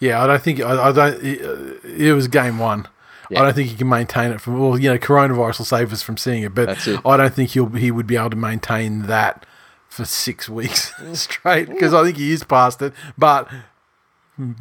Yeah, 0.00 0.22
I 0.22 0.26
don't 0.26 0.42
think 0.42 0.60
I, 0.60 0.88
I 0.88 0.92
don't. 0.92 1.24
It, 1.24 1.42
uh, 1.42 1.88
it 1.88 2.12
was 2.12 2.28
game 2.28 2.58
one. 2.58 2.88
Yeah. 3.30 3.40
I 3.40 3.44
don't 3.44 3.54
think 3.54 3.70
he 3.70 3.76
can 3.76 3.88
maintain 3.88 4.32
it 4.32 4.40
from. 4.40 4.58
Well, 4.58 4.78
you 4.78 4.90
know, 4.90 4.98
coronavirus 4.98 5.58
will 5.58 5.66
save 5.66 5.92
us 5.92 6.02
from 6.02 6.18
seeing 6.18 6.42
it, 6.42 6.54
but 6.54 6.86
it. 6.86 7.00
I 7.06 7.16
don't 7.16 7.32
think 7.32 7.50
he'll 7.50 7.68
he 7.70 7.90
would 7.90 8.06
be 8.06 8.16
able 8.16 8.30
to 8.30 8.36
maintain 8.36 9.02
that 9.06 9.46
for 9.90 10.04
six 10.04 10.48
weeks 10.48 10.92
straight 11.18 11.68
because 11.68 11.92
I 11.92 12.04
think 12.04 12.16
he 12.16 12.32
is 12.32 12.44
past 12.44 12.80
it. 12.80 12.94
But 13.18 13.48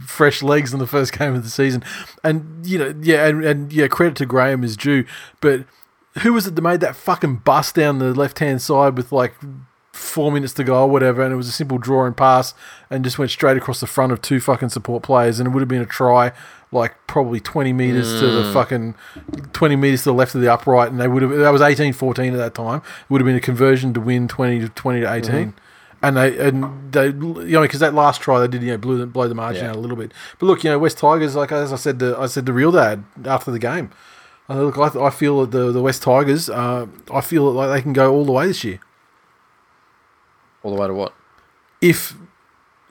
fresh 0.05 0.43
legs 0.43 0.73
in 0.73 0.79
the 0.79 0.87
first 0.87 1.17
game 1.17 1.35
of 1.35 1.43
the 1.43 1.49
season, 1.49 1.83
and 2.23 2.65
you 2.65 2.77
know, 2.77 2.93
yeah, 3.01 3.27
and, 3.27 3.45
and 3.45 3.71
yeah, 3.71 3.87
credit 3.87 4.17
to 4.17 4.25
Graham 4.25 4.63
is 4.63 4.75
due, 4.75 5.05
but 5.39 5.65
who 6.23 6.33
was 6.33 6.47
it 6.47 6.55
that 6.55 6.61
made 6.61 6.81
that 6.81 6.95
fucking 6.95 7.37
bust 7.37 7.75
down 7.75 7.99
the 7.99 8.13
left 8.13 8.39
hand 8.39 8.61
side 8.61 8.97
with 8.97 9.11
like 9.11 9.35
four 9.93 10.31
minutes 10.31 10.53
to 10.53 10.63
go 10.63 10.81
or 10.83 10.89
whatever, 10.89 11.21
and 11.21 11.31
it 11.31 11.37
was 11.37 11.47
a 11.47 11.53
simple 11.53 11.77
draw 11.77 12.05
and 12.05 12.17
pass, 12.17 12.53
and 12.89 13.03
just 13.03 13.19
went 13.19 13.31
straight 13.31 13.57
across 13.57 13.79
the 13.79 13.87
front 13.87 14.11
of 14.11 14.21
two 14.21 14.39
fucking 14.39 14.69
support 14.69 15.03
players, 15.03 15.39
and 15.39 15.47
it 15.47 15.51
would 15.51 15.61
have 15.61 15.69
been 15.69 15.81
a 15.81 15.85
try, 15.85 16.31
like 16.71 16.95
probably 17.07 17.39
twenty 17.39 17.73
meters 17.73 18.19
to 18.19 18.27
the 18.27 18.53
fucking 18.53 18.95
twenty 19.53 19.75
meters 19.75 20.03
to 20.03 20.09
the 20.09 20.13
left 20.13 20.35
of 20.35 20.41
the 20.41 20.51
upright, 20.53 20.91
and 20.91 20.99
they 20.99 21.07
would 21.07 21.21
have 21.23 21.31
that 21.31 21.49
was 21.51 21.61
18-14 21.61 22.31
at 22.33 22.37
that 22.37 22.53
time. 22.53 22.77
It 22.79 23.09
would 23.09 23.21
have 23.21 23.25
been 23.25 23.35
a 23.35 23.39
conversion 23.41 23.93
to 23.95 23.99
win 23.99 24.27
twenty 24.27 24.59
to 24.59 24.69
twenty 24.69 25.01
to 25.01 25.11
18 25.11 25.53
And 26.01 26.15
they 26.15 26.37
and 26.47 26.91
they 26.93 27.07
you 27.07 27.11
know 27.53 27.61
because 27.63 27.79
that 27.79 27.93
last 27.93 28.21
try 28.21 28.39
they 28.39 28.47
did 28.47 28.61
you 28.63 28.69
know 28.71 28.77
blew 28.77 28.97
the, 28.99 29.05
blow 29.07 29.27
the 29.27 29.35
margin 29.35 29.63
Yeah. 29.63 29.71
out 29.71 29.75
a 29.75 29.79
little 29.79 29.97
bit. 29.97 30.11
But 30.37 30.45
look, 30.45 30.63
you 30.63 30.69
know 30.69 30.77
West 30.79 30.97
Tigers 30.99 31.35
like 31.35 31.51
as 31.51 31.73
I 31.73 31.75
said 31.75 31.99
to 31.99 32.15
I 32.17 32.27
said 32.27 32.45
to 32.45 32.53
Real 32.53 32.71
Dad 32.71 33.03
after 33.25 33.51
the 33.51 33.59
game. 33.59 33.89
Uh, 34.49 34.63
look, 34.63 34.77
I, 34.79 35.05
I 35.05 35.09
feel 35.09 35.41
that 35.41 35.51
the 35.51 35.71
the 35.71 35.81
West 35.81 36.01
Tigers. 36.03 36.49
Uh, 36.49 36.87
I 37.13 37.21
feel 37.21 37.51
like 37.51 37.69
they 37.69 37.81
can 37.81 37.93
go 37.93 38.11
all 38.13 38.25
the 38.25 38.31
way 38.31 38.47
this 38.47 38.63
year. 38.63 38.79
All 40.63 40.73
the 40.75 40.81
way 40.81 40.87
to 40.87 40.93
what? 40.93 41.13
if 41.81 42.15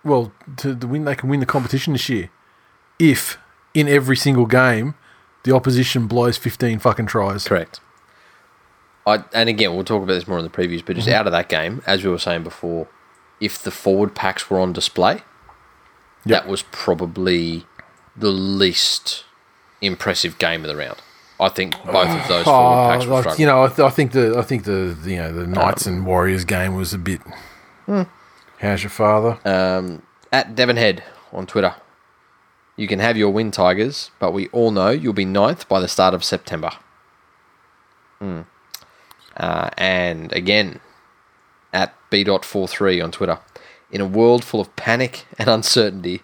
well 0.02 0.32
to, 0.56 0.74
to 0.74 0.86
win 0.86 1.05
they 1.05 1.14
can 1.14 1.28
win 1.28 1.40
the 1.40 1.46
competition 1.46 1.92
this 1.92 2.09
year 2.09 2.30
if 2.98 3.36
in 3.74 3.89
every 3.89 4.16
single 4.16 4.47
game 4.47 4.95
the 5.45 5.55
opposition 5.55 6.07
blows 6.07 6.36
15 6.36 6.78
fucking 6.81 7.07
tries 7.07 7.47
Correct. 7.47 7.81
I 9.07 9.24
and 9.32 9.49
again 9.49 9.74
we'll 9.74 9.85
talk 9.85 10.03
about 10.03 10.12
this 10.15 10.27
more 10.28 10.39
in 10.39 10.45
the 10.45 10.51
previews, 10.51 10.85
but 10.85 10.97
just 10.97 11.09
out 11.09 11.27
of 11.27 11.32
that 11.32 11.49
game, 11.49 11.82
as 11.86 12.05
we 12.05 12.11
were 12.11 12.19
saying 12.19 12.43
before, 12.43 12.89
if 13.40 13.62
the 13.62 13.70
forward 13.70 14.15
packs 14.15 14.51
were 14.51 14.59
on 14.61 14.73
display, 14.73 15.23
that 16.27 16.47
was 16.47 16.62
probably 16.70 17.65
the 18.16 18.31
least 18.31 19.24
impressive 19.81 20.39
game 20.39 20.62
of 20.62 20.69
the 20.69 20.77
round. 20.77 20.99
I 21.40 21.49
think 21.49 21.77
both 21.85 22.09
of 22.09 22.28
those 22.28 22.45
forward 22.45 22.93
packs 22.93 23.07
were 23.07 23.15
Oh, 23.15 23.20
struggling. 23.20 23.40
you 23.40 23.47
know 23.47 23.62
I, 23.62 23.69
th- 23.69 23.78
I 23.78 23.90
think 23.90 24.12
the 24.12 24.36
I 24.36 24.43
think 24.43 24.65
the, 24.65 24.97
the 25.03 25.11
you 25.12 25.16
know 25.19 25.32
the 25.32 25.47
Knights 25.47 25.86
and 25.86 26.05
Warriors 26.05 26.45
game 26.45 26.74
was 26.74 26.93
a 26.93 26.99
bit 26.99 27.20
how's 27.86 28.82
your 28.82 28.90
father 28.90 29.39
um, 29.49 30.03
at 30.32 30.55
Devon 30.55 30.77
Head 30.77 31.03
on 31.32 31.47
Twitter. 31.47 31.74
You 32.78 32.86
can 32.86 33.00
have 33.00 33.16
your 33.16 33.30
win, 33.30 33.50
Tigers, 33.50 34.12
but 34.20 34.30
we 34.30 34.46
all 34.48 34.70
know 34.70 34.90
you'll 34.90 35.12
be 35.12 35.24
ninth 35.24 35.68
by 35.68 35.80
the 35.80 35.88
start 35.88 36.14
of 36.14 36.22
September. 36.22 36.70
Hmm. 38.20 38.42
Uh, 39.36 39.70
and 39.76 40.32
again, 40.32 40.78
at 41.72 41.92
b.43 42.09 43.02
on 43.02 43.10
Twitter. 43.10 43.40
In 43.90 44.00
a 44.00 44.06
world 44.06 44.44
full 44.44 44.60
of 44.60 44.76
panic 44.76 45.26
and 45.36 45.48
uncertainty, 45.48 46.22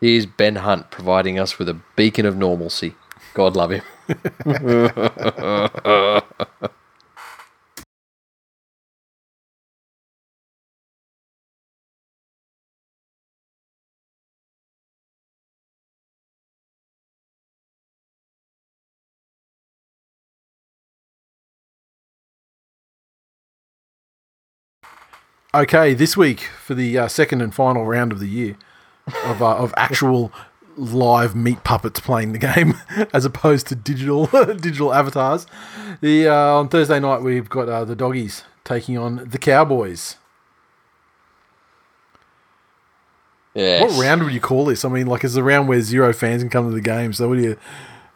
here's 0.00 0.26
Ben 0.26 0.56
Hunt 0.56 0.90
providing 0.90 1.38
us 1.38 1.60
with 1.60 1.68
a 1.68 1.78
beacon 1.94 2.26
of 2.26 2.36
normalcy. 2.36 2.96
God 3.34 3.54
love 3.54 3.70
him. 3.70 3.82
okay 25.54 25.94
this 25.94 26.16
week 26.16 26.40
for 26.64 26.74
the 26.74 26.98
uh, 26.98 27.08
second 27.08 27.40
and 27.40 27.54
final 27.54 27.84
round 27.84 28.12
of 28.12 28.20
the 28.20 28.28
year 28.28 28.56
of 29.24 29.42
uh, 29.42 29.56
of 29.56 29.74
actual 29.76 30.32
live 30.76 31.36
meat 31.36 31.62
puppets 31.64 32.00
playing 32.00 32.32
the 32.32 32.38
game 32.38 32.74
as 33.12 33.24
opposed 33.24 33.66
to 33.66 33.74
digital 33.74 34.26
digital 34.56 34.92
avatars 34.94 35.46
the 36.00 36.26
uh, 36.26 36.34
on 36.54 36.68
Thursday 36.68 36.98
night 36.98 37.20
we've 37.22 37.50
got 37.50 37.68
uh, 37.68 37.84
the 37.84 37.94
doggies 37.96 38.44
taking 38.64 38.96
on 38.96 39.28
the 39.28 39.38
Cowboys 39.38 40.16
Yes. 43.54 43.82
What 43.92 44.02
round 44.02 44.22
would 44.22 44.32
you 44.32 44.40
call 44.40 44.64
this? 44.64 44.82
I 44.82 44.88
mean, 44.88 45.06
like, 45.06 45.24
it's 45.24 45.34
the 45.34 45.42
round 45.42 45.68
where 45.68 45.82
zero 45.82 46.14
fans 46.14 46.42
can 46.42 46.48
come 46.48 46.70
to 46.70 46.74
the 46.74 46.80
game. 46.80 47.12
So, 47.12 47.28
what 47.28 47.34
do 47.36 47.42
you 47.42 47.58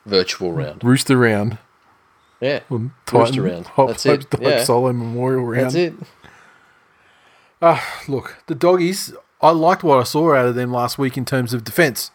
Virtual 0.07 0.51
round. 0.51 0.83
rooster 0.83 1.15
round? 1.19 1.59
Yeah. 2.41 2.61
Titan, 2.61 2.93
Rooster 3.13 3.43
round. 3.43 3.67
Hope, 3.67 3.89
That's 3.89 4.05
Hope, 4.05 4.21
it. 4.23 4.27
Hope 4.33 4.41
Yeah. 4.41 4.65
Solo 4.65 4.95
Memorial 4.95 5.45
round. 5.45 5.65
That's 5.67 5.75
it. 5.75 5.95
Ah, 7.63 8.03
look, 8.09 8.37
the 8.47 8.55
doggies. 8.55 9.13
I 9.41 9.51
liked 9.51 9.83
what 9.83 9.99
I 9.99 10.03
saw 10.05 10.35
out 10.35 10.47
of 10.47 10.55
them 10.55 10.73
last 10.73 10.99
week 10.99 11.17
in 11.17 11.25
terms 11.25 11.53
of 11.55 11.65
defense. 11.65 12.11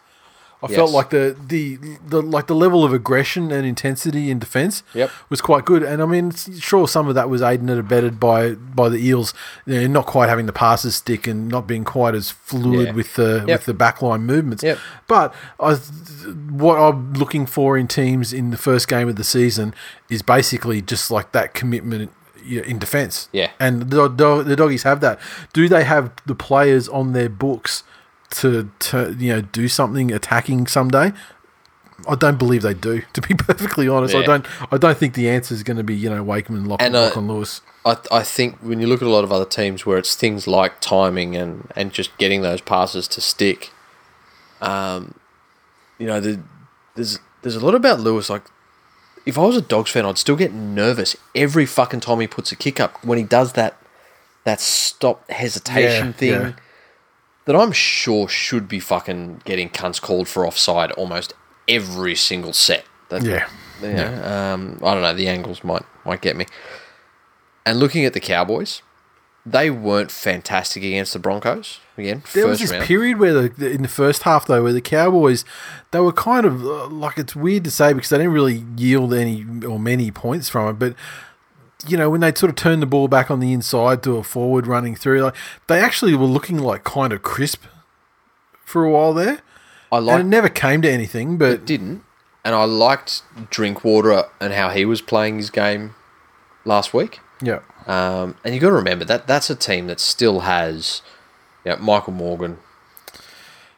I 0.64 0.68
felt 0.68 0.92
like 0.92 1.10
the, 1.10 1.36
the 1.48 1.76
the 2.06 2.22
like 2.22 2.46
the 2.46 2.54
level 2.54 2.84
of 2.84 2.92
aggression 2.92 3.50
and 3.50 3.66
intensity 3.66 4.30
in 4.30 4.38
defense 4.38 4.84
Yep. 4.94 5.10
was 5.28 5.40
quite 5.40 5.64
good. 5.64 5.82
And 5.82 6.00
I 6.00 6.06
mean, 6.06 6.30
sure, 6.30 6.86
some 6.86 7.08
of 7.08 7.16
that 7.16 7.28
was 7.28 7.42
aided 7.42 7.68
and 7.68 7.80
abetted 7.80 8.20
by 8.20 8.52
by 8.52 8.88
the 8.88 8.98
Eels, 9.04 9.34
you 9.66 9.80
know, 9.80 9.86
not 9.88 10.06
quite 10.06 10.28
having 10.28 10.46
the 10.46 10.52
passes 10.52 10.94
stick 10.94 11.26
and 11.26 11.48
not 11.48 11.66
being 11.66 11.82
quite 11.82 12.14
as 12.14 12.30
fluid 12.30 12.86
Yeah. 12.88 12.92
with 12.92 13.14
the 13.14 13.44
Yep. 13.48 13.58
with 13.58 13.66
the 13.66 13.74
backline 13.74 14.22
movements. 14.22 14.62
Yep. 14.62 14.78
But 15.08 15.34
I, 15.58 15.74
what 15.74 16.76
I'm 16.78 17.12
looking 17.14 17.44
for 17.46 17.76
in 17.76 17.88
teams 17.88 18.32
in 18.32 18.50
the 18.52 18.56
first 18.56 18.86
game 18.86 19.08
of 19.08 19.16
the 19.16 19.24
season 19.24 19.74
is 20.08 20.22
basically 20.22 20.80
just 20.80 21.10
like 21.10 21.32
that 21.32 21.54
commitment 21.54 22.12
in 22.44 22.78
defence. 22.78 23.28
Yeah. 23.32 23.50
And 23.58 23.90
the, 23.90 24.08
the, 24.08 24.42
the 24.42 24.56
doggies 24.56 24.82
have 24.82 25.00
that. 25.00 25.18
Do 25.52 25.68
they 25.68 25.84
have 25.84 26.12
the 26.26 26.34
players 26.34 26.88
on 26.88 27.12
their 27.12 27.28
books 27.28 27.84
to, 28.30 28.70
to 28.80 29.14
you 29.18 29.32
know 29.34 29.40
do 29.42 29.68
something 29.68 30.10
attacking 30.12 30.66
someday? 30.66 31.12
I 32.08 32.14
don't 32.16 32.38
believe 32.38 32.62
they 32.62 32.74
do. 32.74 33.02
To 33.12 33.20
be 33.20 33.34
perfectly 33.38 33.88
honest, 33.88 34.14
I 34.14 34.22
don't. 34.22 34.46
I 34.72 34.78
don't 34.78 34.98
think 34.98 35.14
the 35.14 35.28
answer 35.28 35.54
is 35.54 35.62
going 35.62 35.76
to 35.76 35.84
be 35.84 35.94
you 35.94 36.10
know 36.10 36.22
Wakeman, 36.22 36.66
Lock, 36.66 36.82
And, 36.82 36.96
uh, 36.96 37.02
Lachlan 37.02 37.28
Lewis. 37.28 37.60
I, 37.84 37.96
I 38.10 38.22
think 38.22 38.58
when 38.58 38.80
you 38.80 38.86
look 38.86 39.02
at 39.02 39.08
a 39.08 39.10
lot 39.10 39.24
of 39.24 39.32
other 39.32 39.44
teams 39.44 39.84
where 39.84 39.98
it's 39.98 40.14
things 40.14 40.46
like 40.46 40.80
timing 40.80 41.34
and, 41.34 41.70
and 41.74 41.92
just 41.92 42.16
getting 42.16 42.42
those 42.42 42.60
passes 42.60 43.08
to 43.08 43.20
stick, 43.20 43.70
um, 44.60 45.14
you 45.98 46.06
know, 46.06 46.20
the, 46.20 46.40
there's 46.94 47.18
there's 47.42 47.56
a 47.56 47.64
lot 47.64 47.74
about 47.74 48.00
Lewis. 48.00 48.30
Like, 48.30 48.44
if 49.26 49.38
I 49.38 49.42
was 49.42 49.56
a 49.56 49.62
Dogs 49.62 49.90
fan, 49.90 50.04
I'd 50.06 50.18
still 50.18 50.36
get 50.36 50.52
nervous 50.52 51.16
every 51.34 51.66
fucking 51.66 52.00
time 52.00 52.20
he 52.20 52.26
puts 52.26 52.52
a 52.52 52.56
kick 52.56 52.80
up 52.80 53.04
when 53.04 53.18
he 53.18 53.24
does 53.24 53.52
that 53.54 53.76
that 54.44 54.60
stop 54.60 55.28
hesitation 55.30 56.08
Yeah, 56.08 56.12
thing. 56.12 56.30
yeah. 56.30 56.52
That 57.44 57.56
I'm 57.56 57.72
sure 57.72 58.28
should 58.28 58.68
be 58.68 58.80
fucking 58.80 59.42
getting 59.44 59.68
cunts 59.70 60.00
called 60.00 60.28
for 60.28 60.46
offside 60.46 60.92
almost 60.92 61.34
every 61.68 62.14
single 62.14 62.52
set. 62.52 62.84
That, 63.08 63.22
Yeah. 63.22 63.48
you 63.80 63.92
know, 63.92 64.24
um, 64.24 64.78
I 64.82 64.94
don't 64.94 65.02
know. 65.02 65.14
The 65.14 65.28
angles 65.28 65.62
might 65.64 65.84
might 66.04 66.20
get 66.22 66.36
me. 66.36 66.46
And 67.66 67.78
looking 67.78 68.04
at 68.04 68.12
the 68.12 68.20
Cowboys, 68.20 68.82
they 69.44 69.70
weren't 69.70 70.10
fantastic 70.10 70.84
against 70.84 71.12
the 71.12 71.18
Broncos. 71.18 71.80
Again, 71.98 72.22
There 72.32 72.46
was 72.46 72.60
this 72.60 72.70
round. 72.70 72.84
period 72.84 73.18
where 73.18 73.48
the, 73.48 73.70
in 73.70 73.82
the 73.82 73.88
first 73.88 74.22
half 74.22 74.46
though, 74.46 74.62
where 74.62 74.72
the 74.72 74.80
Cowboys 74.80 75.44
they 75.90 76.00
were 76.00 76.12
kind 76.12 76.46
of 76.46 76.64
uh, 76.64 76.86
like 76.86 77.18
it's 77.18 77.34
weird 77.36 77.64
to 77.64 77.70
say 77.70 77.92
because 77.92 78.08
they 78.10 78.18
didn't 78.18 78.32
really 78.32 78.64
yield 78.76 79.12
any 79.12 79.44
or 79.66 79.78
many 79.78 80.10
points 80.10 80.48
from 80.48 80.68
it, 80.68 80.78
but 80.78 80.94
you 81.86 81.96
know 81.96 82.08
when 82.08 82.20
they 82.20 82.32
sort 82.32 82.48
of 82.50 82.56
turned 82.56 82.80
the 82.80 82.86
ball 82.86 83.08
back 83.08 83.30
on 83.30 83.40
the 83.40 83.52
inside 83.52 84.02
to 84.04 84.16
a 84.16 84.22
forward 84.22 84.66
running 84.66 84.94
through, 84.94 85.20
like 85.22 85.34
they 85.66 85.80
actually 85.80 86.14
were 86.14 86.24
looking 86.26 86.56
like 86.58 86.84
kind 86.84 87.12
of 87.12 87.22
crisp 87.22 87.64
for 88.64 88.84
a 88.84 88.90
while 88.90 89.12
there, 89.12 89.40
I 89.90 89.98
and 89.98 90.06
it 90.06 90.12
liked 90.12 90.26
never 90.26 90.48
came 90.48 90.80
to 90.82 90.90
anything. 90.90 91.36
But 91.36 91.50
it 91.50 91.66
didn't, 91.66 92.04
and 92.44 92.54
I 92.54 92.64
liked 92.64 93.22
Drinkwater 93.50 94.24
and 94.40 94.52
how 94.54 94.70
he 94.70 94.84
was 94.86 95.02
playing 95.02 95.36
his 95.36 95.50
game 95.50 95.94
last 96.64 96.94
week. 96.94 97.20
yeah, 97.42 97.58
Um, 97.86 98.36
and 98.44 98.54
you've 98.54 98.62
got 98.62 98.68
to 98.68 98.74
remember 98.74 99.04
that 99.04 99.26
that's 99.26 99.50
a 99.50 99.54
team 99.54 99.86
that 99.86 100.00
still 100.00 100.40
has, 100.40 101.02
you 101.64 101.72
know, 101.72 101.78
Michael 101.78 102.12
Morgan. 102.12 102.58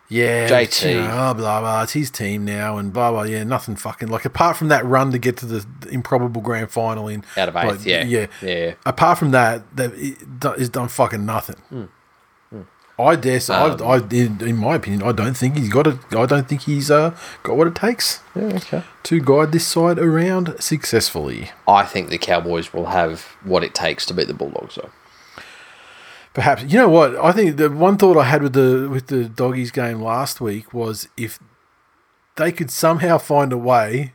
yeah, 0.09 0.48
JT. 0.48 0.90
you 0.90 1.01
know, 1.01 1.31
oh, 1.31 1.35
blah 1.35 1.60
blah, 1.60 1.82
it's 1.82 1.93
his 1.93 2.10
team 2.10 2.44
now, 2.44 2.78
and 2.78 2.93
blah 2.93 3.10
blah. 3.10 3.22
Yeah, 3.22 3.44
nothing 3.44 3.76
fucking 3.76 4.09
like 4.09 4.24
apart 4.24 4.56
from 4.56 4.68
that 4.68 4.85
run 4.85 5.12
to 5.12 5.18
get 5.18 5.36
to 5.39 5.47
the, 5.47 5.66
improbable 5.90 6.40
grand 6.40 6.70
final 6.70 7.09
in 7.09 7.24
Out 7.36 7.48
of 7.48 7.56
eighth, 7.56 7.78
like, 7.78 7.86
yeah. 7.86 8.05
yeah, 8.05 8.26
Yeah. 8.43 8.74
Apart 8.86 9.18
from 9.18 9.31
that, 9.32 9.76
that 9.76 9.93
it's 9.94 10.68
done 10.68 10.89
fucking 10.89 11.24
nothing. 11.24 11.56
Hmm. 11.68 11.85
I 12.98 13.16
dare 13.16 13.40
say, 13.40 13.54
Um, 13.54 13.82
I, 13.82 13.84
I, 13.84 13.96
in, 14.10 14.40
in 14.40 14.56
my 14.56 14.76
opinion, 14.76 15.02
I 15.02 15.10
don't 15.12 15.36
think 15.36 15.56
he's 15.56 15.68
got 15.68 15.86
it. 15.88 15.98
I 16.14 16.26
don't 16.26 16.46
think 16.48 16.62
he's 16.62 16.90
uh, 16.90 17.16
got 17.42 17.56
what 17.56 17.66
it 17.66 17.74
takes 17.74 18.20
Yeah, 18.36 18.42
okay. 18.54 18.82
to 19.04 19.20
guide 19.20 19.50
this 19.52 19.66
side 19.66 19.98
around 19.98 20.54
successfully. 20.60 21.50
I 21.66 21.84
think 21.84 22.08
the 22.08 22.18
Cowboys 22.18 22.72
will 22.72 22.86
have 22.86 23.22
what 23.42 23.64
it 23.64 23.74
takes 23.74 24.06
to 24.06 24.14
beat 24.14 24.28
the 24.28 24.34
Bulldogs, 24.34 24.76
though. 24.76 24.90
Perhaps 26.34 26.64
you 26.64 26.78
know 26.78 26.88
what 26.88 27.14
I 27.16 27.30
think. 27.32 27.56
The 27.56 27.70
one 27.70 27.96
thought 27.96 28.16
I 28.16 28.24
had 28.24 28.42
with 28.42 28.54
the 28.54 28.88
with 28.90 29.06
the 29.06 29.24
doggies 29.24 29.70
game 29.70 30.00
last 30.00 30.40
week 30.40 30.74
was 30.74 31.06
if 31.16 31.38
they 32.36 32.50
could 32.50 32.72
somehow 32.72 33.18
find 33.18 33.52
a 33.52 33.56
way 33.58 34.14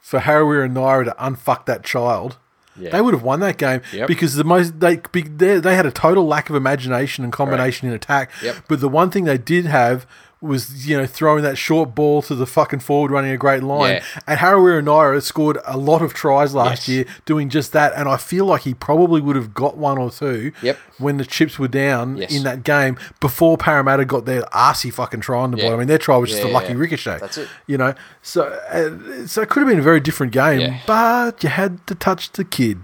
for 0.00 0.20
Harawira 0.20 0.66
and 0.66 0.76
Naira 0.76 1.04
to 1.06 1.16
unfuck 1.18 1.64
that 1.66 1.84
child, 1.84 2.36
Yeah. 2.78 2.90
they 2.90 3.00
would 3.00 3.14
have 3.14 3.22
won 3.22 3.40
that 3.40 3.58
game 3.58 3.80
Yep. 3.92 4.08
because 4.08 4.34
the 4.34 4.44
most 4.44 4.80
they 4.80 4.96
they 5.12 5.58
they 5.58 5.74
had 5.74 5.86
a 5.86 5.90
total 5.90 6.26
lack 6.26 6.48
of 6.50 6.56
imagination 6.56 7.24
and 7.24 7.32
combination 7.32 7.88
in 7.88 7.94
attack. 7.94 8.30
Yep. 8.42 8.56
But 8.68 8.80
the 8.80 8.88
one 8.88 9.10
thing 9.10 9.24
they 9.24 9.38
did 9.38 9.66
have 9.66 10.06
was 10.40 10.86
you 10.86 10.96
know 10.96 11.04
throwing 11.04 11.42
that 11.42 11.58
short 11.58 11.96
ball 11.96 12.22
to 12.22 12.32
the 12.34 12.46
fucking 12.46 12.78
forward 12.78 13.10
running 13.10 13.32
a 13.32 13.36
great 13.36 13.62
line. 13.64 13.94
Yeah. 13.94 14.04
And 14.26 14.38
Harawira-Naera 14.38 15.20
scored 15.20 15.58
a 15.64 15.76
lot 15.76 16.00
of 16.00 16.14
tries 16.14 16.54
last 16.54 16.86
Yes. 16.86 16.88
year 16.88 17.04
doing 17.24 17.48
just 17.48 17.72
that, 17.72 17.92
and 17.96 18.08
I 18.08 18.16
feel 18.18 18.44
like 18.44 18.62
he 18.62 18.72
probably 18.72 19.20
would 19.20 19.34
have 19.34 19.52
got 19.52 19.76
one 19.76 19.98
or 19.98 20.10
two 20.12 20.52
Yep. 20.62 20.78
when 20.98 21.16
the 21.16 21.24
chips 21.24 21.58
were 21.58 21.66
down 21.66 22.18
Yes. 22.18 22.32
in 22.32 22.44
that 22.44 22.62
game 22.62 22.96
before 23.18 23.58
Parramatta 23.58 24.04
got 24.04 24.26
their 24.26 24.42
arsey 24.54 24.92
fucking 24.92 25.20
try 25.22 25.38
on 25.40 25.50
the 25.50 25.56
Yeah. 25.58 25.64
ball. 25.64 25.72
I 25.74 25.76
mean, 25.78 25.88
their 25.88 25.98
try 25.98 26.16
was 26.18 26.30
just 26.30 26.44
Yeah, 26.44 26.50
a 26.50 26.52
lucky 26.52 26.74
ricochet. 26.76 27.18
That's 27.20 27.38
it. 27.38 27.48
You 27.66 27.76
know, 27.78 27.94
so 28.22 28.42
uh, 28.70 29.26
so 29.26 29.42
it 29.42 29.48
could 29.48 29.60
have 29.60 29.68
been 29.68 29.80
a 29.80 29.82
very 29.82 29.98
different 29.98 30.32
game, 30.32 30.76
but 30.86 31.42
you 31.42 31.48
had 31.48 31.84
to 31.88 31.96
touch 31.96 32.30
the 32.32 32.44
kid. 32.44 32.78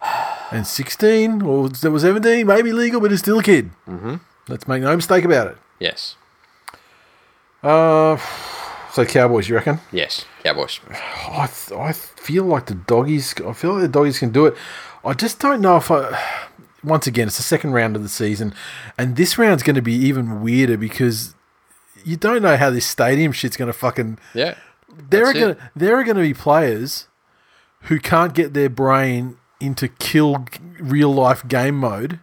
And 0.50 0.66
16 0.66 1.42
or 1.42 1.62
was 1.62 1.80
17, 1.80 2.46
maybe 2.46 2.72
legal, 2.72 3.00
but 3.00 3.10
it's 3.10 3.22
still 3.22 3.38
a 3.40 3.42
kid. 3.42 3.70
Mm-hmm. 3.88 4.16
Let's 4.48 4.68
make 4.68 4.82
no 4.82 4.94
mistake 4.94 5.24
about 5.24 5.48
it. 5.48 5.56
Yes. 5.78 6.16
Uh, 7.62 8.18
so 8.92 9.04
Cowboys, 9.04 9.48
you 9.48 9.54
reckon? 9.54 9.80
Yes. 9.90 10.26
Cowboys. 10.42 10.80
I 10.90 11.46
th- 11.46 11.78
I 11.78 11.92
feel 11.92 12.44
like 12.44 12.66
the 12.66 12.74
doggies. 12.74 13.34
I 13.44 13.52
feel 13.54 13.72
like 13.72 13.82
the 13.82 13.88
doggies 13.88 14.18
can 14.18 14.30
do 14.30 14.46
it. 14.46 14.54
I 15.04 15.14
just 15.14 15.40
don't 15.40 15.60
know 15.60 15.76
if 15.76 15.90
I. 15.90 16.18
Once 16.82 17.06
again, 17.06 17.28
it's 17.28 17.38
the 17.38 17.42
second 17.42 17.72
round 17.72 17.96
of 17.96 18.02
the 18.02 18.08
season, 18.10 18.52
and 18.98 19.16
this 19.16 19.38
round's 19.38 19.62
going 19.62 19.76
to 19.76 19.82
be 19.82 19.94
even 19.94 20.42
weirder 20.42 20.76
because 20.76 21.34
you 22.04 22.16
don't 22.16 22.42
know 22.42 22.58
how 22.58 22.68
this 22.68 22.84
stadium 22.84 23.32
shit's 23.32 23.56
going 23.56 23.72
to 23.72 23.72
fucking. 23.72 24.18
Yeah. 24.34 24.54
There 25.10 25.24
are 25.24 25.32
gonna 25.32 25.56
there 25.74 25.98
are 25.98 26.04
going 26.04 26.16
to 26.16 26.22
be 26.22 26.34
players 26.34 27.08
who 27.84 27.98
can't 27.98 28.34
get 28.34 28.52
their 28.52 28.68
brain 28.68 29.38
into 29.60 29.88
kill 29.88 30.46
real 30.78 31.12
life 31.12 31.46
game 31.48 31.76
mode 31.76 32.20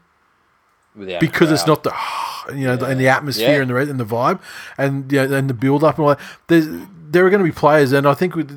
Because 1.20 1.52
it's 1.52 1.66
not 1.68 1.84
the 1.84 1.94
you 2.56 2.66
know 2.66 2.74
and 2.86 3.00
the 3.00 3.08
atmosphere 3.08 3.56
Yeah. 3.58 3.62
and 3.62 3.70
the 3.70 3.76
and 3.78 4.00
the 4.00 4.06
vibe 4.06 4.40
and 4.78 5.12
you 5.12 5.26
know, 5.28 5.36
and 5.36 5.50
the 5.50 5.54
build 5.54 5.84
up 5.84 5.98
and 5.98 6.04
all 6.04 6.10
that. 6.16 6.20
There's 6.48 6.68
there 7.12 7.26
are 7.26 7.30
going 7.30 7.44
to 7.44 7.50
be 7.50 7.56
players 7.56 7.92
and 7.92 8.08
I 8.08 8.14
think 8.14 8.36
with 8.36 8.50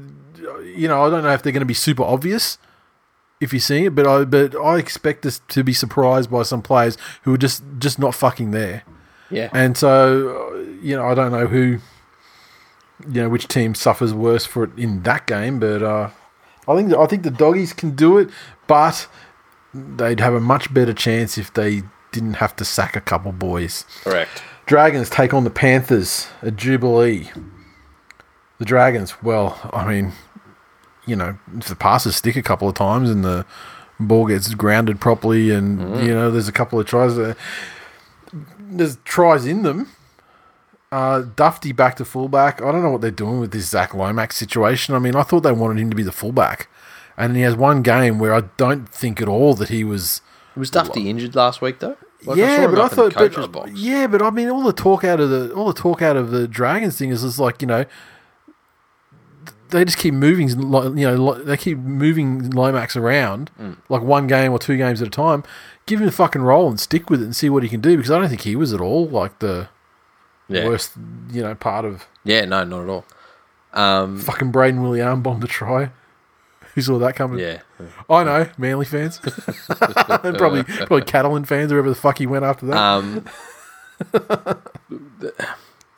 you 0.76 0.88
know 0.88 1.04
I 1.04 1.10
don't 1.10 1.22
know 1.22 1.30
if 1.32 1.42
they're 1.42 1.52
going 1.52 1.60
to 1.60 1.66
be 1.66 1.74
super 1.74 2.02
obvious 2.02 2.58
if 3.40 3.52
you 3.52 3.60
see 3.60 3.84
it, 3.86 3.94
but 3.94 4.06
I 4.06 4.24
but 4.24 4.56
I 4.56 4.78
expect 4.78 5.26
us 5.26 5.40
to 5.48 5.62
be 5.62 5.72
surprised 5.72 6.30
by 6.30 6.42
some 6.44 6.62
players 6.62 6.96
who 7.22 7.34
are 7.34 7.38
just 7.38 7.62
just 7.78 7.98
not 7.98 8.14
fucking 8.14 8.50
there. 8.52 8.82
Yeah. 9.30 9.50
And 9.52 9.76
so 9.76 10.56
you 10.82 10.96
know 10.96 11.06
I 11.06 11.14
don't 11.14 11.32
know 11.32 11.46
who 11.46 11.78
you 13.08 13.22
know 13.22 13.28
which 13.28 13.48
team 13.48 13.74
suffers 13.74 14.14
worse 14.14 14.46
for 14.46 14.64
it 14.64 14.70
in 14.78 15.02
that 15.02 15.26
game, 15.26 15.58
but 15.60 15.82
uh, 15.82 16.10
I 16.66 16.76
think 16.76 16.92
I 16.94 17.06
think 17.06 17.22
the 17.22 17.30
doggies 17.30 17.72
can 17.72 17.94
do 17.94 18.18
it, 18.18 18.30
but 18.66 19.06
they'd 19.74 20.20
have 20.20 20.34
a 20.34 20.40
much 20.40 20.72
better 20.72 20.94
chance 20.94 21.36
if 21.36 21.52
they 21.52 21.82
didn't 22.14 22.34
have 22.34 22.54
to 22.56 22.64
sack 22.64 22.94
a 22.94 23.00
couple 23.00 23.32
boys. 23.32 23.84
Correct. 24.04 24.42
Dragons 24.66 25.10
take 25.10 25.34
on 25.34 25.44
the 25.44 25.50
Panthers 25.50 26.28
at 26.40 26.56
Jubilee. 26.56 27.30
The 28.58 28.64
Dragons, 28.64 29.20
well, 29.22 29.58
I 29.72 29.86
mean, 29.86 30.12
you 31.06 31.16
know, 31.16 31.36
if 31.58 31.66
the 31.66 31.74
passes 31.74 32.16
stick 32.16 32.36
a 32.36 32.42
couple 32.42 32.68
of 32.68 32.74
times 32.76 33.10
and 33.10 33.24
the 33.24 33.44
ball 33.98 34.26
gets 34.26 34.54
grounded 34.54 35.00
properly, 35.00 35.50
and 35.50 35.80
you 36.06 36.14
know, 36.14 36.30
there's 36.30 36.48
a 36.48 36.52
couple 36.52 36.78
of 36.78 36.86
tries 36.86 37.16
there. 37.16 37.36
There's 38.58 38.96
tries 39.04 39.44
in 39.44 39.62
them. 39.62 39.90
Uh, 40.92 41.22
Dufty 41.22 41.74
back 41.74 41.96
to 41.96 42.04
fullback. 42.04 42.62
I 42.62 42.70
don't 42.70 42.82
know 42.82 42.90
what 42.90 43.00
they're 43.00 43.10
doing 43.10 43.40
with 43.40 43.50
this 43.50 43.68
Zach 43.68 43.92
Lomax 43.92 44.36
situation. 44.36 44.94
I 44.94 45.00
mean, 45.00 45.16
I 45.16 45.24
thought 45.24 45.40
they 45.40 45.52
wanted 45.52 45.80
him 45.80 45.90
to 45.90 45.96
be 45.96 46.04
the 46.04 46.12
fullback, 46.12 46.68
and 47.16 47.34
he 47.34 47.42
has 47.42 47.56
one 47.56 47.82
game 47.82 48.20
where 48.20 48.32
I 48.32 48.42
don't 48.56 48.88
think 48.88 49.20
at 49.20 49.28
all 49.28 49.54
that 49.54 49.68
he 49.68 49.82
was. 49.82 50.20
Was 50.56 50.70
Dufty 50.70 51.06
injured 51.06 51.34
last 51.34 51.60
week 51.60 51.80
though? 51.80 51.96
Like, 52.24 52.38
yeah, 52.38 52.62
him 52.64 52.70
but 52.70 52.80
I 52.80 52.84
up 52.84 52.92
in 52.92 52.96
the 52.96 53.10
thought, 53.10 53.34
but, 53.34 53.52
box. 53.52 53.70
yeah, 53.74 54.06
but 54.06 54.22
I 54.22 54.30
mean, 54.30 54.48
all 54.48 54.62
the 54.62 54.72
talk 54.72 55.04
out 55.04 55.20
of 55.20 55.28
the 55.30 55.52
all 55.52 55.66
the 55.66 55.78
talk 55.78 56.00
out 56.00 56.16
of 56.16 56.30
the 56.30 56.48
Dragons 56.48 56.96
thing 56.96 57.10
is 57.10 57.22
just 57.22 57.38
like 57.38 57.60
you 57.60 57.66
know, 57.68 57.84
they 59.70 59.84
just 59.84 59.98
keep 59.98 60.14
moving, 60.14 60.48
you 60.48 61.06
know, 61.06 61.34
they 61.34 61.56
keep 61.56 61.78
moving 61.78 62.50
Lomax 62.50 62.96
around 62.96 63.50
Mm. 63.60 63.76
like 63.88 64.02
one 64.02 64.26
game 64.26 64.52
or 64.52 64.58
two 64.58 64.76
games 64.76 65.02
at 65.02 65.08
a 65.08 65.10
time. 65.10 65.42
Give 65.86 66.00
him 66.00 66.08
a 66.08 66.12
fucking 66.12 66.42
role 66.42 66.68
and 66.68 66.78
stick 66.80 67.10
with 67.10 67.20
it 67.20 67.24
and 67.24 67.36
see 67.36 67.50
what 67.50 67.62
he 67.62 67.68
can 67.68 67.80
do 67.80 67.96
because 67.96 68.10
I 68.10 68.18
don't 68.18 68.28
think 68.28 68.42
he 68.42 68.56
was 68.56 68.72
at 68.72 68.80
all 68.80 69.06
like 69.06 69.40
the 69.40 69.68
yeah. 70.48 70.64
worst, 70.66 70.92
you 71.30 71.42
know, 71.42 71.54
part 71.54 71.84
of 71.84 72.06
Yeah, 72.24 72.44
no, 72.44 72.64
not 72.64 72.84
at 72.84 72.88
all. 72.88 73.04
Um, 73.74 74.18
fucking 74.18 74.52
Brayden 74.52 74.78
Wiliame 74.78 75.22
bomb 75.22 75.40
to 75.40 75.46
try. 75.48 75.90
Who 76.74 76.82
saw 76.82 76.98
that 76.98 77.14
coming? 77.16 77.38
yeah. 77.38 77.60
I 78.10 78.24
know, 78.24 78.50
Manly 78.58 78.84
fans, 78.84 79.20
and 79.68 80.36
probably 80.36 80.64
probably 80.64 81.02
Catalan 81.02 81.44
fans, 81.44 81.70
or 81.70 81.76
whoever 81.76 81.90
the 81.90 81.94
fuck 81.94 82.18
he 82.18 82.26
went 82.26 82.44
after 82.44 82.66
that. 82.66 82.76
Um, 82.76 83.24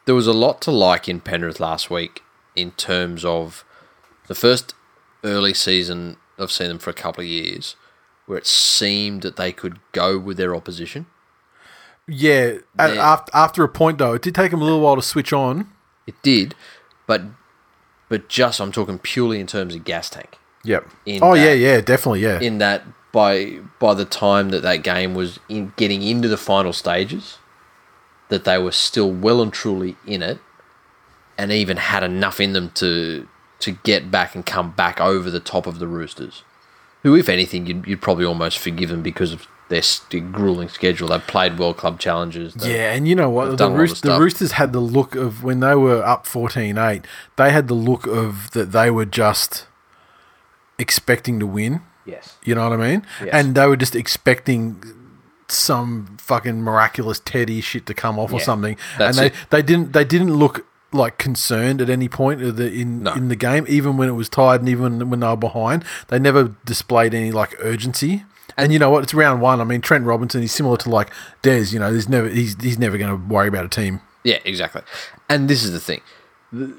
there 0.05 0.15
was 0.15 0.27
a 0.27 0.33
lot 0.33 0.61
to 0.63 0.71
like 0.71 1.09
in 1.09 1.21
Penrith 1.21 1.61
last 1.61 1.91
week 1.91 2.23
in 2.55 2.73
terms 2.73 3.25
of 3.25 3.65
the 4.27 4.35
first 4.35 4.75
early 5.25 5.55
season. 5.55 6.17
I've 6.39 6.53
seen 6.53 6.69
them 6.69 6.79
for 6.79 6.91
a 6.91 6.95
couple 6.95 7.23
of 7.23 7.29
years 7.29 7.77
where 8.27 8.39
it 8.39 8.47
seemed 8.47 9.23
that 9.23 9.37
they 9.37 9.53
could 9.53 9.79
go 9.93 10.19
with 10.19 10.37
their 10.37 10.55
opposition. 10.55 11.07
Yeah, 12.09 12.59
after 12.79 13.31
after 13.35 13.65
a 13.65 13.69
point 13.69 13.99
though, 13.99 14.15
it 14.15 14.23
did 14.23 14.35
take 14.35 14.51
them 14.51 14.61
a 14.61 14.65
little 14.65 14.81
while 14.81 14.97
to 14.97 15.03
switch 15.03 15.33
on. 15.33 15.71
It 16.07 16.15
did, 16.23 16.55
but 17.07 17.23
but 18.09 18.29
just 18.29 18.61
I'm 18.61 18.71
talking 18.71 18.99
purely 18.99 19.41
in 19.41 19.47
terms 19.47 19.75
of 19.75 19.85
gas 19.85 20.11
tank. 20.11 20.39
Yep. 20.67 20.87
Oh 21.23 21.35
yeah, 21.35 21.45
that- 21.47 21.59
yeah, 21.59 21.81
definitely, 21.81 22.21
yeah. 22.21 22.41
in 22.41 22.59
that 22.59 22.83
by 23.13 23.61
by 23.79 23.95
the 23.95 24.05
time 24.05 24.51
that 24.51 24.63
that 24.63 24.83
game 24.83 25.15
was 25.15 25.39
in 25.49 25.73
getting 25.77 26.03
into 26.03 26.29
the 26.29 26.37
final 26.37 26.73
stages, 26.73 27.39
that 28.29 28.45
they 28.45 28.59
were 28.59 28.73
still 28.73 29.11
well 29.11 29.41
and 29.41 29.53
truly 29.53 29.97
in 30.07 30.23
it, 30.23 30.39
and 31.39 31.53
even 31.53 31.77
had 31.77 32.03
enough 32.03 32.41
in 32.41 32.53
them 32.53 32.71
to 32.75 33.27
to 33.61 33.71
get 33.73 34.11
back 34.11 34.35
and 34.35 34.45
come 34.45 34.71
back 34.73 35.01
over 35.01 35.31
the 35.31 35.41
top 35.41 35.67
of 35.67 35.79
the 35.79 35.87
Roosters, 35.87 36.43
who, 37.03 37.17
if 37.17 37.29
anything, 37.29 37.67
you'd, 37.67 37.87
you'd 37.87 38.03
probably 38.03 38.27
almost 38.27 38.59
forgive 38.59 38.91
them 38.91 39.03
because 39.03 39.33
of 39.33 39.47
their 39.69 39.81
grueling 40.31 40.69
schedule. 40.69 41.09
They've 41.09 41.27
played 41.27 41.59
World 41.59 41.79
Club 41.79 41.99
challenges. 41.99 42.55
Yeah, 42.61 42.93
and 42.93 43.09
you 43.09 43.15
know 43.15 43.31
what? 43.31 43.47
The, 43.53 43.57
done 43.57 43.73
a 43.73 43.75
lot 43.75 43.83
of 43.85 43.91
Roos- 43.91 44.01
the. 44.03 44.21
Roosters 44.21 44.53
had 44.53 44.73
the 44.75 44.81
look 44.81 45.15
of 45.15 45.43
when 45.43 45.61
they 45.61 45.75
were 45.75 46.05
up 46.05 46.27
14-8, 46.27 47.05
they 47.37 47.51
had 47.51 47.67
the 47.69 47.75
look 47.75 48.07
of 48.07 48.51
that 48.51 48.73
they 48.73 48.91
were 48.91 49.07
just 49.07 49.67
expecting 50.79 51.39
to 51.41 51.47
win. 51.47 51.81
Yes. 52.05 52.37
You 52.45 52.55
know 52.55 52.69
what 52.69 52.79
I 52.81 52.89
mean? 52.91 53.07
Yes. 53.21 53.31
And 53.33 53.55
they 53.55 53.67
were 53.67 53.77
just 53.77 53.97
expecting 53.97 54.83
some 55.49 56.17
fucking 56.21 56.63
miraculous 56.63 57.21
Teddy 57.21 57.61
shit 57.61 57.87
to 57.87 57.95
come 57.95 58.19
off 58.19 58.33
or 58.33 58.41
something. 58.41 58.77
that's 58.99 59.17
and 59.19 59.25
they, 59.25 59.27
it. 59.37 59.51
they 59.51 59.63
didn't 59.63 59.93
they 59.93 60.05
didn't 60.05 60.33
look 60.35 60.67
like 60.93 61.19
concerned 61.19 61.81
at 61.81 61.91
any 61.91 62.09
point 62.09 62.43
of 62.43 62.57
the, 62.57 62.73
in 62.73 63.03
No. 63.03 63.13
in 63.13 63.29
the 63.29 63.37
game, 63.37 63.65
even 63.69 63.97
when 63.97 64.09
it 64.09 64.13
was 64.13 64.29
tied 64.29 64.61
and 64.61 64.69
even 64.69 65.11
when 65.11 65.21
they 65.21 65.27
were 65.27 65.37
behind. 65.37 65.85
They 66.09 66.19
never 66.19 66.55
displayed 66.65 67.13
any 67.15 67.33
like 67.33 67.55
urgency. 67.61 68.25
And 68.57 68.73
you 68.73 68.79
know 68.79 68.89
what? 68.89 69.03
It's 69.03 69.13
round 69.13 69.43
one. 69.43 69.61
I 69.61 69.65
mean, 69.65 69.81
Trent 69.83 70.05
Robinson. 70.05 70.41
He's 70.41 70.53
similar 70.53 70.77
to 70.79 70.89
like 70.91 71.11
Des. 71.43 71.67
You 71.73 71.79
know, 71.79 71.93
he's 71.93 72.09
never 72.09 72.29
he's 72.29 72.61
he's 72.63 72.79
never 72.79 72.97
going 72.99 73.11
to 73.11 73.17
worry 73.33 73.49
about 73.49 73.65
a 73.65 73.69
team. 73.69 74.01
Yeah, 74.25 74.39
exactly. 74.45 74.83
And 75.29 75.49
this 75.51 75.63
is 75.63 75.73
the 75.73 75.81
thing. 75.81 76.01
The, 76.53 76.77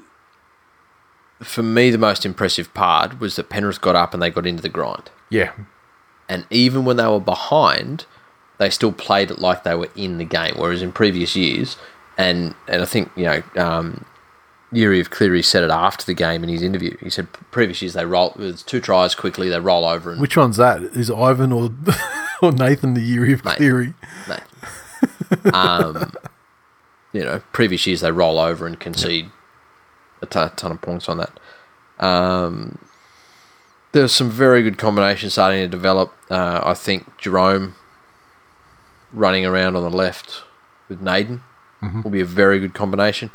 for 1.40 1.62
me, 1.62 1.90
the 1.90 1.98
most 1.98 2.26
impressive 2.26 2.72
part 2.74 3.20
was 3.20 3.36
that 3.36 3.48
Penrith 3.48 3.80
got 3.80 3.96
up 3.96 4.12
and 4.12 4.22
they 4.22 4.30
got 4.30 4.46
into 4.46 4.62
the 4.62 4.68
grind. 4.68 5.10
Yeah, 5.30 5.52
And 6.28 6.46
even 6.50 6.84
when 6.84 6.96
they 6.96 7.06
were 7.06 7.20
behind, 7.20 8.06
they 8.58 8.70
still 8.70 8.92
played 8.92 9.30
it 9.30 9.38
like 9.38 9.62
they 9.62 9.74
were 9.74 9.90
in 9.94 10.18
the 10.18 10.24
game. 10.24 10.54
Whereas 10.56 10.82
in 10.82 10.92
previous 10.92 11.36
years, 11.36 11.76
and 12.16 12.54
and 12.66 12.82
I 12.82 12.84
think 12.84 13.10
you 13.14 13.24
know, 13.24 13.42
um, 13.56 14.04
Yuri 14.72 15.00
of 15.00 15.10
Cleary 15.10 15.42
said 15.42 15.62
it 15.62 15.70
after 15.70 16.04
the 16.04 16.14
game 16.14 16.42
in 16.42 16.48
his 16.48 16.62
interview. 16.62 16.96
He 16.98 17.10
said 17.10 17.28
previous 17.50 17.80
years 17.82 17.94
they 17.94 18.04
roll 18.04 18.34
with 18.36 18.64
two 18.66 18.80
tries 18.80 19.14
quickly, 19.14 19.48
they 19.48 19.60
roll 19.60 19.84
over 19.84 20.10
and 20.10 20.20
which 20.20 20.36
one's 20.36 20.56
that? 20.56 20.82
Is 20.82 21.10
Ivan 21.10 21.52
or 21.52 21.70
or 22.42 22.52
Nathan 22.52 22.94
the 22.94 23.00
year 23.00 23.32
of 23.34 23.44
Mate. 23.44 23.56
Cleary? 23.56 23.94
Um, 25.52 26.12
you 27.12 27.22
know, 27.24 27.40
previous 27.52 27.86
years 27.86 28.00
they 28.00 28.10
roll 28.10 28.38
over 28.38 28.66
and 28.66 28.78
concede 28.78 29.30
a 30.22 30.26
ton, 30.26 30.50
ton 30.56 30.72
of 30.72 30.80
points 30.80 31.08
on 31.08 31.18
that. 31.18 31.38
Um, 32.04 32.78
there's 33.92 34.12
some 34.12 34.30
very 34.30 34.62
good 34.62 34.78
combinations 34.78 35.32
starting 35.32 35.60
to 35.60 35.68
develop. 35.68 36.12
Uh, 36.30 36.60
I 36.62 36.74
think 36.74 37.18
Jerome 37.18 37.74
running 39.12 39.46
around 39.46 39.76
on 39.76 39.82
the 39.82 39.90
left 39.96 40.42
with 40.88 41.00
Naden 41.00 41.42
will 42.02 42.10
be 42.10 42.20
a 42.20 42.24
very 42.26 42.58
good 42.60 42.74
combination. 42.74 43.30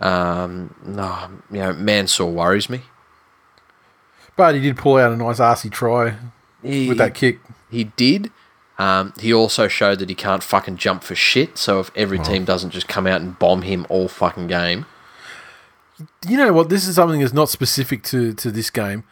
Um, 0.00 0.74
no, 0.84 1.30
you 1.50 1.58
know, 1.58 1.72
Mansour 1.72 2.26
worries 2.26 2.68
me. 2.68 2.82
But 4.36 4.54
he 4.54 4.60
did 4.60 4.76
pull 4.76 4.96
out 4.96 5.12
a 5.12 5.16
nice 5.16 5.38
arsey 5.38 5.70
try 5.70 6.16
He, 6.62 6.88
with 6.88 6.98
that 6.98 7.14
kick. 7.14 7.38
he 7.70 7.84
did. 7.84 8.30
Um, 8.78 9.12
he 9.20 9.32
also 9.32 9.68
showed 9.68 9.98
that 10.00 10.08
he 10.08 10.14
can't 10.14 10.42
fucking 10.42 10.78
jump 10.78 11.04
for 11.04 11.14
shit. 11.14 11.56
So 11.58 11.78
if 11.78 11.90
every 11.94 12.18
team 12.18 12.44
doesn't 12.44 12.70
just 12.70 12.88
come 12.88 13.06
out 13.06 13.20
and 13.20 13.38
bomb 13.38 13.62
him 13.62 13.86
all 13.88 14.08
fucking 14.08 14.48
game, 14.48 14.86
You 16.28 16.36
know 16.36 16.52
what? 16.52 16.68
This 16.68 16.86
is 16.86 16.94
something 16.96 17.20
that's 17.20 17.32
not 17.32 17.48
specific 17.48 18.02
to, 18.04 18.32
to 18.34 18.50
this 18.50 18.70
game. 18.70 19.04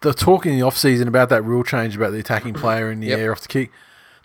The 0.00 0.12
talk 0.14 0.46
in 0.46 0.52
the 0.56 0.62
off 0.62 0.76
season 0.76 1.08
about 1.08 1.28
that 1.30 1.42
rule 1.42 1.64
change 1.64 1.96
about 1.96 2.12
the 2.12 2.18
attacking 2.18 2.54
player 2.54 2.90
in 2.90 3.00
the 3.00 3.08
Yep. 3.08 3.18
air 3.18 3.32
off 3.32 3.40
the 3.40 3.48
kick. 3.48 3.70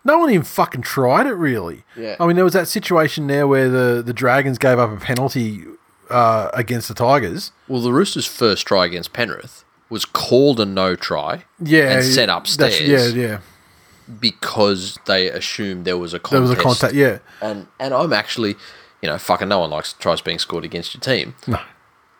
No 0.06 0.18
one 0.20 0.30
even 0.30 0.44
fucking 0.44 0.82
tried 0.82 1.26
it 1.26 1.34
really. 1.34 1.84
Yeah. 1.96 2.16
I 2.20 2.28
mean, 2.28 2.36
there 2.36 2.44
was 2.46 2.54
that 2.54 2.68
situation 2.68 3.28
there 3.28 3.48
where 3.48 3.70
the, 3.70 4.04
the 4.06 4.14
Dragons 4.14 4.58
gave 4.58 4.78
up 4.78 4.92
a 4.92 4.98
penalty 4.98 5.64
uh, 6.10 6.50
against 6.54 6.90
the 6.90 6.94
Tigers. 6.94 7.52
well, 7.68 7.82
the 7.82 7.92
Roosters' 7.94 8.26
first 8.28 8.68
try 8.68 8.86
against 8.86 9.14
Penrith 9.14 9.64
was 9.90 10.06
called 10.06 10.60
a 10.60 10.66
no 10.66 10.96
try. 10.96 11.46
Yeah, 11.60 11.94
and 11.94 12.04
set 12.04 12.30
upstairs. 12.30 12.82
Yeah, 12.82 13.08
yeah. 13.08 13.40
because 14.20 15.00
they 15.06 15.30
assumed 15.30 15.86
there 15.86 15.98
was 15.98 16.14
a 16.14 16.20
There 16.30 16.42
was 16.42 16.52
a 16.52 16.56
contact. 16.56 16.94
Yeah. 16.94 17.20
and 17.42 17.68
and 17.80 17.94
I'm 17.94 18.14
actually, 18.14 18.56
you 19.04 19.08
know, 19.10 19.18
fucking 19.20 19.50
no 19.50 19.60
one 19.60 19.70
likes 19.70 19.94
tries 19.94 20.22
being 20.22 20.40
scored 20.40 20.64
against 20.66 20.96
your 20.96 21.02
team. 21.02 21.36
No. 21.46 21.60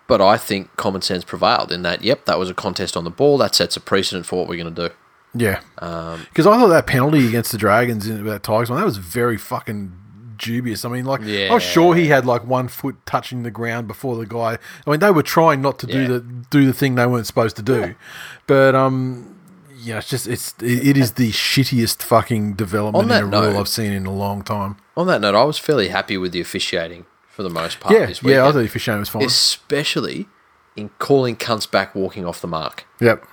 But 0.06 0.20
I 0.22 0.38
think 0.38 0.76
common 0.76 1.02
sense 1.02 1.24
prevailed 1.24 1.72
in 1.72 1.82
that. 1.84 2.04
Yep, 2.04 2.26
that 2.26 2.38
was 2.38 2.50
a 2.50 2.54
contest 2.54 2.96
on 2.98 3.06
the 3.06 3.10
ball. 3.10 3.38
That 3.40 3.56
sets 3.56 3.78
a 3.78 3.80
precedent 3.80 4.26
for 4.26 4.38
what 4.38 4.48
we're 4.50 4.62
going 4.62 4.76
to 4.76 4.90
do. 4.90 4.94
Yeah. 5.34 5.62
Um, 5.80 6.28
Because 6.30 6.46
I 6.46 6.58
thought 6.58 6.68
that 6.68 6.86
penalty 6.86 7.26
against 7.28 7.52
the 7.54 7.58
Dragons 7.58 8.06
in 8.08 8.24
that 8.26 8.44
Tigers 8.44 8.70
one, 8.70 8.78
that 8.80 8.86
was 8.86 8.98
very 8.98 9.38
fucking 9.38 9.94
dubious. 10.38 10.84
I 10.84 10.90
mean, 10.90 11.06
like, 11.06 11.22
I 11.22 11.54
was 11.54 11.64
sure 11.64 11.96
he 11.96 12.08
had 12.08 12.26
like 12.26 12.46
one 12.46 12.68
foot 12.68 12.98
touching 13.06 13.44
the 13.44 13.50
ground 13.50 13.88
before 13.88 14.18
the 14.18 14.26
guy. 14.26 14.58
I 14.86 14.90
mean, 14.92 15.00
they 15.00 15.10
were 15.10 15.24
trying 15.24 15.62
not 15.62 15.80
to 15.80 15.88
do 15.88 16.02
Yeah. 16.02 16.08
the 16.10 16.20
do 16.52 16.66
the 16.66 16.74
thing 16.74 16.96
they 16.96 17.06
weren't 17.08 17.26
supposed 17.26 17.56
to 17.56 17.62
do, 17.64 17.96
but 18.46 18.76
um, 18.76 19.33
yeah, 19.84 19.98
it's 19.98 20.10
just 20.10 20.28
it's 20.28 20.54
it, 20.62 20.98
is 20.98 21.14
the 21.14 21.32
shittiest 21.32 22.02
fucking 22.04 22.54
development 22.54 23.12
in 23.12 23.18
a 23.18 23.26
rule 23.26 23.58
I've 23.58 23.68
seen 23.68 23.92
in 23.92 24.06
a 24.06 24.14
long 24.14 24.42
time. 24.44 24.78
On 24.96 25.08
that 25.08 25.22
note, 25.22 25.36
I 25.36 25.44
was 25.44 25.58
fairly 25.58 25.90
happy 25.90 26.18
with 26.18 26.32
the 26.32 26.42
officiating 26.42 27.06
for 27.30 27.44
the 27.44 27.50
most 27.50 27.80
part 27.80 27.94
Yeah, 27.96 28.06
this 28.06 28.22
weekend, 28.22 28.36
yeah, 28.44 28.44
I 28.48 28.52
thought 28.52 28.60
the 28.60 28.66
officiating 28.66 29.00
was 29.00 29.10
fine. 29.10 29.24
especially 29.24 30.28
in 30.76 30.90
calling 31.00 31.36
cunts 31.36 31.70
back 31.70 31.96
walking 31.96 32.26
off 32.26 32.42
the 32.42 32.48
mark, 32.48 32.86
Yep, 33.00 33.26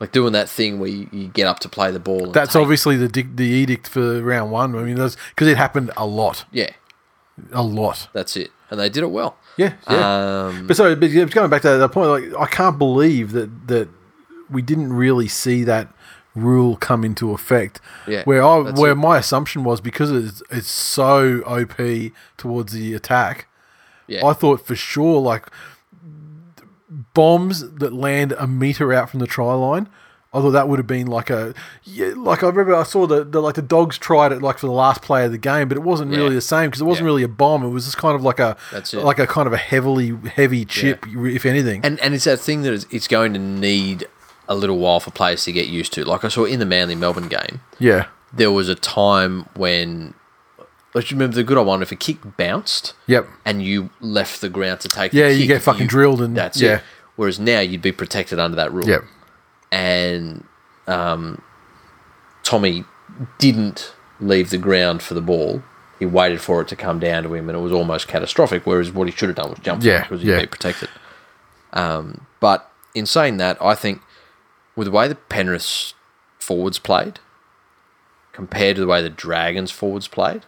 like 0.00 0.12
doing 0.12 0.32
that 0.32 0.48
thing 0.48 0.78
where 0.80 0.88
you, 0.90 1.08
you 1.12 1.28
get 1.28 1.46
up 1.46 1.60
to 1.60 1.68
play 1.68 1.90
the 1.90 2.00
ball. 2.00 2.24
And 2.24 2.34
that's 2.34 2.52
take- 2.52 2.62
obviously 2.62 2.96
the 2.96 3.08
the 3.22 3.44
edict 3.46 3.88
for 3.88 4.20
round 4.22 4.50
one. 4.50 4.74
I 4.76 4.82
mean, 4.82 4.96
because 4.96 5.48
it 5.48 5.56
happened 5.56 5.90
a 5.96 6.06
lot, 6.06 6.44
yeah, 6.52 6.70
a 7.52 7.62
lot. 7.62 8.08
that's 8.12 8.36
it, 8.36 8.50
and 8.70 8.78
they 8.80 8.88
did 8.88 9.02
it 9.04 9.10
well. 9.10 9.36
Yeah, 9.56 9.74
yeah. 9.88 10.46
Um, 10.46 10.66
But 10.66 10.76
so, 10.76 10.96
but 10.96 11.06
going 11.30 11.48
back 11.48 11.62
to 11.62 11.76
that 11.78 11.92
point, 11.92 12.10
like 12.10 12.40
I 12.40 12.46
can't 12.46 12.76
believe 12.76 13.30
that 13.32 13.68
that 13.68 13.88
we 14.50 14.62
didn't 14.62 14.92
really 14.92 15.28
see 15.28 15.62
that 15.64 15.93
rule 16.34 16.76
come 16.76 17.04
into 17.04 17.32
effect. 17.32 17.80
Yeah, 18.06 18.24
where 18.24 18.42
I 18.42 18.58
where 18.72 18.92
it. 18.92 18.96
my 18.96 19.18
assumption 19.18 19.64
was 19.64 19.80
because 19.80 20.10
it's 20.10 20.42
it's 20.50 20.70
so 20.70 21.42
OP 21.46 21.76
towards 22.36 22.72
the 22.72 22.94
attack. 22.94 23.46
yeah, 24.06 24.24
I 24.26 24.32
thought 24.32 24.66
for 24.66 24.74
sure 24.76 25.20
like 25.20 25.46
bombs 27.14 27.68
that 27.74 27.92
land 27.92 28.32
a 28.38 28.46
meter 28.46 28.92
out 28.92 29.10
from 29.10 29.20
the 29.20 29.26
try 29.26 29.52
line. 29.54 29.88
I 30.32 30.40
thought 30.40 30.50
that 30.50 30.68
would 30.68 30.80
have 30.80 30.86
been 30.88 31.06
like 31.06 31.30
a 31.30 31.54
yeah, 31.84 32.12
like 32.16 32.42
I 32.42 32.48
remember 32.48 32.74
I 32.74 32.82
saw 32.82 33.06
the, 33.06 33.22
the 33.22 33.40
like 33.40 33.54
the 33.54 33.62
dogs 33.62 33.96
tried 33.98 34.32
it 34.32 34.42
like 34.42 34.58
for 34.58 34.66
the 34.66 34.72
last 34.72 35.00
play 35.00 35.24
of 35.24 35.30
the 35.30 35.38
game, 35.38 35.68
but 35.68 35.76
it 35.76 35.82
wasn't 35.84 36.10
Yeah. 36.10 36.18
really 36.18 36.34
the 36.34 36.40
same 36.40 36.70
because 36.70 36.80
it 36.80 36.84
wasn't 36.86 37.04
Yeah. 37.04 37.10
really 37.10 37.22
a 37.22 37.28
bomb. 37.28 37.62
It 37.62 37.68
was 37.68 37.84
just 37.84 37.98
kind 37.98 38.16
of 38.16 38.22
like 38.24 38.40
a 38.40 38.56
like 38.94 39.20
a 39.20 39.28
kind 39.28 39.46
of 39.46 39.52
a 39.52 39.56
heavily 39.58 40.16
heavy 40.34 40.64
chip, 40.64 41.06
if 41.08 41.46
anything. 41.46 41.82
And 41.84 42.00
and 42.00 42.14
it's 42.14 42.24
that 42.24 42.40
thing 42.40 42.62
that 42.62 42.84
it's 42.90 43.06
going 43.06 43.32
to 43.34 43.38
need 43.38 44.08
a 44.48 44.54
little 44.54 44.78
while 44.78 45.00
for 45.00 45.10
players 45.10 45.44
to 45.44 45.52
get 45.52 45.66
used 45.68 45.92
to. 45.94 46.04
Like 46.04 46.24
I 46.24 46.28
saw 46.28 46.44
in 46.44 46.58
the 46.58 46.66
Manly 46.66 46.94
Melbourne 46.94 47.28
game, 47.28 47.60
yeah, 47.78 48.06
there 48.32 48.50
was 48.52 48.68
a 48.68 48.74
time 48.74 49.46
when 49.54 50.14
let's 50.94 51.10
remember 51.10 51.34
the 51.36 51.44
good 51.44 51.56
old 51.58 51.66
one. 51.66 51.82
If 51.82 51.90
a 51.92 51.96
kick 51.96 52.18
bounced 52.36 52.94
yep, 53.06 53.26
and 53.44 53.62
you 53.62 53.90
left 54.00 54.40
the 54.40 54.48
ground 54.48 54.80
to 54.80 54.88
take, 54.88 55.12
Yeah, 55.12 55.28
the 55.28 55.34
you 55.34 55.46
get 55.46 55.62
fucking 55.62 55.86
drilled 55.88 56.20
and- 56.22 56.36
that's 56.36 56.60
yeah. 56.60 56.76
it. 56.76 56.82
Whereas 57.16 57.38
now 57.38 57.60
you'd 57.60 57.80
be 57.82 57.92
protected 57.92 58.38
under 58.40 58.56
that 58.56 58.72
rule. 58.72 58.88
yep, 58.88 59.02
And 59.70 60.44
um, 60.88 61.40
Tommy 62.42 62.84
didn't 63.38 63.94
leave 64.20 64.50
the 64.50 64.58
ground 64.58 65.02
for 65.02 65.14
the 65.14 65.20
ball. 65.20 65.62
He 66.00 66.06
waited 66.06 66.40
for 66.40 66.60
it 66.62 66.68
to 66.68 66.76
come 66.76 66.98
down 66.98 67.22
to 67.22 67.34
him, 67.34 67.48
and 67.48 67.56
it 67.56 67.60
was 67.60 67.72
almost 67.72 68.08
catastrophic. 68.08 68.66
Whereas 68.66 68.90
what 68.90 69.06
he 69.08 69.14
should 69.14 69.28
have 69.28 69.36
done 69.36 69.50
was 69.50 69.60
jump 69.60 69.84
Yeah, 69.84 70.02
because 70.02 70.22
he'd 70.22 70.28
yeah. 70.30 70.40
be 70.40 70.46
protected. 70.46 70.88
Um, 71.72 72.26
but 72.40 72.70
in 72.94 73.06
saying 73.06 73.36
that, 73.38 73.60
I 73.62 73.74
think 73.76 74.00
with 74.76 74.86
the 74.86 74.90
way 74.90 75.08
the 75.08 75.14
Penrith 75.14 75.92
forwards 76.38 76.78
played 76.78 77.20
compared 78.32 78.76
to 78.76 78.80
the 78.82 78.86
way 78.88 79.00
the 79.02 79.10
Dragons 79.10 79.70
forwards 79.70 80.08
played, 80.08 80.42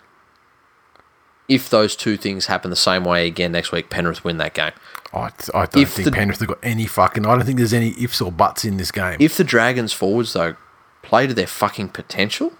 if 1.49 1.71
those 1.71 1.95
two 1.95 2.17
things 2.17 2.47
happen 2.47 2.71
the 2.71 2.77
same 2.77 3.05
way 3.05 3.27
again 3.27 3.53
next 3.53 3.71
week, 3.71 3.89
Penrith 3.89 4.25
win 4.25 4.39
that 4.39 4.55
game. 4.55 4.73
I, 5.15 5.31
I 5.55 5.67
don't 5.67 5.77
If 5.83 5.93
think 5.93 6.07
the- 6.07 6.13
Penrith 6.13 6.41
have 6.41 6.49
got 6.49 6.59
any 6.63 6.87
fucking. 6.87 7.25
I 7.25 7.37
don't 7.37 7.45
think 7.45 7.59
there's 7.59 7.73
any 7.73 7.95
ifs 8.03 8.21
or 8.21 8.33
buts 8.33 8.65
in 8.65 8.77
this 8.77 8.91
game. 8.91 9.17
If 9.21 9.37
the 9.37 9.45
Dragons 9.45 9.93
forwards 9.93 10.33
though 10.33 10.57
play 11.03 11.27
to 11.29 11.35
their 11.35 11.47
fucking 11.47 11.91
potential, 11.91 12.53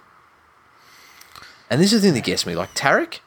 and 1.69 1.81
this 1.81 1.91
is 1.91 2.01
the 2.01 2.07
thing 2.07 2.13
that 2.15 2.23
gets 2.23 2.45
me, 2.45 2.55
like 2.55 2.73
Tariq, 2.73 3.19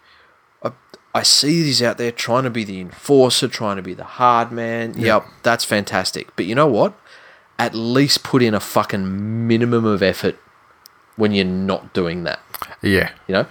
I, 0.62 0.72
I 1.14 1.22
see 1.22 1.60
that 1.60 1.66
he's 1.66 1.82
out 1.82 1.98
there 1.98 2.10
trying 2.10 2.44
to 2.44 2.50
be 2.50 2.64
the 2.64 2.80
enforcer, 2.80 3.46
trying 3.48 3.76
to 3.76 3.82
be 3.82 3.92
the 3.92 4.04
hard 4.04 4.50
man. 4.50 4.94
Yep, 4.98 5.26
that's 5.42 5.64
fantastic. 5.66 6.34
But 6.36 6.46
you 6.46 6.54
know 6.54 6.66
what? 6.66 6.98
At 7.61 7.74
least 7.74 8.23
put 8.23 8.43
in 8.43 8.55
a 8.55 8.61
fucking 8.61 9.47
minimum 9.47 9.85
of 9.85 10.03
effort 10.03 10.37
when 11.16 11.32
you're 11.32 11.45
not 11.45 11.93
doing 11.93 12.24
that. 12.24 12.41
yeah. 12.82 13.11
You 13.28 13.35
know, 13.35 13.47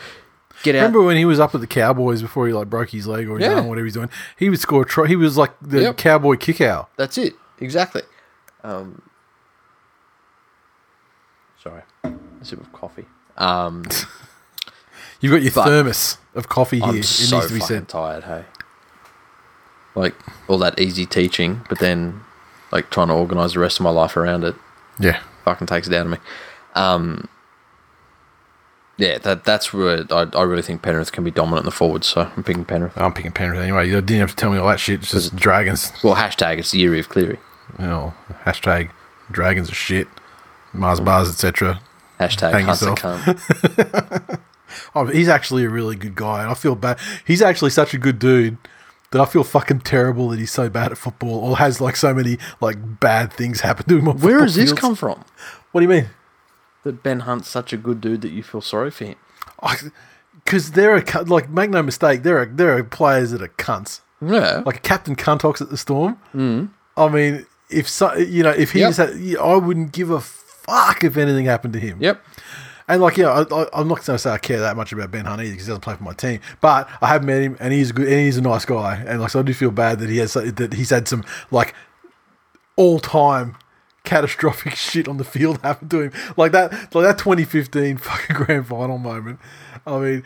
get 0.63 0.75
out. 0.75 0.79
Remember 0.79 1.03
when 1.03 1.15
he 1.17 1.25
was 1.25 1.39
up 1.39 1.53
at 1.53 1.61
the 1.61 1.67
Cowboys 1.67 2.21
before 2.21 2.47
he 2.47 2.53
like 2.53 2.69
broke 2.69 2.89
his 2.89 3.05
leg 3.07 3.29
or 3.29 3.37
his 3.37 3.47
Yeah. 3.47 3.55
arm, 3.55 3.67
whatever 3.67 3.85
he's 3.85 3.93
doing? 3.93 4.09
He 4.37 4.49
would 4.49 4.59
score 4.59 4.81
a 4.81 4.85
try. 4.85 5.07
He 5.07 5.15
was 5.15 5.37
like 5.37 5.51
the 5.61 5.81
Yep. 5.83 5.97
Cowboy 5.97 6.35
kick 6.37 6.59
out. 6.61 6.89
That's 6.97 7.17
it. 7.17 7.33
Exactly. 7.59 8.01
Um, 8.63 9.01
sorry, 11.61 11.83
a 12.03 12.11
sip 12.41 12.59
of 12.59 12.71
coffee. 12.73 13.05
Um, 13.37 13.83
You've 15.21 15.33
got 15.33 15.41
your 15.41 15.51
thermos 15.51 16.17
of 16.33 16.47
coffee 16.47 16.79
here. 16.79 16.87
I'm 16.87 16.97
it 16.97 17.03
so 17.05 17.35
needs 17.37 17.47
to 17.49 17.53
be 17.53 17.59
said. 17.59 17.87
tired. 17.89 18.23
Hey, 18.23 18.45
like 19.95 20.15
all 20.47 20.57
that 20.59 20.79
easy 20.79 21.05
teaching, 21.05 21.61
but 21.69 21.79
then 21.79 22.21
like 22.71 22.89
trying 22.89 23.07
to 23.07 23.13
organize 23.13 23.53
the 23.53 23.59
rest 23.59 23.79
of 23.79 23.83
my 23.83 23.89
life 23.89 24.15
around 24.17 24.43
it 24.43 24.55
Yeah. 24.99 25.19
fucking 25.45 25.67
takes 25.67 25.87
it 25.87 25.93
out 25.93 26.05
of 26.05 26.11
me. 26.11 26.17
Um, 26.75 27.27
yeah, 28.97 29.17
that 29.19 29.45
that's 29.45 29.73
where 29.73 30.05
I, 30.11 30.27
I 30.33 30.43
really 30.43 30.61
think 30.61 30.81
Penrith 30.81 31.11
can 31.11 31.23
be 31.23 31.31
dominant 31.31 31.61
in 31.61 31.65
the 31.65 31.71
forwards. 31.71 32.07
So 32.07 32.29
I'm 32.35 32.43
picking 32.43 32.65
Penrith. 32.65 32.97
I'm 32.97 33.13
picking 33.13 33.31
Penrith 33.31 33.61
anyway. 33.61 33.87
You 33.87 34.01
didn't 34.01 34.19
have 34.19 34.31
to 34.31 34.35
tell 34.35 34.51
me 34.51 34.57
all 34.57 34.67
that 34.67 34.79
shit. 34.79 35.01
It's 35.01 35.11
just 35.11 35.35
dragons. 35.35 35.91
Well, 36.03 36.15
hashtag 36.15 36.57
it's 36.59 36.71
the 36.71 36.79
year 36.79 36.93
of 36.97 37.07
Cleary. 37.09 37.39
Know, 37.77 38.13
hashtag 38.43 38.89
dragons 39.31 39.71
are 39.71 39.75
shit. 39.75 40.07
Mars 40.73 40.99
bars, 40.99 41.29
etc. 41.29 41.79
Hashtag 42.19 42.51
Hang 42.51 42.67
yourself. 42.67 44.39
Oh, 44.93 45.05
he's 45.07 45.27
actually 45.27 45.63
a 45.65 45.69
really 45.69 45.95
good 45.95 46.13
guy, 46.13 46.41
and 46.43 46.51
I 46.51 46.53
feel 46.53 46.75
bad. 46.75 46.99
He's 47.25 47.41
actually 47.41 47.71
such 47.71 47.95
a 47.95 47.97
good 47.97 48.19
dude 48.19 48.57
that 49.11 49.21
I 49.21 49.25
feel 49.25 49.43
fucking 49.43 49.81
terrible 49.81 50.29
that 50.29 50.39
he's 50.39 50.51
so 50.51 50.69
bad 50.69 50.91
at 50.91 50.97
football 50.97 51.33
or 51.39 51.57
has 51.57 51.81
like 51.81 51.95
so 51.95 52.13
many 52.13 52.37
like 52.61 52.99
bad 52.99 53.33
things 53.33 53.61
happen 53.61 53.87
to 53.89 53.97
him. 53.97 54.07
On 54.07 54.17
Where 54.19 54.39
does 54.39 54.55
this 54.55 54.73
come 54.73 54.95
from? 54.95 55.23
What 55.71 55.81
do 55.81 55.85
you 55.85 55.89
mean? 55.89 56.09
That 56.83 57.03
Ben 57.03 57.21
Hunt's 57.21 57.47
such 57.49 57.73
a 57.73 57.77
good 57.77 57.99
dude 58.01 58.21
that 58.21 58.31
you 58.31 58.43
feel 58.43 58.61
sorry 58.61 58.91
for 58.91 59.05
him. 59.05 59.15
Because 60.45 60.71
there 60.71 60.95
are 60.95 61.23
like 61.23 61.49
make 61.49 61.69
no 61.69 61.83
mistake, 61.83 62.23
there 62.23 62.39
are 62.39 62.45
there 62.45 62.75
are 62.77 62.83
players 62.83 63.31
that 63.31 63.41
are 63.41 63.49
cunts. 63.49 64.01
Yeah, 64.21 64.63
Like 64.65 64.83
Captain 64.83 65.15
Cuntox 65.15 65.61
at 65.61 65.69
the 65.69 65.77
Storm. 65.77 66.19
Mm. 66.35 66.69
I 66.97 67.07
mean, 67.07 67.45
if 67.69 67.87
so, 67.87 68.13
you 68.15 68.43
know, 68.43 68.49
if 68.49 68.71
he 68.73 68.79
Yep. 68.81 68.93
had, 68.95 69.09
I 69.39 69.55
wouldn't 69.55 69.93
give 69.93 70.09
a 70.09 70.19
fuck 70.19 71.03
if 71.05 71.15
anything 71.15 71.45
happened 71.45 71.73
to 71.73 71.79
him. 71.79 71.97
yep. 72.01 72.21
And 72.89 73.01
like, 73.01 73.15
yeah, 73.17 73.29
I, 73.29 73.41
I, 73.43 73.67
I'm 73.73 73.87
not 73.87 74.03
going 74.03 74.15
to 74.15 74.17
say 74.17 74.31
I 74.31 74.37
care 74.39 74.59
that 74.59 74.75
much 74.75 74.91
about 74.91 75.11
Ben 75.11 75.23
Hunt 75.25 75.41
either 75.41 75.51
because 75.51 75.67
he 75.67 75.69
doesn't 75.69 75.81
play 75.81 75.95
for 75.95 76.03
my 76.03 76.13
team. 76.13 76.41
But 76.59 76.89
I 77.01 77.07
have 77.07 77.23
met 77.23 77.41
him, 77.41 77.55
and 77.61 77.71
he's 77.71 77.91
good, 77.93 78.07
and 78.07 78.17
he's 78.19 78.35
a 78.37 78.41
nice 78.41 78.65
guy. 78.65 78.95
And 79.07 79.21
like, 79.21 79.29
so 79.29 79.39
I 79.39 79.43
do 79.43 79.53
feel 79.53 79.71
bad 79.71 79.99
that 79.99 80.09
he 80.09 80.17
has 80.17 80.33
that 80.33 80.73
he's 80.73 80.89
had 80.89 81.07
some 81.07 81.23
like 81.51 81.73
all 82.75 82.99
time 82.99 83.55
catastrophic 84.03 84.75
shit 84.75 85.07
on 85.07 85.17
the 85.17 85.23
field 85.23 85.61
happen 85.63 85.87
to 85.89 86.01
him, 86.01 86.11
like 86.35 86.51
that, 86.51 86.71
like 86.95 87.05
that 87.05 87.17
2015 87.19 87.97
fucking 87.97 88.35
grand 88.35 88.67
final 88.67 88.97
moment. 88.97 89.39
I 89.85 89.97
mean, 89.99 90.23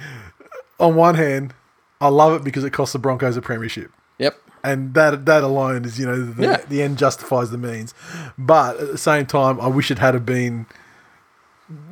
on 0.79 0.95
one 0.95 1.15
hand, 1.15 1.53
I 2.01 2.07
love 2.07 2.33
it 2.33 2.43
because 2.43 2.63
it 2.63 2.71
cost 2.71 2.93
the 2.93 2.99
Broncos 2.99 3.37
a 3.37 3.41
premiership 3.41 3.91
Yep. 4.19 4.37
and 4.63 4.93
that 4.93 5.25
that 5.25 5.43
alone 5.43 5.85
is 5.85 5.99
you 5.99 6.05
know 6.05 6.21
the, 6.23 6.43
Yeah. 6.43 6.57
the 6.69 6.81
end 6.81 6.97
justifies 6.97 7.49
the 7.49 7.57
means 7.57 7.93
but 8.37 8.79
at 8.79 8.91
the 8.91 8.97
same 8.97 9.25
time 9.25 9.59
i 9.59 9.65
wish 9.67 9.89
it 9.89 9.97
had 9.99 10.13
have 10.13 10.25
been 10.25 10.65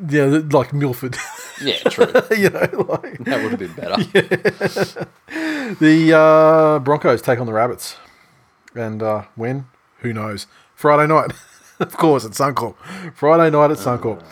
know 0.01 0.47
like 0.51 0.73
milford 0.73 1.15
Yeah, 1.61 1.77
true. 1.89 2.05
you 2.37 2.49
know 2.49 2.85
like 2.89 3.19
that 3.19 3.43
would 3.43 3.51
have 3.51 3.59
been 3.59 3.73
better. 3.73 4.03
the 5.79 6.13
uh, 6.17 6.79
broncos 6.79 7.21
take 7.21 7.39
on 7.39 7.45
the 7.45 7.53
rabbits 7.53 7.97
and 8.75 9.03
uh, 9.03 9.25
when 9.35 9.65
who 9.99 10.11
knows 10.13 10.47
friday 10.75 11.07
night 11.07 11.31
of 11.79 11.95
course 11.97 12.25
at 12.25 12.31
suncorp 12.31 12.75
friday 13.13 13.49
night 13.51 13.71
at 13.71 13.77
suncorp 13.77 14.23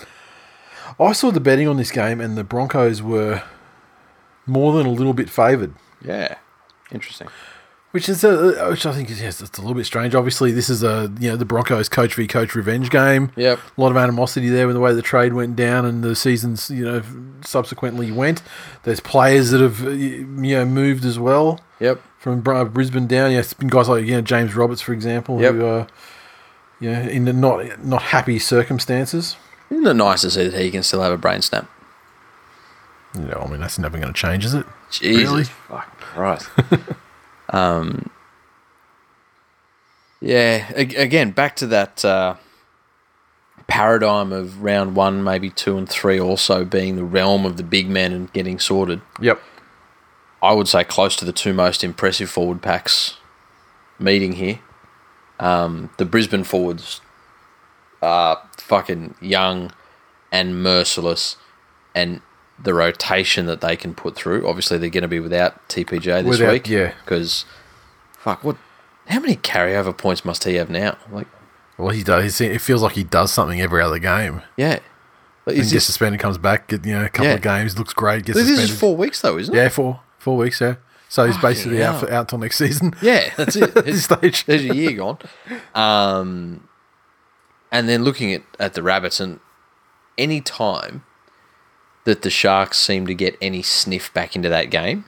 I 0.99 1.13
saw 1.13 1.31
the 1.31 1.39
betting 1.39 1.67
on 1.67 1.77
this 1.77 1.91
game, 1.91 2.19
and 2.19 2.37
the 2.37 2.43
Broncos 2.43 3.01
were 3.01 3.41
more 4.45 4.73
than 4.73 4.85
a 4.85 4.91
little 4.91 5.13
bit 5.13 5.29
favoured. 5.29 5.73
Yeah. 6.03 6.35
Interesting. 6.91 7.29
Which 7.91 8.07
is 8.07 8.23
a, 8.23 8.69
which 8.69 8.85
I 8.85 8.91
think 8.93 9.09
is 9.09 9.19
yes, 9.19 9.41
it's 9.41 9.57
a 9.57 9.61
little 9.61 9.73
bit 9.75 9.85
strange. 9.85 10.13
Obviously, 10.13 10.51
this 10.51 10.69
is 10.69 10.83
a 10.83 11.11
you 11.19 11.29
know 11.31 11.35
the 11.35 11.45
Broncos 11.45 11.89
coach 11.89 12.13
v 12.13 12.27
coach 12.27 12.53
revenge 12.53 12.91
game. 12.91 13.31
Yep. 13.35 13.57
A 13.77 13.81
lot 13.81 13.89
of 13.89 13.97
animosity 13.97 14.47
there 14.49 14.67
with 14.67 14.75
the 14.75 14.79
way 14.79 14.93
the 14.93 15.01
trade 15.01 15.33
went 15.33 15.55
down 15.55 15.85
and 15.85 16.03
the 16.03 16.15
seasons 16.15 16.69
you 16.69 16.85
know 16.85 17.01
subsequently 17.43 18.11
went. 18.11 18.43
There's 18.83 18.99
players 18.99 19.49
that 19.49 19.59
have 19.61 19.79
you 19.81 20.23
know 20.27 20.65
moved 20.65 21.03
as 21.03 21.17
well 21.17 21.61
Yep. 21.79 21.99
from 22.19 22.47
uh, 22.47 22.65
Brisbane 22.65 23.07
down. 23.07 23.31
Yeah, 23.31 23.39
it's 23.39 23.53
been 23.55 23.69
guys 23.69 23.89
like 23.89 24.05
you 24.05 24.11
know 24.11 24.21
James 24.21 24.55
Roberts 24.55 24.81
for 24.81 24.93
example, 24.93 25.41
Yep. 25.41 25.53
who 25.55 25.65
are 25.65 25.87
you 26.79 26.91
know 26.91 27.01
in 27.01 27.25
the 27.25 27.33
not 27.33 27.83
not 27.83 28.03
happy 28.03 28.37
circumstances. 28.37 29.35
Isn't 29.71 29.87
it 29.87 29.93
nice 29.95 30.21
to 30.21 30.29
see 30.29 30.47
that 30.47 30.61
he 30.61 30.69
can 30.69 30.83
still 30.83 31.01
have 31.01 31.11
a 31.11 31.17
brain 31.17 31.41
snap? 31.41 31.67
You 33.15 33.21
know, 33.21 33.43
I 33.47 33.49
mean 33.49 33.61
that's 33.61 33.79
never 33.79 33.97
going 33.97 34.13
to 34.13 34.19
change, 34.19 34.45
is 34.45 34.53
it? 34.53 34.67
Jesus. 34.91 35.23
Really? 35.23 35.43
Fuck 35.45 35.97
Christ. 35.99 36.47
um, 37.49 38.09
yeah, 40.21 40.71
again, 40.73 41.31
back 41.31 41.55
to 41.57 41.67
that 41.67 42.03
uh, 42.03 42.35
paradigm 43.67 44.33
of 44.33 44.63
round 44.63 44.95
one, 44.95 45.23
maybe 45.23 45.49
two 45.49 45.77
and 45.77 45.87
three 45.87 46.19
also 46.19 46.65
being 46.65 46.95
the 46.95 47.03
realm 47.03 47.45
of 47.45 47.57
the 47.57 47.63
big 47.63 47.89
men 47.89 48.11
and 48.11 48.33
getting 48.33 48.59
sorted. 48.59 49.01
Yep. 49.21 49.41
I 50.41 50.53
would 50.53 50.67
say 50.67 50.83
close 50.83 51.15
to 51.17 51.25
the 51.25 51.33
two 51.33 51.53
most 51.53 51.83
impressive 51.83 52.29
forward 52.29 52.61
packs 52.61 53.17
meeting 53.97 54.33
here. 54.33 54.59
Um, 55.39 55.89
the 55.97 56.05
Brisbane 56.05 56.43
forwards 56.43 57.01
are 58.01 58.41
fucking 58.57 59.15
young 59.21 59.71
and 60.31 60.61
merciless, 60.61 61.37
and 61.95 62.21
the 62.61 62.73
rotation 62.73 63.45
that 63.45 63.61
they 63.61 63.75
can 63.75 63.93
put 63.95 64.15
through. 64.15 64.47
Obviously, 64.47 64.77
they're 64.77 64.89
going 64.89 65.01
to 65.03 65.07
be 65.07 65.19
without 65.19 65.67
TPJ 65.69 66.23
this 66.23 66.25
Without- 66.25 66.51
week. 66.53 66.67
yeah. 66.69 66.93
Because, 67.03 67.45
fuck, 68.17 68.43
what? 68.43 68.57
How 69.07 69.19
many 69.19 69.35
carryover 69.37 69.97
points 69.97 70.23
must 70.25 70.43
he 70.43 70.55
have 70.55 70.69
now? 70.69 70.97
Like, 71.11 71.27
Well, 71.77 71.89
he 71.89 72.03
does. 72.03 72.37
He, 72.37 72.45
it 72.45 72.61
feels 72.61 72.83
like 72.83 72.93
he 72.93 73.03
does 73.03 73.31
something 73.33 73.59
every 73.61 73.81
other 73.81 73.99
game. 73.99 74.41
yeah. 74.57 74.79
Like, 75.45 75.55
He 75.55 75.67
gets 75.67 75.85
suspended, 75.85 76.19
comes 76.19 76.37
back, 76.37 76.67
get 76.67 76.85
you 76.85 76.93
know 76.93 77.05
a 77.05 77.09
couple 77.09 77.25
Yeah. 77.27 77.33
of 77.35 77.41
games, 77.41 77.75
looks 77.79 77.93
great, 77.93 78.23
gets 78.25 78.37
this 78.37 78.47
suspended. 78.47 78.69
is 78.73 78.79
four 78.79 78.95
weeks 78.95 79.21
though, 79.21 79.37
isn't 79.39 79.55
it? 79.55 79.57
Yeah, 79.57 79.69
four 79.69 79.99
four 80.19 80.37
weeks. 80.37 80.61
Yeah, 80.61 80.75
so 81.07 81.25
he's 81.25 81.35
Fucking 81.37 81.49
basically 81.49 81.81
out 81.83 81.91
hell. 81.95 81.99
for, 82.01 82.11
out 82.13 82.29
till 82.29 82.37
next 82.37 82.57
season. 82.57 82.93
Yeah, 83.01 83.31
that's 83.35 83.55
it. 83.55 83.73
This 83.85 84.03
stage. 84.03 84.45
There's 84.45 84.65
a 84.65 84.75
year 84.75 84.91
gone. 84.91 85.17
Um, 85.73 86.67
and 87.71 87.89
then 87.89 88.03
looking 88.03 88.31
at, 88.33 88.43
at 88.59 88.73
the 88.75 88.83
Rabbits, 88.83 89.19
and 89.19 89.39
any 90.19 90.39
time 90.41 91.03
that 92.09 92.23
the 92.23 92.29
Sharks 92.29 92.79
seemed 92.79 93.07
to 93.07 93.13
get 93.13 93.37
any 93.41 93.61
sniff 93.61 94.13
back 94.13 94.35
into 94.35 94.49
that 94.49 94.69
game, 94.71 95.05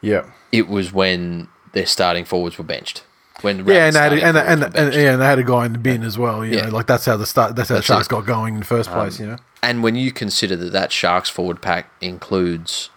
Yeah, 0.00 0.24
it 0.52 0.68
was 0.68 0.92
when 0.92 1.48
their 1.72 1.86
starting 1.86 2.24
forwards 2.24 2.58
were 2.58 2.64
benched. 2.64 3.04
When 3.40 3.64
the 3.64 3.72
yeah, 3.74 3.86
and 3.86 3.96
they 3.96 4.00
had, 4.00 4.12
and, 4.12 4.36
and, 4.38 4.76
and, 4.76 4.94
yeah, 4.94 5.12
and 5.14 5.20
they 5.20 5.26
had 5.26 5.38
a 5.38 5.42
guy 5.42 5.66
in 5.66 5.72
the 5.72 5.78
bin 5.78 6.02
as 6.04 6.16
well. 6.16 6.44
You 6.44 6.56
Yeah. 6.58 6.66
know, 6.66 6.76
like 6.76 6.86
that's 6.86 7.06
how 7.06 7.16
the 7.16 7.26
start. 7.26 7.56
That's 7.56 7.68
how 7.70 7.76
That's 7.76 7.86
the 7.88 7.92
Sharks 7.94 8.06
it. 8.06 8.10
got 8.10 8.24
going 8.26 8.54
in 8.54 8.60
the 8.60 8.66
first 8.66 8.88
place. 8.90 9.18
you 9.18 9.26
know, 9.26 9.36
And 9.62 9.82
when 9.82 9.96
you 9.96 10.12
consider 10.12 10.54
that 10.56 10.72
that 10.72 10.92
Sharks 10.92 11.28
forward 11.28 11.60
pack 11.60 11.90
includes 12.00 12.90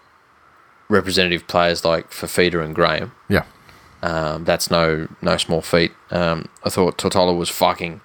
representative 0.88 1.48
players 1.48 1.84
like 1.84 2.12
Fifita 2.12 2.64
and 2.64 2.76
Graham, 2.76 3.12
yeah, 3.28 3.44
Um, 4.04 4.44
that's 4.46 4.70
no 4.70 5.08
no 5.22 5.38
small 5.38 5.62
feat. 5.62 5.94
Um, 6.12 6.48
I 6.64 6.70
thought 6.70 6.98
Tatola 7.00 7.36
was 7.36 7.50
fucking 7.50 8.02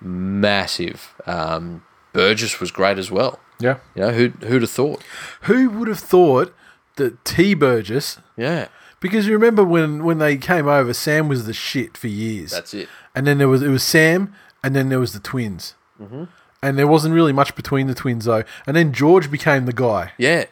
massive. 0.00 1.14
Um, 1.26 1.82
Burgess 2.12 2.58
was 2.60 2.70
great 2.70 2.98
as 2.98 3.10
well. 3.10 3.38
Yeah. 3.58 3.78
You 3.94 4.02
know 4.02 4.12
who 4.12 4.28
who'd 4.46 4.62
have 4.62 4.70
thought? 4.70 5.02
Who 5.42 5.70
would 5.70 5.88
have 5.88 5.98
thought 5.98 6.54
that 6.96 7.24
T 7.24 7.54
Burgess? 7.54 8.18
Yeah, 8.36 8.68
Because 9.00 9.26
you 9.26 9.32
remember 9.32 9.64
when 9.64 10.04
when 10.04 10.18
they 10.18 10.36
came 10.36 10.66
over, 10.68 10.92
Sam 10.94 11.28
was 11.28 11.46
the 11.46 11.52
shit 11.54 11.96
for 11.96 12.08
years. 12.08 12.50
that's 12.52 12.74
it. 12.74 12.88
and 13.14 13.26
then 13.26 13.38
there 13.38 13.48
was 13.48 13.62
it 13.62 13.68
was 13.68 13.82
Sam, 13.82 14.32
and 14.62 14.74
then 14.74 14.88
there 14.88 15.00
was 15.00 15.12
the 15.12 15.20
twins, 15.20 15.74
Mm-hmm. 16.00 16.24
and 16.62 16.78
there 16.78 16.86
wasn't 16.86 17.14
really 17.14 17.32
much 17.32 17.54
between 17.54 17.86
the 17.86 17.94
twins 17.94 18.24
though. 18.26 18.44
And 18.66 18.76
then 18.76 18.92
George 18.92 19.30
became 19.30 19.64
the 19.66 19.72
guy. 19.72 20.12
Yeah, 20.18 20.44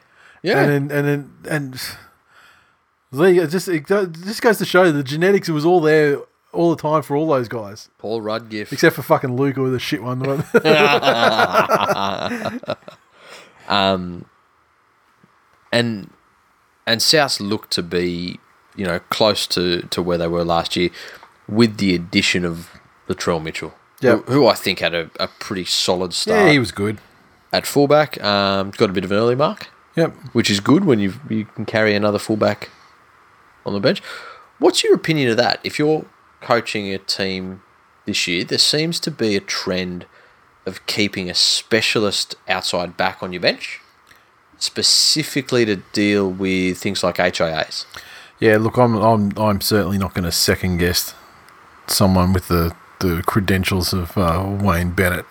yeah. 0.43 0.61
and 0.63 0.91
then 0.91 0.99
and 0.99 1.07
then 1.07 1.33
and 1.51 1.81
you 3.37 3.47
just 3.47 3.69
it 3.69 3.87
just 3.87 4.43
goes 4.43 4.59
to 4.59 4.65
show 4.65 4.91
the 4.91 5.03
genetics 5.05 5.49
it 5.49 5.53
was 5.53 5.65
all 5.65 5.81
there 5.81 6.19
all 6.55 6.75
the 6.75 6.81
time 6.81 7.03
for 7.03 7.17
all 7.17 7.29
those 7.29 7.49
guys, 7.49 7.89
Paul 7.99 8.23
Rudgiff. 8.23 8.73
except 8.73 8.97
for 8.97 9.03
fucking 9.03 9.37
Luke 9.37 9.59
or 9.59 9.69
the 9.71 9.79
shit 9.79 10.03
one. 10.03 10.23
um, 13.69 14.25
and 15.73 16.11
and 16.87 17.03
South 17.03 17.41
looked 17.41 17.71
to 17.73 17.83
be 17.83 18.39
you 18.77 18.85
know 18.85 19.01
close 19.11 19.47
to, 19.49 19.83
to 19.83 20.03
where 20.03 20.19
they 20.19 20.29
were 20.29 20.45
last 20.45 20.77
year 20.77 20.91
with 21.49 21.79
the 21.79 21.95
addition 21.95 22.45
of 22.45 22.71
Latrell 23.09 23.43
Mitchell. 23.43 23.75
Yep. 24.01 24.27
Who, 24.27 24.33
who 24.33 24.47
I 24.47 24.55
think 24.55 24.81
had 24.81 24.95
a, 24.95 25.11
a 25.21 25.29
pretty 25.29 25.65
solid 25.65 26.13
start 26.13 26.47
yeah, 26.47 26.53
he 26.53 26.59
was 26.59 26.73
good. 26.73 26.99
at 27.53 27.67
fullback. 27.67 28.23
Um, 28.23 28.71
got 28.73 28.91
a 28.91 28.93
bit 28.93 29.05
of 29.05 29.13
an 29.13 29.19
early 29.19 29.35
mark. 29.35 29.69
Yep. 29.97 30.13
which 30.33 30.51
is 30.51 30.59
good 30.59 30.85
when 30.85 30.99
you 30.99 31.15
you 31.31 31.45
can 31.45 31.65
carry 31.65 31.95
another 31.95 32.19
fullback 32.19 32.69
on 33.65 33.75
the 33.75 33.81
bench. 33.81 34.03
What's 34.59 34.83
your 34.83 34.95
opinion 34.95 35.31
of 35.31 35.37
that? 35.37 35.61
If 35.63 35.79
you're 35.79 36.05
coaching 36.45 36.93
a 36.93 36.99
team 36.99 37.63
this 38.07 38.27
year, 38.29 38.45
there 38.45 38.59
seems 38.59 39.01
to 39.01 39.11
be 39.11 39.35
a 39.37 39.41
trend 39.41 40.07
of 40.67 40.85
keeping 40.87 41.29
a 41.31 41.35
specialist 41.35 42.37
outside 42.49 42.97
back 42.97 43.23
on 43.23 43.33
your 43.33 43.41
bench, 43.43 43.81
specifically 44.59 45.65
to 45.65 45.77
deal 45.93 46.31
with 46.31 46.79
things 46.79 47.03
like 47.03 47.17
HIAs. 47.17 47.85
Yeah, 48.41 48.57
look, 48.59 48.77
I'm 48.77 48.95
I'm 48.97 49.33
I'm 49.39 49.61
certainly 49.61 49.99
not 49.99 50.15
going 50.15 50.25
to 50.25 50.33
second 50.33 50.79
guess 50.79 51.15
someone 51.87 52.33
with 52.33 52.49
the, 52.49 52.75
the 53.01 53.23
credentials 53.27 53.93
of 53.93 54.17
uh, 54.17 54.45
Wayne 54.61 54.91
Bennett 54.91 55.27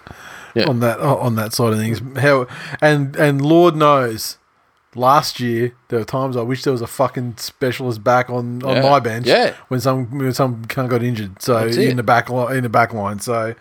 Yeah. 0.55 0.67
on 0.69 0.79
that 0.81 0.99
on 0.99 1.35
that 1.35 1.53
side 1.53 1.73
of 1.73 1.79
things. 1.79 2.01
How 2.19 2.47
and 2.81 3.15
and 3.15 3.41
Lord 3.41 3.75
knows, 3.75 4.37
last 4.95 5.39
year 5.39 5.73
there 5.89 5.99
were 5.99 6.05
times 6.05 6.35
I 6.37 6.41
wish 6.41 6.63
there 6.63 6.73
was 6.73 6.81
a 6.81 6.87
fucking 6.87 7.37
specialist 7.37 8.03
back 8.03 8.29
on, 8.29 8.63
on 8.63 8.75
Yeah. 8.77 8.81
my 8.89 8.99
bench. 8.99 9.27
Yeah. 9.27 9.53
when 9.69 9.79
some 9.79 10.17
when 10.17 10.33
some 10.33 10.65
cunt 10.65 10.89
got 10.89 11.03
injured. 11.03 11.41
So 11.41 11.65
in 11.67 11.97
the 11.97 12.03
back 12.03 12.29
li- 12.29 12.57
in 12.57 12.63
the 12.63 12.69
back 12.69 12.93
line. 12.93 13.19
So. 13.19 13.55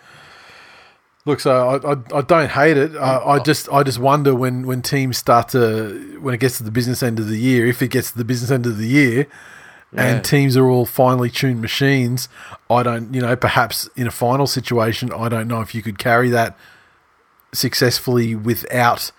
Look, 1.25 1.39
so 1.39 1.53
I, 1.53 1.93
I, 1.93 2.19
I 2.19 2.23
don't 2.23 2.51
hate 2.51 2.77
it. 2.77 2.97
I, 2.97 3.19
I 3.35 3.39
just 3.39 3.69
I 3.73 3.85
just 3.85 4.01
wonder 4.01 4.35
when, 4.35 4.67
when 4.67 4.83
teams 4.83 5.19
start 5.19 5.51
to 5.51 6.19
when 6.21 6.35
it 6.35 6.39
gets 6.41 6.57
to 6.57 6.65
the 6.65 6.73
business 6.73 7.01
end 7.01 7.21
of 7.21 7.29
the 7.29 7.39
year, 7.39 7.65
if 7.65 7.81
it 7.81 7.89
gets 7.93 8.11
to 8.11 8.19
the 8.19 8.25
business 8.25 8.51
end 8.51 8.67
of 8.67 8.77
the 8.77 8.89
year, 8.89 9.29
Yeah. 9.93 10.05
and 10.17 10.25
teams 10.25 10.57
are 10.57 10.69
all 10.69 10.85
finely 10.85 11.31
tuned 11.31 11.61
machines, 11.61 12.29
I 12.69 12.83
don't, 12.83 13.15
you 13.15 13.21
know, 13.21 13.37
perhaps 13.37 13.89
in 13.95 14.09
a 14.09 14.11
final 14.11 14.49
situation, 14.49 15.13
I 15.13 15.29
don't 15.29 15.47
know 15.47 15.61
if 15.61 15.77
you 15.77 15.81
could 15.83 15.97
carry 15.97 16.29
that 16.31 16.57
successfully 17.53 18.35
without 18.35 19.13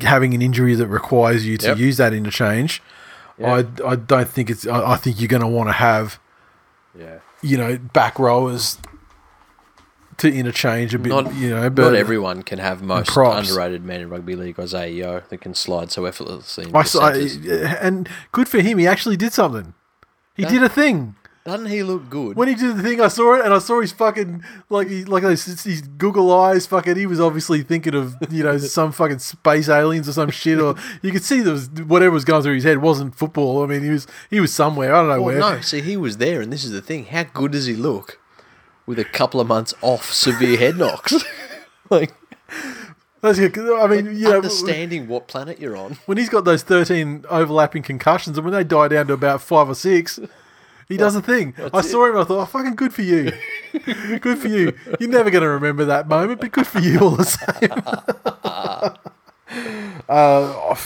having 0.00 0.34
an 0.34 0.42
injury 0.42 0.74
that 0.74 0.86
requires 0.88 1.46
you 1.46 1.56
to 1.58 1.68
Yep. 1.68 1.78
use 1.78 1.96
that 1.96 2.12
interchange. 2.12 2.82
Yeah. 3.38 3.62
I, 3.84 3.88
I 3.92 3.96
don't 3.96 4.28
think 4.28 4.50
it's, 4.50 4.66
I, 4.66 4.92
I 4.92 4.96
think 4.96 5.20
you're 5.20 5.28
going 5.28 5.42
to 5.42 5.48
want 5.48 5.68
to 5.68 5.72
have, 5.72 6.18
Yeah. 6.98 7.18
you 7.42 7.56
know, 7.56 7.78
back 7.78 8.18
rowers 8.18 8.78
to 10.18 10.30
interchange 10.32 10.94
a 10.94 10.98
bit, 10.98 11.08
Not, 11.08 11.34
you 11.34 11.48
know, 11.48 11.62
not 11.62 11.74
but 11.74 11.94
everyone 11.94 12.42
can 12.42 12.58
have 12.58 12.82
most 12.82 13.16
underrated 13.16 13.82
man 13.84 14.02
in 14.02 14.10
rugby 14.10 14.36
league, 14.36 14.60
Isaiah 14.60 14.90
Yeo, 14.90 15.22
that 15.30 15.40
can 15.40 15.54
slide 15.54 15.90
so 15.90 16.04
effortlessly. 16.04 16.66
I, 16.74 16.82
saw, 16.82 17.06
I, 17.08 17.14
and 17.80 18.06
good 18.30 18.46
for 18.46 18.60
him. 18.60 18.76
He 18.76 18.86
actually 18.86 19.16
did 19.16 19.32
something. 19.32 19.72
He 20.36 20.44
did 20.44 20.62
a 20.62 20.68
thing. 20.68 21.16
Doesn't 21.44 21.66
he 21.66 21.82
look 21.82 22.10
good? 22.10 22.36
When 22.36 22.48
he 22.48 22.54
did 22.54 22.76
the 22.76 22.82
thing, 22.82 23.00
I 23.00 23.08
saw 23.08 23.34
it, 23.36 23.44
and 23.46 23.54
I 23.54 23.58
saw 23.60 23.80
his 23.80 23.92
fucking 23.92 24.44
like 24.68 24.88
he 24.88 25.04
like 25.04 25.22
those 25.22 25.44
his 25.64 25.80
Google 25.80 26.30
eyes. 26.38 26.66
Fucking, 26.66 26.96
he 26.96 27.06
was 27.06 27.18
obviously 27.18 27.62
thinking 27.62 27.94
of 27.94 28.14
you 28.30 28.44
know 28.44 28.58
some 28.58 28.92
fucking 28.92 29.20
space 29.20 29.68
aliens 29.70 30.06
or 30.06 30.12
some 30.12 30.30
shit, 30.30 30.60
or 30.60 30.74
you 31.00 31.10
could 31.10 31.24
see 31.24 31.40
there 31.40 31.54
was 31.54 31.70
whatever 31.70 32.10
was 32.10 32.26
going 32.26 32.42
through 32.42 32.54
his 32.56 32.64
head 32.64 32.78
wasn't 32.82 33.14
football. 33.14 33.62
I 33.62 33.66
mean, 33.66 33.82
he 33.82 33.88
was 33.88 34.06
he 34.28 34.38
was 34.38 34.52
somewhere. 34.52 34.94
I 34.94 34.98
don't 35.00 35.08
know 35.08 35.22
Well, 35.22 35.38
where. 35.40 35.56
no, 35.56 35.60
see, 35.62 35.80
he 35.80 35.96
was 35.96 36.18
there, 36.18 36.42
and 36.42 36.52
this 36.52 36.62
is 36.62 36.72
the 36.72 36.82
thing. 36.82 37.06
How 37.06 37.22
good 37.22 37.52
does 37.52 37.64
he 37.64 37.74
look 37.74 38.20
with 38.84 38.98
a 38.98 39.04
couple 39.04 39.40
of 39.40 39.46
months 39.46 39.72
off 39.80 40.12
severe 40.12 40.58
head 40.58 40.76
knocks? 40.76 41.14
like, 41.90 42.12
That's 43.22 43.38
good. 43.38 43.80
I 43.80 43.86
mean, 43.86 44.14
you 44.14 44.28
know, 44.28 44.36
understanding 44.36 45.08
what 45.08 45.26
planet 45.26 45.58
you're 45.58 45.76
on. 45.76 45.96
when 46.04 46.18
he's 46.18 46.28
got 46.28 46.44
those 46.44 46.62
thirteen 46.62 47.24
overlapping 47.30 47.82
concussions, 47.82 48.36
and 48.36 48.44
when 48.44 48.52
they 48.52 48.62
die 48.62 48.88
down 48.88 49.06
to 49.06 49.14
about 49.14 49.40
five 49.40 49.70
or 49.70 49.74
six. 49.74 50.20
He 50.90 50.96
does 50.96 51.14
a 51.14 51.22
thing. 51.22 51.54
I 51.72 51.82
saw 51.82 52.06
him. 52.06 52.16
I 52.18 52.24
thought, 52.24 52.42
oh, 52.42 52.44
"Fucking 52.46 52.74
good 52.74 52.92
for 52.92 53.02
you, 53.02 53.30
good 54.20 54.38
for 54.38 54.48
you." 54.48 54.76
You're 54.98 55.08
never 55.08 55.30
going 55.30 55.44
to 55.44 55.48
remember 55.48 55.84
that 55.84 56.08
moment, 56.08 56.40
but 56.40 56.50
good 56.50 56.66
for 56.66 56.80
you 56.80 56.98
all 56.98 57.10
the 57.10 57.24
same. 57.24 57.70
uh, 60.08 60.76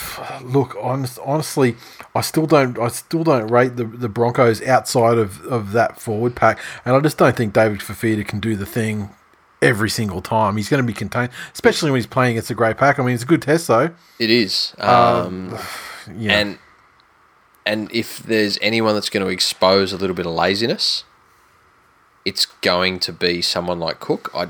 look, 0.44 0.76
honest, 0.78 1.18
honestly, 1.24 1.76
I 2.14 2.20
still 2.20 2.46
don't. 2.46 2.78
I 2.78 2.88
still 2.88 3.24
don't 3.24 3.46
rate 3.46 3.76
the, 3.76 3.84
the 3.84 4.10
Broncos 4.10 4.60
outside 4.62 5.16
of, 5.16 5.40
of 5.46 5.72
that 5.72 5.98
forward 5.98 6.36
pack, 6.36 6.58
and 6.84 6.94
I 6.94 7.00
just 7.00 7.16
don't 7.16 7.34
think 7.34 7.54
David 7.54 7.80
Fifita 7.80 8.28
can 8.28 8.40
do 8.40 8.56
the 8.56 8.66
thing 8.66 9.08
every 9.62 9.88
single 9.88 10.20
time. 10.20 10.58
He's 10.58 10.68
going 10.68 10.82
to 10.82 10.86
be 10.86 10.92
contained, 10.92 11.30
especially 11.54 11.90
when 11.90 11.96
he's 11.98 12.06
playing 12.06 12.32
against 12.32 12.50
a 12.50 12.54
great 12.54 12.76
pack. 12.76 12.98
I 12.98 13.02
mean, 13.02 13.14
it's 13.14 13.22
a 13.22 13.26
good 13.26 13.40
test 13.40 13.68
though. 13.68 13.90
It 14.18 14.28
is. 14.28 14.74
Um, 14.78 15.58
Yeah. 16.18 16.32
And 16.32 16.58
and 17.66 17.90
if 17.92 18.18
there's 18.18 18.58
anyone 18.62 18.94
that's 18.94 19.10
going 19.10 19.24
to 19.24 19.30
expose 19.32 19.92
a 19.92 19.96
little 19.96 20.16
bit 20.16 20.26
of 20.26 20.32
laziness, 20.32 21.04
it's 22.24 22.46
going 22.46 22.98
to 23.00 23.12
be 23.12 23.40
someone 23.42 23.78
like 23.80 24.00
Cook. 24.00 24.30
I 24.34 24.48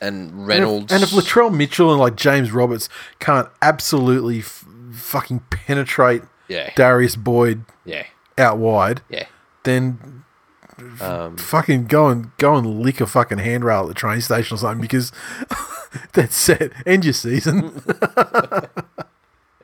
and 0.00 0.30
And 0.30 0.40
if, 0.42 0.46
Reynolds. 0.48 0.92
and 0.92 1.02
if 1.02 1.10
Latrell 1.10 1.52
Mitchell 1.54 1.90
and 1.90 2.00
like 2.00 2.14
James 2.16 2.52
Roberts 2.52 2.88
can't 3.18 3.48
absolutely 3.60 4.40
f- 4.40 4.64
fucking 4.92 5.40
penetrate 5.50 6.22
yeah, 6.48 6.72
Darius 6.76 7.16
Boyd 7.16 7.64
yeah, 7.84 8.06
out 8.38 8.58
wide, 8.58 9.02
yeah. 9.08 9.26
then 9.64 10.22
Um, 11.00 11.36
fucking 11.36 11.86
go 11.86 12.06
and 12.08 12.30
go 12.38 12.54
and 12.56 12.80
lick 12.80 13.00
a 13.00 13.06
fucking 13.06 13.38
handrail 13.38 13.82
at 13.82 13.88
the 13.88 13.94
train 13.94 14.20
station 14.20 14.54
or 14.54 14.58
something 14.58 14.80
because 14.80 15.10
that's 16.12 16.48
it. 16.48 16.72
End 16.86 17.04
your 17.04 17.12
season. 17.14 17.82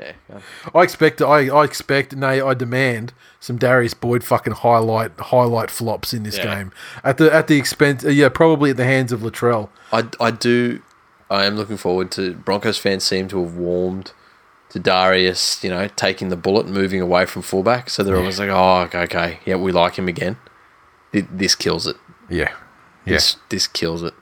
yeah, 0.00 0.12
yeah. 0.28 0.40
I 0.74 0.82
expect 0.82 1.22
I, 1.22 1.48
I 1.48 1.64
expect 1.64 2.14
nay 2.16 2.40
I 2.40 2.54
demand 2.54 3.12
some 3.40 3.58
Darius 3.58 3.94
Boyd 3.94 4.24
fucking 4.24 4.54
highlight 4.54 5.12
highlight 5.18 5.70
flops 5.70 6.12
in 6.12 6.22
this 6.24 6.36
Yeah. 6.38 6.54
game 6.56 6.72
at 7.04 7.18
the 7.18 7.32
at 7.32 7.46
the 7.46 7.56
expense 7.58 8.04
uh, 8.04 8.08
yeah 8.08 8.28
probably 8.28 8.70
at 8.70 8.76
the 8.76 8.84
hands 8.84 9.12
of 9.12 9.20
Latrell. 9.20 9.68
I, 9.92 10.08
I 10.20 10.30
do. 10.30 10.82
I 11.30 11.44
am 11.46 11.56
looking 11.56 11.76
forward 11.76 12.10
to 12.12 12.34
Broncos 12.34 12.78
fans 12.78 13.04
seem 13.04 13.28
to 13.28 13.42
have 13.42 13.54
warmed 13.56 14.12
to 14.70 14.78
Darius. 14.78 15.62
You 15.64 15.70
know, 15.70 15.88
taking 15.88 16.28
the 16.28 16.36
bullet 16.36 16.66
and 16.66 16.74
moving 16.74 17.00
away 17.00 17.24
from 17.26 17.42
fullback. 17.42 17.88
So 17.90 18.02
they're 18.02 18.16
always 18.16 18.38
like, 18.38 18.50
oh, 18.50 18.80
okay, 18.86 19.02
okay, 19.02 19.40
yeah, 19.46 19.56
we 19.56 19.72
like 19.72 19.94
him 19.96 20.08
again. 20.08 20.36
This 21.12 21.54
kills 21.54 21.86
it. 21.86 21.96
Yeah, 22.28 22.52
This 23.04 23.36
this 23.48 23.66
kills 23.68 24.02
it. 24.02 24.14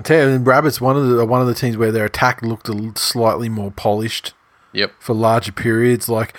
I 0.00 0.02
tell 0.02 0.28
you, 0.28 0.34
and 0.34 0.46
Rabbits 0.46 0.80
one 0.80 0.96
of 0.96 1.08
the 1.08 1.24
one 1.26 1.40
of 1.40 1.46
the 1.46 1.54
teams 1.54 1.76
where 1.76 1.92
their 1.92 2.06
attack 2.06 2.42
looked 2.42 2.68
a 2.68 2.92
slightly 2.96 3.48
more 3.48 3.70
polished 3.70 4.32
Yep. 4.72 4.92
for 4.98 5.14
larger 5.14 5.52
periods. 5.52 6.08
Like 6.08 6.34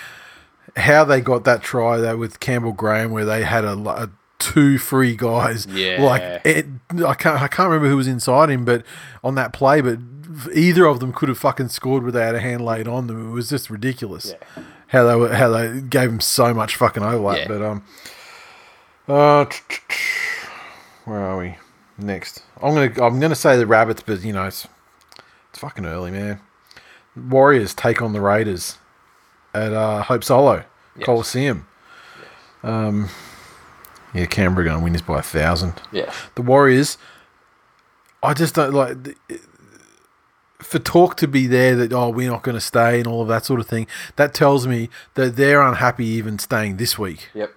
how 0.77 1.03
they 1.03 1.21
got 1.21 1.43
that 1.43 1.61
try 1.61 1.97
there 1.97 2.17
with 2.17 2.39
Campbell 2.39 2.71
Graham, 2.71 3.11
where 3.11 3.25
they 3.25 3.43
had 3.43 3.63
a 3.65 4.09
two 4.39 4.77
free 4.79 5.15
guys. 5.15 5.67
Yeah. 5.67 6.01
like 6.01 6.41
it, 6.45 6.65
I 7.05 7.13
can't 7.13 7.41
I 7.41 7.47
can't 7.47 7.69
remember 7.69 7.89
who 7.89 7.97
was 7.97 8.07
inside 8.07 8.49
him, 8.49 8.65
but 8.65 8.83
on 9.23 9.35
that 9.35 9.53
play, 9.53 9.81
but 9.81 9.99
either 10.53 10.85
of 10.85 10.99
them 10.99 11.13
could 11.13 11.29
have 11.29 11.37
fucking 11.37 11.69
scored 11.69 12.03
without 12.03 12.35
a 12.35 12.39
hand 12.39 12.65
laid 12.65 12.87
on 12.87 13.07
them. 13.07 13.29
It 13.29 13.33
was 13.33 13.49
just 13.49 13.69
ridiculous 13.69 14.33
how 14.87 15.05
they 15.05 15.15
were 15.15 15.33
how 15.35 15.49
they 15.49 15.81
gave 15.81 16.09
him 16.09 16.19
so 16.21 16.53
much 16.53 16.75
fucking 16.75 17.03
overlap. 17.03 17.37
Yeah. 17.37 17.47
But 17.47 17.61
um, 17.61 17.83
uh, 19.07 19.45
where 21.05 21.19
are 21.19 21.37
we 21.37 21.57
next? 22.01 22.43
I'm 22.61 22.73
gonna 22.73 23.05
I'm 23.05 23.19
gonna 23.19 23.35
say 23.35 23.57
the 23.57 23.65
rabbits, 23.67 24.03
but 24.05 24.21
you 24.23 24.33
know 24.33 24.45
it's 24.45 24.67
it's 25.49 25.59
fucking 25.59 25.85
early, 25.85 26.11
man. 26.11 26.39
Warriors 27.15 27.73
take 27.73 28.01
on 28.01 28.13
the 28.13 28.21
Raiders 28.21 28.77
at 29.53 29.73
uh, 29.73 30.01
Hope 30.03 30.23
Solo 30.23 30.63
Yes. 30.95 31.05
Coliseum. 31.05 31.67
Um, 32.63 33.09
yeah, 34.13 34.25
Canberra 34.25 34.65
going 34.65 34.77
to 34.77 34.83
win 34.83 34.93
this 34.93 35.01
by 35.01 35.19
a 35.19 35.23
thousand. 35.23 35.73
Yeah. 35.91 36.11
The 36.35 36.41
Warriors, 36.41 36.97
I 38.21 38.33
just 38.33 38.55
don't 38.55 38.73
like 38.73 39.17
for 40.59 40.79
talk 40.79 41.17
to 41.17 41.27
be 41.27 41.47
there 41.47 41.75
that 41.75 41.91
oh 41.91 42.09
we're 42.09 42.29
not 42.29 42.43
going 42.43 42.55
to 42.55 42.61
stay 42.61 42.99
and 42.99 43.07
all 43.07 43.21
of 43.21 43.27
that 43.29 43.45
sort 43.45 43.59
of 43.59 43.67
thing. 43.67 43.87
That 44.15 44.33
tells 44.33 44.67
me 44.67 44.89
that 45.15 45.35
they're 45.35 45.61
unhappy 45.61 46.05
even 46.05 46.39
staying 46.39 46.77
this 46.77 46.99
week. 46.99 47.29
Yep. 47.33 47.51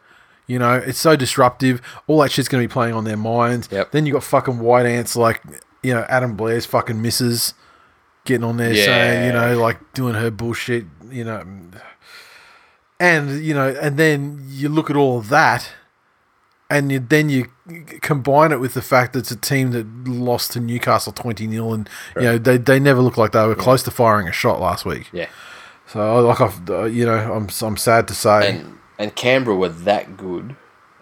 You 0.46 0.58
know, 0.58 0.74
it's 0.74 0.98
so 0.98 1.16
disruptive. 1.16 1.80
All 2.06 2.20
that 2.20 2.30
shit's 2.30 2.48
going 2.48 2.62
to 2.62 2.68
be 2.68 2.72
playing 2.72 2.94
on 2.94 3.04
their 3.04 3.16
minds. 3.16 3.68
Yep. 3.70 3.92
Then 3.92 4.06
you 4.06 4.12
got 4.12 4.24
fucking 4.24 4.58
white 4.58 4.86
ants 4.86 5.16
like, 5.16 5.40
you 5.82 5.94
know, 5.94 6.04
Adam 6.08 6.36
Blair's 6.36 6.66
fucking 6.66 7.00
missus 7.00 7.54
getting 8.24 8.44
on 8.44 8.56
there 8.58 8.74
saying, 8.74 9.26
you 9.26 9.32
know, 9.32 9.58
like 9.58 9.78
doing 9.94 10.14
her 10.14 10.30
bullshit, 10.30 10.84
you 11.10 11.24
know. 11.24 11.44
And, 13.00 13.44
you 13.44 13.54
know, 13.54 13.74
and 13.80 13.96
then 13.98 14.44
you 14.46 14.68
look 14.68 14.90
at 14.90 14.96
all 14.96 15.18
of 15.18 15.28
that 15.30 15.70
and 16.70 16.92
you, 16.92 16.98
then 16.98 17.28
you 17.28 17.46
combine 18.02 18.52
it 18.52 18.60
with 18.60 18.74
the 18.74 18.82
fact 18.82 19.14
that 19.14 19.20
it's 19.20 19.30
a 19.30 19.36
team 19.36 19.72
that 19.72 19.86
lost 20.06 20.52
to 20.52 20.60
Newcastle 20.60 21.12
20 21.12 21.50
0 21.50 21.72
and, 21.72 21.88
you 22.16 22.22
know, 22.22 22.38
they, 22.38 22.58
they 22.58 22.78
never 22.78 23.00
looked 23.00 23.18
like 23.18 23.32
they 23.32 23.46
were 23.46 23.54
close 23.54 23.82
to 23.84 23.90
firing 23.90 24.28
a 24.28 24.32
shot 24.32 24.60
last 24.60 24.84
week. 24.84 25.08
Yeah. 25.12 25.28
So, 25.86 26.20
like, 26.26 26.40
I've, 26.40 26.70
uh, 26.70 26.84
you 26.84 27.04
know, 27.04 27.32
I'm, 27.34 27.48
I'm 27.62 27.76
sad 27.76 28.08
to 28.08 28.14
say. 28.14 28.58
And 28.58 28.78
and 28.98 29.14
Canberra 29.14 29.56
were 29.56 29.68
that 29.68 30.16
good 30.16 30.56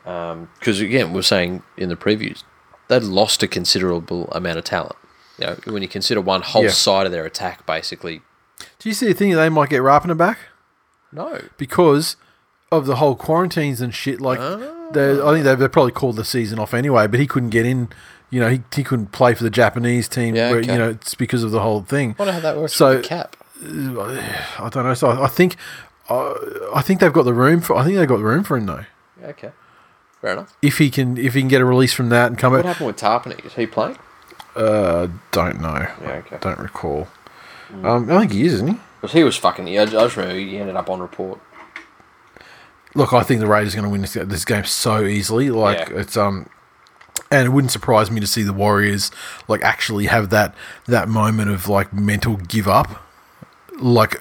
um, 0.07 0.49
because 0.59 0.81
again 0.81 1.13
we're 1.13 1.23
saying 1.23 1.63
in 1.77 1.89
the 1.89 1.97
previews 1.97 2.43
they'd 2.89 3.03
lost 3.03 3.43
a 3.43 3.49
considerable 3.49 4.29
amount 4.33 4.59
of 4.59 4.65
talent. 4.65 4.97
You 5.39 5.47
know, 5.47 5.57
when 5.67 5.83
you 5.83 5.89
consider 5.89 6.21
one 6.21 6.43
whole 6.43 6.65
Yeah. 6.65 6.71
side 6.71 7.07
of 7.07 7.13
their 7.13 7.25
attack, 7.25 7.65
basically, 7.67 8.21
Do 8.79 8.89
you 8.89 8.95
see 8.95 9.07
the 9.07 9.15
thing 9.15 9.31
that 9.31 9.37
they 9.37 9.49
might 9.49 9.71
get 9.71 9.81
Rapana 9.83 10.17
back? 10.17 10.39
no. 11.11 11.41
because 11.57 12.17
of 12.71 12.87
the 12.87 12.97
whole 12.97 13.15
quarantines 13.15 13.81
and 13.81 13.95
shit. 13.95 14.21
Like, 14.21 14.39
ah. 14.41 14.57
they 14.93 15.21
I 15.21 15.33
think 15.33 15.45
they 15.45 15.55
they 15.55 15.69
probably 15.69 15.93
called 15.93 16.17
the 16.17 16.25
season 16.25 16.59
off 16.59 16.73
anyway, 16.75 17.07
but 17.07 17.21
he 17.21 17.27
couldn't 17.27 17.51
get 17.51 17.67
in. 17.67 17.89
You 18.31 18.41
know, 18.41 18.49
he, 18.49 18.63
he 18.75 18.83
couldn't 18.83 19.13
play 19.13 19.35
for 19.35 19.45
the 19.45 19.51
Japanese 19.51 20.09
team. 20.09 20.35
Yeah, 20.35 20.51
where, 20.51 20.61
okay. 20.61 20.73
You 20.73 20.79
know, 20.79 20.89
it's 20.91 21.15
because 21.15 21.43
of 21.45 21.51
the 21.51 21.61
whole 21.61 21.83
thing. 21.83 22.17
I 22.19 22.23
wonder 22.23 22.33
how 22.33 22.41
that 22.41 22.57
works 22.57 22.75
So- 22.75 22.95
with 22.95 23.03
the 23.03 23.09
cap. 23.09 23.37
I 23.63 24.69
don't 24.71 24.85
know. 24.85 24.95
So 24.95 25.11
I 25.23 25.29
think, 25.29 25.57
uh, 26.09 26.35
I 26.75 26.83
think 26.83 27.01
they've 27.01 27.13
got 27.13 27.25
the 27.25 27.35
room 27.35 27.61
for. 27.61 27.77
I 27.77 27.85
think 27.85 27.97
they've 27.97 28.09
got 28.09 28.19
the 28.19 28.25
room 28.25 28.45
for 28.45 28.57
him 28.57 28.67
though. 28.67 28.85
Okay, 29.23 29.53
fair 30.21 30.33
enough. 30.33 30.57
If 30.63 30.79
he 30.79 30.91
can, 30.91 31.17
if 31.17 31.35
he 31.35 31.41
can 31.41 31.49
get 31.49 31.61
a 31.61 31.65
release 31.65 31.93
from 31.93 32.09
that 32.11 32.27
and 32.29 32.39
come 32.39 32.53
back, 32.53 32.65
What 32.65 32.71
back, 32.71 32.77
happened 32.77 32.87
with 32.89 32.97
Tapine? 33.37 33.47
Is 33.47 33.55
he 33.55 33.67
playing? 33.67 33.99
uh, 34.57 35.09
don't 35.31 35.61
know. 35.61 35.87
Yeah, 36.03 36.23
okay. 36.27 36.39
Don't 36.41 36.59
recall. 36.59 37.09
Um, 37.83 38.11
I 38.11 38.21
think 38.21 38.33
he 38.33 38.45
is, 38.45 38.55
isn't 38.55 38.69
he? 38.69 38.81
Because 39.01 39.13
he 39.15 39.25
was 39.25 39.37
fucking. 39.37 39.67
I 39.79 39.87
just 39.87 40.17
remember 40.17 40.39
he 40.39 40.59
ended 40.59 40.77
up 40.77 40.91
on 40.91 41.01
report. 41.01 41.41
Look, 42.95 43.13
I 43.15 43.23
think 43.23 43.41
the 43.41 43.47
Raiders 43.47 43.73
are 43.75 43.79
going 43.79 43.85
to 43.85 43.91
win 43.91 44.03
this, 44.03 44.13
this 44.13 44.45
game 44.45 44.65
so 44.65 45.05
easily. 45.07 45.49
Like 45.51 45.89
Yeah. 45.89 46.01
it's 46.01 46.17
um, 46.19 46.51
and 47.31 47.47
it 47.47 47.51
wouldn't 47.51 47.71
surprise 47.71 48.11
me 48.11 48.21
to 48.21 48.27
see 48.27 48.43
the 48.43 48.53
Warriors 48.53 49.11
like 49.49 49.63
actually 49.63 50.07
have 50.07 50.29
that 50.31 50.55
that 50.87 51.09
moment 51.09 51.51
of 51.51 51.69
like 51.69 51.93
mental 51.95 52.37
give 52.37 52.69
up, 52.69 53.03
like, 53.81 54.21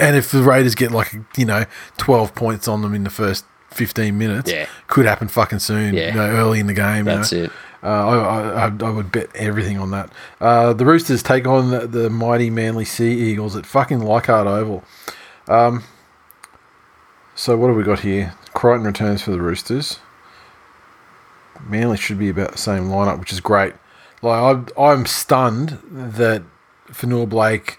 and 0.00 0.16
if 0.16 0.30
the 0.30 0.42
Raiders 0.42 0.74
get 0.74 0.90
like 0.90 1.14
you 1.36 1.44
know 1.44 1.64
twelve 1.98 2.34
points 2.34 2.66
on 2.68 2.82
them 2.82 2.94
in 2.94 3.04
the 3.04 3.10
first 3.10 3.44
fifteen 3.70 4.16
minutes, 4.18 4.50
Yeah. 4.50 4.66
could 4.88 5.06
happen 5.06 5.28
fucking 5.28 5.58
soon. 5.60 5.94
Yeah. 5.94 6.08
you 6.08 6.14
know, 6.14 6.26
early 6.28 6.60
in 6.60 6.66
the 6.66 6.74
game. 6.74 6.98
you 7.06 7.14
That's 7.16 7.32
know. 7.32 7.44
it. 7.44 7.52
Uh, 7.82 7.88
I, 7.88 8.66
I, 8.66 8.66
I 8.66 8.90
would 8.90 9.12
bet 9.12 9.28
everything 9.36 9.78
on 9.78 9.90
that. 9.92 10.10
Uh, 10.40 10.72
the 10.72 10.84
Roosters 10.84 11.22
take 11.22 11.46
on 11.46 11.70
the, 11.70 11.86
the 11.86 12.10
mighty 12.10 12.50
Manly 12.50 12.84
Sea 12.84 13.12
Eagles 13.12 13.54
at 13.54 13.64
fucking 13.64 14.00
Leichhardt 14.00 14.46
Oval. 14.48 14.82
Um, 15.46 15.84
so 17.36 17.56
what 17.56 17.68
have 17.68 17.76
we 17.76 17.84
got 17.84 18.00
here? 18.00 18.34
Crichton 18.54 18.86
returns 18.86 19.22
for 19.22 19.30
the 19.30 19.40
Roosters. 19.40 20.00
Manly 21.68 21.96
should 21.96 22.18
be 22.18 22.28
about 22.28 22.52
the 22.52 22.58
same 22.58 22.84
lineup, 22.88 23.18
which 23.20 23.32
is 23.32 23.40
great. 23.40 23.74
Like 24.22 24.42
I'm, 24.42 24.66
I'm 24.82 25.06
stunned 25.06 25.78
that 25.90 26.42
Fonua 26.88 27.28
Blake, 27.28 27.78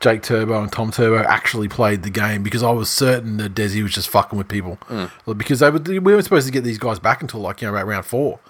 Jake 0.00 0.22
Turbo, 0.22 0.60
and 0.62 0.72
Tom 0.72 0.90
Turbo 0.90 1.22
actually 1.28 1.68
played 1.68 2.02
the 2.02 2.10
game 2.10 2.42
because 2.42 2.62
I 2.62 2.70
was 2.70 2.88
certain 2.90 3.36
that 3.36 3.54
Desi 3.54 3.82
was 3.82 3.92
just 3.92 4.08
fucking 4.08 4.36
with 4.38 4.48
people 4.48 4.78
Like, 5.26 5.38
because 5.38 5.60
they 5.60 5.70
were, 5.70 5.78
we 5.78 5.98
weren't 5.98 6.24
supposed 6.24 6.46
to 6.46 6.52
get 6.52 6.64
these 6.64 6.78
guys 6.78 6.98
back 6.98 7.20
until 7.22 7.40
like 7.40 7.60
you 7.60 7.68
know 7.68 7.74
about 7.74 7.86
round 7.86 8.06
four. 8.06 8.40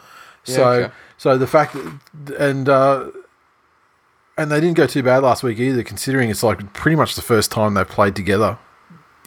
so 0.45 0.71
okay. 0.71 0.95
so 1.19 1.37
the 1.37 1.47
fact 1.49 1.75
that 2.25 2.37
and 2.39 2.69
uh, 2.69 3.11
and 4.39 4.51
they 4.51 4.61
didn't 4.61 4.77
go 4.77 4.87
too 4.87 5.03
bad 5.03 5.23
last 5.23 5.43
week 5.43 5.59
either, 5.59 5.83
considering 5.83 6.31
it's 6.31 6.43
like 6.43 6.73
pretty 6.73 6.97
much 6.97 7.15
the 7.15 7.23
first 7.23 7.51
time 7.51 7.75
they've 7.75 7.87
played 7.89 8.17
together. 8.17 8.57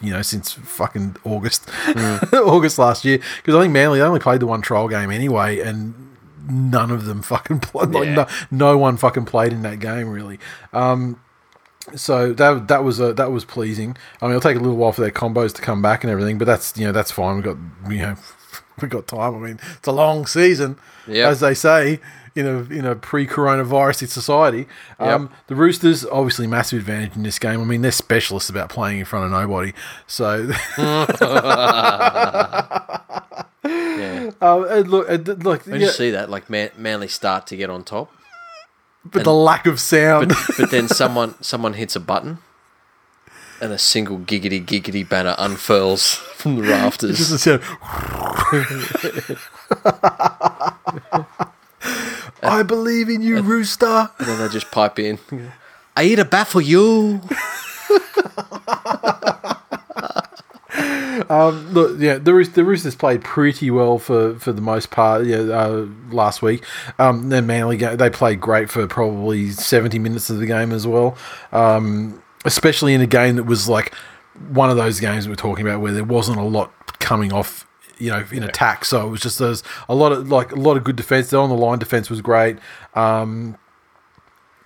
You 0.01 0.11
know, 0.11 0.21
since 0.21 0.51
fucking 0.51 1.15
August, 1.23 1.69
August 2.33 2.77
last 2.77 3.05
year. 3.05 3.19
Because 3.37 3.55
I 3.55 3.61
think 3.61 3.73
Manly 3.73 3.99
they 3.99 4.05
only 4.05 4.19
played 4.19 4.39
the 4.41 4.47
one 4.47 4.61
trial 4.61 4.89
game 4.89 5.11
anyway, 5.11 5.59
and 5.59 5.93
none 6.49 6.89
of 6.91 7.05
them 7.05 7.21
fucking 7.33 7.59
played. 7.59 7.89
Like 7.89 8.05
Yeah. 8.07 8.15
no, 8.15 8.27
no 8.49 8.77
one 8.77 8.97
fucking 8.97 9.25
played 9.25 9.53
in 9.53 9.61
that 9.61 9.79
game 9.79 10.09
really. 10.09 10.39
Um, 10.73 11.21
so 11.95 12.33
that 12.33 12.67
that 12.67 12.83
was 12.83 12.99
a, 12.99 13.13
that 13.13 13.31
was 13.31 13.45
pleasing. 13.45 13.95
I 14.21 14.25
mean, 14.25 14.35
it'll 14.35 14.41
take 14.49 14.57
a 14.57 14.59
little 14.59 14.77
while 14.77 14.91
for 14.93 15.01
their 15.01 15.11
combos 15.11 15.53
to 15.55 15.61
come 15.61 15.81
back 15.81 16.03
and 16.03 16.11
everything, 16.11 16.37
but 16.37 16.45
that's 16.45 16.77
you 16.77 16.85
know 16.85 16.91
that's 16.91 17.11
fine. 17.11 17.37
We 17.37 17.41
got 17.43 17.57
you 17.89 17.97
know 17.99 18.15
we 18.81 18.87
got 18.87 19.07
time. 19.07 19.35
I 19.35 19.39
mean, 19.39 19.59
it's 19.77 19.87
a 19.87 19.91
long 19.91 20.25
season, 20.25 20.77
Yep. 21.07 21.29
as 21.29 21.39
they 21.41 21.53
say 21.53 21.99
in 22.35 22.47
a 22.47 22.59
in 22.73 22.85
a 22.85 22.95
pre-coronavirus 22.95 24.07
society. 24.09 24.65
Um, 24.99 25.29
The 25.47 25.55
Roosters 25.55 26.03
obviously 26.05 26.47
massive 26.47 26.79
advantage 26.79 27.15
in 27.15 27.21
this 27.23 27.37
game. 27.37 27.61
I 27.61 27.63
mean, 27.65 27.81
they're 27.83 27.91
specialists 27.91 28.49
about 28.49 28.69
playing 28.69 28.99
in 28.99 29.05
front 29.05 29.25
of 29.25 29.31
nobody. 29.31 29.73
So 30.07 30.47
Yeah. 33.65 34.31
uh, 34.41 34.63
and 34.63 34.89
look, 34.89 35.07
look, 35.43 35.65
When 35.65 35.79
yeah, 35.79 35.87
you 35.87 35.91
see 35.93 36.11
that, 36.11 36.29
like 36.29 36.49
Man- 36.49 36.71
Manly 36.77 37.07
start 37.07 37.47
to 37.47 37.55
get 37.55 37.69
on 37.69 37.83
top, 37.83 38.11
but 39.05 39.23
the 39.23 39.33
lack 39.33 39.65
of 39.65 39.79
sound. 39.79 40.29
but 40.29 40.37
but 40.57 40.71
then 40.71 40.87
someone 40.87 41.35
someone 41.41 41.73
hits 41.73 41.95
a 41.95 41.99
button, 41.99 42.39
and 43.61 43.71
a 43.73 43.77
single 43.77 44.19
giggity 44.19 44.63
giggity 44.63 45.07
banner 45.07 45.35
unfurls 45.37 46.15
from 46.35 46.55
the 46.55 46.63
rafters. 46.63 47.17
just 47.17 47.31
a 47.31 47.37
sound. 47.39 47.61
I 52.43 52.63
believe 52.63 53.09
in 53.09 53.21
you, 53.21 53.41
Rooster. 53.41 54.09
And 54.19 54.27
then 54.27 54.39
they 54.39 54.49
just 54.49 54.69
pipe 54.71 54.99
in. 54.99 55.19
I 55.95 56.03
eat 56.03 56.19
a 56.19 56.25
bat 56.25 56.47
for 56.47 56.61
you. 56.61 57.21
Look, 61.29 61.99
yeah, 61.99 62.17
the 62.17 62.33
Roos- 62.33 62.49
the 62.49 62.63
Roosters 62.63 62.95
played 62.95 63.23
pretty 63.23 63.69
well 63.71 63.99
for, 63.99 64.35
for 64.39 64.51
the 64.51 64.61
most 64.61 64.91
part. 64.91 65.25
Yeah, 65.25 65.37
uh, 65.37 65.87
last 66.11 66.41
week. 66.41 66.63
Um, 66.99 67.29
then 67.29 67.45
Manly 67.45 67.77
they 67.77 68.09
played 68.09 68.41
great 68.41 68.69
for 68.69 68.87
probably 68.87 69.51
seventy 69.51 69.99
minutes 69.99 70.29
of 70.29 70.39
the 70.39 70.45
game 70.45 70.71
as 70.71 70.87
well. 70.87 71.17
Um, 71.51 72.21
especially 72.45 72.93
in 72.93 73.01
a 73.01 73.07
game 73.07 73.35
that 73.35 73.43
was 73.43 73.69
like 73.69 73.93
one 74.49 74.69
of 74.69 74.77
those 74.77 74.99
games 74.99 75.27
we're 75.27 75.35
talking 75.35 75.65
about 75.65 75.81
where 75.81 75.91
there 75.91 76.03
wasn't 76.03 76.37
a 76.39 76.43
lot 76.43 76.71
coming 76.99 77.31
off. 77.31 77.67
You 77.99 78.09
know, 78.09 78.25
in 78.31 78.43
attack, 78.43 78.83
so 78.85 79.07
it 79.07 79.09
was 79.11 79.21
just 79.21 79.37
there's 79.39 79.63
a 79.87 79.93
lot 79.95 80.11
of 80.11 80.27
like 80.27 80.51
a 80.51 80.55
lot 80.55 80.77
of 80.77 80.83
good 80.83 80.95
defense. 80.95 81.31
On 81.31 81.47
the 81.47 81.55
line 81.55 81.77
defense 81.77 82.09
was 82.09 82.21
great. 82.21 82.57
Um, 82.95 83.55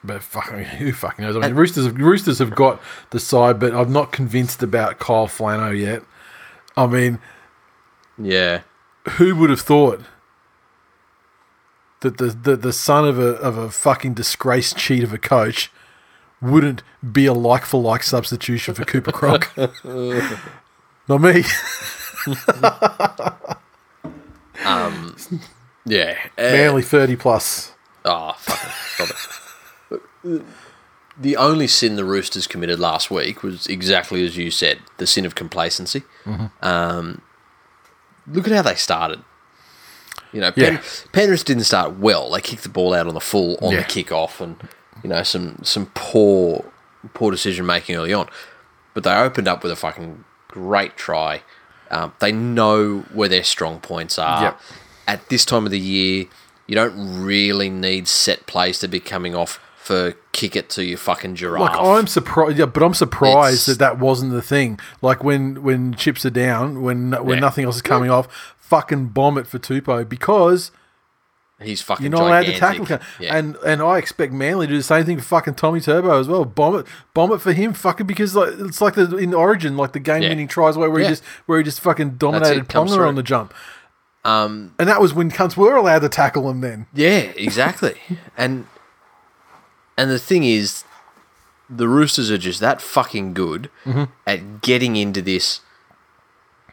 but 0.04 0.22
fucking 0.24 0.64
who 0.64 0.92
fucking 0.94 1.24
knows? 1.26 1.36
I 1.36 1.40
mean, 1.42 1.56
Roosters 1.56 1.86
have, 1.86 1.98
Roosters 1.98 2.40
have 2.40 2.56
got 2.56 2.82
the 3.10 3.20
side, 3.20 3.60
but 3.60 3.74
I'm 3.74 3.92
not 3.92 4.12
convinced 4.12 4.62
about 4.64 5.00
Kyle 5.00 5.28
Flano 5.28 5.78
yet. 5.78 6.04
I 6.76 6.86
mean, 6.88 7.20
Yeah. 8.18 8.62
who 9.18 9.36
would 9.36 9.50
have 9.50 9.62
thought 9.62 10.02
that 12.02 12.18
the, 12.20 12.28
the, 12.28 12.56
the 12.56 12.74
son 12.74 13.06
of 13.08 13.18
a 13.18 13.30
of 13.38 13.58
a 13.58 13.72
fucking 13.72 14.14
disgraced 14.14 14.78
cheat 14.78 15.04
of 15.04 15.12
a 15.12 15.18
coach 15.18 15.72
wouldn't 16.40 16.84
be 17.12 17.26
a 17.26 17.34
like 17.34 17.66
for 17.66 17.82
like 17.82 18.04
substitution 18.04 18.76
for 18.76 18.86
Cooper 18.86 19.12
Cronk? 19.12 19.50
Not 21.08 21.22
me. 21.22 21.44
um, 24.66 25.16
Yeah. 25.86 26.18
Uh, 26.38 26.42
Manly 26.42 26.82
thirty 26.84 27.16
plus. 27.16 27.74
Oh, 28.06 28.34
fucking 28.38 28.72
stop 28.94 29.10
it. 29.10 29.16
The 31.20 31.36
only 31.36 31.68
sin 31.68 31.96
the 31.96 32.06
Roosters 32.06 32.46
committed 32.46 32.80
last 32.80 33.10
week 33.10 33.42
was 33.42 33.66
exactly 33.68 34.24
as 34.26 34.38
you 34.38 34.52
said, 34.52 34.80
the 34.98 35.08
sin 35.08 35.26
of 35.26 35.34
complacency. 35.36 36.04
Um, 36.62 37.22
look 38.28 38.48
at 38.48 38.54
how 38.54 38.62
they 38.62 38.76
started. 38.76 39.22
You 40.32 40.42
know, 40.42 40.52
Pen- 40.52 40.74
Yeah. 40.76 40.82
Penrith 41.14 41.46
didn't 41.46 41.64
start 41.64 41.98
well. 41.98 42.30
They 42.32 42.42
kicked 42.42 42.64
the 42.64 42.70
ball 42.70 42.94
out 42.94 43.08
on 43.08 43.14
the 43.14 43.20
full 43.22 43.58
on 43.62 43.72
Yeah. 43.74 43.80
the 43.80 43.86
kick 43.86 44.12
off, 44.12 44.40
and 44.42 44.58
you 45.04 45.10
know 45.10 45.24
some 45.24 45.58
some 45.64 45.88
poor 45.96 46.66
poor 47.14 47.32
decision 47.32 47.66
making 47.66 47.96
early 47.96 48.14
on. 48.14 48.30
But 48.94 49.04
they 49.04 49.14
opened 49.16 49.48
up 49.48 49.64
with 49.64 49.72
a 49.72 49.76
fucking 49.76 50.24
great 50.50 50.98
try. 50.98 51.42
Um, 51.90 52.14
they 52.20 52.32
know 52.34 53.06
where 53.14 53.30
their 53.30 53.44
strong 53.44 53.80
points 53.80 54.20
are. 54.20 54.42
Yep. 54.44 54.62
At 55.08 55.30
this 55.30 55.46
time 55.46 55.66
of 55.66 55.72
the 55.72 55.80
year, 55.80 56.26
you 56.68 56.76
don't 56.76 57.24
really 57.24 57.70
need 57.70 58.08
set 58.10 58.46
plays 58.46 58.78
to 58.80 58.88
be 58.90 59.00
coming 59.00 59.34
off 59.34 59.60
for 59.88 60.14
kick 60.34 60.56
it 60.56 60.70
to 60.72 60.84
your 60.84 60.98
fucking 60.98 61.36
giraffe. 61.36 61.62
Like 61.62 61.78
I'm 61.78 62.08
surprised, 62.08 62.58
yeah, 62.60 62.66
but 62.66 62.84
I'm 62.84 62.94
surprised 62.94 63.68
It's- 63.70 63.78
that 63.78 63.80
that 63.80 64.00
wasn't 64.00 64.32
the 64.34 64.42
thing. 64.42 64.80
Like 65.02 65.24
when 65.24 65.64
when 65.64 65.94
chips 65.96 66.26
are 66.26 66.30
down, 66.30 66.82
when 66.84 67.12
when 67.12 67.38
Yeah. 67.38 67.40
nothing 67.42 67.66
else 67.66 67.78
is 67.78 67.82
coming 67.82 68.12
off, 68.12 68.28
fucking 68.58 69.08
bomb 69.08 69.38
it 69.38 69.48
for 69.48 69.58
Tupou 69.60 70.08
because 70.08 70.72
He's 71.60 71.82
fucking 71.82 72.04
You're 72.04 72.12
not 72.12 72.22
allowed 72.28 72.46
to 72.46 72.56
tackle 72.56 72.86
him. 72.86 73.00
Yeah. 73.20 73.36
And 73.36 73.56
and 73.66 73.82
I 73.82 73.98
expect 73.98 74.32
Manly 74.32 74.68
to 74.68 74.74
do 74.74 74.78
the 74.78 74.84
same 74.84 75.06
thing 75.06 75.18
for 75.18 75.24
fucking 75.24 75.56
Tommy 75.56 75.82
Turbo 75.82 76.20
as 76.20 76.28
well. 76.28 76.46
Bomb 76.46 76.76
it, 76.76 76.86
bomb 77.16 77.32
it 77.32 77.42
for 77.42 77.52
him, 77.52 77.74
fucking 77.74 78.06
because 78.06 78.36
like 78.36 78.50
it's 78.60 78.80
like 78.80 78.94
the 78.94 79.18
in 79.18 79.34
Origin, 79.34 79.76
like 79.76 79.94
the 79.94 80.00
game 80.00 80.22
winning 80.22 80.48
tries 80.48 80.78
where, 80.78 80.88
where 80.88 81.00
Yeah. 81.02 81.08
he 81.08 81.12
just 81.14 81.24
where 81.48 81.58
he 81.58 81.64
just 81.64 81.82
fucking 81.82 82.18
dominated 82.18 82.68
Ponga 82.70 83.08
on 83.08 83.16
the 83.16 83.24
jump. 83.24 83.56
um, 84.24 84.74
And 84.78 84.88
that 84.88 85.02
was 85.02 85.16
when 85.16 85.32
cunts 85.32 85.58
were 85.58 85.76
allowed 85.76 86.00
to 86.00 86.10
tackle 86.10 86.48
him 86.52 86.62
then. 86.62 86.86
Yeah, 86.94 87.32
exactly. 87.36 87.96
and 88.38 88.68
and 89.98 90.10
the 90.12 90.20
thing 90.20 90.44
is, 90.44 90.84
the 91.70 91.88
Roosters 91.88 92.32
are 92.32 92.38
just 92.38 92.60
that 92.60 92.82
fucking 92.82 93.34
good 93.34 93.70
Mm-hmm. 93.86 94.04
at 94.26 94.62
getting 94.62 94.96
into 94.96 95.22
this 95.22 95.62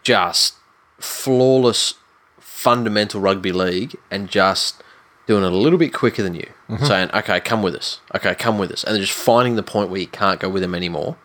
just 0.02 0.54
flawless, 0.98 1.94
fundamental 2.38 3.20
rugby 3.20 3.52
league 3.52 3.96
and 4.10 4.28
just 4.28 4.82
doing 5.26 5.42
it 5.44 5.52
a 5.52 5.56
little 5.56 5.78
bit 5.78 5.92
quicker 5.92 6.22
than 6.22 6.34
you. 6.34 6.46
Mm-hmm. 6.68 6.84
Saying, 6.84 7.10
okay, 7.14 7.40
come 7.40 7.62
with 7.62 7.74
us. 7.74 8.00
Okay, 8.14 8.34
come 8.34 8.58
with 8.58 8.70
us. 8.70 8.84
And 8.84 8.94
they're 8.94 9.02
just 9.02 9.16
finding 9.18 9.56
the 9.56 9.62
point 9.62 9.90
where 9.90 10.00
you 10.00 10.06
can't 10.06 10.38
go 10.40 10.48
with 10.48 10.62
them 10.62 10.74
anymore. 10.74 11.16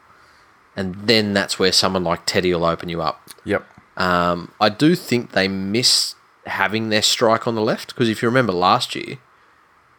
And 0.76 0.96
then 0.96 1.34
that's 1.34 1.60
where 1.60 1.72
someone 1.74 2.04
like 2.04 2.26
Teddy 2.26 2.54
will 2.54 2.66
open 2.66 2.88
you 2.90 3.02
up. 3.02 3.30
Yep. 3.44 3.68
Um, 3.98 4.52
I 4.62 4.70
do 4.70 4.96
think 4.96 5.32
they 5.32 5.48
miss 5.50 6.16
having 6.46 6.90
their 6.90 7.02
strike 7.02 7.48
on 7.48 7.56
the 7.56 7.62
left 7.62 7.94
because 7.94 8.08
if 8.10 8.22
you 8.22 8.30
remember 8.30 8.54
last 8.54 8.96
year, 8.96 9.18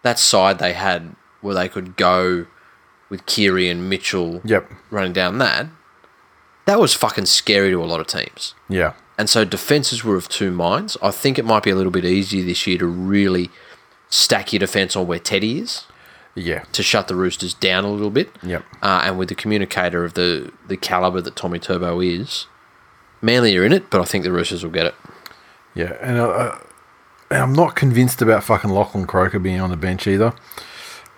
that 0.02 0.18
side 0.18 0.58
they 0.58 0.72
had 0.72 1.14
where 1.40 1.54
they 1.54 1.68
could 1.68 1.96
go 1.96 2.46
with 3.08 3.26
Kiri 3.26 3.68
and 3.68 3.88
Mitchell 3.90 4.40
Yep. 4.44 4.70
running 4.90 5.12
down 5.12 5.38
that, 5.38 5.66
that 6.66 6.78
was 6.80 6.94
fucking 6.94 7.26
scary 7.26 7.70
to 7.70 7.82
a 7.82 7.86
lot 7.86 8.00
of 8.00 8.06
teams. 8.06 8.54
Yeah. 8.68 8.92
And 9.18 9.28
so 9.28 9.44
defenses 9.44 10.04
were 10.04 10.16
of 10.16 10.28
two 10.28 10.50
minds. 10.50 10.96
I 11.02 11.10
think 11.10 11.38
it 11.38 11.44
might 11.44 11.62
be 11.62 11.70
a 11.70 11.74
little 11.76 11.90
bit 11.92 12.04
easier 12.04 12.44
this 12.44 12.66
year 12.66 12.78
to 12.78 12.86
really 12.86 13.50
stack 14.08 14.52
your 14.52 14.60
defense 14.60 14.96
on 14.96 15.06
where 15.06 15.18
Teddy 15.18 15.58
is 15.58 15.84
Yeah. 16.34 16.60
to 16.72 16.82
shut 16.82 17.08
the 17.08 17.14
Roosters 17.16 17.52
down 17.54 17.84
a 17.84 17.90
little 17.90 18.10
bit. 18.10 18.30
Yep. 18.42 18.64
Uh, 18.82 19.02
and 19.04 19.18
with 19.18 19.28
the 19.28 19.34
communicator 19.34 20.04
of 20.04 20.14
the 20.14 20.52
the 20.68 20.76
caliber 20.76 21.20
that 21.20 21.36
Tommy 21.36 21.58
Turbo 21.58 22.00
is, 22.00 22.46
Manly 23.22 23.54
are 23.58 23.64
in 23.64 23.72
it, 23.72 23.90
but 23.90 24.00
I 24.00 24.04
think 24.04 24.24
the 24.24 24.32
Roosters 24.32 24.62
will 24.64 24.70
get 24.70 24.86
it. 24.86 24.94
Yeah. 25.74 25.92
And, 26.00 26.18
uh, 26.18 26.28
uh, 26.28 26.58
and 27.30 27.42
I'm 27.42 27.52
not 27.52 27.76
convinced 27.76 28.22
about 28.22 28.42
fucking 28.44 28.70
Lachlan 28.70 29.06
Croker 29.06 29.38
being 29.38 29.60
on 29.60 29.68
the 29.70 29.76
bench 29.76 30.06
either. 30.06 30.32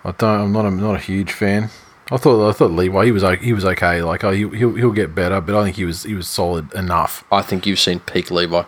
I 0.03 0.11
don't. 0.11 0.41
I'm 0.41 0.51
not. 0.51 0.65
A, 0.65 0.71
not 0.71 0.95
a 0.95 0.99
huge 0.99 1.31
fan. 1.31 1.69
I 2.11 2.17
thought. 2.17 2.49
I 2.49 2.51
thought 2.53 2.71
Levi. 2.71 3.05
He 3.05 3.11
was. 3.11 3.23
He 3.39 3.53
was 3.53 3.65
okay. 3.65 4.01
Like 4.01 4.23
oh, 4.23 4.31
he, 4.31 4.47
he'll 4.49 4.73
he'll 4.73 4.91
get 4.91 5.15
better, 5.15 5.39
but 5.41 5.55
I 5.55 5.63
think 5.63 5.77
he 5.77 5.85
was. 5.85 6.03
He 6.03 6.13
was 6.15 6.27
solid 6.27 6.73
enough. 6.73 7.23
I 7.31 7.41
think 7.41 7.65
you've 7.65 7.79
seen 7.79 7.99
peak 7.99 8.31
Levi. 8.31 8.63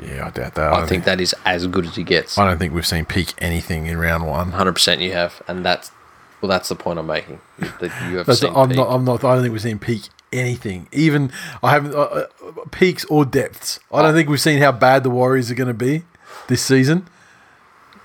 Yeah, 0.00 0.26
I 0.26 0.30
doubt 0.30 0.54
that. 0.54 0.72
I 0.72 0.78
don't 0.78 0.88
think 0.88 1.04
that 1.04 1.20
is 1.20 1.34
as 1.44 1.66
good 1.66 1.86
as 1.86 1.94
he 1.94 2.02
gets. 2.02 2.36
I 2.36 2.46
don't 2.48 2.58
think 2.58 2.74
we've 2.74 2.86
seen 2.86 3.04
peak 3.04 3.34
anything 3.38 3.86
in 3.86 3.98
round 3.98 4.26
one. 4.26 4.52
Hundred 4.52 4.72
percent, 4.72 5.00
you 5.00 5.12
have, 5.12 5.40
and 5.46 5.64
that's 5.64 5.92
well, 6.40 6.48
that's 6.48 6.68
the 6.68 6.74
point 6.74 6.98
I'm 6.98 7.06
making. 7.06 7.40
That 7.58 8.10
you 8.10 8.18
have 8.18 8.36
seen 8.36 8.52
I'm 8.54 8.68
peak. 8.68 8.76
not. 8.76 8.88
I'm 8.90 9.04
not. 9.04 9.24
I 9.24 9.34
don't 9.34 9.42
think 9.42 9.52
we've 9.52 9.62
seen 9.62 9.78
peak 9.78 10.02
anything. 10.32 10.88
Even 10.92 11.30
I 11.62 11.70
haven't 11.70 11.94
uh, 11.94 12.00
uh, 12.02 12.26
peaks 12.70 13.04
or 13.06 13.24
depths. 13.24 13.80
I 13.92 14.02
don't 14.02 14.14
think 14.14 14.28
we've 14.28 14.40
seen 14.40 14.60
how 14.60 14.72
bad 14.72 15.04
the 15.04 15.10
Warriors 15.10 15.50
are 15.50 15.54
going 15.54 15.68
to 15.68 15.74
be 15.74 16.02
this 16.48 16.60
season. 16.60 17.06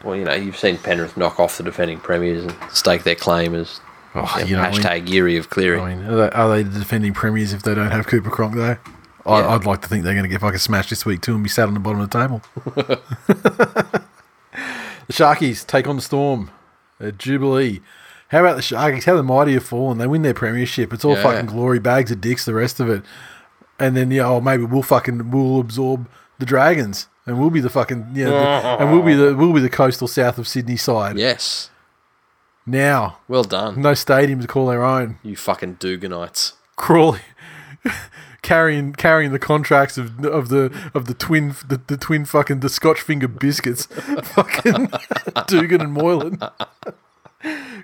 Well, 0.03 0.15
you 0.15 0.23
know, 0.25 0.33
you've 0.33 0.57
seen 0.57 0.77
Penrith 0.77 1.17
knock 1.17 1.39
off 1.39 1.57
the 1.57 1.63
defending 1.63 1.99
premiers 1.99 2.43
and 2.45 2.55
stake 2.71 3.03
their 3.03 3.15
claim 3.15 3.53
as 3.55 3.79
Oh, 4.15 4.43
you 4.43 4.55
know, 4.55 4.63
I 4.63 4.71
mean- 4.71 4.81
hashtag 4.81 5.05
Geary 5.05 5.37
of 5.37 5.49
Cleary. 5.51 5.79
I 5.79 5.93
mean, 5.95 6.05
are 6.05 6.15
they, 6.15 6.29
are 6.31 6.49
they 6.49 6.63
the 6.63 6.79
defending 6.79 7.13
premiers 7.13 7.53
if 7.53 7.61
they 7.61 7.75
don't 7.75 7.91
have 7.91 8.07
Cooper 8.07 8.29
Cronk 8.31 8.55
though? 8.55 8.77
I, 9.25 9.39
Yeah. 9.41 9.49
I'd 9.49 9.65
like 9.65 9.81
to 9.83 9.87
think 9.87 10.03
they're 10.03 10.13
going 10.15 10.23
to 10.23 10.29
get 10.29 10.41
fucking 10.41 10.57
smashed 10.59 10.89
this 10.89 11.05
week 11.05 11.21
too 11.21 11.35
and 11.35 11.43
be 11.43 11.49
sat 11.49 11.67
on 11.67 11.73
the 11.75 11.79
bottom 11.79 12.01
of 12.01 12.09
the 12.09 12.19
table. 12.19 12.41
the 13.27 15.13
Sharkies 15.13 15.65
take 15.65 15.87
on 15.87 15.97
the 15.97 16.01
Storm 16.01 16.51
at 16.99 17.17
Jubilee. 17.17 17.81
How 18.29 18.39
about 18.41 18.55
the 18.55 18.61
Sharkies? 18.61 19.03
How 19.05 19.15
the 19.15 19.23
mighty 19.23 19.53
have 19.53 19.63
fallen. 19.63 19.97
They 19.97 20.07
win 20.07 20.21
their 20.21 20.33
premiership. 20.33 20.93
It's 20.93 21.03
all 21.05 21.15
Yeah. 21.15 21.23
fucking 21.23 21.47
glory 21.47 21.79
bags 21.79 22.11
of 22.11 22.21
dicks. 22.21 22.45
The 22.45 22.53
rest 22.53 22.79
of 22.79 22.89
it, 22.89 23.03
and 23.79 23.95
then 23.97 24.09
yeah, 24.11 24.25
oh 24.27 24.41
maybe 24.41 24.63
we'll 24.63 24.81
fucking 24.83 25.31
we'll 25.31 25.59
absorb 25.59 26.07
the 26.39 26.45
Dragons 26.45 27.07
and 27.29 27.39
we'll 27.39 27.49
be 27.49 27.61
the 27.61 27.69
fucking 27.69 28.07
yeah, 28.13 28.25
the, 28.29 28.35
and 28.83 28.91
we'll 28.91 29.03
be 29.03 29.13
the 29.15 29.35
we'll 29.35 29.53
be 29.53 29.61
the 29.61 29.69
coastal 29.69 30.07
south 30.07 30.37
of 30.37 30.47
Sydney 30.47 30.75
side. 30.77 31.17
yes, 31.17 31.69
Now, 32.65 33.19
well 33.27 33.43
done, 33.43 33.81
no 33.81 33.93
stadium 33.93 34.41
to 34.41 34.47
call 34.47 34.67
their 34.67 34.83
own. 34.83 35.17
you 35.23 35.35
fucking 35.35 35.77
Duganites. 35.77 36.53
crawling, 36.75 37.21
carrying 38.41 38.93
carrying 38.93 39.31
the 39.31 39.39
contracts 39.39 39.97
of 39.97 40.23
of 40.25 40.49
the 40.49 40.71
of 40.93 41.05
the 41.05 41.13
twin 41.13 41.55
the, 41.67 41.79
the 41.87 41.97
twin 41.97 42.25
fucking 42.25 42.59
the 42.61 42.69
Scotch 42.69 43.01
finger 43.01 43.27
biscuits, 43.27 43.85
fucking 44.23 44.91
Dugan 45.47 45.81
and 45.81 45.93
Moylan, 45.93 46.39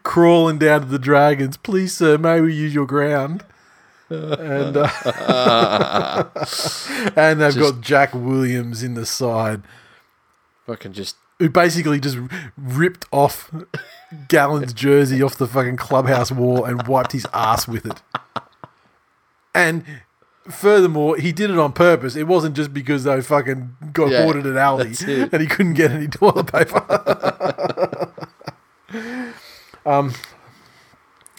crawling 0.04 0.58
down 0.58 0.82
to 0.82 0.88
the 0.88 1.00
Dragons. 1.00 1.58
Please, 1.58 1.96
sir, 1.96 2.18
may 2.18 2.42
we 2.42 2.54
use 2.54 2.74
your 2.74 2.86
ground? 2.86 3.44
And 4.40 4.78
uh, 4.78 6.26
and 7.16 7.42
they've 7.42 7.58
got 7.58 7.82
Jack 7.82 8.14
Williams 8.14 8.84
in 8.84 8.94
the 8.94 9.06
side, 9.06 9.64
Fucking 10.66 10.94
just 10.94 11.16
who 11.40 11.50
basically 11.50 12.00
just 12.00 12.18
ripped 12.58 13.06
off 13.12 13.52
Gallen's 14.28 14.74
jersey 14.74 15.22
off 15.22 15.36
the 15.36 15.48
fucking 15.48 15.78
clubhouse 15.78 16.32
wall 16.32 16.64
and 16.64 16.88
wiped 16.88 17.12
his 17.12 17.28
ass 17.34 17.68
with 17.68 17.86
it. 17.86 18.02
And 19.54 19.84
furthermore, 20.50 21.18
he 21.18 21.32
did 21.32 21.50
it 21.50 21.58
on 21.58 21.74
purpose. 21.74 22.16
It 22.16 22.28
wasn't 22.28 22.56
just 22.56 22.74
because 22.74 23.04
they 23.04 23.22
fucking 23.22 23.76
got 23.94 24.12
Yeah, 24.12 24.24
boarded 24.24 24.46
at 24.46 24.54
Aldi 24.54 25.32
and 25.32 25.42
he 25.42 25.48
couldn't 25.48 25.74
get 25.74 25.92
any 25.92 26.08
toilet 26.08 26.52
paper. 26.52 28.12
um, 29.86 30.14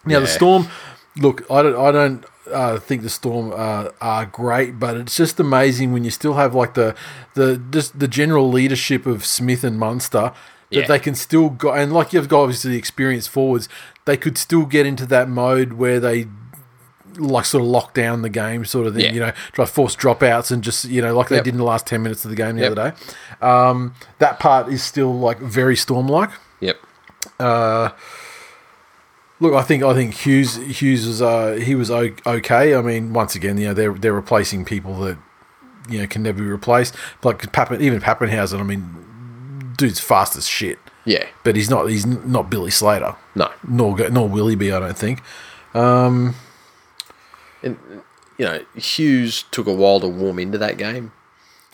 now 0.04 0.20
the 0.20 0.26
storm. 0.26 0.68
Look, 1.16 1.50
I 1.50 1.62
don't. 1.62 1.76
I 1.76 1.90
don't 1.90 2.24
uh, 2.52 2.78
think 2.78 3.02
the 3.02 3.08
storm 3.10 3.52
uh, 3.54 3.90
are 4.00 4.26
great, 4.26 4.78
but 4.78 4.96
it's 4.96 5.16
just 5.16 5.38
amazing 5.40 5.92
when 5.92 6.04
you 6.04 6.10
still 6.10 6.34
have 6.34 6.54
like 6.54 6.74
the 6.74 6.94
the 7.34 7.60
just 7.70 7.98
the 7.98 8.08
general 8.08 8.48
leadership 8.50 9.06
of 9.06 9.24
Smith 9.24 9.64
and 9.64 9.78
Munster 9.78 10.32
that 10.70 10.80
Yeah. 10.80 10.86
they 10.86 10.98
can 10.98 11.14
still 11.14 11.48
go 11.50 11.72
and 11.72 11.92
like 11.92 12.12
you've 12.12 12.28
got 12.28 12.40
obviously 12.42 12.72
the 12.72 12.78
experienced 12.78 13.30
forwards, 13.30 13.68
they 14.04 14.16
could 14.16 14.36
still 14.38 14.64
get 14.66 14.84
into 14.86 15.06
that 15.06 15.28
mode 15.28 15.74
where 15.74 16.00
they 16.00 16.26
like 17.18 17.44
sort 17.46 17.62
of 17.62 17.68
lock 17.68 17.94
down 17.94 18.20
the 18.22 18.28
game 18.28 18.64
sort 18.64 18.86
of 18.86 18.94
thing, 18.94 19.04
Yeah. 19.06 19.12
you 19.12 19.20
know, 19.20 19.32
try 19.52 19.64
to 19.64 19.70
force 19.70 19.96
dropouts 19.96 20.50
and 20.50 20.62
just 20.62 20.84
you 20.84 21.00
know 21.00 21.16
like 21.16 21.28
they 21.28 21.36
Yep. 21.36 21.44
did 21.44 21.54
in 21.54 21.58
the 21.58 21.64
last 21.64 21.86
ten 21.86 22.02
minutes 22.02 22.24
of 22.24 22.30
the 22.30 22.36
game 22.36 22.56
the 22.56 22.62
Yep. 22.62 22.72
other 22.72 22.90
day. 22.90 23.46
Um, 23.46 23.94
that 24.18 24.38
part 24.38 24.68
is 24.68 24.82
still 24.82 25.18
like 25.18 25.38
very 25.40 25.76
storm 25.76 26.08
like. 26.08 26.30
Yep. 26.60 26.76
Look, 29.38 29.54
I 29.54 29.62
think 29.62 29.82
I 29.82 29.92
think 29.94 30.14
Hughes 30.14 30.56
Hughes 30.56 31.06
was 31.06 31.20
uh, 31.20 31.52
he 31.62 31.74
was 31.74 31.90
okay. 31.90 32.74
I 32.74 32.80
mean, 32.80 33.12
once 33.12 33.34
again, 33.34 33.58
you 33.58 33.68
know 33.68 33.74
they're 33.74 33.92
they're 33.92 34.12
replacing 34.14 34.64
people 34.64 34.98
that 35.00 35.18
you 35.90 35.98
know 36.00 36.06
can 36.06 36.22
never 36.22 36.38
be 36.40 36.46
replaced. 36.48 36.94
Like 37.22 37.52
Pappen, 37.52 37.82
even 37.82 38.00
Papenhuyzen. 38.00 38.58
I 38.58 38.62
mean, 38.62 39.74
dude's 39.76 40.00
fast 40.00 40.36
as 40.36 40.48
shit, 40.48 40.78
Yeah. 41.04 41.26
but 41.44 41.54
he's 41.54 41.68
not 41.68 41.86
he's 41.90 42.06
not 42.06 42.48
Billy 42.48 42.70
Slater, 42.70 43.14
No. 43.34 43.50
nor 43.68 43.96
nor 44.08 44.26
will 44.28 44.46
he 44.48 44.56
be. 44.56 44.72
I 44.72 44.80
don't 44.80 44.96
think. 44.96 45.20
And 45.74 46.34
you 48.38 48.44
know, 48.44 48.60
Hughes 48.74 49.44
took 49.50 49.66
a 49.66 49.72
while 49.72 50.00
to 50.00 50.08
warm 50.08 50.38
into 50.38 50.58
that 50.58 50.76
game. 50.76 51.12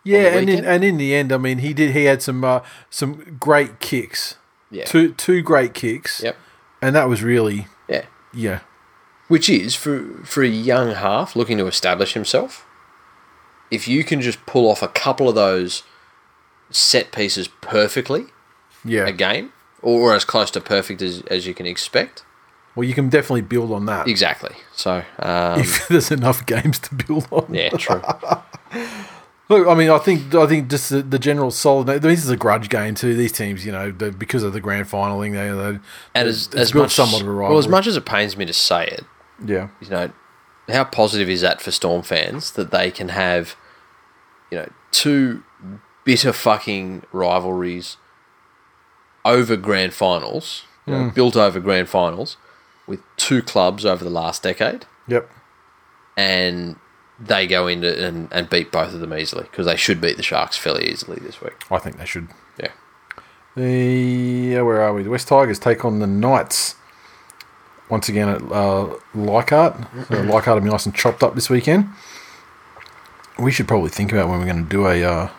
Yeah, 0.05 0.37
and 0.37 0.51
in, 0.51 0.65
and 0.65 0.83
in 0.83 0.97
the 0.97 1.15
end, 1.15 1.33
I 1.33 1.37
mean, 1.37 1.59
he 1.59 1.73
did 1.73 1.93
he 1.95 2.05
had 2.05 2.23
some 2.23 2.43
uh, 2.45 2.61
some 2.91 3.37
great 3.39 3.79
kicks, 3.79 4.35
Yeah. 4.71 4.85
two 4.85 5.13
two 5.13 5.43
great 5.43 5.75
kicks, 5.75 6.23
Yep. 6.25 6.37
And 6.83 6.95
that 6.95 7.09
was 7.09 7.23
really 7.23 7.69
Yeah. 7.89 8.05
yeah 8.35 8.61
Which 9.29 9.49
is 9.49 9.75
for 9.75 10.21
for 10.25 10.43
a 10.43 10.49
young 10.49 10.91
half 10.93 11.35
looking 11.35 11.57
to 11.59 11.67
establish 11.67 12.13
himself. 12.13 12.67
If 13.71 13.89
you 13.89 14.05
can 14.05 14.21
just 14.21 14.45
pull 14.45 14.71
off 14.71 14.83
a 14.83 14.89
couple 14.89 15.29
of 15.31 15.35
those 15.35 15.83
set 16.71 17.13
pieces 17.13 17.49
perfectly 17.49 18.27
yeah. 18.85 19.07
a 19.07 19.13
game, 19.13 19.53
or 19.81 20.15
as 20.15 20.25
close 20.25 20.51
to 20.51 20.61
perfect 20.61 21.01
as, 21.01 21.23
as 21.31 21.47
you 21.47 21.55
can 21.55 21.67
expect. 21.67 22.25
Well, 22.75 22.85
you 22.85 22.95
can 22.95 23.09
definitely 23.11 23.43
build 23.43 23.71
on 23.71 23.85
that 23.87 24.09
Exactly. 24.09 24.55
So, 24.75 25.05
um, 25.19 25.61
if 25.61 25.87
there's 25.91 26.11
enough 26.11 26.45
games 26.47 26.79
to 26.81 26.95
build 26.95 27.29
on. 27.31 27.53
yeah, 27.53 27.69
true. 27.71 28.03
Look, 29.53 29.69
I 29.69 29.75
mean, 29.75 29.91
I 29.91 29.99
think 29.99 30.35
I 30.35 30.47
think 30.47 30.71
just 30.71 30.89
the, 30.89 31.03
the 31.03 31.19
general 31.19 31.51
solid. 31.51 31.87
This 32.01 32.25
is 32.25 32.31
a 32.31 32.39
grudge 32.39 32.71
game 32.71 32.95
too. 32.95 33.15
These 33.15 33.33
teams, 33.33 33.67
you 33.67 33.73
know, 33.73 33.93
because 33.93 34.43
of 34.43 34.55
the 34.55 34.63
grand 34.63 34.87
finaling, 34.87 35.33
they, 35.33 35.51
they 35.51 35.79
And 36.15 36.29
as, 36.29 36.49
as 36.55 36.73
much 36.73 36.93
somewhat 36.93 37.21
of 37.21 37.29
a 37.29 37.35
well, 37.35 37.59
as 37.59 37.69
much 37.69 37.87
as 37.87 37.95
it 37.95 38.07
pains 38.07 38.35
me 38.35 38.47
to 38.47 38.53
say 38.55 38.87
it, 38.87 39.05
yeah, 39.45 39.69
you 39.83 39.91
know, 39.91 40.11
how 40.71 40.85
positive 40.85 41.29
is 41.29 41.43
that 41.43 41.61
for 41.61 41.71
Storm 41.71 42.01
fans 42.01 42.53
that 42.53 42.71
they 42.71 42.91
can 42.91 43.11
have, 43.11 43.55
you 44.51 44.57
know, 44.57 44.73
two 44.91 45.43
bitter 46.05 46.33
fucking 46.33 47.03
rivalries 47.13 47.99
over 49.27 49.55
grand 49.59 49.93
finals, 49.93 50.65
you 50.87 50.95
know, 50.95 51.01
mm. 51.11 51.15
built 51.15 51.37
over 51.37 51.61
grand 51.61 51.91
finals 51.91 52.39
with 52.87 53.01
two 53.19 53.43
clubs 53.43 53.85
over 53.85 54.03
the 54.03 54.09
last 54.09 54.43
decade, 54.43 54.87
yep, 55.07 55.29
and 56.17 56.77
they 57.19 57.47
go 57.47 57.67
in 57.67 57.85
and, 57.85 58.29
and 58.33 58.51
beat 58.51 58.73
both 58.73 58.95
of 58.95 59.01
them 59.01 59.15
easily 59.15 59.45
because 59.45 59.67
they 59.67 59.77
should 59.77 60.01
beat 60.01 60.17
the 60.17 60.23
Sharks 60.23 60.57
fairly 60.57 60.91
easily 60.91 61.19
this 61.21 61.41
week. 61.41 61.55
I 61.71 61.79
think 61.79 61.99
they 61.99 62.07
should. 62.07 62.29
Yeah. 62.59 62.73
The 63.57 64.61
where 64.61 64.81
are 64.81 64.95
we? 64.95 65.03
The 65.03 65.11
West 65.11 65.29
Tigers 65.29 65.59
take 65.59 65.85
on 65.85 65.99
the 65.99 66.07
Knights 66.07 66.77
once 67.89 68.09
again 68.09 68.29
at 68.29 68.43
uh, 68.51 68.95
Leichhardt. 69.15 69.77
So 70.09 70.23
Leichhardt 70.23 70.57
will 70.57 70.65
be 70.65 70.71
nice 70.71 70.87
and 70.87 70.95
chopped 70.95 71.23
up 71.23 71.35
this 71.35 71.51
weekend. 71.51 71.89
We 73.39 73.53
should 73.53 73.69
probably 73.69 73.91
think 73.91 74.13
about 74.13 74.29
when 74.29 74.39
we're 74.39 74.47
going 74.47 74.65
to 74.65 74.71
do 74.71 74.87
a. 74.87 75.03
Uh, 75.03 75.31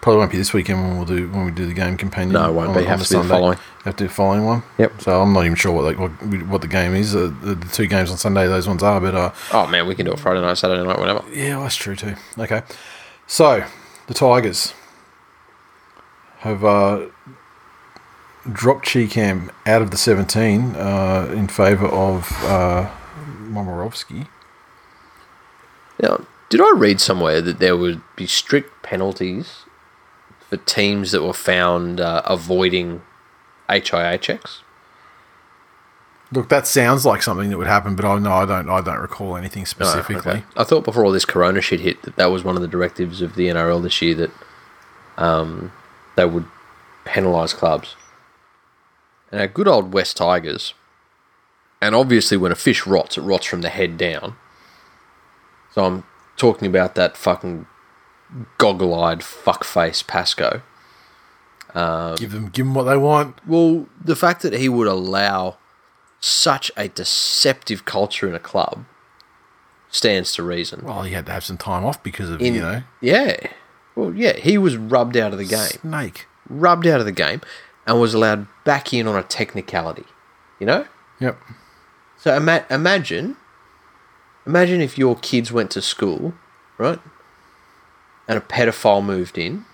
probably 0.00 0.18
won't 0.18 0.30
be 0.30 0.38
this 0.38 0.52
weekend 0.52 0.80
when 0.82 0.96
we'll 0.96 1.06
do 1.06 1.28
when 1.30 1.44
we 1.44 1.50
do 1.50 1.66
the 1.66 1.74
game 1.74 1.96
companion. 1.96 2.32
No, 2.34 2.48
it 2.48 2.52
won't 2.52 2.76
be. 2.76 2.84
Have 2.84 3.00
the 3.00 3.04
to 3.06 3.16
be 3.16 3.22
the 3.22 3.28
following. 3.28 3.58
Have 3.84 3.96
to 3.96 4.04
be 4.04 4.08
the 4.08 4.14
following 4.14 4.44
one. 4.44 4.62
Yep. 4.78 5.02
So 5.02 5.20
I'm 5.20 5.32
not 5.32 5.44
even 5.44 5.56
sure 5.56 5.72
what 5.72 5.84
like, 5.84 5.98
what, 5.98 6.10
what 6.46 6.60
the 6.60 6.68
game 6.68 6.94
is. 6.94 7.14
Uh, 7.14 7.32
the, 7.42 7.54
the 7.54 7.68
two 7.68 7.86
games 7.86 8.10
on 8.10 8.16
Sunday, 8.16 8.46
those 8.46 8.68
ones 8.68 8.82
are. 8.82 9.00
But 9.00 9.14
uh, 9.14 9.32
Oh 9.52 9.66
man, 9.66 9.86
we 9.86 9.94
can 9.94 10.06
do 10.06 10.12
it 10.12 10.18
Friday 10.20 10.40
night, 10.40 10.54
Saturday 10.58 10.86
night, 10.86 10.98
whenever. 10.98 11.24
yeah, 11.32 11.54
well, 11.56 11.62
that's 11.62 11.76
true 11.76 11.96
too. 11.96 12.14
Okay, 12.38 12.62
so 13.26 13.64
the 14.06 14.14
Tigers 14.14 14.74
have 16.38 16.64
uh, 16.64 17.06
dropped 18.52 18.86
Chee-Kam 18.86 19.50
out 19.66 19.82
of 19.82 19.90
the 19.90 19.96
17 19.96 20.76
uh, 20.76 21.32
in 21.34 21.48
favour 21.48 21.86
of 21.88 22.30
uh, 22.44 22.88
Momirovski. 23.42 24.28
Now, 26.00 26.24
did 26.48 26.60
I 26.60 26.72
read 26.76 27.00
somewhere 27.00 27.40
that 27.40 27.58
there 27.58 27.76
would 27.76 28.00
be 28.14 28.26
strict 28.26 28.82
penalties 28.84 29.64
for 30.48 30.56
teams 30.56 31.12
that 31.12 31.22
were 31.22 31.32
found 31.32 32.00
uh, 32.00 32.22
avoiding 32.24 33.02
HIA 33.68 34.18
checks? 34.18 34.62
Look, 36.30 36.50
that 36.50 36.66
sounds 36.66 37.06
like 37.06 37.22
something 37.22 37.48
that 37.48 37.56
would 37.56 37.66
happen, 37.66 37.96
but 37.96 38.04
I 38.04 38.18
no, 38.18 38.32
I 38.32 38.44
don't. 38.44 38.68
I 38.68 38.82
don't 38.82 38.98
recall 39.00 39.36
anything 39.36 39.64
specifically. 39.64 40.30
okay. 40.32 40.44
I 40.56 40.64
thought 40.64 40.84
before 40.84 41.04
all 41.04 41.12
this 41.12 41.24
Corona 41.24 41.62
shit 41.62 41.80
hit 41.80 42.02
that 42.02 42.16
that 42.16 42.26
was 42.26 42.44
one 42.44 42.54
of 42.54 42.60
the 42.60 42.68
directives 42.68 43.22
of 43.22 43.34
the 43.34 43.48
NRL 43.48 43.82
this 43.82 44.02
year 44.02 44.14
that 44.14 44.30
um, 45.16 45.72
they 46.16 46.26
would 46.26 46.44
penalise 47.06 47.54
clubs. 47.54 47.96
And 49.32 49.40
our 49.40 49.46
good 49.46 49.68
old 49.68 49.94
West 49.94 50.18
Tigers, 50.18 50.74
and 51.80 51.94
obviously 51.94 52.36
when 52.36 52.52
a 52.52 52.56
fish 52.56 52.86
rots, 52.86 53.16
it 53.16 53.22
rots 53.22 53.46
from 53.46 53.62
the 53.62 53.70
head 53.70 53.96
down. 53.96 54.36
So 55.72 55.84
I'm 55.84 56.04
talking 56.36 56.68
about 56.68 56.94
that 56.94 57.16
fucking 57.16 57.66
goggle-eyed 58.58 59.20
fuckface 59.20 60.06
Pascoe. 60.06 60.62
Um, 61.74 62.16
give 62.16 62.32
them, 62.32 62.48
give 62.48 62.66
them 62.66 62.74
what 62.74 62.84
they 62.84 62.96
want. 62.96 63.36
Well, 63.46 63.86
the 64.02 64.16
fact 64.16 64.42
that 64.42 64.52
he 64.54 64.68
would 64.68 64.86
allow 64.88 65.58
such 66.20 66.70
a 66.76 66.88
deceptive 66.88 67.84
culture 67.84 68.28
in 68.28 68.34
a 68.34 68.38
club 68.40 68.84
stands 69.90 70.32
to 70.34 70.42
reason. 70.42 70.82
Well, 70.84 71.02
he 71.02 71.12
had 71.12 71.26
to 71.26 71.32
have 71.32 71.44
some 71.44 71.56
time 71.58 71.84
off 71.84 72.02
because 72.02 72.30
of 72.30 72.40
In- 72.40 72.54
you 72.54 72.60
know 72.60 72.82
Yeah. 73.00 73.36
Well, 73.94 74.14
yeah, 74.14 74.34
he 74.36 74.58
was 74.58 74.76
rubbed 74.76 75.16
out 75.16 75.32
of 75.32 75.38
the 75.38 75.44
game. 75.44 75.58
snake. 75.80 76.26
Rubbed 76.48 76.86
out 76.86 77.00
of 77.00 77.06
the 77.06 77.12
game 77.12 77.40
and 77.86 78.00
was 78.00 78.14
allowed 78.14 78.46
back 78.64 78.92
in 78.94 79.06
on 79.08 79.16
a 79.16 79.22
technicality. 79.22 80.04
You 80.60 80.66
know? 80.66 80.86
Yep. 81.20 81.38
So 82.16 82.34
ima- 82.36 82.64
imagine 82.70 83.36
imagine 84.46 84.80
if 84.80 84.96
your 84.98 85.16
kids 85.16 85.52
went 85.52 85.70
to 85.72 85.82
school, 85.82 86.34
right? 86.78 86.98
And 88.28 88.36
a 88.36 88.40
pedophile 88.42 89.02
moved 89.04 89.38
in 89.38 89.64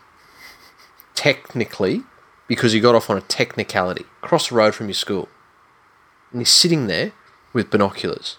technically 1.15 2.03
because 2.47 2.73
he 2.73 2.81
got 2.81 2.95
off 2.95 3.11
on 3.11 3.17
a 3.17 3.21
technicality 3.23 4.05
across 4.23 4.49
the 4.49 4.55
road 4.55 4.75
from 4.75 4.87
your 4.87 4.95
school. 4.95 5.29
And 6.31 6.41
he's 6.41 6.51
sitting 6.51 6.87
there 6.87 7.13
with 7.53 7.71
binoculars 7.71 8.39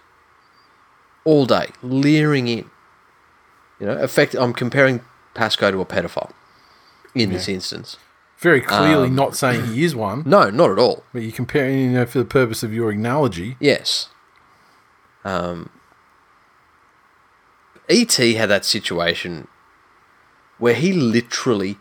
all 1.25 1.45
day, 1.45 1.69
leering 1.81 2.47
in. 2.47 2.69
You 3.79 3.87
know, 3.87 3.97
effect 3.97 4.35
I'm 4.35 4.53
comparing 4.53 5.01
Pascoe 5.33 5.71
to 5.71 5.81
a 5.81 5.85
pedophile 5.85 6.31
in 7.13 7.31
this 7.31 7.47
instance. 7.49 7.97
Very 8.37 8.61
clearly 8.61 9.07
Um, 9.07 9.15
not 9.15 9.35
saying 9.35 9.65
he 9.67 9.83
is 9.83 9.95
one, 9.95 10.23
No, 10.25 10.49
not 10.49 10.69
at 10.71 10.77
all. 10.79 11.03
but 11.13 11.23
you're 11.23 11.31
comparing, 11.31 11.79
you 11.79 11.89
know, 11.91 12.05
for 12.05 12.19
the 12.19 12.25
purpose 12.25 12.63
of 12.63 12.73
your 12.73 12.91
analogy. 12.91 13.57
Yes. 13.59 14.09
Um, 15.23 15.69
ET 17.89 18.11
had 18.13 18.49
that 18.49 18.65
situation 18.65 19.47
where 20.57 20.73
he 20.73 20.93
literally 20.93 21.77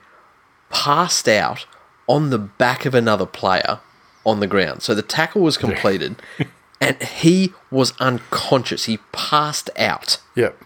passed 0.71 1.29
out 1.29 1.67
on 2.07 2.31
the 2.31 2.39
back 2.39 2.85
of 2.85 2.95
another 2.95 3.27
player 3.27 3.81
on 4.27 4.41
the 4.41 4.47
ground. 4.47 4.83
So 4.83 4.95
the 4.95 5.03
tackle 5.03 5.43
was 5.43 5.57
completed 5.57 6.17
and 6.81 7.01
he 7.03 7.53
was 7.71 7.93
unconscious. 8.01 8.85
He 8.87 8.99
passed 9.13 9.71
out 9.79 10.19
Yep. 10.35 10.59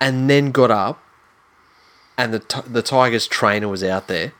and 0.00 0.28
then 0.28 0.50
got 0.50 0.70
up 0.70 1.02
and 2.18 2.34
the, 2.34 2.38
t- 2.40 2.60
the 2.66 2.82
Tigers 2.82 3.26
trainer 3.26 3.68
was 3.68 3.82
out 3.84 4.08
there 4.08 4.32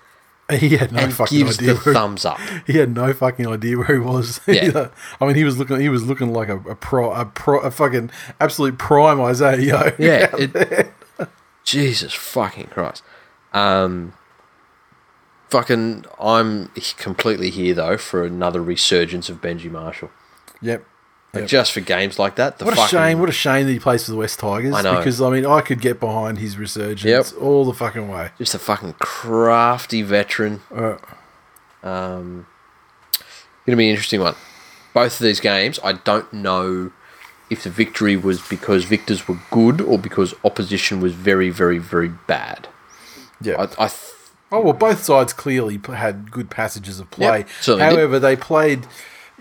He 0.50 0.76
had 0.76 0.90
no 0.92 0.98
and 0.98 1.14
fucking 1.14 1.38
gives 1.38 1.58
idea. 1.58 1.74
the 1.74 1.80
where, 1.80 1.94
thumbs 1.94 2.24
up. 2.24 2.40
he 2.66 2.78
had 2.78 2.92
no 2.94 3.12
fucking 3.12 3.46
idea 3.46 3.78
where 3.78 3.92
he 3.92 3.98
was. 3.98 4.40
Yeah. 4.48 4.64
either. 4.64 4.90
I 5.20 5.26
mean, 5.26 5.36
he 5.36 5.44
was 5.44 5.56
looking. 5.58 5.78
He 5.78 5.88
was 5.88 6.02
looking 6.02 6.32
like 6.32 6.48
a, 6.48 6.56
a 6.58 6.74
pro, 6.74 7.12
a 7.12 7.24
pro, 7.24 7.60
a 7.60 7.70
fucking 7.70 8.10
absolute 8.40 8.76
prime 8.76 9.20
Isaiah 9.20 9.58
Yeo. 9.60 9.94
Yeah. 9.96 10.28
It, 10.36 10.90
Jesus 11.70 12.12
fucking 12.14 12.66
Christ. 12.68 13.02
Um, 13.52 14.12
fucking, 15.48 16.04
I'm 16.20 16.68
completely 16.98 17.50
here 17.50 17.74
though 17.74 17.96
for 17.96 18.24
another 18.24 18.62
resurgence 18.62 19.28
of 19.28 19.40
Benji 19.40 19.70
Marshall. 19.70 20.10
Yep. 20.62 20.84
Like 21.32 21.42
Yep. 21.42 21.48
just 21.48 21.72
for 21.72 21.80
games 21.80 22.18
like 22.18 22.34
that. 22.36 22.58
The 22.58 22.64
What 22.64 22.74
a 22.74 22.76
fucking, 22.76 22.98
shame! 22.98 23.20
What 23.20 23.28
a 23.28 23.32
shame 23.32 23.66
that 23.66 23.72
he 23.72 23.78
plays 23.78 24.04
for 24.04 24.10
the 24.10 24.16
West 24.16 24.40
Tigers. 24.40 24.74
I 24.74 24.82
know. 24.82 24.96
Because 24.96 25.22
I 25.22 25.30
mean, 25.30 25.46
I 25.46 25.60
could 25.60 25.80
get 25.80 26.00
behind 26.00 26.38
his 26.38 26.58
resurgence 26.58 27.04
Yep. 27.32 27.40
all 27.40 27.64
the 27.64 27.72
fucking 27.72 28.08
way. 28.08 28.30
Just 28.38 28.54
a 28.54 28.58
fucking 28.58 28.94
crafty 28.98 30.02
veteran. 30.02 30.60
Uh, 30.74 30.96
Um, 31.82 32.46
gonna 33.64 33.76
be 33.76 33.84
an 33.84 33.90
interesting 33.90 34.20
one. 34.20 34.34
Both 34.92 35.20
of 35.20 35.24
these 35.24 35.38
games, 35.40 35.78
I 35.84 35.92
don't 35.92 36.30
know 36.32 36.90
if 37.50 37.64
the 37.64 37.70
victory 37.70 38.16
was 38.16 38.40
because 38.48 38.84
victors 38.84 39.26
were 39.28 39.38
good 39.50 39.80
or 39.80 39.98
because 39.98 40.34
opposition 40.44 41.00
was 41.00 41.12
very, 41.12 41.50
very, 41.50 41.78
very 41.78 42.08
bad. 42.08 42.68
yeah. 43.40 43.54
I, 43.58 43.64
I 43.84 43.88
th- 43.88 44.06
Oh 44.52 44.60
well, 44.62 44.72
both 44.72 45.04
sides 45.04 45.32
clearly 45.32 45.78
p- 45.78 45.92
had 45.92 46.30
good 46.32 46.50
passages 46.50 46.98
of 46.98 47.08
play. 47.10 47.38
Yep, 47.38 47.48
certainly 47.60 47.88
did. 47.90 47.96
However, 47.98 48.18
they 48.18 48.34
played. 48.36 48.86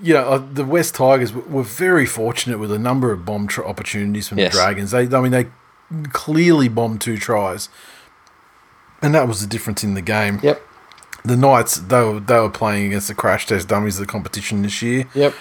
You 0.02 0.14
know, 0.14 0.30
uh, 0.30 0.38
the 0.54 0.64
West 0.64 0.94
Tigers 0.96 1.32
w- 1.32 1.50
were 1.52 1.64
very 1.64 2.06
fortunate 2.06 2.60
with 2.60 2.72
a 2.72 2.78
number 2.80 3.12
of 3.12 3.26
bomb 3.26 3.48
tr- 3.48 3.66
opportunities 3.66 4.28
from 4.28 4.38
Yes. 4.38 4.54
the 4.54 4.60
Dragons. 4.60 4.92
They, 4.92 5.08
I 5.08 5.20
mean, 5.22 5.32
they 5.32 5.48
clearly 6.14 6.68
bombed 6.70 7.02
two 7.02 7.18
tries, 7.18 7.70
and 9.02 9.14
that 9.16 9.28
was 9.28 9.42
the 9.42 9.48
difference 9.48 9.84
in 9.84 9.96
the 9.96 10.02
game. 10.02 10.40
Yep. 10.44 10.62
The 11.26 11.36
Knights, 11.36 11.76
they 11.78 12.02
were, 12.04 12.20
they 12.20 12.40
were 12.40 12.50
playing 12.50 12.86
against 12.88 13.08
the 13.10 13.16
crash 13.16 13.46
test 13.48 13.68
dummies 13.68 14.00
of 14.00 14.06
the 14.06 14.12
competition 14.12 14.62
this 14.62 14.82
year. 14.82 15.06
Yep. 15.16 15.34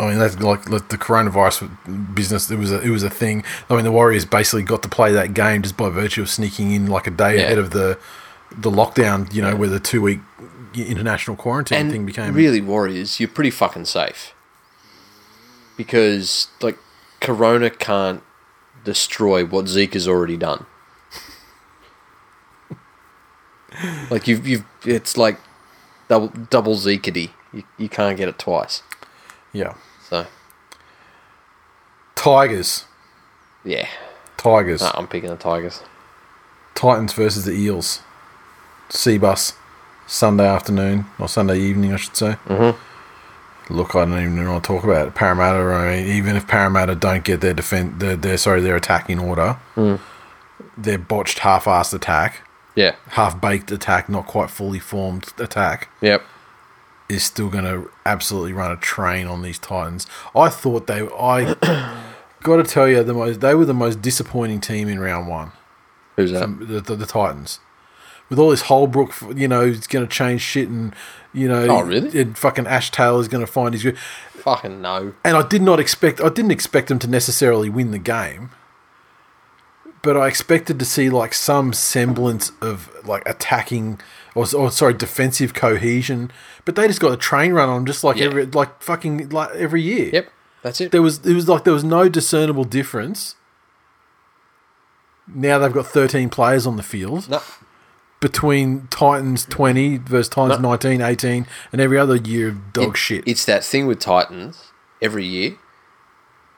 I 0.00 0.08
mean, 0.08 0.18
that's 0.18 0.38
like, 0.40 0.68
like 0.68 0.88
the 0.88 0.96
coronavirus 0.98 2.14
business. 2.14 2.50
It 2.50 2.58
was 2.58 2.72
a 2.72 2.80
it 2.80 2.88
was 2.90 3.02
a 3.02 3.10
thing. 3.10 3.44
I 3.68 3.74
mean, 3.76 3.84
the 3.84 3.92
Warriors 3.92 4.24
basically 4.24 4.62
got 4.62 4.82
to 4.82 4.88
play 4.88 5.12
that 5.12 5.34
game 5.34 5.62
just 5.62 5.76
by 5.76 5.88
virtue 5.90 6.22
of 6.22 6.30
sneaking 6.30 6.72
in 6.72 6.86
like 6.86 7.06
a 7.06 7.10
day 7.10 7.36
Yeah. 7.36 7.42
ahead 7.42 7.58
of 7.58 7.70
the 7.70 7.98
the 8.50 8.70
lockdown. 8.70 9.32
You 9.34 9.42
know, 9.42 9.54
where 9.56 9.68
the 9.68 9.80
two 9.80 10.00
week 10.02 10.20
international 10.74 11.36
quarantine 11.36 11.78
and 11.78 11.90
thing 11.90 12.06
became. 12.06 12.32
really 12.34 12.60
Warriors, 12.62 13.20
you're 13.20 13.28
pretty 13.28 13.50
fucking 13.50 13.84
safe 13.84 14.34
because 15.76 16.48
like 16.62 16.78
Corona 17.20 17.68
can't 17.70 18.22
destroy 18.84 19.44
what 19.44 19.68
Zeke 19.68 19.92
has 19.94 20.08
already 20.08 20.36
done. 20.38 20.64
like 24.10 24.26
you've 24.28 24.46
you've 24.46 24.64
it's 24.84 25.16
like 25.16 25.38
double 26.08 26.28
double 26.28 26.76
Zekety. 26.76 27.30
You 27.52 27.64
you 27.78 27.88
can't 27.88 28.16
get 28.16 28.28
it 28.28 28.38
twice. 28.38 28.82
Yeah, 29.52 29.74
So 30.08 30.26
Tigers, 32.14 32.84
yeah, 33.64 33.88
Tigers, 34.36 34.82
I'm 34.82 35.06
picking 35.08 35.30
the 35.30 35.36
Tigers. 35.36 35.82
Titans 36.74 37.12
versus 37.12 37.44
the 37.44 37.52
Eels. 37.52 38.00
Cbus, 38.88 39.54
Sunday 40.06 40.46
afternoon 40.46 41.06
or 41.18 41.28
Sunday 41.28 41.58
evening, 41.58 41.92
I 41.92 41.96
should 41.96 42.16
say. 42.16 42.36
Mm-hmm. 42.46 43.74
Look, 43.74 43.94
I 43.94 44.04
don't 44.04 44.12
even 44.20 44.36
know 44.36 44.52
what 44.54 44.64
to 44.64 44.66
talk 44.68 44.84
about. 44.84 45.14
Parramatta, 45.14 45.58
I 45.58 45.96
mean, 46.02 46.06
even 46.16 46.36
if 46.36 46.46
Parramatta 46.46 46.94
don't 46.94 47.24
get 47.24 47.40
their 47.40 47.54
defense, 47.54 47.94
their, 47.98 48.16
their 48.16 48.36
sorry, 48.36 48.60
their 48.60 48.76
attacking 48.76 49.18
order, 49.18 49.56
their 50.76 50.98
botched 50.98 51.38
half-assed 51.40 51.94
attack, 51.94 52.46
Yeah. 52.74 52.96
half-baked 53.10 53.70
attack, 53.70 54.08
not 54.08 54.26
quite 54.26 54.50
fully 54.50 54.78
formed 54.78 55.32
attack, 55.38 55.88
Yep. 56.02 56.22
Is 57.12 57.22
still 57.24 57.48
going 57.48 57.64
to 57.64 57.90
absolutely 58.06 58.52
run 58.52 58.72
a 58.72 58.76
train 58.76 59.26
on 59.26 59.42
these 59.42 59.58
Titans. 59.58 60.06
I 60.34 60.48
thought 60.48 60.86
they, 60.86 61.02
I 61.08 61.54
got 62.42 62.56
to 62.56 62.64
tell 62.64 62.88
you, 62.88 63.02
the 63.02 63.14
most 63.14 63.40
they 63.40 63.54
were 63.54 63.64
the 63.64 63.74
most 63.74 64.02
disappointing 64.02 64.60
team 64.60 64.88
in 64.88 64.98
round 64.98 65.28
one. 65.28 65.52
Who's 66.16 66.32
that? 66.32 66.58
the, 66.58 66.80
the, 66.80 66.96
the 66.96 67.06
Titans. 67.06 67.60
With 68.28 68.38
all 68.38 68.50
this 68.50 68.62
Holbrook, 68.62 69.14
you 69.34 69.46
know, 69.46 69.66
he's 69.66 69.86
going 69.86 70.06
to 70.06 70.10
change 70.10 70.40
shit, 70.40 70.68
and 70.68 70.94
you 71.34 71.48
know, 71.48 71.66
Oh, 71.68 71.82
really? 71.82 72.18
And 72.18 72.36
fucking 72.36 72.66
Ash 72.66 72.90
Taylor's 72.90 73.28
going 73.28 73.44
to 73.44 73.50
find 73.50 73.74
his. 73.74 73.86
Fucking 74.30 74.80
no. 74.80 75.14
And 75.22 75.36
I 75.36 75.46
did 75.46 75.60
not 75.60 75.78
expect. 75.78 76.20
I 76.20 76.30
didn't 76.30 76.50
expect 76.50 76.88
them 76.88 76.98
to 77.00 77.06
necessarily 77.08 77.68
win 77.68 77.90
the 77.90 77.98
game, 77.98 78.50
but 80.00 80.16
I 80.16 80.28
expected 80.28 80.78
to 80.78 80.84
see 80.84 81.10
like 81.10 81.34
some 81.34 81.72
semblance 81.74 82.52
of 82.62 82.90
like 83.06 83.22
attacking 83.28 84.00
or, 84.34 84.46
or 84.56 84.70
sorry, 84.70 84.94
defensive 84.94 85.54
cohesion. 85.54 86.30
But 86.64 86.76
they 86.76 86.86
just 86.86 87.00
got 87.00 87.12
a 87.12 87.16
train 87.16 87.52
run 87.52 87.68
on 87.68 87.76
them, 87.76 87.86
just 87.86 88.02
like 88.04 88.16
Yeah. 88.16 88.26
every 88.26 88.46
like 88.46 88.82
fucking 88.82 89.28
like 89.30 89.50
every 89.50 89.82
year. 89.82 90.10
Yep. 90.12 90.28
That's 90.62 90.80
it. 90.80 90.92
There 90.92 91.02
was 91.02 91.24
it 91.26 91.34
was 91.34 91.48
like 91.48 91.64
there 91.64 91.72
was 91.74 91.84
no 91.84 92.08
discernible 92.08 92.64
difference. 92.64 93.34
Now 95.26 95.58
they've 95.58 95.72
got 95.72 95.86
13 95.86 96.28
players 96.30 96.66
on 96.66 96.76
the 96.76 96.82
field 96.82 97.28
No. 97.30 97.40
between 98.20 98.88
Titans 98.90 99.44
20 99.46 99.98
versus 99.98 100.28
Titans 100.28 100.60
No. 100.60 100.70
19, 100.70 101.00
18, 101.00 101.46
and 101.72 101.80
every 101.80 101.98
other 101.98 102.16
year 102.16 102.48
of 102.48 102.72
dog 102.72 102.90
It- 102.90 102.96
shit. 102.98 103.24
It's 103.26 103.44
that 103.44 103.64
thing 103.64 103.86
with 103.86 104.00
Titans 104.00 104.72
every 105.00 105.24
year 105.24 105.56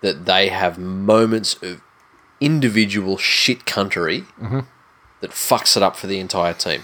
that 0.01 0.25
they 0.27 0.49
have 0.49 0.79
moments 0.79 1.57
of 1.63 1.81
individual 2.41 3.17
shit 3.19 3.65
country 3.67 4.25
Mm-hmm. 4.41 4.61
that 5.21 5.31
fucks 5.31 5.77
it 5.77 5.83
up 5.83 5.97
for 5.97 6.07
the 6.07 6.19
entire 6.19 6.53
team. 6.55 6.83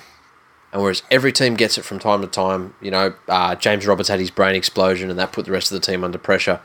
And 0.73 0.81
whereas 0.81 1.03
every 1.11 1.33
team 1.33 1.55
gets 1.55 1.79
it 1.79 1.85
from 1.85 1.99
time 1.99 2.21
to 2.21 2.27
time, 2.27 2.75
you 2.81 2.91
know, 2.91 3.15
uh, 3.29 3.57
James 3.57 3.87
Roberts 3.87 4.09
had 4.09 4.21
his 4.21 4.31
brain 4.31 4.55
explosion 4.55 5.11
and 5.11 5.19
that 5.19 5.33
put 5.33 5.45
the 5.45 5.53
rest 5.53 5.73
of 5.73 5.81
the 5.81 5.85
team 5.85 6.05
under 6.05 6.19
pressure. 6.19 6.61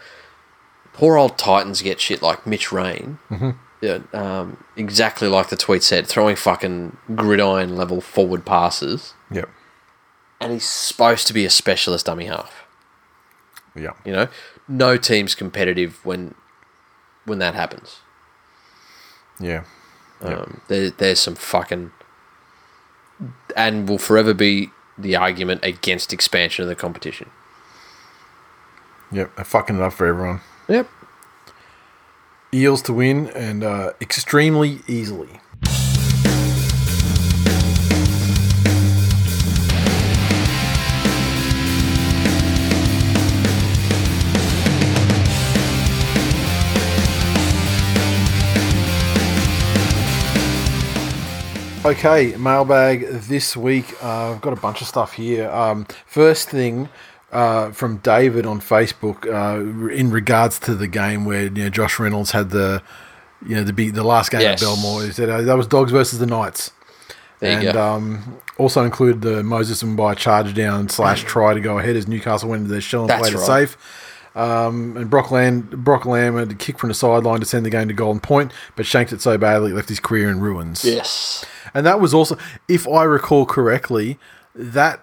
Poor 0.94 1.18
old 1.18 1.38
Titans 1.38 1.82
get 1.82 2.00
shit 2.00 2.22
like 2.22 2.46
Mitch 2.46 2.72
Rein. 2.72 3.18
Mm-hmm. 3.30 3.50
Yeah, 3.82 4.00
um, 4.14 4.64
exactly 4.78 5.28
like 5.28 5.50
the 5.50 5.58
tweet 5.58 5.84
said, 5.84 6.08
throwing 6.08 6.36
fucking 6.36 6.98
gridiron 7.14 7.76
level 7.76 8.00
forward 8.00 8.46
passes. 8.46 9.14
yep. 9.30 9.50
And 10.40 10.52
he's 10.54 10.66
supposed 10.66 11.28
to 11.28 11.34
be 11.34 11.46
a 11.46 11.50
specialist 11.50 12.06
dummy 12.06 12.26
half. 12.26 12.66
Yeah. 13.76 13.94
You 14.06 14.14
know, 14.14 14.28
no 14.68 14.98
team's 14.98 15.36
competitive 15.36 16.04
when 16.06 16.36
when 17.26 17.40
that 17.40 17.56
happens. 17.56 18.00
Yeah. 19.40 19.64
Um, 20.22 20.62
there, 20.68 20.90
there's 20.90 21.20
some 21.20 21.36
fucking, 21.36 21.92
and 23.56 23.88
will 23.88 23.98
forever 23.98 24.34
be 24.34 24.72
the 24.98 25.16
argument 25.16 25.64
against 25.64 26.14
expansion 26.14 26.64
of 26.64 26.70
the 26.70 26.76
competition. 26.76 27.30
Yep. 29.12 29.36
They're 29.36 29.46
fucking 29.46 29.78
it 29.78 29.82
up 29.82 29.94
for 29.94 30.08
everyone. 30.08 30.42
Yep. 30.68 30.90
Eels 32.54 32.82
to 32.84 32.94
win 32.94 33.28
and 33.30 33.64
uh, 33.64 33.94
extremely 34.00 34.80
easily. 34.88 35.42
Okay, 51.86 52.36
mailbag 52.38 53.02
this 53.12 53.56
week. 53.56 53.86
Uh, 54.04 54.32
I've 54.34 54.42
got 54.42 54.54
a 54.54 54.56
bunch 54.60 54.82
of 54.82 54.88
stuff 54.88 55.14
here. 55.14 55.48
Um, 55.52 55.86
first 56.08 56.50
thing 56.50 56.90
uh, 57.32 57.72
from 57.74 57.98
David 57.98 58.48
on 58.48 58.60
Facebook 58.60 59.28
uh, 59.28 59.90
in 59.94 60.10
regards 60.10 60.58
to 60.62 60.74
the 60.74 60.88
game 60.88 61.26
where 61.26 61.44
you 61.44 61.50
know 61.52 61.70
Josh 61.70 62.00
Reynolds 62.00 62.32
had 62.32 62.50
the 62.50 62.82
you 63.46 63.54
know 63.56 63.64
the 63.64 63.72
big 63.74 63.94
the 63.94 64.04
last 64.04 64.32
game 64.32 64.42
Yes. 64.42 64.64
at 64.64 64.66
Belmore. 64.66 65.04
He 65.04 65.12
said 65.12 65.30
uh, 65.30 65.44
that 65.44 65.56
was 65.56 65.68
Dogs 65.68 65.92
versus 65.92 66.18
the 66.18 66.26
Knights, 66.26 66.72
There 67.40 67.52
you 67.62 67.68
and 67.70 67.74
go. 67.76 67.94
um, 67.94 68.40
also 68.58 68.84
included 68.84 69.22
the 69.22 69.44
Moses 69.44 69.84
Mbye 69.84 70.18
charge 70.18 70.56
down 70.56 70.90
slash 70.90 71.24
try 71.24 71.54
to 71.54 71.60
go 71.62 71.78
ahead 71.78 71.96
as 71.96 72.08
Newcastle 72.08 72.50
went 72.50 72.62
into 72.62 72.72
their 72.72 72.82
shell 72.82 73.02
and 73.02 73.12
That's 73.12 73.22
played 73.22 73.34
it 73.34 73.38
right. 73.38 73.46
safe. 73.70 73.78
Um, 74.36 74.98
and 74.98 75.10
Brock, 75.10 75.30
Lam- 75.32 75.62
Brock 75.62 76.06
Lamb 76.06 76.36
had 76.36 76.52
a 76.52 76.56
kick 76.56 76.78
from 76.80 76.90
the 76.90 76.94
sideline 76.96 77.40
to 77.42 77.46
send 77.46 77.66
the 77.66 77.70
game 77.70 77.88
to 77.88 77.94
Golden 77.94 78.20
Point, 78.20 78.52
but 78.76 78.86
shanked 78.86 79.14
it 79.14 79.22
so 79.22 79.38
badly 79.38 79.72
it 79.72 79.76
left 79.76 79.88
his 79.88 80.00
career 80.02 80.30
in 80.30 80.40
ruins. 80.42 80.84
yes. 80.84 81.46
And 81.76 81.86
that 81.86 82.00
was 82.00 82.14
also, 82.14 82.38
if 82.68 82.88
I 82.88 83.04
recall 83.04 83.46
correctly, 83.46 84.18
that 84.56 85.02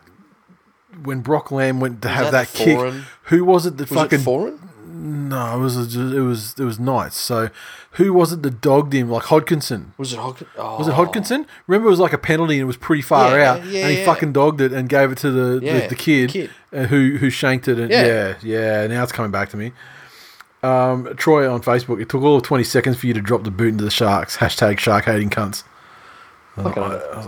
when 1.05 1.21
Brock 1.21 1.51
Lamb 1.53 1.79
went 1.81 2.03
to 2.03 2.09
have 2.09 2.33
that 2.33 2.49
that, 2.49 2.55
kick, 2.59 2.77
foreign- 2.77 3.05
who 3.25 3.45
was 3.45 3.67
it 3.67 3.77
that 3.77 3.91
Was 3.91 3.99
fucking 3.99 4.21
it 4.21 4.23
foreign? 4.25 4.59
no? 4.95 5.57
It 5.57 5.61
was 5.61 5.97
it 5.97 6.21
was 6.21 6.55
it 6.59 6.65
was 6.65 6.79
Knights. 6.79 7.17
So 7.17 7.49
who 7.93 8.13
was 8.13 8.33
it 8.33 8.43
that 8.43 8.61
dogged 8.61 8.93
him? 8.95 9.11
Like 9.11 9.25
Hodkinson. 9.25 9.87
Was 9.99 10.13
it 10.13 10.19
Hog- 10.19 10.45
oh. 10.57 10.79
Was 10.79 10.89
it 10.89 10.95
Hodkinson? 10.95 11.47
Remember, 11.67 11.89
it 11.89 11.91
was 11.91 11.99
like 12.01 12.13
a 12.13 12.19
penalty 12.19 12.55
and 12.55 12.63
it 12.63 12.67
was 12.67 12.77
pretty 12.77 13.03
far 13.03 13.37
Yeah, 13.39 13.53
out, 13.53 13.65
yeah, 13.67 13.81
and 13.83 13.91
he 13.93 13.99
yeah. 14.01 14.05
fucking 14.07 14.33
dogged 14.33 14.61
it 14.61 14.73
and 14.73 14.89
gave 14.89 15.11
it 15.13 15.19
to 15.19 15.31
the 15.31 15.61
the, 15.61 15.87
the 15.89 15.95
kid, 15.95 16.31
kid. 16.31 16.51
Uh, 16.73 16.85
who 16.85 17.17
who 17.19 17.31
shanked 17.31 17.69
it. 17.69 17.79
And 17.79 17.91
yeah. 17.91 18.37
Yeah. 18.43 18.83
yeah, 18.83 18.87
Now 18.87 19.03
it's 19.03 19.13
coming 19.13 19.31
back 19.31 19.49
to 19.51 19.57
me. 19.57 19.73
Um, 20.63 21.15
Troy 21.17 21.51
on 21.53 21.61
Facebook. 21.63 22.01
It 22.01 22.09
took 22.09 22.23
all 22.23 22.37
of 22.37 22.43
twenty 22.45 22.65
seconds 22.65 22.97
for 22.99 23.07
you 23.07 23.15
to 23.15 23.21
drop 23.21 23.43
the 23.45 23.51
boot 23.51 23.69
into 23.69 23.85
the 23.85 23.91
sharks. 23.91 24.37
Hashtag 24.37 24.79
shark 24.79 25.07
hating 25.07 25.31
cunts. 25.31 25.65
Fucking 26.57 26.83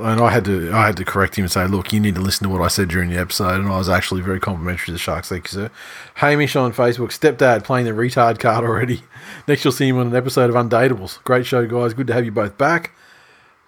And 0.05 0.20
I 0.20 0.30
had 0.30 0.44
to 0.44 0.70
I 0.70 0.86
had 0.86 0.98
to 0.98 1.05
correct 1.05 1.36
him 1.36 1.44
and 1.44 1.52
say, 1.52 1.66
look, 1.66 1.92
you 1.94 2.01
need 2.01 2.14
to 2.14 2.20
listen 2.20 2.46
to 2.46 2.52
what 2.52 2.60
I 2.60 2.68
said 2.68 2.88
during 2.88 3.09
the 3.09 3.18
episode. 3.18 3.59
And 3.60 3.68
I 3.68 3.78
was 3.78 3.88
actually 3.88 4.20
very 4.20 4.38
complimentary 4.38 4.86
to 4.86 4.92
the 4.92 4.98
Sharks. 4.98 5.30
Thank 5.30 5.44
you, 5.44 5.48
sir. 5.48 5.70
Hamish 6.16 6.56
on 6.56 6.74
Facebook, 6.74 7.09
stepdad 7.09 7.64
playing 7.64 7.86
the 7.86 7.92
retard 7.92 8.38
card 8.38 8.64
already. 8.64 9.02
Next, 9.48 9.64
you'll 9.64 9.72
see 9.72 9.88
him 9.88 9.98
on 9.98 10.09
an 10.09 10.16
episode 10.16 10.51
of 10.51 10.56
Undateables. 10.56 11.22
Great 11.24 11.46
show, 11.46 11.66
guys. 11.66 11.94
Good 11.94 12.06
to 12.09 12.12
have 12.12 12.26
you 12.26 12.32
both 12.32 12.59
back. 12.59 12.92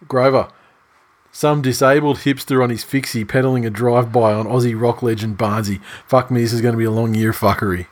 Grover, 0.07 0.49
some 1.33 1.63
disabled 1.63 2.19
hipster 2.19 2.63
on 2.63 2.69
his 2.69 2.85
fixie 2.85 3.25
peddling 3.25 3.65
a 3.65 3.71
drive 3.71 4.13
by 4.13 4.35
on 4.35 4.47
Aussie 4.47 4.79
rock 4.79 5.03
legend 5.03 5.39
Barnsey. 5.39 5.83
Fuck 6.07 6.31
me, 6.31 6.43
this 6.43 6.53
is 6.53 6.61
going 6.61 6.73
to 6.73 6.79
be 6.79 6.85
a 6.85 6.91
long 6.91 7.15
year 7.15 7.33
fuckery. 7.33 7.87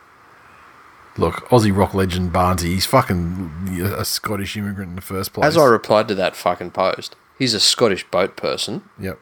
Look, 1.17 1.47
Aussie 1.49 1.75
rock 1.75 1.93
legend 1.93 2.31
Barnsey, 2.31 2.65
he's 2.65 2.85
fucking 2.85 3.79
a 3.81 4.05
Scottish 4.05 4.55
immigrant 4.55 4.89
in 4.89 4.95
the 4.95 5.01
first 5.01 5.33
place. 5.33 5.45
As 5.45 5.57
I 5.57 5.65
replied 5.65 6.07
to 6.09 6.15
that 6.15 6.35
fucking 6.35 6.71
post, 6.71 7.15
he's 7.37 7.53
a 7.53 7.59
Scottish 7.59 8.09
boat 8.09 8.35
person 8.37 8.83
yep. 8.99 9.19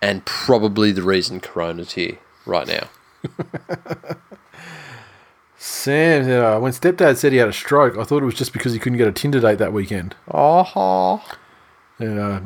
and 0.00 0.24
probably 0.24 0.92
the 0.92 1.02
reason 1.02 1.40
Corona's 1.40 1.92
here 1.92 2.18
right 2.46 2.66
now. 2.66 2.88
Sam, 5.56 6.22
uh, 6.30 6.58
when 6.58 6.72
stepdad 6.72 7.16
said 7.18 7.32
he 7.32 7.38
had 7.38 7.48
a 7.48 7.52
stroke, 7.52 7.98
I 7.98 8.04
thought 8.04 8.22
it 8.22 8.26
was 8.26 8.34
just 8.34 8.54
because 8.54 8.72
he 8.72 8.78
couldn't 8.78 8.96
get 8.96 9.08
a 9.08 9.12
Tinder 9.12 9.40
date 9.40 9.58
that 9.58 9.74
weekend. 9.74 10.16
Oh, 10.30 11.22
And, 11.98 12.18
uh, 12.18 12.40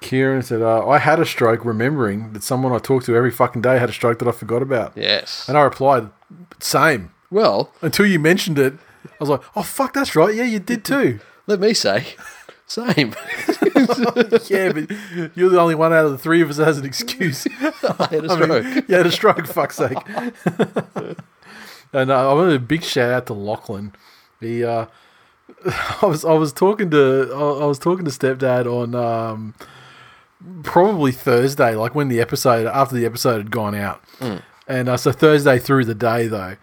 Kieran 0.00 0.42
said, 0.42 0.62
uh, 0.62 0.84
I 0.88 0.98
had 0.98 1.20
a 1.20 1.24
stroke 1.24 1.64
remembering 1.64 2.32
that 2.32 2.42
someone 2.42 2.72
I 2.72 2.78
talked 2.78 3.06
to 3.06 3.14
every 3.14 3.30
fucking 3.30 3.62
day 3.62 3.78
had 3.78 3.88
a 3.88 3.92
stroke 3.92 4.18
that 4.18 4.26
I 4.26 4.32
forgot 4.32 4.62
about. 4.62 4.96
Yes. 4.96 5.48
And 5.48 5.56
I 5.56 5.62
replied, 5.62 6.10
same. 6.58 7.12
Well, 7.30 7.72
Until 7.80 8.06
you 8.06 8.18
mentioned 8.18 8.58
it, 8.58 8.74
I 9.04 9.14
was 9.20 9.28
like, 9.28 9.42
oh, 9.54 9.62
fuck, 9.62 9.94
that's 9.94 10.16
right. 10.16 10.34
Yeah, 10.34 10.42
you 10.42 10.58
did 10.58 10.84
too. 10.84 11.20
let 11.46 11.60
me 11.60 11.72
say, 11.72 12.06
same. 12.72 13.14
yeah, 14.48 14.72
but 14.72 14.90
you're 15.36 15.50
the 15.50 15.60
only 15.60 15.74
one 15.74 15.92
out 15.92 16.06
of 16.06 16.12
the 16.12 16.18
three 16.18 16.42
of 16.42 16.50
us 16.50 16.56
that 16.56 16.66
has 16.66 16.78
an 16.78 16.84
excuse. 16.84 17.46
I 17.60 18.08
had 18.10 18.24
a 18.24 18.30
I 18.32 18.36
mean, 18.36 18.62
stroke. 18.62 18.88
you 18.88 18.94
had 18.96 19.06
a 19.06 19.12
stroke, 19.12 19.46
fuck's 19.46 19.76
sake. 19.76 19.96
and 21.92 22.10
uh, 22.10 22.30
I 22.30 22.34
want 22.34 22.52
a 22.52 22.58
big 22.58 22.82
shout 22.82 23.12
out 23.12 23.26
to 23.26 23.34
Lachlan. 23.34 23.94
He, 24.40 24.64
uh, 24.64 24.86
I 26.02 26.06
was, 26.06 26.24
I 26.24 26.32
was 26.32 26.52
talking 26.52 26.90
to, 26.90 27.30
I 27.32 27.66
was 27.66 27.78
talking 27.78 28.04
to 28.04 28.10
stepdad 28.10 28.66
on, 28.66 28.94
um, 28.94 29.54
probably 30.62 31.12
Thursday, 31.12 31.74
like 31.74 31.94
when 31.94 32.08
the 32.08 32.20
episode 32.20 32.66
after 32.66 32.96
the 32.96 33.06
episode 33.06 33.38
had 33.38 33.50
gone 33.50 33.74
out, 33.74 34.02
and 34.66 34.88
uh, 34.88 34.96
so 34.96 35.12
Thursday 35.12 35.58
through 35.58 35.84
the 35.84 35.94
day 35.94 36.26
though, 36.26 36.56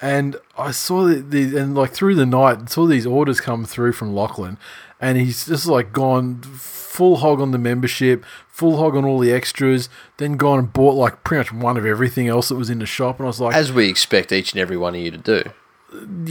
and 0.00 0.36
I 0.58 0.70
saw 0.72 1.04
the, 1.04 1.16
the 1.20 1.56
and 1.56 1.74
like 1.74 1.92
through 1.92 2.16
the 2.16 2.26
night 2.26 2.68
saw 2.68 2.86
these 2.86 3.06
orders 3.06 3.40
come 3.40 3.64
through 3.64 3.92
from 3.92 4.14
Lachlan, 4.14 4.58
and 5.02 5.18
he's 5.18 5.44
just 5.46 5.66
like 5.66 5.92
gone 5.92 6.40
full 6.42 7.16
hog 7.16 7.40
on 7.40 7.50
the 7.50 7.58
membership, 7.58 8.24
full 8.48 8.76
hog 8.78 8.94
on 8.96 9.04
all 9.04 9.18
the 9.18 9.32
extras, 9.32 9.88
then 10.18 10.36
gone 10.36 10.58
and 10.58 10.72
bought 10.72 10.94
like 10.94 11.24
pretty 11.24 11.38
much 11.54 11.62
one 11.62 11.76
of 11.76 11.84
everything 11.84 12.28
else 12.28 12.48
that 12.48 12.54
was 12.56 12.70
in 12.70 12.78
the 12.78 12.86
shop, 12.86 13.18
and 13.18 13.26
I 13.26 13.28
was 13.28 13.40
like, 13.40 13.54
As 13.54 13.72
we 13.72 13.88
expect 13.88 14.30
each 14.32 14.52
and 14.52 14.60
every 14.60 14.76
one 14.76 14.94
of 14.94 15.00
you 15.00 15.10
to 15.10 15.18
do. 15.18 15.42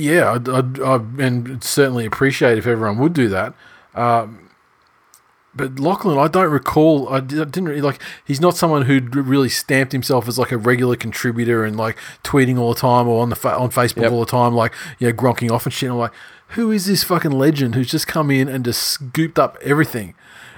yeah, 0.01 0.31
I'd, 0.33 0.47
I'd, 0.49 0.79
I'd 0.81 1.19
and 1.19 1.63
certainly 1.63 2.05
appreciate 2.05 2.57
if 2.57 2.65
everyone 2.65 2.97
would 2.99 3.13
do 3.13 3.27
that. 3.29 3.53
Um, 3.93 4.47
but 5.53 5.79
Lachlan, 5.79 6.17
I 6.17 6.29
don't 6.29 6.49
recall. 6.49 7.09
I, 7.09 7.19
didn't 7.19 7.65
really, 7.65 7.81
like. 7.81 8.01
He's 8.23 8.39
not 8.39 8.55
someone 8.55 8.83
who'd 8.83 9.13
really 9.13 9.49
stamped 9.49 9.91
himself 9.91 10.29
as 10.29 10.39
like 10.39 10.53
a 10.53 10.57
regular 10.57 10.95
contributor 10.95 11.65
and 11.65 11.75
like 11.75 11.97
tweeting 12.23 12.57
all 12.57 12.73
the 12.73 12.79
time 12.79 13.05
or 13.09 13.21
on 13.21 13.29
the 13.29 13.35
fa- 13.35 13.57
on 13.57 13.69
Facebook 13.69 14.03
Yep. 14.03 14.11
all 14.13 14.21
the 14.21 14.31
time, 14.31 14.53
like 14.55 14.73
you 14.99 15.07
know, 15.07 15.13
gronking 15.13 15.51
off 15.51 15.65
and 15.65 15.73
shit. 15.73 15.89
I'm 15.89 15.97
like, 15.97 16.13
who 16.51 16.71
is 16.71 16.85
this 16.85 17.03
fucking 17.03 17.31
legend 17.31 17.75
who's 17.75 17.89
just 17.91 18.07
come 18.07 18.29
in 18.31 18.47
and 18.47 18.65
just 18.65 18.81
scooped 18.81 19.37
up 19.39 19.57
everything? 19.61 20.13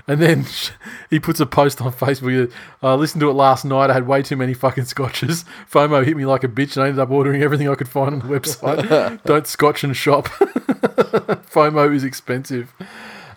And 0.05 0.21
then 0.21 0.45
he 1.09 1.19
puts 1.19 1.39
a 1.39 1.45
post 1.45 1.81
on 1.81 1.93
Facebook. 1.93 2.51
I 2.81 2.93
listened 2.95 3.21
to 3.21 3.29
it 3.29 3.33
last 3.33 3.63
night. 3.63 3.89
I 3.89 3.93
had 3.93 4.05
way 4.05 4.21
too 4.21 4.35
many 4.35 4.53
fucking 4.53 4.85
scotches. 4.85 5.45
FOMO 5.71 6.03
hit 6.05 6.17
me 6.17 6.25
like 6.25 6.43
a 6.43 6.47
bitch, 6.49 6.75
and 6.75 6.83
I 6.83 6.87
ended 6.87 6.99
up 6.99 7.09
ordering 7.09 7.41
everything 7.41 7.69
I 7.69 7.75
could 7.75 7.87
find 7.87 8.13
on 8.13 8.19
the 8.27 8.39
website. 8.39 9.23
Don't 9.25 9.47
scotch 9.47 9.83
and 9.83 9.95
shop. 9.95 10.27
FOMO 10.27 11.93
is 11.95 12.03
expensive. 12.03 12.73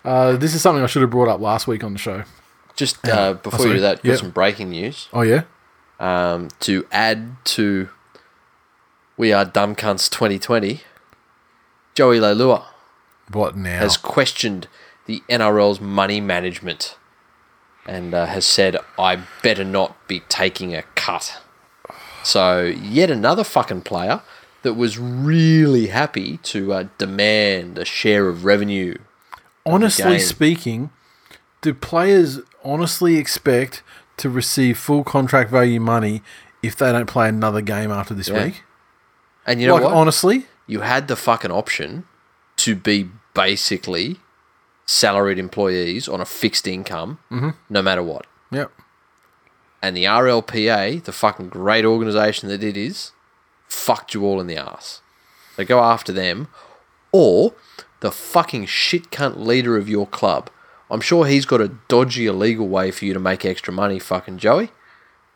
Uh, 0.03 0.35
this 0.37 0.53
is 0.53 0.61
something 0.61 0.83
I 0.83 0.87
should 0.87 1.01
have 1.01 1.11
brought 1.11 1.27
up 1.29 1.39
last 1.39 1.67
week 1.67 1.83
on 1.83 1.93
the 1.93 1.99
show. 1.99 2.23
Just 2.75 3.05
uh, 3.07 3.33
before 3.33 3.67
you 3.67 3.73
do 3.75 3.79
that, 3.81 3.97
got 4.03 4.05
Yeah. 4.05 4.15
some 4.17 4.29
breaking 4.31 4.69
news. 4.69 5.09
Oh 5.13 5.21
yeah, 5.21 5.43
Um, 5.99 6.49
to 6.61 6.85
add 6.91 7.37
to 7.45 7.89
We 9.17 9.33
Are 9.33 9.45
Dumb 9.45 9.75
Cunts 9.75 10.09
2020, 10.09 10.81
Joey 11.97 12.19
Leilua 12.19 12.63
what 13.31 13.57
now? 13.57 13.79
has 13.79 13.97
questioned 13.97 14.67
the 15.07 15.23
NRL's 15.27 15.81
money 15.81 16.21
management 16.21 16.95
and 17.87 18.13
uh, 18.13 18.27
has 18.27 18.45
said, 18.45 18.77
I 18.99 19.23
better 19.41 19.63
not 19.63 20.07
be 20.07 20.19
taking 20.29 20.75
a 20.75 20.83
cut. 20.93 21.41
So, 22.21 22.65
yet 22.65 23.09
another 23.09 23.43
fucking 23.43 23.81
player 23.81 24.21
that 24.61 24.75
was 24.75 24.99
really 24.99 25.87
happy 25.87 26.37
to 26.43 26.71
uh, 26.71 26.87
demand 26.99 27.79
a 27.79 27.85
share 27.85 28.27
of 28.29 28.45
revenue. 28.45 28.99
honestly 29.65 30.19
speaking, 30.19 30.91
do 31.61 31.73
players 31.73 32.41
honestly 32.63 33.15
expect 33.15 33.81
to 34.17 34.29
receive 34.29 34.77
full 34.77 35.03
contract 35.03 35.49
value 35.49 35.79
money 35.79 36.21
if 36.61 36.75
they 36.75 36.91
don't 36.91 37.07
play 37.07 37.27
another 37.27 37.61
game 37.61 37.89
after 37.89 38.13
this 38.13 38.27
Yeah. 38.29 38.43
week? 38.45 38.63
And 39.47 39.59
you 39.59 39.65
know 39.65 39.73
like 39.73 39.85
what? 39.85 39.93
honestly, 39.93 40.45
you 40.67 40.81
had 40.81 41.07
the 41.07 41.15
fucking 41.15 41.51
option 41.51 42.05
to 42.57 42.75
be 42.75 43.09
basically 43.33 44.17
salaried 44.85 45.39
employees 45.39 46.07
on 46.07 46.21
a 46.21 46.25
fixed 46.25 46.67
income 46.67 47.19
mm-hmm. 47.31 47.49
no 47.69 47.81
matter 47.81 48.03
what. 48.03 48.27
yep. 48.51 48.71
And 49.81 49.95
the 49.95 50.05
RLPA, 50.05 51.03
the 51.03 51.11
fucking 51.11 51.49
great 51.49 51.85
organization 51.85 52.49
that 52.49 52.63
it 52.63 52.75
is, 52.75 53.11
fucked 53.67 54.13
you 54.13 54.25
all 54.25 54.41
in 54.41 54.47
the 54.47 54.57
ass. 54.57 55.01
So 55.55 55.65
go 55.65 55.79
after 55.79 56.11
them. 56.11 56.47
Or 57.11 57.53
the 57.99 58.11
fucking 58.11 58.65
shit 58.65 59.11
cunt 59.11 59.37
leader 59.37 59.77
of 59.77 59.87
your 59.87 60.07
club. 60.07 60.49
I'm 60.89 61.01
sure 61.01 61.25
he's 61.25 61.45
got 61.45 61.61
a 61.61 61.75
dodgy 61.87 62.25
illegal 62.25 62.67
way 62.67 62.91
for 62.91 63.05
you 63.05 63.13
to 63.13 63.19
make 63.19 63.45
extra 63.45 63.73
money, 63.73 63.99
fucking 63.99 64.37
Joey. 64.39 64.71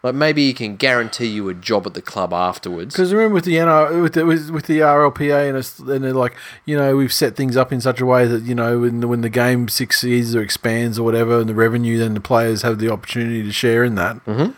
Like 0.03 0.15
maybe 0.15 0.47
he 0.47 0.53
can 0.53 0.77
guarantee 0.77 1.27
you 1.27 1.47
a 1.49 1.53
job 1.53 1.85
at 1.85 1.93
the 1.93 2.01
club 2.01 2.33
afterwards. 2.33 2.95
Because 2.95 3.13
remember 3.13 3.35
with 3.35 3.45
the 3.45 3.55
NR, 3.55 4.01
with 4.01 4.13
the, 4.13 4.25
with, 4.25 4.49
with 4.49 4.65
the 4.65 4.79
RLPA 4.79 5.49
and, 5.49 5.57
it's, 5.57 5.77
and 5.77 6.03
they're 6.03 6.13
like, 6.13 6.35
you 6.65 6.75
know, 6.75 6.95
we've 6.95 7.13
set 7.13 7.35
things 7.35 7.55
up 7.55 7.71
in 7.71 7.81
such 7.81 8.01
a 8.01 8.05
way 8.05 8.25
that 8.25 8.41
you 8.43 8.55
know 8.55 8.79
when 8.79 9.01
the, 9.01 9.07
when 9.07 9.21
the 9.21 9.29
game 9.29 9.67
succeeds 9.67 10.35
or 10.35 10.41
expands 10.41 10.97
or 10.97 11.03
whatever, 11.03 11.39
and 11.39 11.47
the 11.47 11.53
revenue, 11.53 11.99
then 11.99 12.15
the 12.15 12.21
players 12.21 12.63
have 12.63 12.79
the 12.79 12.91
opportunity 12.91 13.43
to 13.43 13.51
share 13.51 13.83
in 13.83 13.95
that. 13.95 14.25
Mm-hmm. 14.25 14.51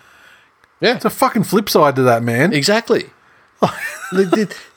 Yeah. 0.80 0.96
It's 0.96 1.06
a 1.06 1.10
fucking 1.10 1.44
flip 1.44 1.70
side 1.70 1.96
to 1.98 2.04
that, 2.04 2.24
man. 2.24 2.54
Exactly. 2.54 3.10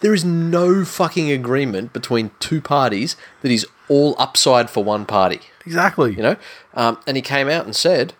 There 0.00 0.14
is 0.14 0.24
no 0.24 0.82
fucking 0.84 1.30
agreement 1.30 1.92
between 1.92 2.30
two 2.40 2.62
parties 2.62 3.16
that 3.42 3.50
is 3.50 3.66
all 3.88 4.14
upside 4.18 4.70
for 4.70 4.82
one 4.82 5.04
party. 5.04 5.40
Exactly. 5.66 6.14
You 6.14 6.22
know, 6.22 6.36
um, 6.72 6.98
and 7.06 7.16
he 7.18 7.22
came 7.22 7.48
out 7.48 7.66
and 7.66 7.76
said, 7.76 8.14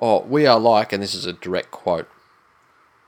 "Oh, 0.00 0.20
we 0.22 0.46
are 0.46 0.58
like," 0.58 0.92
and 0.92 1.02
this 1.02 1.14
is 1.14 1.26
a 1.26 1.32
direct 1.32 1.70
quote. 1.70 2.08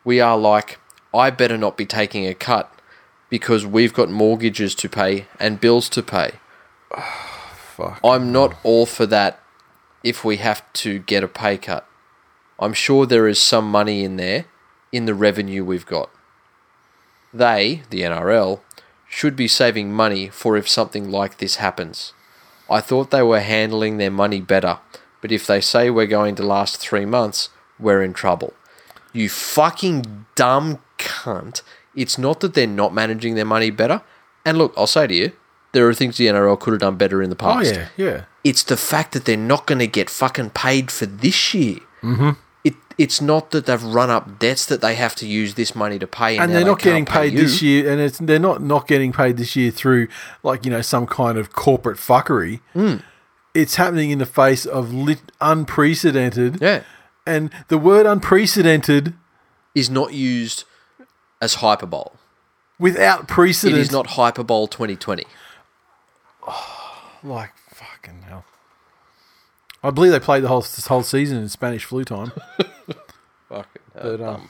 We 0.04 0.20
are 0.20 0.36
like, 0.36 0.78
I 1.14 1.30
better 1.30 1.56
not 1.56 1.76
be 1.76 1.86
taking 1.86 2.26
a 2.26 2.34
cut 2.34 2.70
because 3.30 3.64
we've 3.64 3.94
got 3.94 4.10
mortgages 4.10 4.74
to 4.76 4.88
pay 4.88 5.26
and 5.40 5.60
bills 5.60 5.88
to 5.90 6.02
pay. 6.02 6.32
Fuck. 7.76 8.00
I'm 8.04 8.30
not 8.30 8.56
all 8.62 8.86
for 8.86 9.06
that 9.06 9.40
if 10.04 10.24
we 10.24 10.36
have 10.36 10.62
to 10.74 10.98
get 10.98 11.24
a 11.24 11.28
pay 11.28 11.56
cut. 11.56 11.86
I'm 12.58 12.74
sure 12.74 13.06
there 13.06 13.26
is 13.26 13.38
some 13.40 13.70
money 13.70 14.04
in 14.04 14.16
there 14.16 14.44
in 14.92 15.06
the 15.06 15.14
revenue 15.14 15.64
we've 15.64 15.86
got. 15.86 16.10
They, 17.32 17.82
the 17.90 18.02
NRL, 18.02 18.60
should 19.08 19.34
be 19.34 19.48
saving 19.48 19.92
money 19.92 20.28
for 20.28 20.56
if 20.56 20.68
something 20.68 21.10
like 21.10 21.38
this 21.38 21.56
happens. 21.56 22.12
I 22.70 22.80
thought 22.80 23.10
they 23.10 23.22
were 23.22 23.40
handling 23.40 23.96
their 23.96 24.10
money 24.10 24.40
better, 24.40 24.78
but 25.24 25.32
if 25.32 25.46
they 25.46 25.62
say 25.62 25.88
we're 25.88 26.04
going 26.04 26.34
to 26.34 26.42
last 26.42 26.76
three 26.76 27.06
months, 27.06 27.48
we're 27.78 28.02
in 28.02 28.12
trouble. 28.12 28.52
You 29.14 29.30
fucking 29.30 30.26
dumb 30.34 30.80
cunt. 30.98 31.62
It's 31.94 32.18
not 32.18 32.40
that 32.40 32.52
they're 32.52 32.66
not 32.66 32.92
managing 32.92 33.34
their 33.34 33.46
money 33.46 33.70
better. 33.70 34.02
And 34.44 34.58
look, 34.58 34.74
I'll 34.76 34.86
say 34.86 35.06
to 35.06 35.14
you, 35.14 35.32
there 35.72 35.88
are 35.88 35.94
things 35.94 36.18
the 36.18 36.26
NRL 36.26 36.60
could 36.60 36.74
have 36.74 36.80
done 36.82 36.96
better 36.96 37.22
in 37.22 37.30
the 37.30 37.36
past. 37.36 37.72
Oh 37.72 37.74
past. 37.74 37.92
yeah, 37.96 38.06
yeah. 38.06 38.24
It's 38.44 38.62
the 38.62 38.76
fact 38.76 39.12
that 39.12 39.24
they're 39.24 39.38
not 39.38 39.66
going 39.66 39.78
to 39.78 39.86
get 39.86 40.10
fucking 40.10 40.50
paid 40.50 40.90
for 40.90 41.06
this 41.06 41.54
year. 41.54 41.78
Mm-hmm. 42.02 42.32
It, 42.62 42.74
it's 42.98 43.22
not 43.22 43.50
that 43.52 43.64
they've 43.64 43.82
run 43.82 44.10
up 44.10 44.38
debts 44.38 44.66
that 44.66 44.82
they 44.82 44.94
have 44.94 45.14
to 45.14 45.26
use 45.26 45.54
this 45.54 45.74
money 45.74 45.98
to 46.00 46.06
pay, 46.06 46.34
and, 46.34 46.42
and 46.44 46.52
they're 46.52 46.60
they 46.60 46.66
not 46.66 46.80
getting 46.80 47.06
can't 47.06 47.16
pay 47.16 47.30
paid 47.30 47.38
this 47.38 47.62
year, 47.62 47.90
and 47.90 47.98
it's 47.98 48.18
they're 48.18 48.38
not 48.38 48.60
not 48.60 48.86
getting 48.86 49.10
paid 49.10 49.38
this 49.38 49.56
year 49.56 49.70
through 49.70 50.08
like 50.42 50.66
you 50.66 50.70
know 50.70 50.82
some 50.82 51.06
kind 51.06 51.38
of 51.38 51.54
corporate 51.54 51.96
fuckery. 51.96 52.60
Hmm. 52.74 52.96
It's 53.54 53.76
happening 53.76 54.10
in 54.10 54.18
the 54.18 54.26
face 54.26 54.66
of 54.66 54.92
lit, 54.92 55.20
unprecedented, 55.40 56.60
Yeah, 56.60 56.82
and 57.26 57.50
the 57.68 57.78
word 57.78 58.04
unprecedented 58.06 59.14
is 59.74 59.88
not 59.88 60.12
used 60.12 60.64
as 61.40 61.54
hyperbole. 61.54 62.10
without 62.78 63.28
precedent. 63.28 63.78
is 63.80 63.92
not 63.92 64.08
hyperbole 64.08 64.66
2020. 64.68 65.24
like 67.22 67.52
fucking 67.70 68.22
hell. 68.22 68.44
I 69.82 69.90
believe 69.90 70.12
they 70.12 70.20
played 70.20 70.42
the 70.42 70.48
whole 70.48 70.60
this 70.62 70.86
whole 70.86 71.02
season 71.02 71.38
in 71.38 71.48
Spanish 71.48 71.84
flu 71.84 72.04
time. 72.04 72.32
Fucking 73.50 73.82
But, 73.94 74.20
um, 74.22 74.48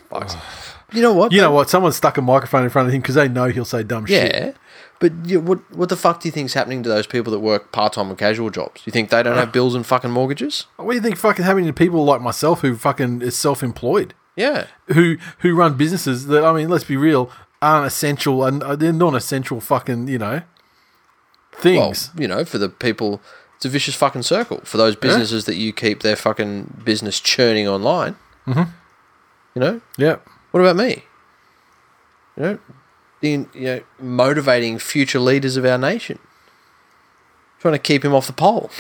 You 0.93 1.03
know 1.03 1.13
what? 1.13 1.33
you 1.33 1.41
know 1.41 1.51
what? 1.51 1.69
Someone 1.69 1.93
stuck 1.93 2.17
a 2.17 2.23
microphone 2.23 2.63
in 2.65 2.71
front 2.71 2.89
of 2.89 2.95
him 2.95 3.01
because 3.03 3.17
they 3.17 3.29
know 3.29 3.47
he'll 3.49 3.65
say 3.65 3.83
dumb 3.83 4.07
shit. 4.07 4.57
Yeah, 5.01 5.09
but 5.09 5.12
you, 5.27 5.41
what 5.41 5.75
what 5.75 5.89
the 5.89 5.97
fuck 5.97 6.21
do 6.21 6.29
you 6.29 6.33
think's 6.33 6.55
happening 6.55 6.83
to 6.83 6.89
those 6.89 7.07
people 7.07 7.33
that 7.33 7.41
work 7.41 7.73
part 7.73 7.95
time 7.95 8.09
and 8.09 8.19
casual 8.19 8.51
jobs? 8.51 8.83
You 8.85 8.93
think 8.93 9.11
they 9.11 9.23
don't 9.23 9.37
have 9.37 9.53
bills 9.53 9.75
and 9.75 9.85
fucking 9.87 10.11
mortgages? 10.11 10.66
What 10.77 10.93
do 10.93 10.97
you 10.97 11.03
think 11.03 11.16
fucking 11.16 11.45
happening 11.45 11.66
to 11.66 11.73
people 11.73 12.05
like 12.05 12.21
myself 12.21 12.61
who 12.61 12.77
fucking 12.77 13.23
is 13.23 13.39
self 13.39 13.62
employed? 13.62 14.15
Yeah, 14.37 14.66
who 14.89 15.16
who 15.39 15.55
run 15.55 15.77
businesses 15.77 16.27
that 16.27 16.45
I 16.45 16.53
mean, 16.53 16.69
let's 16.69 16.85
be 16.85 16.97
real, 16.97 17.31
aren't 17.62 17.87
essential 17.87 18.45
and 18.45 18.62
uh, 18.62 18.77
they're 18.77 18.93
non-essential 18.93 19.61
fucking 19.61 20.09
you 20.09 20.19
know 20.19 20.43
well, 21.62 21.93
things. 21.93 22.11
you 22.19 22.29
know, 22.29 22.45
for 22.45 22.59
the 22.59 22.69
people, 22.69 23.21
it's 23.57 23.65
a 23.65 23.69
vicious 23.69 23.95
fucking 23.95 24.23
circle. 24.23 24.61
For 24.65 24.77
those 24.77 24.97
businesses 24.97 25.45
that 25.47 25.57
you 25.57 25.73
keep 25.73 26.03
their 26.03 26.16
fucking 26.16 26.83
business 26.85 27.21
churning 27.21 27.69
online, 27.69 28.16
mm-hmm. 28.47 28.71
you 29.55 29.61
know, 29.61 29.81
yeah, 29.97 30.16
what 30.51 30.61
about 30.61 30.77
me? 30.77 31.05
You 32.37 32.43
know, 32.43 32.59
in, 33.25 33.49
you 33.55 33.65
know, 33.65 33.81
motivating 33.99 34.79
future 34.79 35.19
leaders 35.19 35.57
of 35.57 35.65
our 35.65 35.79
nation, 35.79 36.19
trying 37.59 37.73
to 37.73 37.79
keep 37.79 38.05
him 38.05 38.15
off 38.15 38.27
the 38.27 38.35
pole. 38.35 38.71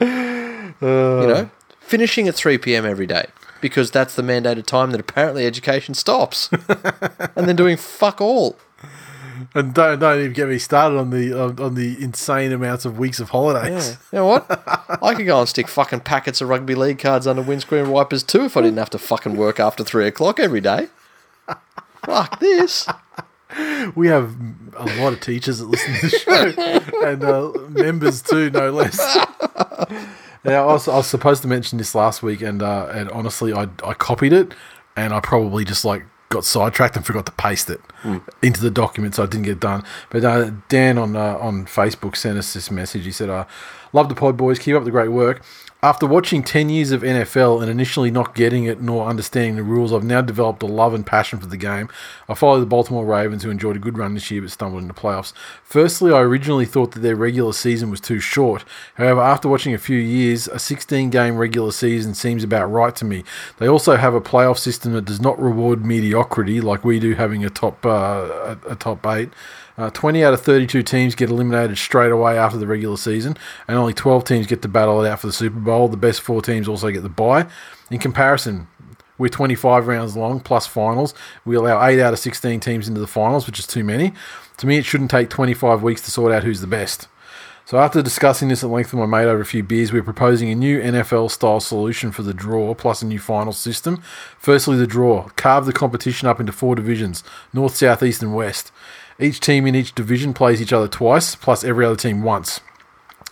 you 0.00 1.26
know, 1.26 1.50
finishing 1.80 2.28
at 2.28 2.36
three 2.36 2.56
p.m. 2.56 2.86
every 2.86 3.06
day 3.06 3.26
because 3.60 3.90
that's 3.90 4.14
the 4.14 4.22
mandated 4.22 4.66
time 4.66 4.90
that 4.90 5.00
apparently 5.00 5.46
education 5.46 5.94
stops, 5.94 6.50
and 7.36 7.48
then 7.48 7.56
doing 7.56 7.76
fuck 7.76 8.20
all. 8.20 8.56
And 9.54 9.74
don't 9.74 9.98
don't 9.98 10.18
even 10.18 10.32
get 10.32 10.48
me 10.48 10.58
started 10.58 10.98
on 10.98 11.10
the 11.10 11.32
on, 11.32 11.60
on 11.60 11.74
the 11.74 12.02
insane 12.02 12.52
amounts 12.52 12.84
of 12.84 12.98
weeks 12.98 13.20
of 13.20 13.30
holidays. 13.30 13.96
You 14.12 14.18
know 14.18 14.26
what? 14.26 14.46
I 15.02 15.14
could 15.14 15.26
go 15.26 15.40
and 15.40 15.48
stick 15.48 15.68
fucking 15.68 16.00
packets 16.00 16.40
of 16.40 16.48
rugby 16.48 16.74
league 16.74 16.98
cards 16.98 17.26
under 17.26 17.42
windscreen 17.42 17.90
wipers 17.90 18.22
too 18.22 18.44
if 18.44 18.56
I 18.56 18.62
didn't 18.62 18.78
have 18.78 18.90
to 18.90 18.98
fucking 18.98 19.36
work 19.36 19.60
after 19.60 19.84
three 19.84 20.06
o'clock 20.06 20.40
every 20.40 20.60
day. 20.60 20.88
Fuck 22.04 22.40
this. 22.40 22.88
We 23.94 24.08
have 24.08 24.34
a 24.76 24.86
lot 25.00 25.12
of 25.12 25.20
teachers 25.20 25.58
that 25.58 25.66
listen 25.66 25.94
to 25.94 26.08
the 26.08 26.18
show 26.18 27.02
and 27.06 27.22
uh, 27.22 27.52
members 27.68 28.22
too, 28.22 28.50
no 28.50 28.70
less. 28.70 28.98
Now, 30.44 30.68
I 30.68 30.72
was, 30.72 30.88
I 30.88 30.96
was 30.96 31.06
supposed 31.06 31.42
to 31.42 31.48
mention 31.48 31.78
this 31.78 31.94
last 31.94 32.22
week, 32.22 32.40
and 32.40 32.62
uh, 32.62 32.88
and 32.92 33.10
honestly, 33.10 33.52
I 33.52 33.68
I 33.84 33.94
copied 33.94 34.32
it, 34.32 34.54
and 34.96 35.12
I 35.12 35.20
probably 35.20 35.64
just 35.64 35.84
like 35.84 36.04
got 36.30 36.44
sidetracked 36.44 36.96
and 36.96 37.04
forgot 37.04 37.26
to 37.26 37.32
paste 37.32 37.70
it 37.70 37.80
into 38.42 38.60
the 38.60 38.70
document, 38.70 39.14
so 39.14 39.22
I 39.22 39.26
didn't 39.26 39.44
get 39.44 39.60
done. 39.60 39.84
But 40.10 40.24
uh, 40.24 40.50
Dan 40.68 40.98
on 40.98 41.16
uh, 41.16 41.36
on 41.38 41.66
Facebook 41.66 42.16
sent 42.16 42.38
us 42.38 42.52
this 42.54 42.70
message. 42.70 43.04
He 43.04 43.12
said, 43.12 43.28
uh, 43.30 43.46
"Love 43.92 44.08
the 44.08 44.14
pod, 44.14 44.36
boys. 44.36 44.58
Keep 44.58 44.76
up 44.76 44.84
the 44.84 44.90
great 44.90 45.10
work." 45.10 45.42
After 45.84 46.06
watching 46.06 46.44
10 46.44 46.68
years 46.68 46.92
of 46.92 47.02
NFL 47.02 47.60
and 47.60 47.68
initially 47.68 48.12
not 48.12 48.36
getting 48.36 48.66
it 48.66 48.80
nor 48.80 49.08
understanding 49.08 49.56
the 49.56 49.64
rules, 49.64 49.92
I've 49.92 50.04
now 50.04 50.20
developed 50.20 50.62
a 50.62 50.66
love 50.66 50.94
and 50.94 51.04
passion 51.04 51.40
for 51.40 51.46
the 51.46 51.56
game. 51.56 51.88
I 52.28 52.34
follow 52.34 52.60
the 52.60 52.66
Baltimore 52.66 53.04
Ravens, 53.04 53.42
who 53.42 53.50
enjoyed 53.50 53.74
a 53.74 53.80
good 53.80 53.98
run 53.98 54.14
this 54.14 54.30
year 54.30 54.42
but 54.42 54.52
stumbled 54.52 54.82
into 54.82 54.94
playoffs. 54.94 55.32
Firstly, 55.64 56.12
I 56.12 56.20
originally 56.20 56.66
thought 56.66 56.92
that 56.92 57.00
their 57.00 57.16
regular 57.16 57.52
season 57.52 57.90
was 57.90 58.00
too 58.00 58.20
short. 58.20 58.64
However, 58.94 59.22
after 59.22 59.48
watching 59.48 59.74
a 59.74 59.78
few 59.78 59.98
years, 59.98 60.46
a 60.46 60.60
16 60.60 61.10
game 61.10 61.36
regular 61.36 61.72
season 61.72 62.14
seems 62.14 62.44
about 62.44 62.70
right 62.70 62.94
to 62.94 63.04
me. 63.04 63.24
They 63.58 63.66
also 63.68 63.96
have 63.96 64.14
a 64.14 64.20
playoff 64.20 64.58
system 64.58 64.92
that 64.92 65.06
does 65.06 65.20
not 65.20 65.36
reward 65.42 65.84
mediocrity 65.84 66.60
like 66.60 66.84
we 66.84 67.00
do 67.00 67.14
having 67.14 67.44
a 67.44 67.50
top, 67.50 67.84
uh, 67.84 68.56
a, 68.68 68.70
a 68.70 68.76
top 68.76 69.04
eight. 69.08 69.30
Uh, 69.82 69.90
20 69.90 70.22
out 70.22 70.32
of 70.32 70.40
32 70.40 70.84
teams 70.84 71.16
get 71.16 71.28
eliminated 71.28 71.76
straight 71.76 72.12
away 72.12 72.38
after 72.38 72.56
the 72.56 72.68
regular 72.68 72.96
season, 72.96 73.36
and 73.66 73.76
only 73.76 73.92
12 73.92 74.22
teams 74.22 74.46
get 74.46 74.62
to 74.62 74.68
battle 74.68 75.04
it 75.04 75.08
out 75.08 75.18
for 75.18 75.26
the 75.26 75.32
Super 75.32 75.58
Bowl. 75.58 75.88
The 75.88 75.96
best 75.96 76.20
four 76.20 76.40
teams 76.40 76.68
also 76.68 76.92
get 76.92 77.02
the 77.02 77.08
bye. 77.08 77.48
In 77.90 77.98
comparison, 77.98 78.68
we're 79.18 79.26
25 79.26 79.88
rounds 79.88 80.16
long 80.16 80.38
plus 80.38 80.68
finals. 80.68 81.14
We 81.44 81.56
allow 81.56 81.84
8 81.84 81.98
out 81.98 82.12
of 82.12 82.20
16 82.20 82.60
teams 82.60 82.86
into 82.86 83.00
the 83.00 83.08
finals, 83.08 83.44
which 83.44 83.58
is 83.58 83.66
too 83.66 83.82
many. 83.82 84.12
To 84.58 84.68
me, 84.68 84.78
it 84.78 84.84
shouldn't 84.84 85.10
take 85.10 85.28
25 85.30 85.82
weeks 85.82 86.02
to 86.02 86.12
sort 86.12 86.30
out 86.30 86.44
who's 86.44 86.60
the 86.60 86.68
best. 86.68 87.08
So 87.64 87.78
after 87.78 88.02
discussing 88.02 88.48
this 88.48 88.62
at 88.62 88.70
length 88.70 88.92
with 88.92 89.00
my 89.00 89.06
mate 89.06 89.28
over 89.28 89.40
a 89.40 89.46
few 89.46 89.62
beers, 89.62 89.92
we're 89.92 90.02
proposing 90.02 90.50
a 90.50 90.54
new 90.54 90.80
NFL 90.80 91.30
style 91.30 91.58
solution 91.58 92.12
for 92.12 92.22
the 92.22 92.34
draw 92.34 92.74
plus 92.74 93.02
a 93.02 93.06
new 93.06 93.18
final 93.18 93.52
system. 93.52 94.02
Firstly, 94.38 94.76
the 94.76 94.86
draw. 94.86 95.28
Carve 95.36 95.66
the 95.66 95.72
competition 95.72 96.28
up 96.28 96.38
into 96.38 96.52
four 96.52 96.76
divisions 96.76 97.24
North, 97.52 97.74
South, 97.76 98.02
East, 98.02 98.22
and 98.22 98.34
West. 98.34 98.70
Each 99.22 99.38
team 99.38 99.66
in 99.66 99.74
each 99.76 99.94
division 99.94 100.34
plays 100.34 100.60
each 100.60 100.72
other 100.72 100.88
twice, 100.88 101.36
plus 101.36 101.62
every 101.62 101.86
other 101.86 101.96
team 101.96 102.22
once. 102.22 102.60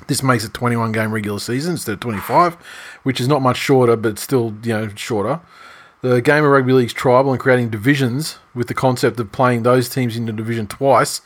This 0.07 0.23
makes 0.23 0.45
it 0.45 0.55
21 0.55 0.93
game 0.93 1.12
regular 1.12 1.41
season 1.41 1.73
instead 1.73 1.95
of 1.95 2.01
25, 2.01 2.55
which 3.03 3.21
is 3.21 3.27
not 3.29 3.43
much 3.43 3.57
shorter, 3.57 3.97
but 3.97 4.19
still, 4.19 4.55
you 4.62 4.73
know, 4.73 4.89
shorter. 4.95 5.41
The 6.03 6.23
game 6.23 6.45
of 6.45 6.51
rugby 6.51 6.73
league's 6.73 6.93
tribal 6.93 7.33
and 7.33 7.41
creating 7.41 7.71
divisions 7.71 8.39
with 8.55 8.69
the 8.69 8.75
concept 8.75 9.19
of 9.21 9.33
playing 9.33 9.65
those 9.65 9.89
teams 9.89 10.17
in 10.17 10.27
the 10.27 10.33
division 10.33 10.67
twice 10.67 11.21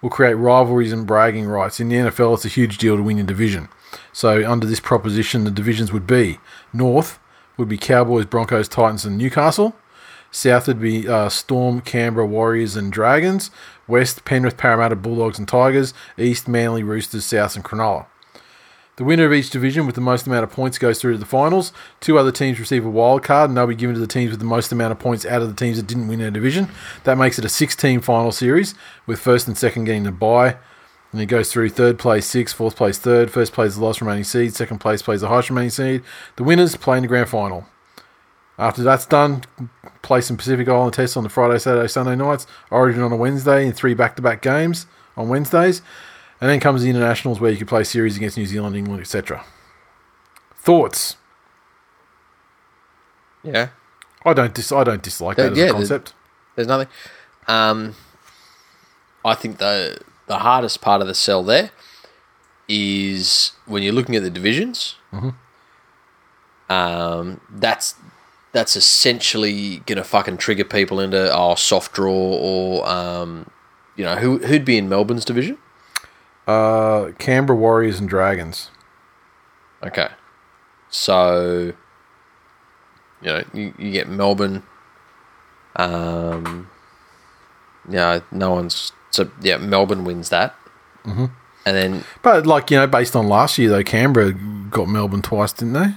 will 0.00 0.10
create 0.10 0.34
rivalries 0.34 0.92
and 0.92 1.06
bragging 1.06 1.46
rights. 1.46 1.78
In 1.78 1.88
the 1.88 1.96
NFL, 1.96 2.34
it's 2.34 2.44
a 2.44 2.48
huge 2.48 2.78
deal 2.78 2.96
to 2.96 3.02
win 3.02 3.18
your 3.18 3.26
division. 3.26 3.68
So, 4.12 4.50
under 4.50 4.66
this 4.66 4.80
proposition, 4.80 5.44
the 5.44 5.50
divisions 5.50 5.92
would 5.92 6.06
be 6.06 6.38
North 6.72 7.18
would 7.56 7.68
be 7.68 7.78
Cowboys, 7.78 8.26
Broncos, 8.26 8.68
Titans, 8.68 9.04
and 9.04 9.16
Newcastle. 9.16 9.74
South 10.36 10.68
would 10.68 10.78
be 10.78 11.08
uh, 11.08 11.30
Storm, 11.30 11.80
Canberra, 11.80 12.26
Warriors, 12.26 12.76
and 12.76 12.92
Dragons. 12.92 13.50
West, 13.88 14.26
Penrith, 14.26 14.58
Parramatta, 14.58 14.94
Bulldogs, 14.94 15.38
and 15.38 15.48
Tigers. 15.48 15.94
East, 16.18 16.46
Manly, 16.46 16.82
Roosters, 16.82 17.24
South, 17.24 17.56
and 17.56 17.64
Cronulla. 17.64 18.04
The 18.96 19.04
winner 19.04 19.24
of 19.24 19.32
each 19.32 19.48
division 19.48 19.86
with 19.86 19.94
the 19.94 20.02
most 20.02 20.26
amount 20.26 20.44
of 20.44 20.50
points 20.52 20.76
goes 20.76 21.00
through 21.00 21.12
to 21.12 21.18
the 21.18 21.24
finals. 21.24 21.72
Two 22.00 22.18
other 22.18 22.30
teams 22.30 22.60
receive 22.60 22.84
a 22.84 22.90
wild 22.90 23.22
card, 23.22 23.48
and 23.48 23.56
they'll 23.56 23.66
be 23.66 23.74
given 23.74 23.94
to 23.94 24.00
the 24.00 24.06
teams 24.06 24.30
with 24.30 24.38
the 24.38 24.44
most 24.44 24.70
amount 24.70 24.92
of 24.92 24.98
points 24.98 25.24
out 25.24 25.40
of 25.40 25.48
the 25.48 25.54
teams 25.54 25.78
that 25.78 25.86
didn't 25.86 26.06
win 26.06 26.18
their 26.18 26.30
division. 26.30 26.68
That 27.04 27.16
makes 27.16 27.38
it 27.38 27.44
a 27.46 27.48
six-team 27.48 28.02
final 28.02 28.30
series, 28.30 28.74
with 29.06 29.18
first 29.18 29.48
and 29.48 29.56
second 29.56 29.84
getting 29.84 30.02
the 30.02 30.12
bye. 30.12 30.56
And 31.12 31.20
it 31.22 31.26
goes 31.26 31.50
through 31.50 31.70
third 31.70 31.98
place 31.98 32.26
six, 32.26 32.52
fourth 32.52 32.76
place 32.76 32.98
third, 32.98 33.30
first 33.30 33.54
place 33.54 33.74
the 33.74 33.82
last 33.82 34.02
remaining 34.02 34.24
seed, 34.24 34.54
second 34.54 34.80
place 34.80 35.00
plays 35.00 35.22
the 35.22 35.28
highest 35.28 35.48
remaining 35.48 35.70
seed. 35.70 36.02
The 36.36 36.44
winners 36.44 36.76
play 36.76 36.98
in 36.98 37.02
the 37.02 37.08
grand 37.08 37.30
final. 37.30 37.66
After 38.58 38.82
that's 38.82 39.04
done, 39.06 39.42
play 40.02 40.20
some 40.22 40.36
Pacific 40.36 40.66
Island 40.68 40.94
tests 40.94 41.16
on 41.16 41.22
the 41.24 41.28
Friday, 41.28 41.58
Saturday, 41.58 41.88
Sunday 41.88 42.16
nights. 42.16 42.46
Origin 42.70 43.02
on 43.02 43.12
a 43.12 43.16
Wednesday 43.16 43.66
in 43.66 43.72
three 43.72 43.92
back-to-back 43.94 44.40
games 44.40 44.86
on 45.16 45.28
Wednesdays, 45.28 45.82
and 46.40 46.48
then 46.48 46.58
comes 46.60 46.82
the 46.82 46.88
internationals 46.88 47.38
where 47.40 47.50
you 47.50 47.58
can 47.58 47.66
play 47.66 47.84
series 47.84 48.16
against 48.16 48.36
New 48.38 48.46
Zealand, 48.46 48.74
England, 48.76 49.00
etc. 49.02 49.44
Thoughts? 50.56 51.16
Yeah. 53.42 53.68
I 54.24 54.32
don't 54.32 54.54
dis- 54.54 54.72
I 54.72 54.84
don't 54.84 55.02
dislike 55.02 55.38
Uh, 55.38 55.44
that 55.44 55.52
as 55.52 55.58
yeah, 55.58 55.64
a 55.66 55.72
concept. 55.72 56.14
There's 56.56 56.66
nothing. 56.66 56.88
Um, 57.46 57.94
I 59.24 59.34
think 59.34 59.58
the 59.58 59.98
the 60.26 60.38
hardest 60.38 60.80
part 60.80 61.00
of 61.00 61.06
the 61.06 61.14
sell 61.14 61.44
there 61.44 61.70
is 62.68 63.52
when 63.66 63.82
you're 63.84 63.92
looking 63.92 64.16
at 64.16 64.22
the 64.24 64.30
divisions. 64.30 64.96
Um, 66.68 67.40
that's 67.48 67.94
that's 68.56 68.74
essentially 68.74 69.82
gonna 69.84 70.02
fucking 70.02 70.38
trigger 70.38 70.64
people 70.64 70.98
into 70.98 71.30
oh 71.30 71.54
soft 71.54 71.92
draw 71.92 72.10
or 72.10 72.88
um, 72.88 73.50
you 73.96 74.04
know 74.04 74.16
who 74.16 74.38
who'd 74.38 74.64
be 74.64 74.78
in 74.78 74.88
Melbourne's 74.88 75.26
division. 75.26 75.58
Uh, 76.46 77.12
Canberra 77.18 77.58
Warriors 77.58 78.00
and 78.00 78.08
Dragons. 78.08 78.70
Okay, 79.82 80.08
so 80.88 81.74
you 83.20 83.26
know 83.26 83.44
you, 83.52 83.74
you 83.78 83.92
get 83.92 84.08
Melbourne. 84.08 84.62
Um, 85.76 86.70
yeah, 87.90 88.20
no 88.32 88.52
one's 88.52 88.92
so 89.10 89.30
yeah. 89.42 89.58
Melbourne 89.58 90.04
wins 90.04 90.30
that, 90.30 90.56
mm-hmm. 91.04 91.26
and 91.66 91.76
then 91.76 92.04
But 92.22 92.46
like 92.46 92.70
you 92.70 92.78
know, 92.78 92.86
based 92.86 93.14
on 93.14 93.28
last 93.28 93.58
year 93.58 93.68
though, 93.68 93.84
Canberra 93.84 94.32
got 94.32 94.88
Melbourne 94.88 95.20
twice, 95.20 95.52
didn't 95.52 95.74
they? 95.74 95.94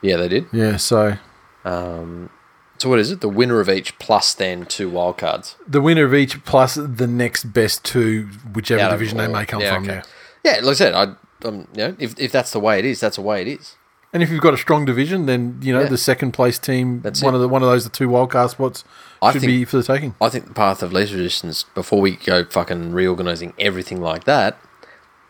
yeah, 0.00 0.16
they 0.16 0.28
did. 0.28 0.46
Yeah. 0.52 0.78
So 0.78 1.18
Um, 1.64 2.30
so 2.78 2.88
what 2.88 2.98
is 2.98 3.10
it? 3.10 3.20
The 3.20 3.28
winner 3.28 3.60
of 3.60 3.68
each 3.68 3.98
plus 3.98 4.32
then 4.34 4.64
two 4.66 4.90
wildcards. 4.90 5.54
the 5.68 5.80
winner 5.82 6.04
of 6.04 6.14
each 6.14 6.42
plus 6.44 6.74
the 6.76 7.06
next 7.06 7.44
best 7.52 7.84
two, 7.84 8.28
whichever 8.54 8.80
Out 8.82 8.92
of 8.92 8.98
division 8.98 9.18
they 9.18 9.26
all. 9.26 9.32
may 9.32 9.44
come 9.46 9.60
Yeah, 9.60 9.74
from. 9.74 9.84
okay. 9.84 10.02
Yeah. 10.44 10.54
Yeah, 10.54 10.60
like 10.62 10.72
I 10.72 10.74
said, 10.74 10.94
I 10.94 11.02
um, 11.46 11.68
you 11.74 11.88
know 11.88 11.96
if 11.98 12.18
if 12.18 12.32
that's 12.32 12.50
the 12.52 12.60
way 12.60 12.78
it 12.78 12.84
is, 12.84 13.00
that's 13.00 13.16
the 13.16 13.22
way 13.22 13.42
it 13.42 13.48
is. 13.48 13.76
And 14.12 14.22
if 14.24 14.30
you've 14.30 14.40
got 14.40 14.54
a 14.54 14.58
strong 14.58 14.84
division, 14.86 15.26
then 15.26 15.58
you 15.62 15.72
know 15.74 15.82
Yeah. 15.82 15.88
the 15.88 15.98
second 15.98 16.32
place 16.32 16.58
team, 16.58 17.00
That's 17.02 17.22
one 17.22 17.34
it. 17.34 17.36
of 17.36 17.40
the 17.42 17.48
one 17.48 17.62
of 17.62 17.68
those 17.68 17.84
the 17.84 17.90
two 17.90 18.08
wildcard 18.08 18.50
spots 18.50 18.82
I 19.22 19.32
should 19.32 19.42
think- 19.42 19.50
be 19.50 19.64
for 19.66 19.76
the 19.76 19.82
taking. 19.82 20.14
I 20.20 20.30
think 20.30 20.46
the 20.46 20.54
path 20.54 20.82
of 20.82 20.92
least 20.92 21.12
resistance 21.12 21.64
before 21.74 22.00
we 22.00 22.16
go 22.16 22.44
fucking 22.44 22.92
reorganizing 22.92 23.52
everything 23.58 24.00
like 24.00 24.24
that 24.24 24.56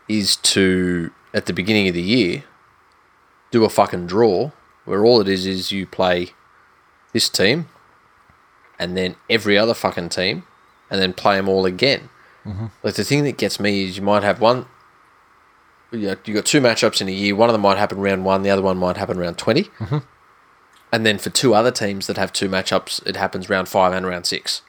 is 0.08 0.36
to 0.36 1.10
at 1.34 1.46
the 1.46 1.52
beginning 1.52 1.88
of 1.88 1.94
the 1.94 2.02
year 2.02 2.44
do 3.50 3.64
a 3.64 3.68
fucking 3.68 4.06
draw 4.06 4.52
where 4.90 5.04
all 5.04 5.20
it 5.20 5.28
is 5.28 5.46
is 5.46 5.72
you 5.72 5.86
play 5.86 6.30
this 7.12 7.28
team 7.28 7.68
and 8.78 8.96
then 8.96 9.16
every 9.28 9.56
other 9.56 9.74
fucking 9.74 10.08
team 10.10 10.42
and 10.90 11.00
then 11.00 11.12
play 11.12 11.36
them 11.36 11.48
all 11.48 11.64
again. 11.64 12.08
Mm-hmm. 12.44 12.66
Like 12.82 12.94
the 12.94 13.04
thing 13.04 13.24
that 13.24 13.38
gets 13.38 13.60
me 13.60 13.84
is 13.84 13.96
you 13.96 14.02
might 14.02 14.22
have 14.22 14.40
one. 14.40 14.66
You 15.92 15.98
know, 16.08 16.16
you 16.24 16.34
got 16.34 16.44
two 16.46 16.60
matchups 16.60 17.00
in 17.00 17.08
a 17.08 17.12
year. 17.12 17.34
One 17.34 17.48
of 17.48 17.52
them 17.52 17.62
might 17.62 17.78
happen 17.78 17.98
round 18.00 18.24
one. 18.24 18.42
The 18.42 18.50
other 18.50 18.62
one 18.62 18.76
might 18.76 18.96
happen 18.96 19.18
round 19.18 19.38
20 19.38 19.64
mm-hmm. 19.64 19.98
And 20.92 21.06
then 21.06 21.18
for 21.18 21.30
two 21.30 21.54
other 21.54 21.70
teams 21.70 22.08
that 22.08 22.16
have 22.16 22.32
two 22.32 22.48
matchups, 22.48 23.06
it 23.06 23.16
happens 23.16 23.48
round 23.48 23.68
five 23.68 23.92
and 23.92 24.04
round 24.06 24.26
six. 24.26 24.62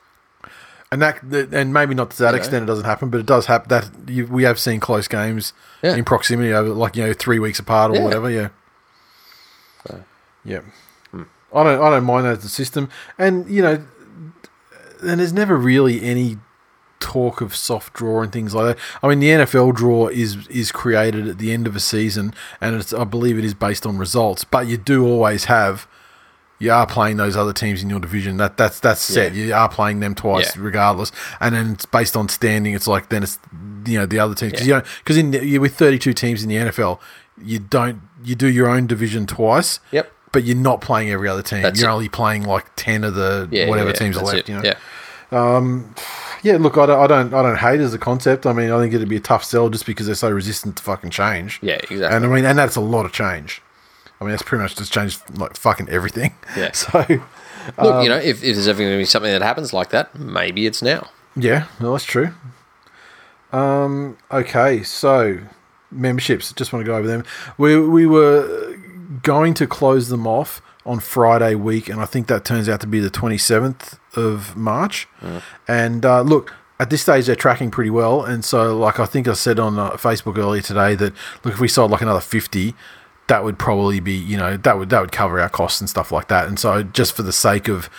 And 0.91 1.01
that, 1.01 1.23
and 1.23 1.73
maybe 1.73 1.95
not 1.95 2.11
to 2.11 2.17
that 2.19 2.31
know. 2.31 2.37
extent, 2.37 2.63
it 2.63 2.65
doesn't 2.67 2.85
happen, 2.85 3.09
but 3.09 3.19
it 3.21 3.25
does 3.25 3.45
happen. 3.45 3.69
That 3.69 3.89
you, 4.07 4.27
we 4.27 4.43
have 4.43 4.59
seen 4.59 4.79
close 4.79 5.07
games 5.07 5.53
Yeah. 5.81 5.95
in 5.95 6.03
proximity 6.03 6.53
over, 6.53 6.69
like 6.69 6.95
you 6.97 7.05
know, 7.07 7.13
three 7.13 7.39
weeks 7.39 7.59
apart 7.59 7.91
or 7.91 7.95
Yeah. 7.95 8.03
whatever. 8.03 8.29
Yeah, 8.29 8.49
yeah. 10.43 10.61
I 11.53 11.63
don't, 11.63 11.81
I 11.81 11.89
don't 11.89 12.05
mind 12.05 12.25
that 12.25 12.37
as 12.37 12.45
a 12.45 12.49
system, 12.49 12.89
and 13.17 13.49
you 13.49 13.61
know, 13.61 13.83
and 15.03 15.19
there's 15.19 15.33
never 15.33 15.57
really 15.57 16.01
any 16.01 16.37
talk 17.01 17.41
of 17.41 17.55
soft 17.55 17.93
draw 17.93 18.21
and 18.21 18.31
things 18.31 18.53
like 18.55 18.77
that. 18.77 18.83
I 19.03 19.07
mean, 19.09 19.19
the 19.19 19.27
NFL 19.29 19.75
draw 19.75 20.07
is 20.07 20.47
is 20.47 20.71
created 20.71 21.27
at 21.27 21.39
the 21.39 21.51
end 21.51 21.67
of 21.67 21.75
a 21.75 21.79
season, 21.81 22.33
and 22.61 22.75
it's 22.75 22.93
I 22.93 23.03
believe 23.03 23.37
it 23.37 23.43
is 23.43 23.53
based 23.53 23.85
on 23.85 23.97
results, 23.97 24.43
but 24.45 24.67
you 24.67 24.77
do 24.77 25.05
always 25.05 25.45
have 25.45 25.87
you 26.59 26.71
are 26.71 26.85
playing 26.85 27.17
those 27.17 27.35
other 27.35 27.53
teams 27.53 27.81
in 27.83 27.89
your 27.89 27.99
division. 27.99 28.37
That 28.37 28.55
that's 28.55 28.79
that's 28.79 29.01
set. 29.01 29.33
Yeah. 29.33 29.45
You 29.45 29.53
are 29.53 29.67
playing 29.67 29.99
them 29.99 30.15
twice 30.15 30.55
Yeah. 30.55 30.61
regardless, 30.63 31.11
and 31.41 31.53
then 31.53 31.71
it's 31.73 31.85
based 31.85 32.15
on 32.15 32.29
standing. 32.29 32.73
It's 32.73 32.87
like 32.87 33.09
then 33.09 33.23
it's 33.23 33.39
you 33.85 33.97
know 33.99 34.05
the 34.05 34.19
other 34.19 34.35
teams 34.35 34.53
because 34.53 34.67
Yeah. 34.67 34.77
you 34.77 34.83
because 34.99 35.17
in 35.17 35.59
with 35.61 35.75
thirty 35.75 35.99
two 35.99 36.13
teams 36.13 36.43
in 36.43 36.49
the 36.49 36.55
NFL, 36.55 36.99
you 37.43 37.59
don't 37.59 38.01
you 38.23 38.35
do 38.35 38.47
your 38.47 38.69
own 38.69 38.87
division 38.87 39.25
twice. 39.25 39.79
Yep. 39.91 40.09
But 40.31 40.43
you're 40.45 40.55
not 40.55 40.79
playing 40.81 41.09
every 41.11 41.27
other 41.27 41.41
team. 41.41 41.61
That's 41.61 41.79
you're 41.81 41.89
it. 41.89 41.93
only 41.93 42.09
playing 42.09 42.43
like 42.43 42.65
ten 42.75 43.03
of 43.03 43.15
the 43.15 43.47
Yeah, 43.51 43.67
whatever 43.67 43.89
yeah, 43.89 43.95
teams 43.95 44.17
are 44.17 44.23
left. 44.23 44.37
it. 44.37 44.49
You 44.49 44.55
know. 44.55 44.63
Yeah. 44.63 44.77
Yeah, 46.43 46.57
look, 46.57 46.75
I 46.77 46.87
don't, 46.87 46.99
I 46.99 47.05
don't, 47.07 47.33
I 47.35 47.43
don't 47.43 47.57
hate 47.57 47.79
as 47.81 47.93
a 47.93 47.99
concept. 47.99 48.47
I 48.47 48.53
mean, 48.53 48.71
I 48.71 48.79
think 48.79 48.93
it'd 48.95 49.07
be 49.07 49.15
a 49.17 49.19
tough 49.21 49.43
sell 49.43 49.69
just 49.69 49.85
because 49.85 50.07
they're 50.07 50.15
so 50.15 50.31
resistant 50.31 50.77
to 50.77 50.83
fucking 50.83 51.11
change. 51.11 51.59
Yeah, 51.61 51.75
exactly. 51.75 52.05
And 52.15 52.25
I 52.25 52.27
mean, 52.27 52.45
and 52.45 52.57
that's 52.57 52.75
a 52.75 52.81
lot 52.81 53.05
of 53.05 53.11
change. 53.13 53.61
I 54.19 54.23
mean, 54.23 54.31
that's 54.31 54.41
pretty 54.41 54.63
much 54.63 54.75
just 54.75 54.91
changed 54.91 55.21
like 55.37 55.55
fucking 55.55 55.89
everything. 55.89 56.33
Yeah. 56.57 56.71
So, 56.81 57.05
Look, 57.77 58.03
you 58.03 58.09
know, 58.09 58.17
if, 58.17 58.43
if 58.43 58.55
there's 58.55 58.67
ever 58.67 58.79
going 58.79 58.91
to 58.93 58.97
be 58.97 59.05
something 59.05 59.31
that 59.31 59.43
happens 59.43 59.71
like 59.71 59.91
that, 59.91 60.17
maybe 60.17 60.65
it's 60.65 60.81
now. 60.81 61.11
yeah, 61.35 61.67
no, 61.79 61.91
that's 61.91 62.05
true. 62.05 62.33
Um, 63.51 64.17
okay, 64.31 64.81
so 64.81 65.37
memberships. 65.91 66.51
Just 66.53 66.73
want 66.73 66.83
to 66.83 66.89
go 66.91 66.95
over 66.97 67.07
them. 67.07 67.23
We 67.59 67.79
we 67.79 68.07
were 68.07 68.75
going 69.21 69.53
to 69.55 69.67
close 69.67 70.09
them 70.09 70.25
off 70.27 70.61
on 70.85 70.99
Friday 70.99 71.55
week, 71.55 71.89
and 71.89 71.99
I 71.99 72.05
think 72.05 72.27
that 72.27 72.45
turns 72.45 72.67
out 72.67 72.81
to 72.81 72.87
be 72.87 72.99
the 72.99 73.09
twenty 73.09 73.37
seventh 73.37 73.99
of 74.15 74.55
March. 74.55 75.07
And 75.67 76.05
uh, 76.05 76.21
look, 76.21 76.53
at 76.79 76.89
this 76.89 77.03
stage, 77.03 77.27
they're 77.27 77.35
tracking 77.35 77.69
pretty 77.69 77.91
well. 77.91 78.23
And 78.23 78.43
so, 78.43 78.75
like 78.77 78.99
I 78.99 79.05
think 79.05 79.27
I 79.27 79.33
said 79.33 79.59
on 79.59 79.77
uh, 79.77 79.91
Facebook 79.91 80.37
earlier 80.37 80.61
today, 80.61 80.95
that 80.95 81.13
look, 81.43 81.53
if 81.53 81.59
we 81.59 81.67
sold 81.67 81.91
like 81.91 82.01
another 82.01 82.19
fifty, 82.19 82.73
that 83.27 83.43
would 83.43 83.59
probably 83.59 83.99
be 83.99 84.13
you 84.13 84.37
know 84.37 84.57
that 84.57 84.77
would 84.77 84.89
that 84.89 85.01
would 85.01 85.11
cover 85.11 85.39
our 85.39 85.49
costs 85.49 85.79
and 85.79 85.89
stuff 85.89 86.11
like 86.11 86.27
that. 86.29 86.47
And 86.47 86.57
so, 86.57 86.81
just 86.83 87.15
for 87.15 87.21
the 87.21 87.33
sake 87.33 87.67
of 87.67 87.89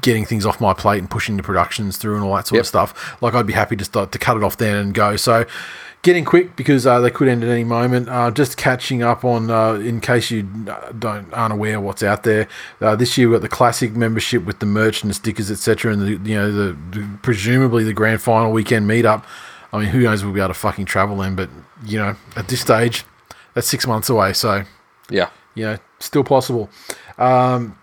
getting 0.00 0.24
things 0.24 0.46
off 0.46 0.60
my 0.60 0.72
plate 0.72 0.98
and 0.98 1.10
pushing 1.10 1.36
the 1.36 1.42
productions 1.42 1.96
through 1.96 2.14
and 2.14 2.24
all 2.24 2.34
that 2.36 2.46
sort 2.46 2.60
of 2.60 2.66
stuff. 2.66 3.20
Like 3.20 3.34
I'd 3.34 3.46
be 3.46 3.52
happy 3.52 3.76
to 3.76 3.84
start 3.84 4.12
to 4.12 4.18
cut 4.18 4.36
it 4.36 4.44
off 4.44 4.56
then 4.56 4.76
and 4.76 4.94
go. 4.94 5.16
So 5.16 5.44
getting 6.02 6.24
quick 6.24 6.56
because 6.56 6.86
uh, 6.86 7.00
they 7.00 7.10
could 7.10 7.28
end 7.28 7.42
at 7.44 7.50
any 7.50 7.64
moment. 7.64 8.08
Uh, 8.08 8.30
just 8.30 8.56
catching 8.56 9.02
up 9.02 9.24
on 9.24 9.50
uh, 9.50 9.74
in 9.74 10.00
case 10.00 10.30
you 10.30 10.48
uh, 10.68 10.90
don't 10.98 11.32
aren't 11.32 11.52
aware 11.52 11.80
what's 11.80 12.02
out 12.02 12.24
there. 12.24 12.48
Uh, 12.80 12.96
this 12.96 13.16
year 13.16 13.28
we 13.28 13.34
got 13.34 13.42
the 13.42 13.48
classic 13.48 13.94
membership 13.94 14.44
with 14.44 14.58
the 14.58 14.66
merch 14.66 15.02
and 15.02 15.10
the 15.10 15.14
stickers 15.14 15.50
etc. 15.50 15.92
And 15.92 16.02
the 16.02 16.30
you 16.30 16.36
know 16.36 16.50
the, 16.52 16.76
the 16.90 17.08
presumably 17.22 17.84
the 17.84 17.92
grand 17.94 18.20
final 18.20 18.52
weekend 18.52 18.88
meetup. 18.88 19.24
I 19.72 19.78
mean, 19.78 19.88
who 19.88 20.00
knows? 20.00 20.22
We'll 20.24 20.34
be 20.34 20.40
able 20.40 20.48
to 20.48 20.54
fucking 20.54 20.84
travel 20.84 21.16
then, 21.16 21.34
but 21.34 21.48
you 21.84 21.98
know, 21.98 22.14
at 22.36 22.48
this 22.48 22.60
stage, 22.60 23.04
that's 23.54 23.66
six 23.66 23.86
months 23.86 24.10
away. 24.10 24.34
So 24.34 24.64
Yeah. 25.08 25.30
you 25.54 25.64
know, 25.64 25.78
still 25.98 26.24
possible. 26.24 26.68
Um, 27.16 27.78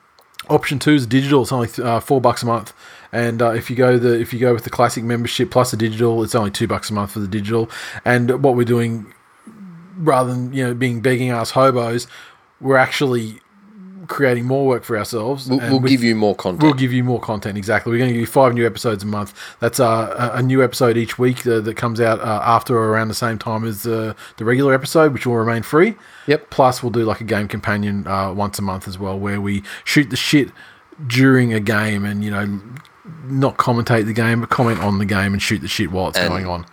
option 0.50 0.78
two 0.78 0.92
is 0.92 1.08
digital. 1.08 1.42
It's 1.44 1.52
only 1.52 1.70
uh, 1.82 2.00
four 2.00 2.22
bucks 2.22 2.44
a 2.44 2.46
month, 2.46 2.74
and 3.12 3.42
uh, 3.42 3.52
if 3.52 3.70
you 3.70 3.76
go 3.76 3.98
the 3.98 4.20
if 4.20 4.34
you 4.34 4.40
go 4.40 4.54
with 4.54 4.64
the 4.64 4.70
classic 4.70 5.04
membership 5.04 5.52
plus 5.52 5.72
the 5.72 5.78
digital, 5.78 6.24
it's 6.24 6.36
only 6.36 6.52
two 6.52 6.68
bucks 6.68 6.90
a 6.90 6.94
month 6.94 7.12
for 7.12 7.20
the 7.20 7.28
digital. 7.28 7.70
And 8.06 8.44
what 8.44 8.56
we're 8.56 8.66
doing, 8.66 9.14
rather 9.98 10.32
than 10.32 10.54
you 10.54 10.66
know 10.68 10.74
being 10.74 11.02
begging 11.02 11.30
ass 11.30 11.52
hobos, 11.52 12.08
we're 12.62 12.78
actually 12.78 13.40
creating 14.10 14.44
more 14.44 14.66
work 14.68 14.84
for 14.84 14.98
ourselves. 14.98 15.48
We'll, 15.48 15.60
and 15.60 15.72
we'll 15.72 15.80
with- 15.82 15.92
give 15.92 16.04
you 16.04 16.16
more 16.16 16.36
content. 16.36 16.64
We'll 16.64 16.74
give 16.74 16.92
you 16.92 17.04
more 17.04 17.20
content. 17.22 17.58
Exactly. 17.58 17.92
We're 17.92 18.00
going 18.00 18.10
to 18.10 18.14
give 18.14 18.22
you 18.22 18.28
five 18.28 18.54
new 18.54 18.66
episodes 18.66 19.04
a 19.04 19.06
month. 19.06 19.34
That's 19.60 19.80
uh, 19.80 20.32
a, 20.34 20.38
a 20.40 20.42
new 20.44 20.64
episode 20.64 20.98
each 20.98 21.18
week 21.18 21.46
uh, 21.48 21.62
that 21.62 21.78
comes 21.78 22.02
out 22.02 22.20
uh, 22.20 22.42
after 22.44 22.76
or 22.76 22.90
around 22.90 23.08
the 23.08 23.14
same 23.14 23.38
time 23.38 23.66
as 23.66 23.84
the 23.84 24.16
the 24.38 24.46
regular 24.46 24.74
episode, 24.74 25.14
which 25.14 25.26
will 25.26 25.36
remain 25.36 25.64
free. 25.64 25.96
Yep. 26.28 26.50
Plus, 26.50 26.84
we'll 26.84 26.92
do 26.92 27.06
like 27.06 27.22
a 27.22 27.26
game 27.26 27.48
companion 27.48 28.06
uh, 28.08 28.34
once 28.34 28.60
a 28.60 28.62
month 28.62 28.88
as 28.88 29.00
well, 29.00 29.18
where 29.18 29.40
we 29.40 29.64
shoot 29.84 30.10
the 30.10 30.18
shit 30.18 30.50
during 31.08 31.54
a 31.54 31.62
game 31.62 32.04
and 32.04 32.26
you 32.26 32.32
know 32.32 32.60
not 33.26 33.58
commentate 33.58 34.06
the 34.06 34.14
game, 34.14 34.42
but 34.42 34.50
comment 34.50 34.80
on 34.80 34.98
the 35.00 35.06
game 35.06 35.34
and 35.34 35.42
shoot 35.42 35.60
the 35.62 35.68
shit 35.68 35.92
while 35.92 36.10
it's 36.10 36.18
And- 36.18 36.30
going 36.30 36.46
on. 36.46 36.66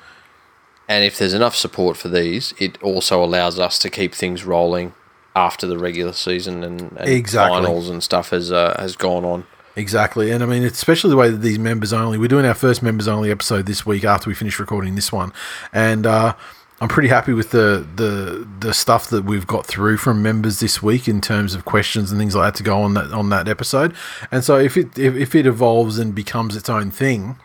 And 0.89 1.05
if 1.05 1.19
there's 1.19 1.35
enough 1.35 1.57
support 1.57 1.97
for 1.97 2.09
these, 2.09 2.55
it 2.59 2.81
also 2.81 3.23
allows 3.25 3.59
us 3.59 3.77
to 3.81 3.91
keep 3.91 4.15
things 4.15 4.45
rolling 4.45 4.95
after 5.35 5.67
the 5.67 5.77
regular 5.79 6.13
season 6.13 6.63
and, 6.63 6.81
and 6.97 7.09
Exactly. 7.09 7.59
finals 7.61 7.89
and 7.91 8.03
stuff 8.03 8.31
has 8.31 8.53
uh, 8.53 8.77
has 8.79 8.95
gone 8.97 9.25
on. 9.25 9.45
Exactly, 9.75 10.31
and 10.31 10.43
I 10.43 10.47
mean, 10.47 10.63
especially 10.63 11.11
the 11.11 11.17
way 11.17 11.29
that 11.29 11.43
these 11.43 11.59
members 11.59 11.93
only. 11.93 12.17
We're 12.19 12.29
doing 12.29 12.47
our 12.47 12.55
first 12.55 12.83
members 12.83 13.09
only 13.09 13.31
episode 13.31 13.67
this 13.67 13.85
week 13.85 14.05
after 14.05 14.31
we 14.31 14.35
finish 14.35 14.59
recording 14.59 14.95
this 14.95 15.13
one, 15.13 15.33
and 15.73 16.07
uh, 16.07 16.35
I'm 16.81 16.89
pretty 16.89 17.09
happy 17.09 17.33
with 17.33 17.51
the 17.51 17.87
the 17.97 18.47
the 18.61 18.75
stuff 18.75 19.09
that 19.09 19.25
we've 19.25 19.47
got 19.47 19.65
through 19.65 19.97
from 19.97 20.23
members 20.23 20.61
this 20.61 20.83
week 20.83 21.09
in 21.09 21.23
terms 21.23 21.55
of 21.55 21.65
questions 21.65 22.11
and 22.11 22.21
things 22.21 22.35
like 22.35 22.53
that 22.53 22.59
to 22.59 22.63
go 22.63 22.83
on 22.83 22.95
that 22.95 23.13
on 23.13 23.31
that 23.31 23.49
episode. 23.49 23.95
And 24.31 24.45
so 24.45 24.59
if 24.59 24.77
it 24.77 24.99
if, 24.99 25.15
if 25.15 25.35
it 25.35 25.47
evolves 25.47 25.99
and 25.99 26.15
becomes 26.15 26.55
its 26.55 26.69
own 26.69 26.91
thing, 26.91 27.37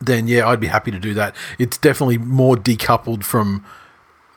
then 0.00 0.28
yeah, 0.28 0.46
I'd 0.46 0.60
be 0.60 0.68
happy 0.68 0.92
to 0.92 1.00
do 1.00 1.12
that. 1.14 1.34
It's 1.58 1.76
definitely 1.76 2.18
more 2.18 2.56
decoupled 2.56 3.24
from 3.24 3.64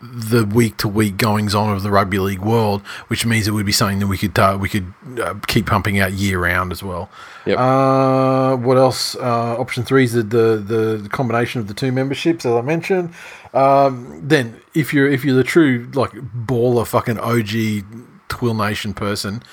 the 0.02 0.46
week 0.46 0.78
to 0.78 0.88
week 0.88 1.18
goings 1.18 1.54
on 1.54 1.74
of 1.74 1.84
the 1.84 1.92
rugby 1.92 2.20
league 2.20 2.40
world, 2.40 2.82
which 3.08 3.26
means 3.26 3.48
it 3.48 3.52
would 3.52 3.66
be 3.66 3.72
something 3.72 4.00
that 4.00 4.08
we 4.08 4.18
could 4.18 4.38
uh, 4.40 4.58
we 4.60 4.70
could 4.70 4.94
uh, 5.20 5.34
keep 5.48 5.66
pumping 5.66 6.00
out 6.00 6.14
year 6.14 6.40
round 6.40 6.72
as 6.72 6.82
well. 6.82 7.10
Yep. 7.46 7.58
Uh, 7.58 8.56
what 8.58 8.78
else? 8.78 9.16
Uh, 9.16 9.58
option 9.60 9.84
three 9.84 10.06
is 10.06 10.14
the, 10.14 10.24
the 10.24 11.00
the 11.02 11.10
combination 11.10 11.60
of 11.60 11.68
the 11.68 11.74
two 11.74 11.92
memberships, 11.92 12.46
as 12.46 12.54
I 12.54 12.62
mentioned. 12.62 13.14
Um, 13.54 14.22
then, 14.26 14.62
if 14.74 14.94
you're 14.94 15.10
if 15.10 15.26
you're 15.26 15.36
the 15.36 15.44
true 15.44 15.90
like 15.94 16.12
baller 16.12 16.88
fucking 16.88 17.20
OG 17.20 17.86
Twill 18.30 18.54
Nation 18.54 18.94
person, 18.94 19.44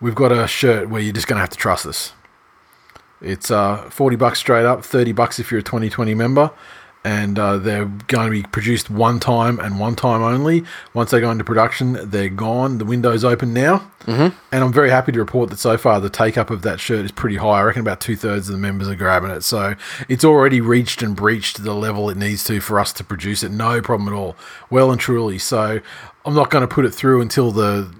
we've 0.00 0.14
got 0.14 0.32
a 0.32 0.46
shirt 0.46 0.88
where 0.88 1.02
you're 1.02 1.12
just 1.12 1.26
gonna 1.26 1.40
have 1.40 1.50
to 1.50 1.58
trust 1.58 1.84
us. 1.84 2.12
It's 3.20 3.50
uh, 3.50 3.88
40 3.90 4.16
bucks 4.16 4.38
straight 4.38 4.66
up, 4.66 4.84
30 4.84 5.12
bucks 5.12 5.38
if 5.38 5.50
you're 5.50 5.60
a 5.60 5.62
2020 5.62 6.14
member. 6.14 6.50
And 7.06 7.38
uh, 7.38 7.58
they're 7.58 7.84
going 7.84 8.26
to 8.26 8.30
be 8.32 8.42
produced 8.42 8.90
one 8.90 9.20
time 9.20 9.60
and 9.60 9.78
one 9.78 9.94
time 9.94 10.22
only. 10.22 10.64
Once 10.92 11.12
they 11.12 11.20
go 11.20 11.30
into 11.30 11.44
production, 11.44 12.10
they're 12.10 12.28
gone. 12.28 12.78
The 12.78 12.84
window's 12.84 13.22
open 13.22 13.54
now. 13.54 13.88
Mm-hmm. 14.06 14.36
And 14.50 14.64
I'm 14.64 14.72
very 14.72 14.90
happy 14.90 15.12
to 15.12 15.20
report 15.20 15.50
that 15.50 15.60
so 15.60 15.78
far 15.78 16.00
the 16.00 16.10
take 16.10 16.36
up 16.36 16.50
of 16.50 16.62
that 16.62 16.80
shirt 16.80 17.04
is 17.04 17.12
pretty 17.12 17.36
high. 17.36 17.60
I 17.60 17.62
reckon 17.62 17.80
about 17.80 18.00
two 18.00 18.16
thirds 18.16 18.48
of 18.48 18.54
the 18.54 18.58
members 18.58 18.88
are 18.88 18.96
grabbing 18.96 19.30
it. 19.30 19.42
So 19.42 19.76
it's 20.08 20.24
already 20.24 20.60
reached 20.60 21.00
and 21.00 21.14
breached 21.14 21.62
the 21.62 21.74
level 21.74 22.10
it 22.10 22.16
needs 22.16 22.42
to 22.44 22.60
for 22.60 22.80
us 22.80 22.92
to 22.94 23.04
produce 23.04 23.44
it. 23.44 23.52
No 23.52 23.80
problem 23.80 24.12
at 24.12 24.16
all. 24.16 24.34
Well 24.68 24.90
and 24.90 25.00
truly. 25.00 25.38
So 25.38 25.80
I'm 26.24 26.34
not 26.34 26.50
going 26.50 26.62
to 26.66 26.74
put 26.74 26.84
it 26.84 26.90
through 26.90 27.20
until 27.20 27.52
the 27.52 27.94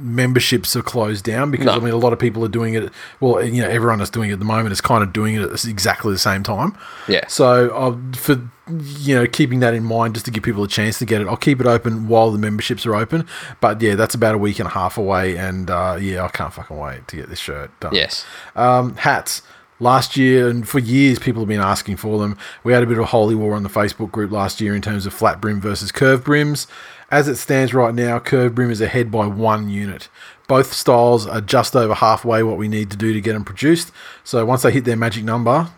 memberships 0.00 0.74
are 0.76 0.82
closed 0.82 1.24
down 1.24 1.50
because 1.50 1.66
No. 1.66 1.72
I 1.72 1.78
mean 1.78 1.92
a 1.92 1.96
lot 1.96 2.12
of 2.12 2.18
people 2.18 2.44
are 2.44 2.48
doing 2.48 2.74
it. 2.74 2.90
Well, 3.20 3.44
you 3.44 3.62
know, 3.62 3.68
everyone 3.68 3.98
that's 3.98 4.10
doing 4.10 4.30
it 4.30 4.34
at 4.34 4.38
the 4.38 4.44
moment 4.44 4.72
is 4.72 4.80
kind 4.80 5.02
of 5.02 5.12
doing 5.12 5.34
it 5.36 5.42
at 5.42 5.64
exactly 5.64 6.12
the 6.12 6.18
same 6.18 6.42
time. 6.42 6.76
Yeah. 7.08 7.26
So 7.28 7.70
I'll, 7.70 8.00
for 8.14 8.40
you 8.68 9.14
know 9.14 9.26
keeping 9.26 9.60
that 9.60 9.74
in 9.74 9.82
mind, 9.84 10.14
just 10.14 10.26
to 10.26 10.30
give 10.30 10.42
people 10.42 10.62
a 10.62 10.68
chance 10.68 10.98
to 11.00 11.04
get 11.06 11.20
it, 11.20 11.26
I'll 11.26 11.36
keep 11.36 11.60
it 11.60 11.66
open 11.66 12.06
while 12.08 12.30
the 12.30 12.38
memberships 12.38 12.86
are 12.86 12.94
open. 12.94 13.26
But 13.60 13.80
yeah, 13.82 13.94
that's 13.94 14.14
about 14.14 14.34
a 14.34 14.38
week 14.38 14.58
and 14.58 14.66
a 14.68 14.70
half 14.72 14.96
away, 14.96 15.36
and 15.36 15.70
uh, 15.70 15.96
yeah, 16.00 16.24
I 16.24 16.28
can't 16.28 16.52
fucking 16.52 16.76
wait 16.76 17.08
to 17.08 17.16
get 17.16 17.28
this 17.28 17.38
shirt 17.40 17.70
done. 17.80 17.94
Yes. 17.94 18.24
Um, 18.56 18.96
hats. 18.96 19.42
Last 19.82 20.14
year 20.14 20.50
and 20.50 20.68
for 20.68 20.78
years, 20.78 21.18
people 21.18 21.40
have 21.40 21.48
been 21.48 21.58
asking 21.58 21.96
for 21.96 22.18
them. 22.18 22.36
We 22.64 22.74
had 22.74 22.82
a 22.82 22.86
bit 22.86 22.98
of 22.98 23.04
a 23.04 23.06
holy 23.06 23.34
war 23.34 23.54
on 23.54 23.62
the 23.62 23.70
Facebook 23.70 24.10
group 24.12 24.30
last 24.30 24.60
year 24.60 24.74
in 24.76 24.82
terms 24.82 25.06
of 25.06 25.14
flat 25.14 25.40
brim 25.40 25.58
versus 25.58 25.90
curved 25.90 26.22
brims. 26.24 26.66
As 27.10 27.26
it 27.26 27.36
stands 27.36 27.74
right 27.74 27.94
now, 27.94 28.18
curved 28.20 28.54
brim 28.54 28.70
is 28.70 28.80
ahead 28.80 29.10
by 29.10 29.26
one 29.26 29.68
unit. 29.68 30.08
Both 30.46 30.72
styles 30.72 31.26
are 31.26 31.40
just 31.40 31.74
over 31.74 31.94
halfway 31.94 32.42
what 32.42 32.56
we 32.56 32.68
need 32.68 32.90
to 32.90 32.96
do 32.96 33.12
to 33.12 33.20
get 33.20 33.32
them 33.32 33.44
produced. 33.44 33.90
So 34.22 34.44
once 34.44 34.62
they 34.62 34.70
hit 34.70 34.84
their 34.84 34.96
magic 34.96 35.24
number, 35.24 35.68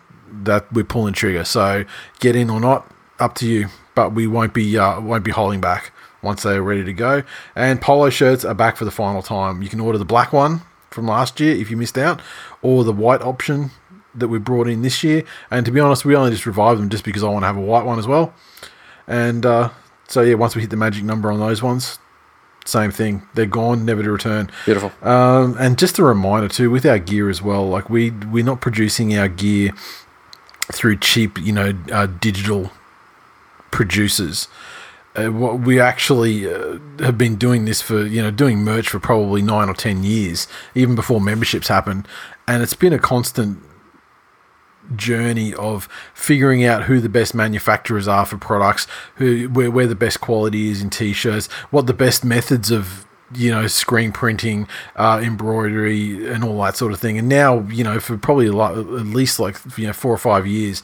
that 0.41 0.71
we're 0.71 0.83
pulling 0.83 1.13
trigger. 1.13 1.43
So 1.43 1.85
get 2.19 2.35
in 2.35 2.49
or 2.49 2.59
not, 2.59 2.89
up 3.19 3.35
to 3.35 3.47
you. 3.47 3.67
But 3.95 4.13
we 4.13 4.25
won't 4.25 4.53
be 4.53 4.77
uh, 4.77 4.99
won't 4.99 5.23
be 5.23 5.31
holding 5.31 5.61
back 5.61 5.91
once 6.23 6.43
they 6.43 6.55
are 6.55 6.63
ready 6.63 6.83
to 6.83 6.93
go. 6.93 7.23
And 7.55 7.79
polo 7.79 8.09
shirts 8.09 8.43
are 8.43 8.55
back 8.55 8.75
for 8.75 8.85
the 8.85 8.91
final 8.91 9.21
time. 9.21 9.61
You 9.61 9.69
can 9.69 9.79
order 9.79 9.99
the 9.99 10.05
black 10.05 10.33
one 10.33 10.61
from 10.89 11.05
last 11.07 11.39
year 11.39 11.55
if 11.55 11.69
you 11.69 11.77
missed 11.77 11.97
out, 11.97 12.21
or 12.63 12.83
the 12.83 12.93
white 12.93 13.21
option 13.21 13.69
that 14.15 14.29
we 14.29 14.39
brought 14.39 14.67
in 14.67 14.81
this 14.81 15.03
year. 15.03 15.23
And 15.51 15.65
to 15.65 15.71
be 15.71 15.79
honest, 15.79 16.05
we 16.05 16.15
only 16.15 16.31
just 16.31 16.45
revived 16.45 16.79
them 16.79 16.89
just 16.89 17.03
because 17.03 17.23
I 17.23 17.29
want 17.29 17.43
to 17.43 17.47
have 17.47 17.57
a 17.57 17.61
white 17.61 17.85
one 17.85 17.99
as 17.99 18.07
well. 18.07 18.33
And 19.07 19.45
uh, 19.45 19.69
so 20.07 20.21
yeah, 20.21 20.35
once 20.35 20.55
we 20.55 20.61
hit 20.61 20.69
the 20.69 20.77
magic 20.77 21.03
number 21.03 21.31
on 21.31 21.39
those 21.39 21.61
ones, 21.61 21.99
same 22.65 22.91
thing. 22.91 23.23
They're 23.33 23.45
gone, 23.45 23.85
never 23.85 24.03
to 24.03 24.11
return. 24.11 24.49
Beautiful. 24.65 24.91
Um, 25.01 25.57
and 25.59 25.77
just 25.77 25.99
a 25.99 26.03
reminder 26.03 26.47
too, 26.47 26.69
with 26.71 26.85
our 26.85 26.99
gear 26.99 27.29
as 27.29 27.41
well, 27.41 27.67
like 27.67 27.89
we 27.89 28.11
we're 28.11 28.45
not 28.45 28.61
producing 28.61 29.17
our 29.17 29.27
gear 29.27 29.73
through 30.71 30.97
cheap, 30.97 31.37
you 31.39 31.51
know, 31.51 31.73
uh, 31.91 32.07
digital 32.07 32.71
producers. 33.71 34.47
Uh, 35.15 35.27
what 35.27 35.59
we 35.59 35.79
actually 35.79 36.51
uh, 36.51 36.79
have 36.99 37.17
been 37.17 37.35
doing 37.35 37.65
this 37.65 37.81
for, 37.81 38.03
you 38.05 38.21
know, 38.21 38.31
doing 38.31 38.59
merch 38.59 38.89
for 38.89 38.99
probably 38.99 39.41
nine 39.41 39.69
or 39.69 39.75
ten 39.75 40.03
years, 40.03 40.47
even 40.73 40.95
before 40.95 41.21
memberships 41.21 41.67
happened, 41.67 42.07
and 42.47 42.63
it's 42.63 42.73
been 42.73 42.93
a 42.93 42.99
constant 42.99 43.59
journey 44.95 45.53
of 45.55 45.87
figuring 46.13 46.63
out 46.63 46.83
who 46.83 46.99
the 46.99 47.09
best 47.09 47.33
manufacturers 47.33 48.07
are 48.07 48.25
for 48.25 48.37
products, 48.37 48.87
who 49.15 49.49
where, 49.49 49.71
where 49.71 49.87
the 49.87 49.95
best 49.95 50.21
quality 50.21 50.69
is 50.69 50.81
in 50.81 50.89
t-shirts, 50.89 51.47
what 51.71 51.87
the 51.87 51.93
best 51.93 52.23
methods 52.23 52.71
of 52.71 53.05
you 53.35 53.51
know, 53.51 53.67
screen 53.67 54.11
printing, 54.11 54.67
uh, 54.95 55.19
embroidery, 55.23 56.31
and 56.31 56.43
all 56.43 56.61
that 56.61 56.77
sort 56.77 56.93
of 56.93 56.99
thing. 56.99 57.17
And 57.17 57.27
now, 57.27 57.61
you 57.61 57.83
know, 57.83 57.99
for 57.99 58.17
probably 58.17 58.49
lot, 58.49 58.77
at 58.77 58.85
least 58.85 59.39
like 59.39 59.57
you 59.77 59.87
know 59.87 59.93
four 59.93 60.13
or 60.13 60.17
five 60.17 60.45
years, 60.45 60.83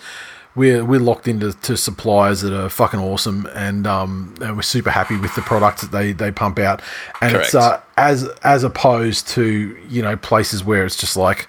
we're 0.56 0.84
we're 0.84 1.00
locked 1.00 1.28
into 1.28 1.54
to 1.54 1.78
suppliers 1.78 2.42
that 2.42 2.54
are 2.54 2.70
fucking 2.70 3.00
awesome, 3.00 3.48
and 3.54 3.86
um, 3.86 4.34
and 4.42 4.56
we're 4.56 4.62
super 4.62 4.90
happy 4.90 5.18
with 5.18 5.34
the 5.36 5.42
products 5.42 5.82
that 5.82 5.92
they 5.92 6.12
they 6.12 6.32
pump 6.32 6.60
out. 6.60 6.82
And 7.22 7.36
it's 7.36 7.56
uh, 7.56 7.82
as 7.98 8.28
as 8.44 8.64
opposed 8.64 9.28
to 9.30 9.78
you 9.88 10.02
know 10.02 10.18
places 10.18 10.64
where 10.64 10.86
it's 10.86 10.98
just 10.98 11.16
like 11.16 11.48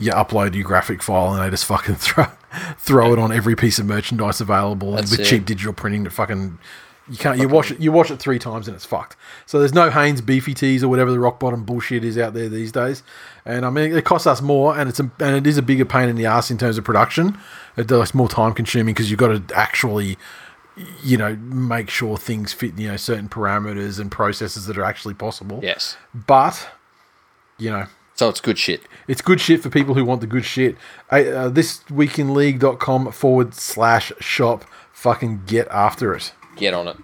you 0.00 0.10
upload 0.12 0.54
your 0.54 0.64
graphic 0.64 1.02
file 1.02 1.32
and 1.34 1.42
they 1.42 1.50
just 1.50 1.64
fucking 1.64 1.94
throw 1.96 2.26
throw 2.78 3.12
it 3.12 3.18
on 3.18 3.30
every 3.30 3.54
piece 3.54 3.78
of 3.78 3.86
merchandise 3.86 4.40
available 4.40 4.92
That's 4.92 5.12
with 5.12 5.20
it. 5.20 5.24
cheap 5.26 5.44
digital 5.44 5.72
printing 5.72 6.02
that 6.04 6.10
fucking 6.10 6.58
you 7.08 7.16
can't 7.16 7.38
you 7.38 7.48
wash 7.48 7.70
it 7.70 7.80
you 7.80 7.92
wash 7.92 8.10
it 8.10 8.18
three 8.18 8.38
times 8.38 8.68
and 8.68 8.74
it's 8.74 8.84
fucked. 8.84 9.16
So 9.46 9.58
there's 9.58 9.74
no 9.74 9.90
Hanes 9.90 10.20
beefy 10.20 10.54
tees 10.54 10.84
or 10.84 10.88
whatever 10.88 11.10
the 11.10 11.18
rock 11.18 11.40
bottom 11.40 11.64
bullshit 11.64 12.04
is 12.04 12.16
out 12.16 12.34
there 12.34 12.48
these 12.48 12.70
days. 12.70 13.02
And 13.44 13.64
I 13.66 13.70
mean 13.70 13.92
it 13.92 14.04
costs 14.04 14.26
us 14.26 14.40
more 14.40 14.78
and 14.78 14.88
it's 14.88 15.00
a, 15.00 15.10
and 15.18 15.34
it 15.34 15.46
is 15.46 15.58
a 15.58 15.62
bigger 15.62 15.84
pain 15.84 16.08
in 16.08 16.16
the 16.16 16.26
ass 16.26 16.50
in 16.50 16.58
terms 16.58 16.78
of 16.78 16.84
production. 16.84 17.36
It's 17.76 18.14
more 18.14 18.28
time 18.28 18.52
consuming 18.54 18.94
because 18.94 19.10
you've 19.10 19.18
got 19.18 19.48
to 19.48 19.56
actually 19.56 20.18
you 21.02 21.16
know 21.16 21.36
make 21.36 21.90
sure 21.90 22.16
things 22.16 22.52
fit 22.52 22.78
you 22.78 22.88
know 22.88 22.96
certain 22.96 23.28
parameters 23.28 23.98
and 23.98 24.10
processes 24.10 24.66
that 24.66 24.78
are 24.78 24.84
actually 24.84 25.14
possible. 25.14 25.60
Yes. 25.62 25.96
But 26.14 26.68
you 27.58 27.70
know 27.70 27.86
So 28.20 28.28
it's 28.28 28.42
good 28.42 28.58
shit. 28.58 28.82
it's 29.08 29.22
good 29.22 29.40
shit 29.40 29.62
for 29.62 29.70
people 29.70 29.94
who 29.94 30.04
want 30.04 30.20
the 30.20 30.26
good 30.26 30.44
shit. 30.44 30.76
Uh, 31.10 31.20
uh, 31.20 31.48
this 31.48 31.78
weekinleague.com 31.84 33.12
forward 33.12 33.54
slash 33.54 34.12
shop. 34.20 34.66
Fucking 34.92 35.44
get 35.46 35.66
after 35.68 36.12
it. 36.12 36.34
Get 36.54 36.74
on 36.74 36.88
it. 36.88 37.02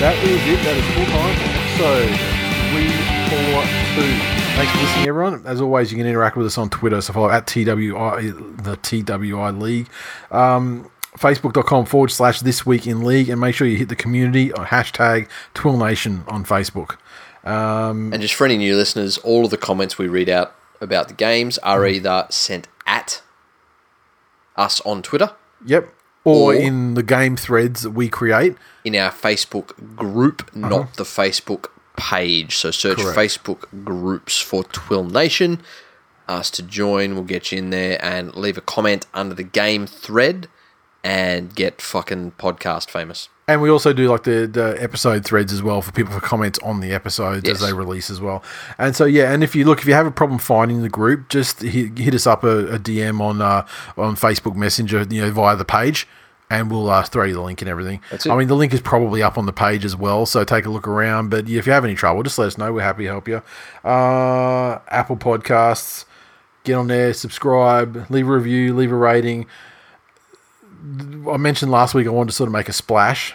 That 0.00 0.16
is 0.24 0.48
it. 0.48 0.64
That 0.64 0.76
is 0.78 0.86
full 0.94 1.04
time 1.04 2.35
for 2.70 2.78
episode 2.78 3.28
342. 3.28 4.02
Thanks 4.56 4.72
for 4.72 4.78
listening, 4.78 5.08
everyone. 5.08 5.42
As 5.46 5.60
always, 5.60 5.92
you 5.92 5.98
can 5.98 6.06
interact 6.06 6.36
with 6.36 6.46
us 6.46 6.58
on 6.58 6.70
Twitter. 6.70 7.00
So 7.00 7.12
follow 7.12 7.30
at 7.30 7.46
TWI, 7.46 8.30
the 8.62 8.78
TWI 8.82 9.50
League. 9.50 9.88
Um, 10.30 10.90
Facebook.com 11.18 11.86
forward 11.86 12.10
slash 12.10 12.40
This 12.40 12.64
Week 12.66 12.86
in 12.86 13.04
League. 13.04 13.28
And 13.28 13.40
make 13.40 13.54
sure 13.54 13.66
you 13.66 13.76
hit 13.76 13.88
the 13.88 13.96
community 13.96 14.52
on 14.52 14.66
hashtag 14.66 15.28
Twill 15.54 15.76
Nation 15.76 16.24
on 16.28 16.44
Facebook. 16.44 16.96
Um, 17.44 18.12
And 18.12 18.20
just 18.22 18.34
for 18.34 18.44
any 18.44 18.56
new 18.56 18.76
listeners, 18.76 19.18
all 19.18 19.44
of 19.44 19.50
the 19.50 19.56
comments 19.56 19.98
we 19.98 20.08
read 20.08 20.28
out 20.28 20.54
about 20.80 21.08
the 21.08 21.14
games 21.14 21.58
are 21.58 21.80
Mm. 21.82 21.92
either 21.94 22.26
sent 22.30 22.68
at 22.86 23.22
us 24.56 24.80
on 24.82 25.02
Twitter, 25.02 25.30
yep. 25.64 25.92
Or 26.24 26.52
Or- 26.52 26.54
in 26.54 26.94
the 26.94 27.02
game 27.04 27.36
threads 27.36 27.82
that 27.82 27.90
we 27.90 28.08
create. 28.08 28.56
in 28.84 28.96
our 28.96 29.10
Facebook 29.10 29.72
group, 29.96 30.50
not 30.54 30.94
the 30.94 31.04
Facebook 31.04 31.66
page. 31.96 32.56
So 32.56 32.70
search. 32.70 32.98
Correct. 32.98 33.18
Facebook 33.18 33.84
groups 33.84 34.40
for 34.40 34.64
Twill 34.64 35.04
Nation. 35.04 35.60
Ask 36.28 36.54
to 36.54 36.62
join. 36.62 37.14
We'll 37.14 37.24
get 37.24 37.52
you 37.52 37.58
in 37.58 37.70
there 37.70 38.04
and 38.04 38.34
leave 38.34 38.58
a 38.58 38.60
comment 38.60 39.06
under 39.14 39.34
the 39.34 39.44
game 39.44 39.86
thread 39.86 40.48
and 41.04 41.54
get 41.54 41.80
fucking 41.80 42.32
podcast 42.32 42.90
famous. 42.90 43.28
And 43.48 43.62
we 43.62 43.70
also 43.70 43.92
do 43.92 44.10
like 44.10 44.24
the, 44.24 44.48
the 44.48 44.76
episode 44.82 45.24
threads 45.24 45.52
as 45.52 45.62
well 45.62 45.80
for 45.80 45.92
people 45.92 46.12
for 46.12 46.18
comments 46.18 46.58
on 46.64 46.80
the 46.80 46.92
episodes 46.92 47.46
Yes. 47.46 47.62
as 47.62 47.68
they 47.68 47.72
release 47.72 48.10
as 48.10 48.20
well. 48.20 48.42
And 48.76 48.96
so 48.96 49.04
yeah, 49.04 49.32
and 49.32 49.44
if 49.44 49.54
you 49.54 49.64
look, 49.64 49.78
if 49.78 49.86
you 49.86 49.94
have 49.94 50.06
a 50.06 50.10
problem 50.10 50.40
finding 50.40 50.82
the 50.82 50.88
group, 50.88 51.28
just 51.28 51.62
hit, 51.62 51.96
hit 51.96 52.12
us 52.12 52.26
up 52.26 52.42
a, 52.42 52.74
a 52.74 52.78
DM 52.80 53.20
on 53.20 53.40
uh, 53.40 53.64
on 53.96 54.16
Facebook 54.16 54.56
Messenger, 54.56 55.06
you 55.08 55.20
know, 55.22 55.30
via 55.30 55.54
the 55.54 55.64
page, 55.64 56.08
and 56.48 56.70
we'll 56.70 56.88
uh, 56.88 57.02
throw 57.02 57.24
you 57.24 57.34
the 57.34 57.40
link 57.40 57.60
and 57.60 57.68
everything. 57.68 58.00
I 58.32 58.36
mean, 58.36 58.48
the 58.48 58.54
link 58.54 58.72
is 58.72 58.80
probably 58.80 59.22
up 59.22 59.36
on 59.36 59.46
the 59.46 59.52
page 59.52 59.84
as 59.84 59.96
well, 59.96 60.26
so 60.26 60.44
take 60.44 60.64
a 60.64 60.70
look 60.70 60.86
around. 60.86 61.28
But 61.30 61.48
if 61.48 61.66
you 61.66 61.72
have 61.72 61.84
any 61.84 61.94
trouble, 61.94 62.22
just 62.22 62.38
let 62.38 62.46
us 62.46 62.58
know. 62.58 62.72
We're 62.72 62.82
happy 62.82 63.04
to 63.04 63.10
help 63.10 63.26
you. 63.28 63.42
Uh, 63.84 64.78
Apple 64.88 65.16
Podcasts, 65.16 66.04
get 66.64 66.74
on 66.74 66.86
there, 66.88 67.12
subscribe, 67.14 68.06
leave 68.10 68.28
a 68.28 68.32
review, 68.32 68.74
leave 68.74 68.92
a 68.92 68.96
rating. 68.96 69.46
I 71.28 71.36
mentioned 71.36 71.72
last 71.72 71.94
week 71.94 72.06
I 72.06 72.10
wanted 72.10 72.30
to 72.30 72.36
sort 72.36 72.48
of 72.48 72.52
make 72.52 72.68
a 72.68 72.72
splash. 72.72 73.34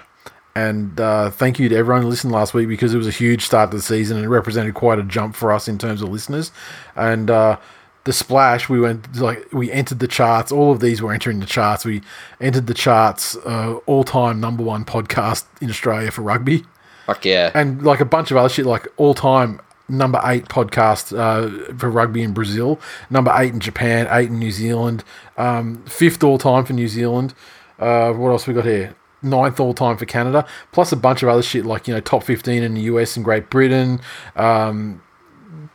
And 0.53 0.99
uh, 0.99 1.29
thank 1.29 1.59
you 1.59 1.69
to 1.69 1.75
everyone 1.75 2.03
who 2.03 2.09
listened 2.09 2.33
last 2.33 2.53
week 2.53 2.67
because 2.67 2.93
it 2.93 2.97
was 2.97 3.07
a 3.07 3.11
huge 3.11 3.45
start 3.45 3.71
to 3.71 3.77
the 3.77 3.83
season 3.83 4.17
and 4.17 4.25
it 4.25 4.29
represented 4.29 4.73
quite 4.73 4.99
a 4.99 5.03
jump 5.03 5.35
for 5.35 5.51
us 5.51 5.67
in 5.67 5.77
terms 5.77 6.01
of 6.01 6.09
listeners. 6.09 6.51
And 6.95 7.29
uh, 7.29 7.57
the 8.03 8.13
splash, 8.13 8.67
we 8.67 8.79
went 8.79 9.15
like 9.17 9.51
we 9.53 9.71
entered 9.71 9.99
the 9.99 10.07
charts. 10.07 10.51
All 10.51 10.71
of 10.71 10.79
these 10.79 11.01
were 11.01 11.13
entering 11.13 11.39
the 11.39 11.45
charts. 11.45 11.85
We 11.85 12.01
entered 12.39 12.67
the 12.67 12.73
charts, 12.73 13.35
uh, 13.45 13.79
all 13.85 14.03
time 14.03 14.39
number 14.39 14.63
one 14.63 14.85
podcast 14.85 15.45
in 15.61 15.69
Australia 15.69 16.11
for 16.11 16.21
rugby 16.21 16.65
Fuck 17.05 17.25
yeah. 17.25 17.51
and 17.53 17.83
like 17.83 17.99
a 17.99 18.05
bunch 18.05 18.31
of 18.31 18.37
other 18.37 18.49
shit, 18.49 18.65
like 18.65 18.87
all 18.97 19.13
time 19.13 19.59
number 19.89 20.21
eight 20.23 20.45
podcast 20.45 21.17
uh, 21.17 21.75
for 21.75 21.89
rugby 21.89 22.21
in 22.21 22.33
Brazil, 22.33 22.79
number 23.09 23.33
eight 23.35 23.53
in 23.53 23.59
Japan, 23.59 24.07
eight 24.09 24.29
in 24.29 24.39
New 24.39 24.51
Zealand, 24.51 25.03
um, 25.37 25.83
fifth 25.85 26.23
all 26.23 26.37
time 26.37 26.63
for 26.63 26.73
New 26.73 26.87
Zealand. 26.87 27.33
Uh, 27.79 28.13
what 28.13 28.29
else 28.29 28.47
we 28.47 28.53
got 28.53 28.65
here? 28.65 28.95
Ninth 29.21 29.59
all 29.59 29.73
time 29.73 29.97
for 29.97 30.05
Canada, 30.05 30.47
plus 30.71 30.91
a 30.91 30.95
bunch 30.95 31.21
of 31.21 31.29
other 31.29 31.43
shit 31.43 31.65
like 31.65 31.87
you 31.87 31.93
know 31.93 31.99
top 31.99 32.23
fifteen 32.23 32.63
in 32.63 32.73
the 32.73 32.81
US 32.81 33.15
and 33.15 33.25
Great 33.25 33.49
Britain, 33.49 33.99
um, 34.35 35.01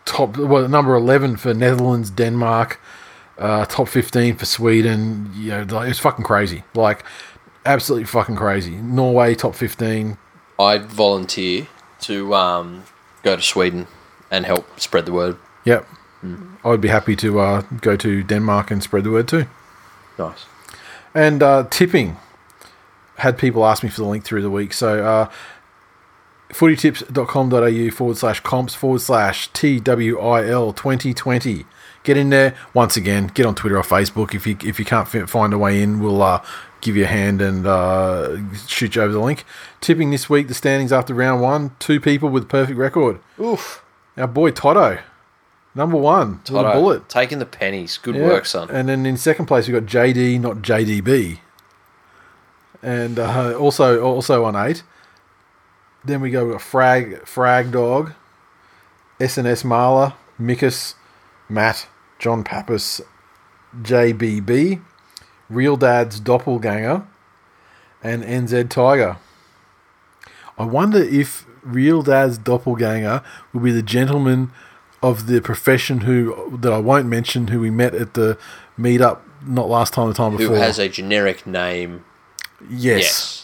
top 0.04 0.36
well 0.36 0.68
number 0.68 0.94
eleven 0.94 1.36
for 1.36 1.54
Netherlands, 1.54 2.10
Denmark, 2.10 2.80
uh, 3.38 3.64
top 3.66 3.88
fifteen 3.88 4.36
for 4.36 4.46
Sweden. 4.46 5.30
You 5.34 5.50
know, 5.50 5.66
like, 5.68 5.90
it's 5.90 5.98
fucking 5.98 6.24
crazy, 6.24 6.64
like 6.74 7.04
absolutely 7.64 8.06
fucking 8.06 8.36
crazy. 8.36 8.76
Norway 8.76 9.34
top 9.34 9.54
fifteen, 9.54 10.18
I'd 10.58 10.86
volunteer 10.86 11.66
to 12.00 12.34
um, 12.34 12.84
go 13.22 13.36
to 13.36 13.42
Sweden 13.42 13.86
and 14.30 14.46
help 14.46 14.80
spread 14.80 15.06
the 15.06 15.12
word. 15.12 15.36
Yep. 15.64 15.86
I 16.64 16.68
would 16.68 16.80
be 16.80 16.88
happy 16.88 17.14
to 17.16 17.38
uh, 17.38 17.60
go 17.80 17.94
to 17.96 18.24
Denmark 18.24 18.72
and 18.72 18.82
spread 18.82 19.04
the 19.04 19.10
word 19.10 19.28
too. 19.28 19.46
Nice. 20.18 20.46
And 21.14 21.40
uh, 21.40 21.68
tipping 21.70 22.16
had 23.18 23.38
people 23.38 23.64
ask 23.64 23.84
me 23.84 23.88
for 23.88 24.00
the 24.00 24.08
link 24.08 24.24
through 24.24 24.42
the 24.42 24.50
week. 24.50 24.72
So 24.72 25.04
uh, 25.04 25.30
footytips.com.au 26.50 27.90
forward 27.94 28.16
slash 28.16 28.40
comps 28.40 28.74
forward 28.74 29.00
slash 29.00 29.48
TWIL 29.52 30.72
2020. 30.72 31.66
Get 32.02 32.16
in 32.16 32.30
there. 32.30 32.54
Once 32.72 32.96
again, 32.96 33.28
get 33.28 33.46
on 33.46 33.54
Twitter 33.54 33.76
or 33.76 33.82
Facebook. 33.82 34.34
If 34.34 34.46
you 34.46 34.56
if 34.62 34.78
you 34.78 34.84
can't 34.84 35.08
find 35.08 35.52
a 35.52 35.58
way 35.58 35.82
in, 35.82 35.98
we'll 36.00 36.22
uh, 36.22 36.44
give 36.80 36.96
you 36.96 37.02
a 37.04 37.08
hand 37.08 37.42
and 37.42 37.66
uh, 37.66 38.36
shoot 38.68 38.94
you 38.94 39.02
over 39.02 39.12
the 39.12 39.18
link. 39.20 39.44
Tipping 39.80 40.10
this 40.12 40.30
week, 40.30 40.46
the 40.46 40.54
standings 40.54 40.92
after 40.92 41.12
round 41.14 41.42
one, 41.42 41.72
two 41.80 41.98
people 42.00 42.28
with 42.28 42.48
perfect 42.48 42.78
record. 42.78 43.18
Oof. 43.40 43.82
Our 44.16 44.28
boy 44.28 44.52
Toto, 44.52 45.00
number 45.74 45.96
one, 45.96 46.40
Toto, 46.44 46.72
bullet. 46.72 47.08
Taking 47.08 47.40
the 47.40 47.44
pennies. 47.46 47.98
Good 47.98 48.14
Yeah. 48.14 48.22
work, 48.26 48.46
son. 48.46 48.70
And 48.70 48.88
then 48.88 49.04
in 49.04 49.16
second 49.16 49.46
place 49.46 49.66
we 49.66 49.72
got 49.72 49.82
JD, 49.86 50.40
not 50.40 50.58
JDB, 50.58 51.40
and 52.82 53.18
uh, 53.18 53.56
also 53.58 54.00
also 54.02 54.44
on 54.44 54.54
eight. 54.54 54.84
Then 56.06 56.20
we 56.20 56.30
go 56.30 56.52
got 56.52 56.62
Frag 56.62 57.26
Frag 57.26 57.72
Dog, 57.72 58.12
SNS 59.18 59.64
Marla, 59.64 60.14
Mikus, 60.40 60.94
Matt, 61.48 61.88
John 62.18 62.44
Pappas, 62.44 63.00
JBB, 63.82 64.82
Real 65.48 65.76
Dad's 65.76 66.20
Doppelganger, 66.20 67.06
and 68.02 68.22
NZ 68.22 68.70
Tiger. 68.70 69.16
I 70.58 70.64
wonder 70.64 71.02
if 71.02 71.46
Real 71.62 72.02
Dad's 72.02 72.38
Doppelganger 72.38 73.22
will 73.52 73.60
be 73.60 73.72
the 73.72 73.82
gentleman 73.82 74.52
of 75.02 75.26
the 75.26 75.40
profession 75.40 76.02
who 76.02 76.56
that 76.58 76.72
I 76.72 76.78
won't 76.78 77.06
mention 77.06 77.48
who 77.48 77.60
we 77.60 77.70
met 77.70 77.94
at 77.94 78.14
the 78.14 78.38
meetup 78.78 79.20
not 79.44 79.68
last 79.68 79.92
time 79.92 80.08
the 80.08 80.14
time 80.14 80.36
before. 80.36 80.56
Who 80.56 80.62
has 80.62 80.78
a 80.78 80.88
generic 80.88 81.46
name? 81.46 82.04
yes. 82.70 83.02
Yes. 83.02 83.35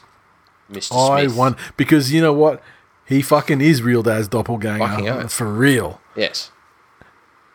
Mr. 0.73 1.11
I 1.11 1.24
Smith. 1.27 1.36
won 1.36 1.57
because 1.77 2.12
you 2.12 2.20
know 2.20 2.32
what? 2.32 2.62
He 3.05 3.20
fucking 3.23 3.61
is 3.61 3.82
Real 3.82 4.03
Dad's 4.03 4.28
Doppelganger 4.28 4.78
Fucking 4.86 5.09
oath. 5.09 5.32
for 5.32 5.47
real. 5.53 6.01
Yes. 6.16 6.51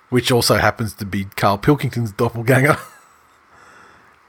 Which 0.09 0.31
also 0.31 0.55
happens 0.55 0.93
to 0.95 1.05
be 1.05 1.25
Carl 1.35 1.57
Pilkington's 1.57 2.11
doppelganger. 2.11 2.77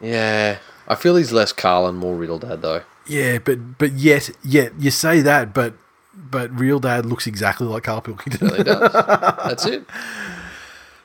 Yeah. 0.00 0.58
I 0.86 0.94
feel 0.94 1.16
he's 1.16 1.32
less 1.32 1.52
Carl 1.52 1.86
and 1.86 1.98
more 1.98 2.14
Riddle 2.14 2.38
Dad, 2.38 2.62
though. 2.62 2.82
yeah, 3.06 3.38
but 3.38 3.78
but 3.78 3.92
yet 3.92 4.30
yet 4.44 4.72
you 4.78 4.90
say 4.90 5.20
that, 5.22 5.52
but 5.52 5.74
but 6.14 6.56
Real 6.56 6.78
Dad 6.78 7.04
looks 7.04 7.26
exactly 7.26 7.66
like 7.66 7.82
Carl 7.84 8.00
Pilkington. 8.00 8.48
Really 8.48 8.64
does. 8.64 8.92
That's 8.92 9.66
it. 9.66 9.84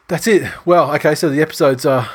That's 0.07 0.27
it. 0.27 0.49
Well, 0.65 0.93
okay, 0.95 1.15
so 1.15 1.29
the 1.29 1.41
episodes 1.41 1.85
uh 1.85 2.07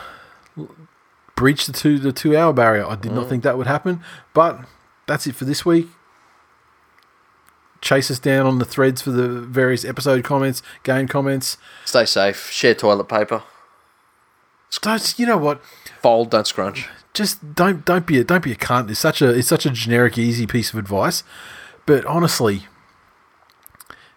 breached 1.34 1.66
the 1.66 1.72
two 1.72 1.98
the 1.98 2.12
two 2.12 2.36
hour 2.36 2.52
barrier. 2.52 2.86
I 2.86 2.94
did 2.96 3.12
not 3.12 3.28
think 3.28 3.42
that 3.42 3.58
would 3.58 3.66
happen, 3.66 4.00
but 4.32 4.60
that's 5.08 5.26
it 5.26 5.34
for 5.34 5.44
this 5.44 5.64
week. 5.66 5.88
chase 7.80 8.10
us 8.10 8.18
down 8.18 8.44
on 8.46 8.58
the 8.58 8.64
threads 8.64 9.00
for 9.02 9.10
the 9.10 9.28
various 9.28 9.84
episode 9.84 10.24
comments, 10.24 10.62
game 10.82 11.06
comments. 11.08 11.56
Stay 11.84 12.04
safe. 12.04 12.50
Share 12.50 12.74
toilet 12.74 13.08
paper. 13.08 13.42
Don't, 14.82 15.18
you 15.18 15.26
know 15.26 15.36
what? 15.38 15.62
Fold, 16.02 16.30
don't 16.30 16.46
scrunch. 16.46 16.88
Just 17.14 17.54
don't 17.54 17.84
don't 17.84 18.06
be 18.06 18.18
a 18.18 18.24
don't 18.24 18.44
be 18.44 18.52
a 18.52 18.56
cunt. 18.56 18.90
It's 18.90 19.00
such 19.00 19.22
a 19.22 19.30
it's 19.30 19.48
such 19.48 19.64
a 19.66 19.70
generic, 19.70 20.18
easy 20.18 20.46
piece 20.46 20.72
of 20.72 20.78
advice. 20.78 21.24
But 21.86 22.04
honestly, 22.04 22.66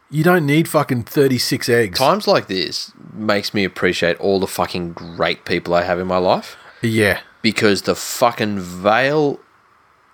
you 0.10 0.24
don't 0.24 0.46
need 0.46 0.68
fucking 0.68 1.04
thirty 1.04 1.38
six 1.38 1.70
eggs. 1.70 1.98
Times 1.98 2.28
like 2.28 2.48
this 2.48 2.92
makes 3.14 3.54
me 3.54 3.64
appreciate 3.64 4.18
all 4.20 4.40
the 4.40 4.46
fucking 4.48 4.92
great 4.94 5.46
people 5.46 5.74
I 5.74 5.84
have 5.84 6.00
in 6.00 6.08
my 6.08 6.18
life 6.18 6.58
Yeah. 6.82 7.22
because 7.42 7.84
the 7.84 7.96
fucking 7.96 8.60
veil 8.60 9.40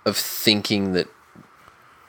of 0.08 0.16
thinking 0.16 0.92
that 0.94 1.06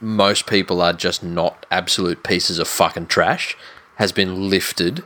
most 0.02 0.48
people 0.48 0.82
are 0.82 0.94
just 0.94 1.24
not 1.24 1.66
absolute 1.70 2.24
pieces 2.24 2.58
of 2.60 2.68
fucking 2.68 3.08
trash 3.08 3.56
has 3.96 4.12
been 4.12 4.50
lifted. 4.50 5.04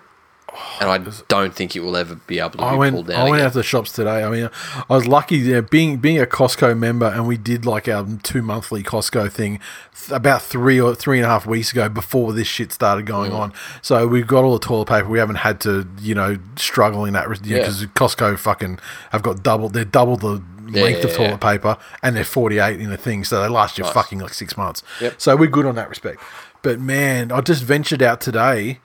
And 0.79 0.87
I 0.87 0.99
don't 1.29 1.55
think 1.55 1.75
it 1.75 1.79
will 1.79 1.97
ever 1.97 2.13
be 2.13 2.37
able 2.37 2.51
to 2.51 2.57
be 2.59 2.63
I 2.63 2.75
went. 2.75 2.93
pulled 2.95 3.07
down. 3.07 3.21
I 3.21 3.23
went 3.23 3.35
again. 3.37 3.45
out 3.47 3.51
to 3.53 3.57
the 3.57 3.63
shops 3.63 3.91
today. 3.91 4.23
I 4.23 4.29
mean, 4.29 4.51
I 4.87 4.93
was 4.95 5.07
lucky 5.07 5.37
you 5.37 5.53
know, 5.53 5.61
being 5.63 5.97
being 5.97 6.21
a 6.21 6.27
Costco 6.27 6.77
member, 6.77 7.07
and 7.07 7.27
we 7.27 7.37
did 7.37 7.65
like 7.65 7.87
our 7.87 8.05
two 8.21 8.43
monthly 8.43 8.83
Costco 8.83 9.31
thing 9.31 9.59
th- 9.99 10.11
about 10.15 10.43
three 10.43 10.79
or 10.79 10.93
three 10.93 11.17
and 11.17 11.25
a 11.25 11.27
half 11.29 11.47
weeks 11.47 11.71
ago 11.71 11.89
before 11.89 12.33
this 12.33 12.45
shit 12.45 12.71
started 12.71 13.07
going 13.07 13.31
Mm. 13.31 13.39
on. 13.39 13.53
So 13.81 14.05
we've 14.05 14.27
got 14.27 14.43
all 14.43 14.53
the 14.53 14.63
toilet 14.63 14.85
paper. 14.89 15.07
We 15.09 15.17
haven't 15.17 15.37
had 15.37 15.59
to, 15.61 15.87
you 15.99 16.13
know, 16.13 16.37
struggle 16.55 17.05
in 17.05 17.13
that 17.13 17.27
because 17.27 17.81
Yeah. 17.81 17.87
Costco 17.95 18.37
fucking 18.37 18.77
have 19.11 19.23
got 19.23 19.41
double. 19.41 19.69
They're 19.69 19.85
double 19.85 20.17
the 20.17 20.43
length 20.67 20.99
yeah, 21.03 21.09
of 21.09 21.15
toilet 21.15 21.29
yeah. 21.29 21.37
paper, 21.37 21.77
and 22.01 22.15
they're 22.15 22.23
forty 22.23 22.59
eight 22.59 22.79
in 22.79 22.91
a 22.91 22.97
thing, 22.97 23.23
so 23.23 23.41
they 23.41 23.47
last 23.47 23.77
you 23.77 23.83
Nice. 23.83 23.93
fucking 23.93 24.19
like 24.19 24.33
six 24.33 24.55
months. 24.57 24.83
Yep. 25.01 25.19
So 25.21 25.35
we're 25.35 25.47
good 25.49 25.65
on 25.65 25.75
that 25.75 25.89
respect. 25.89 26.21
But 26.61 26.79
man, 26.79 27.31
I 27.31 27.41
just 27.41 27.63
ventured 27.63 28.01
out 28.01 28.21
today 28.21 28.79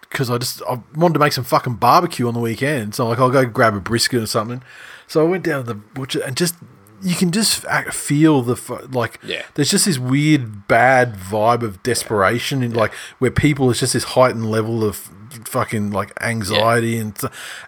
because 0.00 0.30
I 0.30 0.38
just 0.38 0.62
I 0.68 0.80
wanted 0.94 1.14
to 1.14 1.18
make 1.20 1.32
some 1.32 1.44
fucking 1.44 1.74
barbecue 1.74 2.28
on 2.28 2.34
the 2.34 2.40
weekend. 2.40 2.94
So 2.94 3.08
like 3.08 3.18
I'll 3.18 3.30
go 3.30 3.44
grab 3.44 3.74
a 3.74 3.80
brisket 3.80 4.22
or 4.22 4.26
something. 4.26 4.62
So 5.06 5.20
I 5.26 5.28
went 5.28 5.44
down 5.44 5.62
to 5.64 5.66
the 5.66 5.74
butcher 5.74 6.22
and 6.22 6.36
just 6.36 6.54
you 7.02 7.14
can 7.16 7.32
just 7.32 7.64
feel 7.92 8.40
the 8.40 8.88
like 8.92 9.18
Yeah. 9.22 9.42
there's 9.54 9.70
just 9.70 9.84
this 9.84 9.98
weird 9.98 10.68
bad 10.68 11.14
vibe 11.16 11.62
of 11.62 11.82
desperation 11.82 12.62
and 12.62 12.74
like 12.74 12.94
where 13.18 13.30
people 13.30 13.68
it's 13.70 13.80
just 13.80 13.92
this 13.92 14.04
heightened 14.04 14.50
level 14.50 14.82
of 14.84 15.10
fucking 15.44 15.90
like 15.90 16.12
anxiety 16.22 16.96
and 16.96 17.18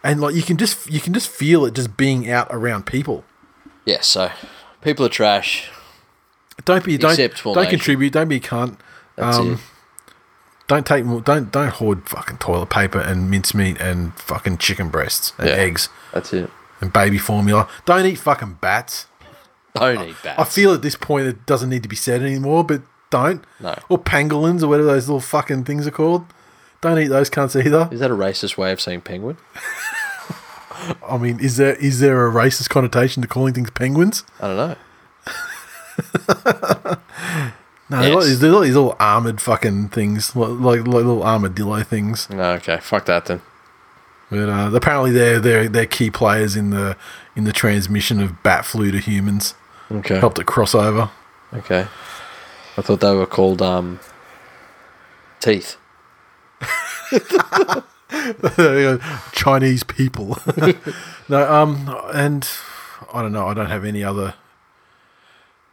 and 0.02 0.20
like 0.20 0.34
you 0.34 0.42
can 0.42 0.56
just 0.56 0.90
you 0.90 1.00
can 1.00 1.12
just 1.12 1.28
feel 1.28 1.66
it 1.66 1.74
just 1.74 1.96
being 1.96 2.30
out 2.30 2.46
around 2.50 2.86
people. 2.86 3.24
Yeah, 3.86 4.02
so 4.02 4.30
people 4.82 5.06
are 5.06 5.08
trash. 5.08 5.70
Don't 6.66 6.84
be 6.84 6.98
don't 6.98 7.16
don't 7.16 7.68
contribute. 7.70 8.12
Don't 8.12 8.28
be 8.28 8.40
cunt. 8.40 8.76
That's 9.16 9.38
Um, 9.38 9.52
it. 9.54 9.58
Don't 10.66 10.84
take 10.84 11.04
more. 11.04 11.20
Don't 11.20 11.52
don't 11.52 11.68
hoard 11.70 12.08
fucking 12.08 12.38
toilet 12.38 12.68
paper 12.70 12.98
and 12.98 13.30
mincemeat 13.30 13.80
and 13.80 14.12
fucking 14.18 14.58
chicken 14.58 14.88
breasts 14.88 15.32
and 15.38 15.48
Yeah. 15.48 15.54
eggs 15.54 15.88
That's 16.12 16.32
it. 16.32 16.50
and 16.80 16.92
baby 16.92 17.18
formula. 17.18 17.68
Don't 17.84 18.04
eat 18.04 18.16
fucking 18.18 18.58
bats. 18.60 19.06
Don't 19.74 20.08
eat 20.08 20.16
bats. 20.22 20.40
I 20.40 20.44
feel 20.44 20.72
at 20.74 20.82
this 20.82 20.96
point 20.96 21.28
it 21.28 21.46
doesn't 21.46 21.68
need 21.70 21.82
to 21.84 21.88
be 21.88 21.96
said 21.96 22.22
anymore, 22.22 22.64
but 22.64 22.82
don't. 23.10 23.44
No. 23.60 23.78
Or 23.88 23.98
pangolins 23.98 24.62
or 24.62 24.68
whatever 24.68 24.88
those 24.88 25.06
little 25.06 25.20
fucking 25.20 25.64
things 25.64 25.86
are 25.86 25.90
called. 25.92 26.24
Don't 26.80 26.98
eat 26.98 27.08
those 27.08 27.30
cunts 27.30 27.54
either. 27.64 27.88
Is 27.92 28.00
that 28.00 28.10
a 28.10 28.14
racist 28.14 28.56
way 28.56 28.72
of 28.72 28.80
saying 28.80 29.02
penguin? 29.02 29.36
I 31.08 31.16
mean, 31.18 31.40
is 31.40 31.56
there 31.56 31.74
is 31.76 32.00
there 32.00 32.26
a 32.26 32.30
racist 32.32 32.68
connotation 32.68 33.22
to 33.22 33.28
calling 33.28 33.54
things 33.54 33.70
penguins? 33.70 34.24
I 34.40 34.46
don't 34.48 34.56
know. 34.56 34.76
No, 37.88 38.00
Yes. 38.02 38.24
these 38.26 38.40
they're 38.40 38.50
like 38.50 38.64
these 38.64 38.74
little 38.74 38.96
armored 38.98 39.40
fucking 39.40 39.90
things, 39.90 40.34
like, 40.34 40.48
like, 40.58 40.80
like 40.80 40.86
little 40.86 41.22
armadillo 41.22 41.84
things. 41.84 42.28
No, 42.28 42.54
okay. 42.54 42.78
Fuck 42.82 43.04
that 43.06 43.26
then. 43.26 43.42
But 44.28 44.48
uh, 44.48 44.72
apparently 44.74 45.12
they're 45.12 45.38
they're 45.38 45.68
they're 45.68 45.86
key 45.86 46.10
players 46.10 46.56
in 46.56 46.70
the 46.70 46.96
in 47.36 47.44
the 47.44 47.52
transmission 47.52 48.20
of 48.20 48.42
bat 48.42 48.64
flu 48.64 48.90
to 48.90 48.98
humans. 48.98 49.54
Okay. 49.88 50.18
Helped 50.18 50.40
it 50.40 50.46
cross 50.46 50.74
over. 50.74 51.10
Okay. 51.54 51.86
I 52.76 52.82
thought 52.82 52.98
they 52.98 53.14
were 53.14 53.24
called 53.24 53.62
um 53.62 54.00
teeth. 55.38 55.76
Chinese 59.32 59.84
people. 59.84 60.38
no, 61.28 61.52
um, 61.52 61.94
and 62.14 62.48
I 63.12 63.22
don't 63.22 63.32
know. 63.32 63.46
I 63.46 63.54
don't 63.54 63.66
have 63.70 63.84
any 63.84 64.02
other 64.04 64.34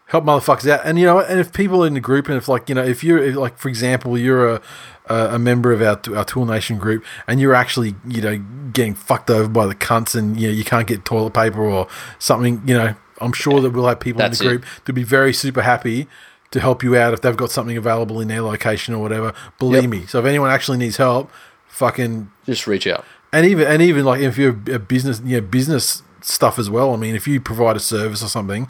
help 0.07 0.25
motherfuckers 0.25 0.69
out. 0.69 0.81
And 0.85 0.99
you 0.99 1.05
know, 1.05 1.19
and 1.19 1.39
if 1.39 1.51
people 1.53 1.83
in 1.83 1.93
the 1.95 1.99
group, 1.99 2.27
and 2.27 2.37
if 2.37 2.47
like 2.47 2.69
you 2.69 2.75
know, 2.75 2.83
if 2.83 3.03
you're 3.03 3.17
if, 3.21 3.35
like, 3.35 3.57
for 3.57 3.69
example, 3.69 4.17
you're 4.17 4.55
a 4.55 4.61
a, 5.07 5.37
member 5.39 5.73
of 5.73 5.81
our 5.81 5.99
our 6.15 6.23
Tool 6.23 6.45
Nation 6.45 6.77
group, 6.77 7.03
and 7.27 7.39
you're 7.39 7.55
actually 7.55 7.95
you 8.07 8.21
know 8.21 8.37
getting 8.71 8.93
fucked 8.95 9.29
over 9.29 9.49
by 9.49 9.65
the 9.65 9.75
cunts, 9.75 10.15
and 10.15 10.39
you 10.39 10.47
know 10.47 10.53
you 10.53 10.63
can't 10.63 10.87
get 10.87 11.03
toilet 11.05 11.33
paper 11.33 11.61
or 11.61 11.87
something, 12.19 12.61
you 12.65 12.73
know, 12.73 12.95
I'm 13.19 13.33
sure 13.33 13.59
that 13.61 13.71
we'll 13.71 13.87
have 13.87 13.99
people 13.99 14.21
in 14.21 14.31
the 14.31 14.37
it. 14.37 14.47
group 14.47 14.65
to 14.85 14.93
be 14.93 15.03
very 15.03 15.33
super 15.33 15.61
happy. 15.61 16.07
To 16.51 16.59
help 16.59 16.83
you 16.83 16.95
out 16.95 17.15
if 17.15 17.21
they've 17.21 17.35
got 17.35 17.49
something 17.49 17.75
available 17.77 18.21
in 18.21 18.27
their 18.27 18.43
location 18.43 18.93
or 18.93 19.01
whatever, 19.01 19.33
believe 19.57 19.85
Yep. 19.85 19.89
me. 19.89 20.05
So 20.05 20.19
if 20.19 20.25
anyone 20.25 20.51
actually 20.51 20.77
needs 20.77 20.97
help, 20.97 21.31
fucking 21.73 22.31
Just 22.45 22.67
reach 22.67 22.87
out. 22.87 23.03
and 23.31 23.45
even 23.45 23.67
and 23.67 23.81
even 23.81 24.05
like 24.05 24.21
if 24.21 24.37
you're 24.37 24.57
a 24.71 24.79
business, 24.79 25.21
you 25.25 25.37
know, 25.41 25.47
business 25.47 26.03
stuff 26.21 26.57
as 26.59 26.69
well. 26.69 26.93
I 26.93 26.97
mean, 26.97 27.15
if 27.15 27.27
you 27.27 27.41
provide 27.41 27.75
a 27.75 27.79
service 27.79 28.23
or 28.23 28.27
something, 28.29 28.67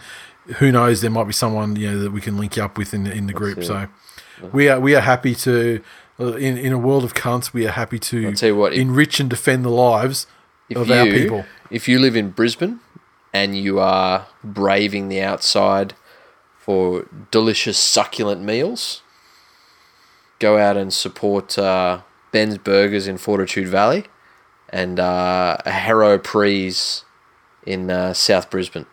who 0.58 0.72
knows? 0.72 1.02
There 1.02 1.12
might 1.12 1.26
be 1.28 1.34
someone 1.34 1.76
you 1.76 1.92
know 1.92 2.00
that 2.00 2.12
we 2.12 2.22
can 2.22 2.38
link 2.38 2.56
you 2.56 2.64
up 2.64 2.78
with 2.78 2.94
in 2.94 3.06
in 3.08 3.28
the 3.28 3.34
group. 3.34 3.60
it. 3.60 3.66
So 3.66 3.88
we 4.52 4.70
are 4.70 4.80
we 4.80 4.96
are 4.96 5.02
happy 5.02 5.36
to 5.36 5.82
uh, 6.20 6.34
in 6.36 6.58
in 6.58 6.72
a 6.74 6.78
world 6.78 7.04
of 7.04 7.14
cunts. 7.14 7.54
We 7.54 7.68
are 7.68 7.72
happy 7.72 8.00
to 8.00 8.28
I'll 8.28 8.34
tell 8.34 8.50
you 8.50 8.56
what, 8.56 8.74
if- 8.74 8.80
enrich 8.80 9.20
and 9.20 9.30
defend 9.30 9.64
the 9.66 9.70
lives 9.70 10.26
of 10.76 10.88
you, 10.88 10.94
our 10.96 11.06
people. 11.06 11.46
If 11.70 11.88
you 11.88 12.00
live 12.00 12.16
in 12.16 12.30
Brisbane 12.32 12.80
and 13.34 13.56
you 13.58 13.80
are 13.80 14.28
braving 14.44 15.10
the 15.10 15.22
outside 15.22 15.94
for 16.58 17.06
delicious, 17.32 17.78
succulent 17.78 18.42
meals, 18.42 19.02
go 20.40 20.58
out 20.58 20.78
and 20.78 20.94
support 20.94 21.58
uh, 21.58 22.00
Ben's 22.34 22.58
Burgers 22.58 23.08
in 23.08 23.18
Fortitude 23.18 23.70
Valley 23.70 24.06
and 24.68 25.00
uh, 25.00 25.58
Harrow 25.66 26.18
Prees 26.18 27.06
in 27.66 27.90
uh, 27.90 28.14
South 28.14 28.50
Brisbane. 28.50 28.88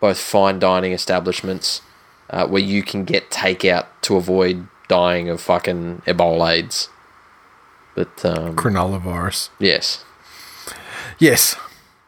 Both 0.00 0.18
fine 0.20 0.58
dining 0.58 0.92
establishments 0.92 1.80
uh, 2.28 2.46
where 2.46 2.60
you 2.60 2.82
can 2.82 3.04
get 3.04 3.30
takeout 3.30 3.86
to 4.02 4.16
avoid 4.16 4.66
dying 4.88 5.30
of 5.30 5.40
fucking 5.40 6.02
Ebola 6.06 6.58
AIDS. 6.58 6.88
But 7.94 8.24
um, 8.24 8.56
Cronulla 8.56 9.00
virus. 9.00 9.48
yes, 9.58 10.04
Yes, 11.18 11.56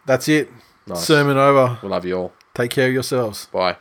that's 0.07 0.29
it. 0.29 0.51
Nice. 0.87 1.05
Sermon 1.05 1.37
over. 1.37 1.79
we 1.83 1.89
love 1.89 2.05
you 2.05 2.17
all. 2.17 2.33
Take 2.55 2.73
care 2.73 2.89
of 2.89 2.93
yourselves. 2.95 3.47
Bye. 3.47 3.77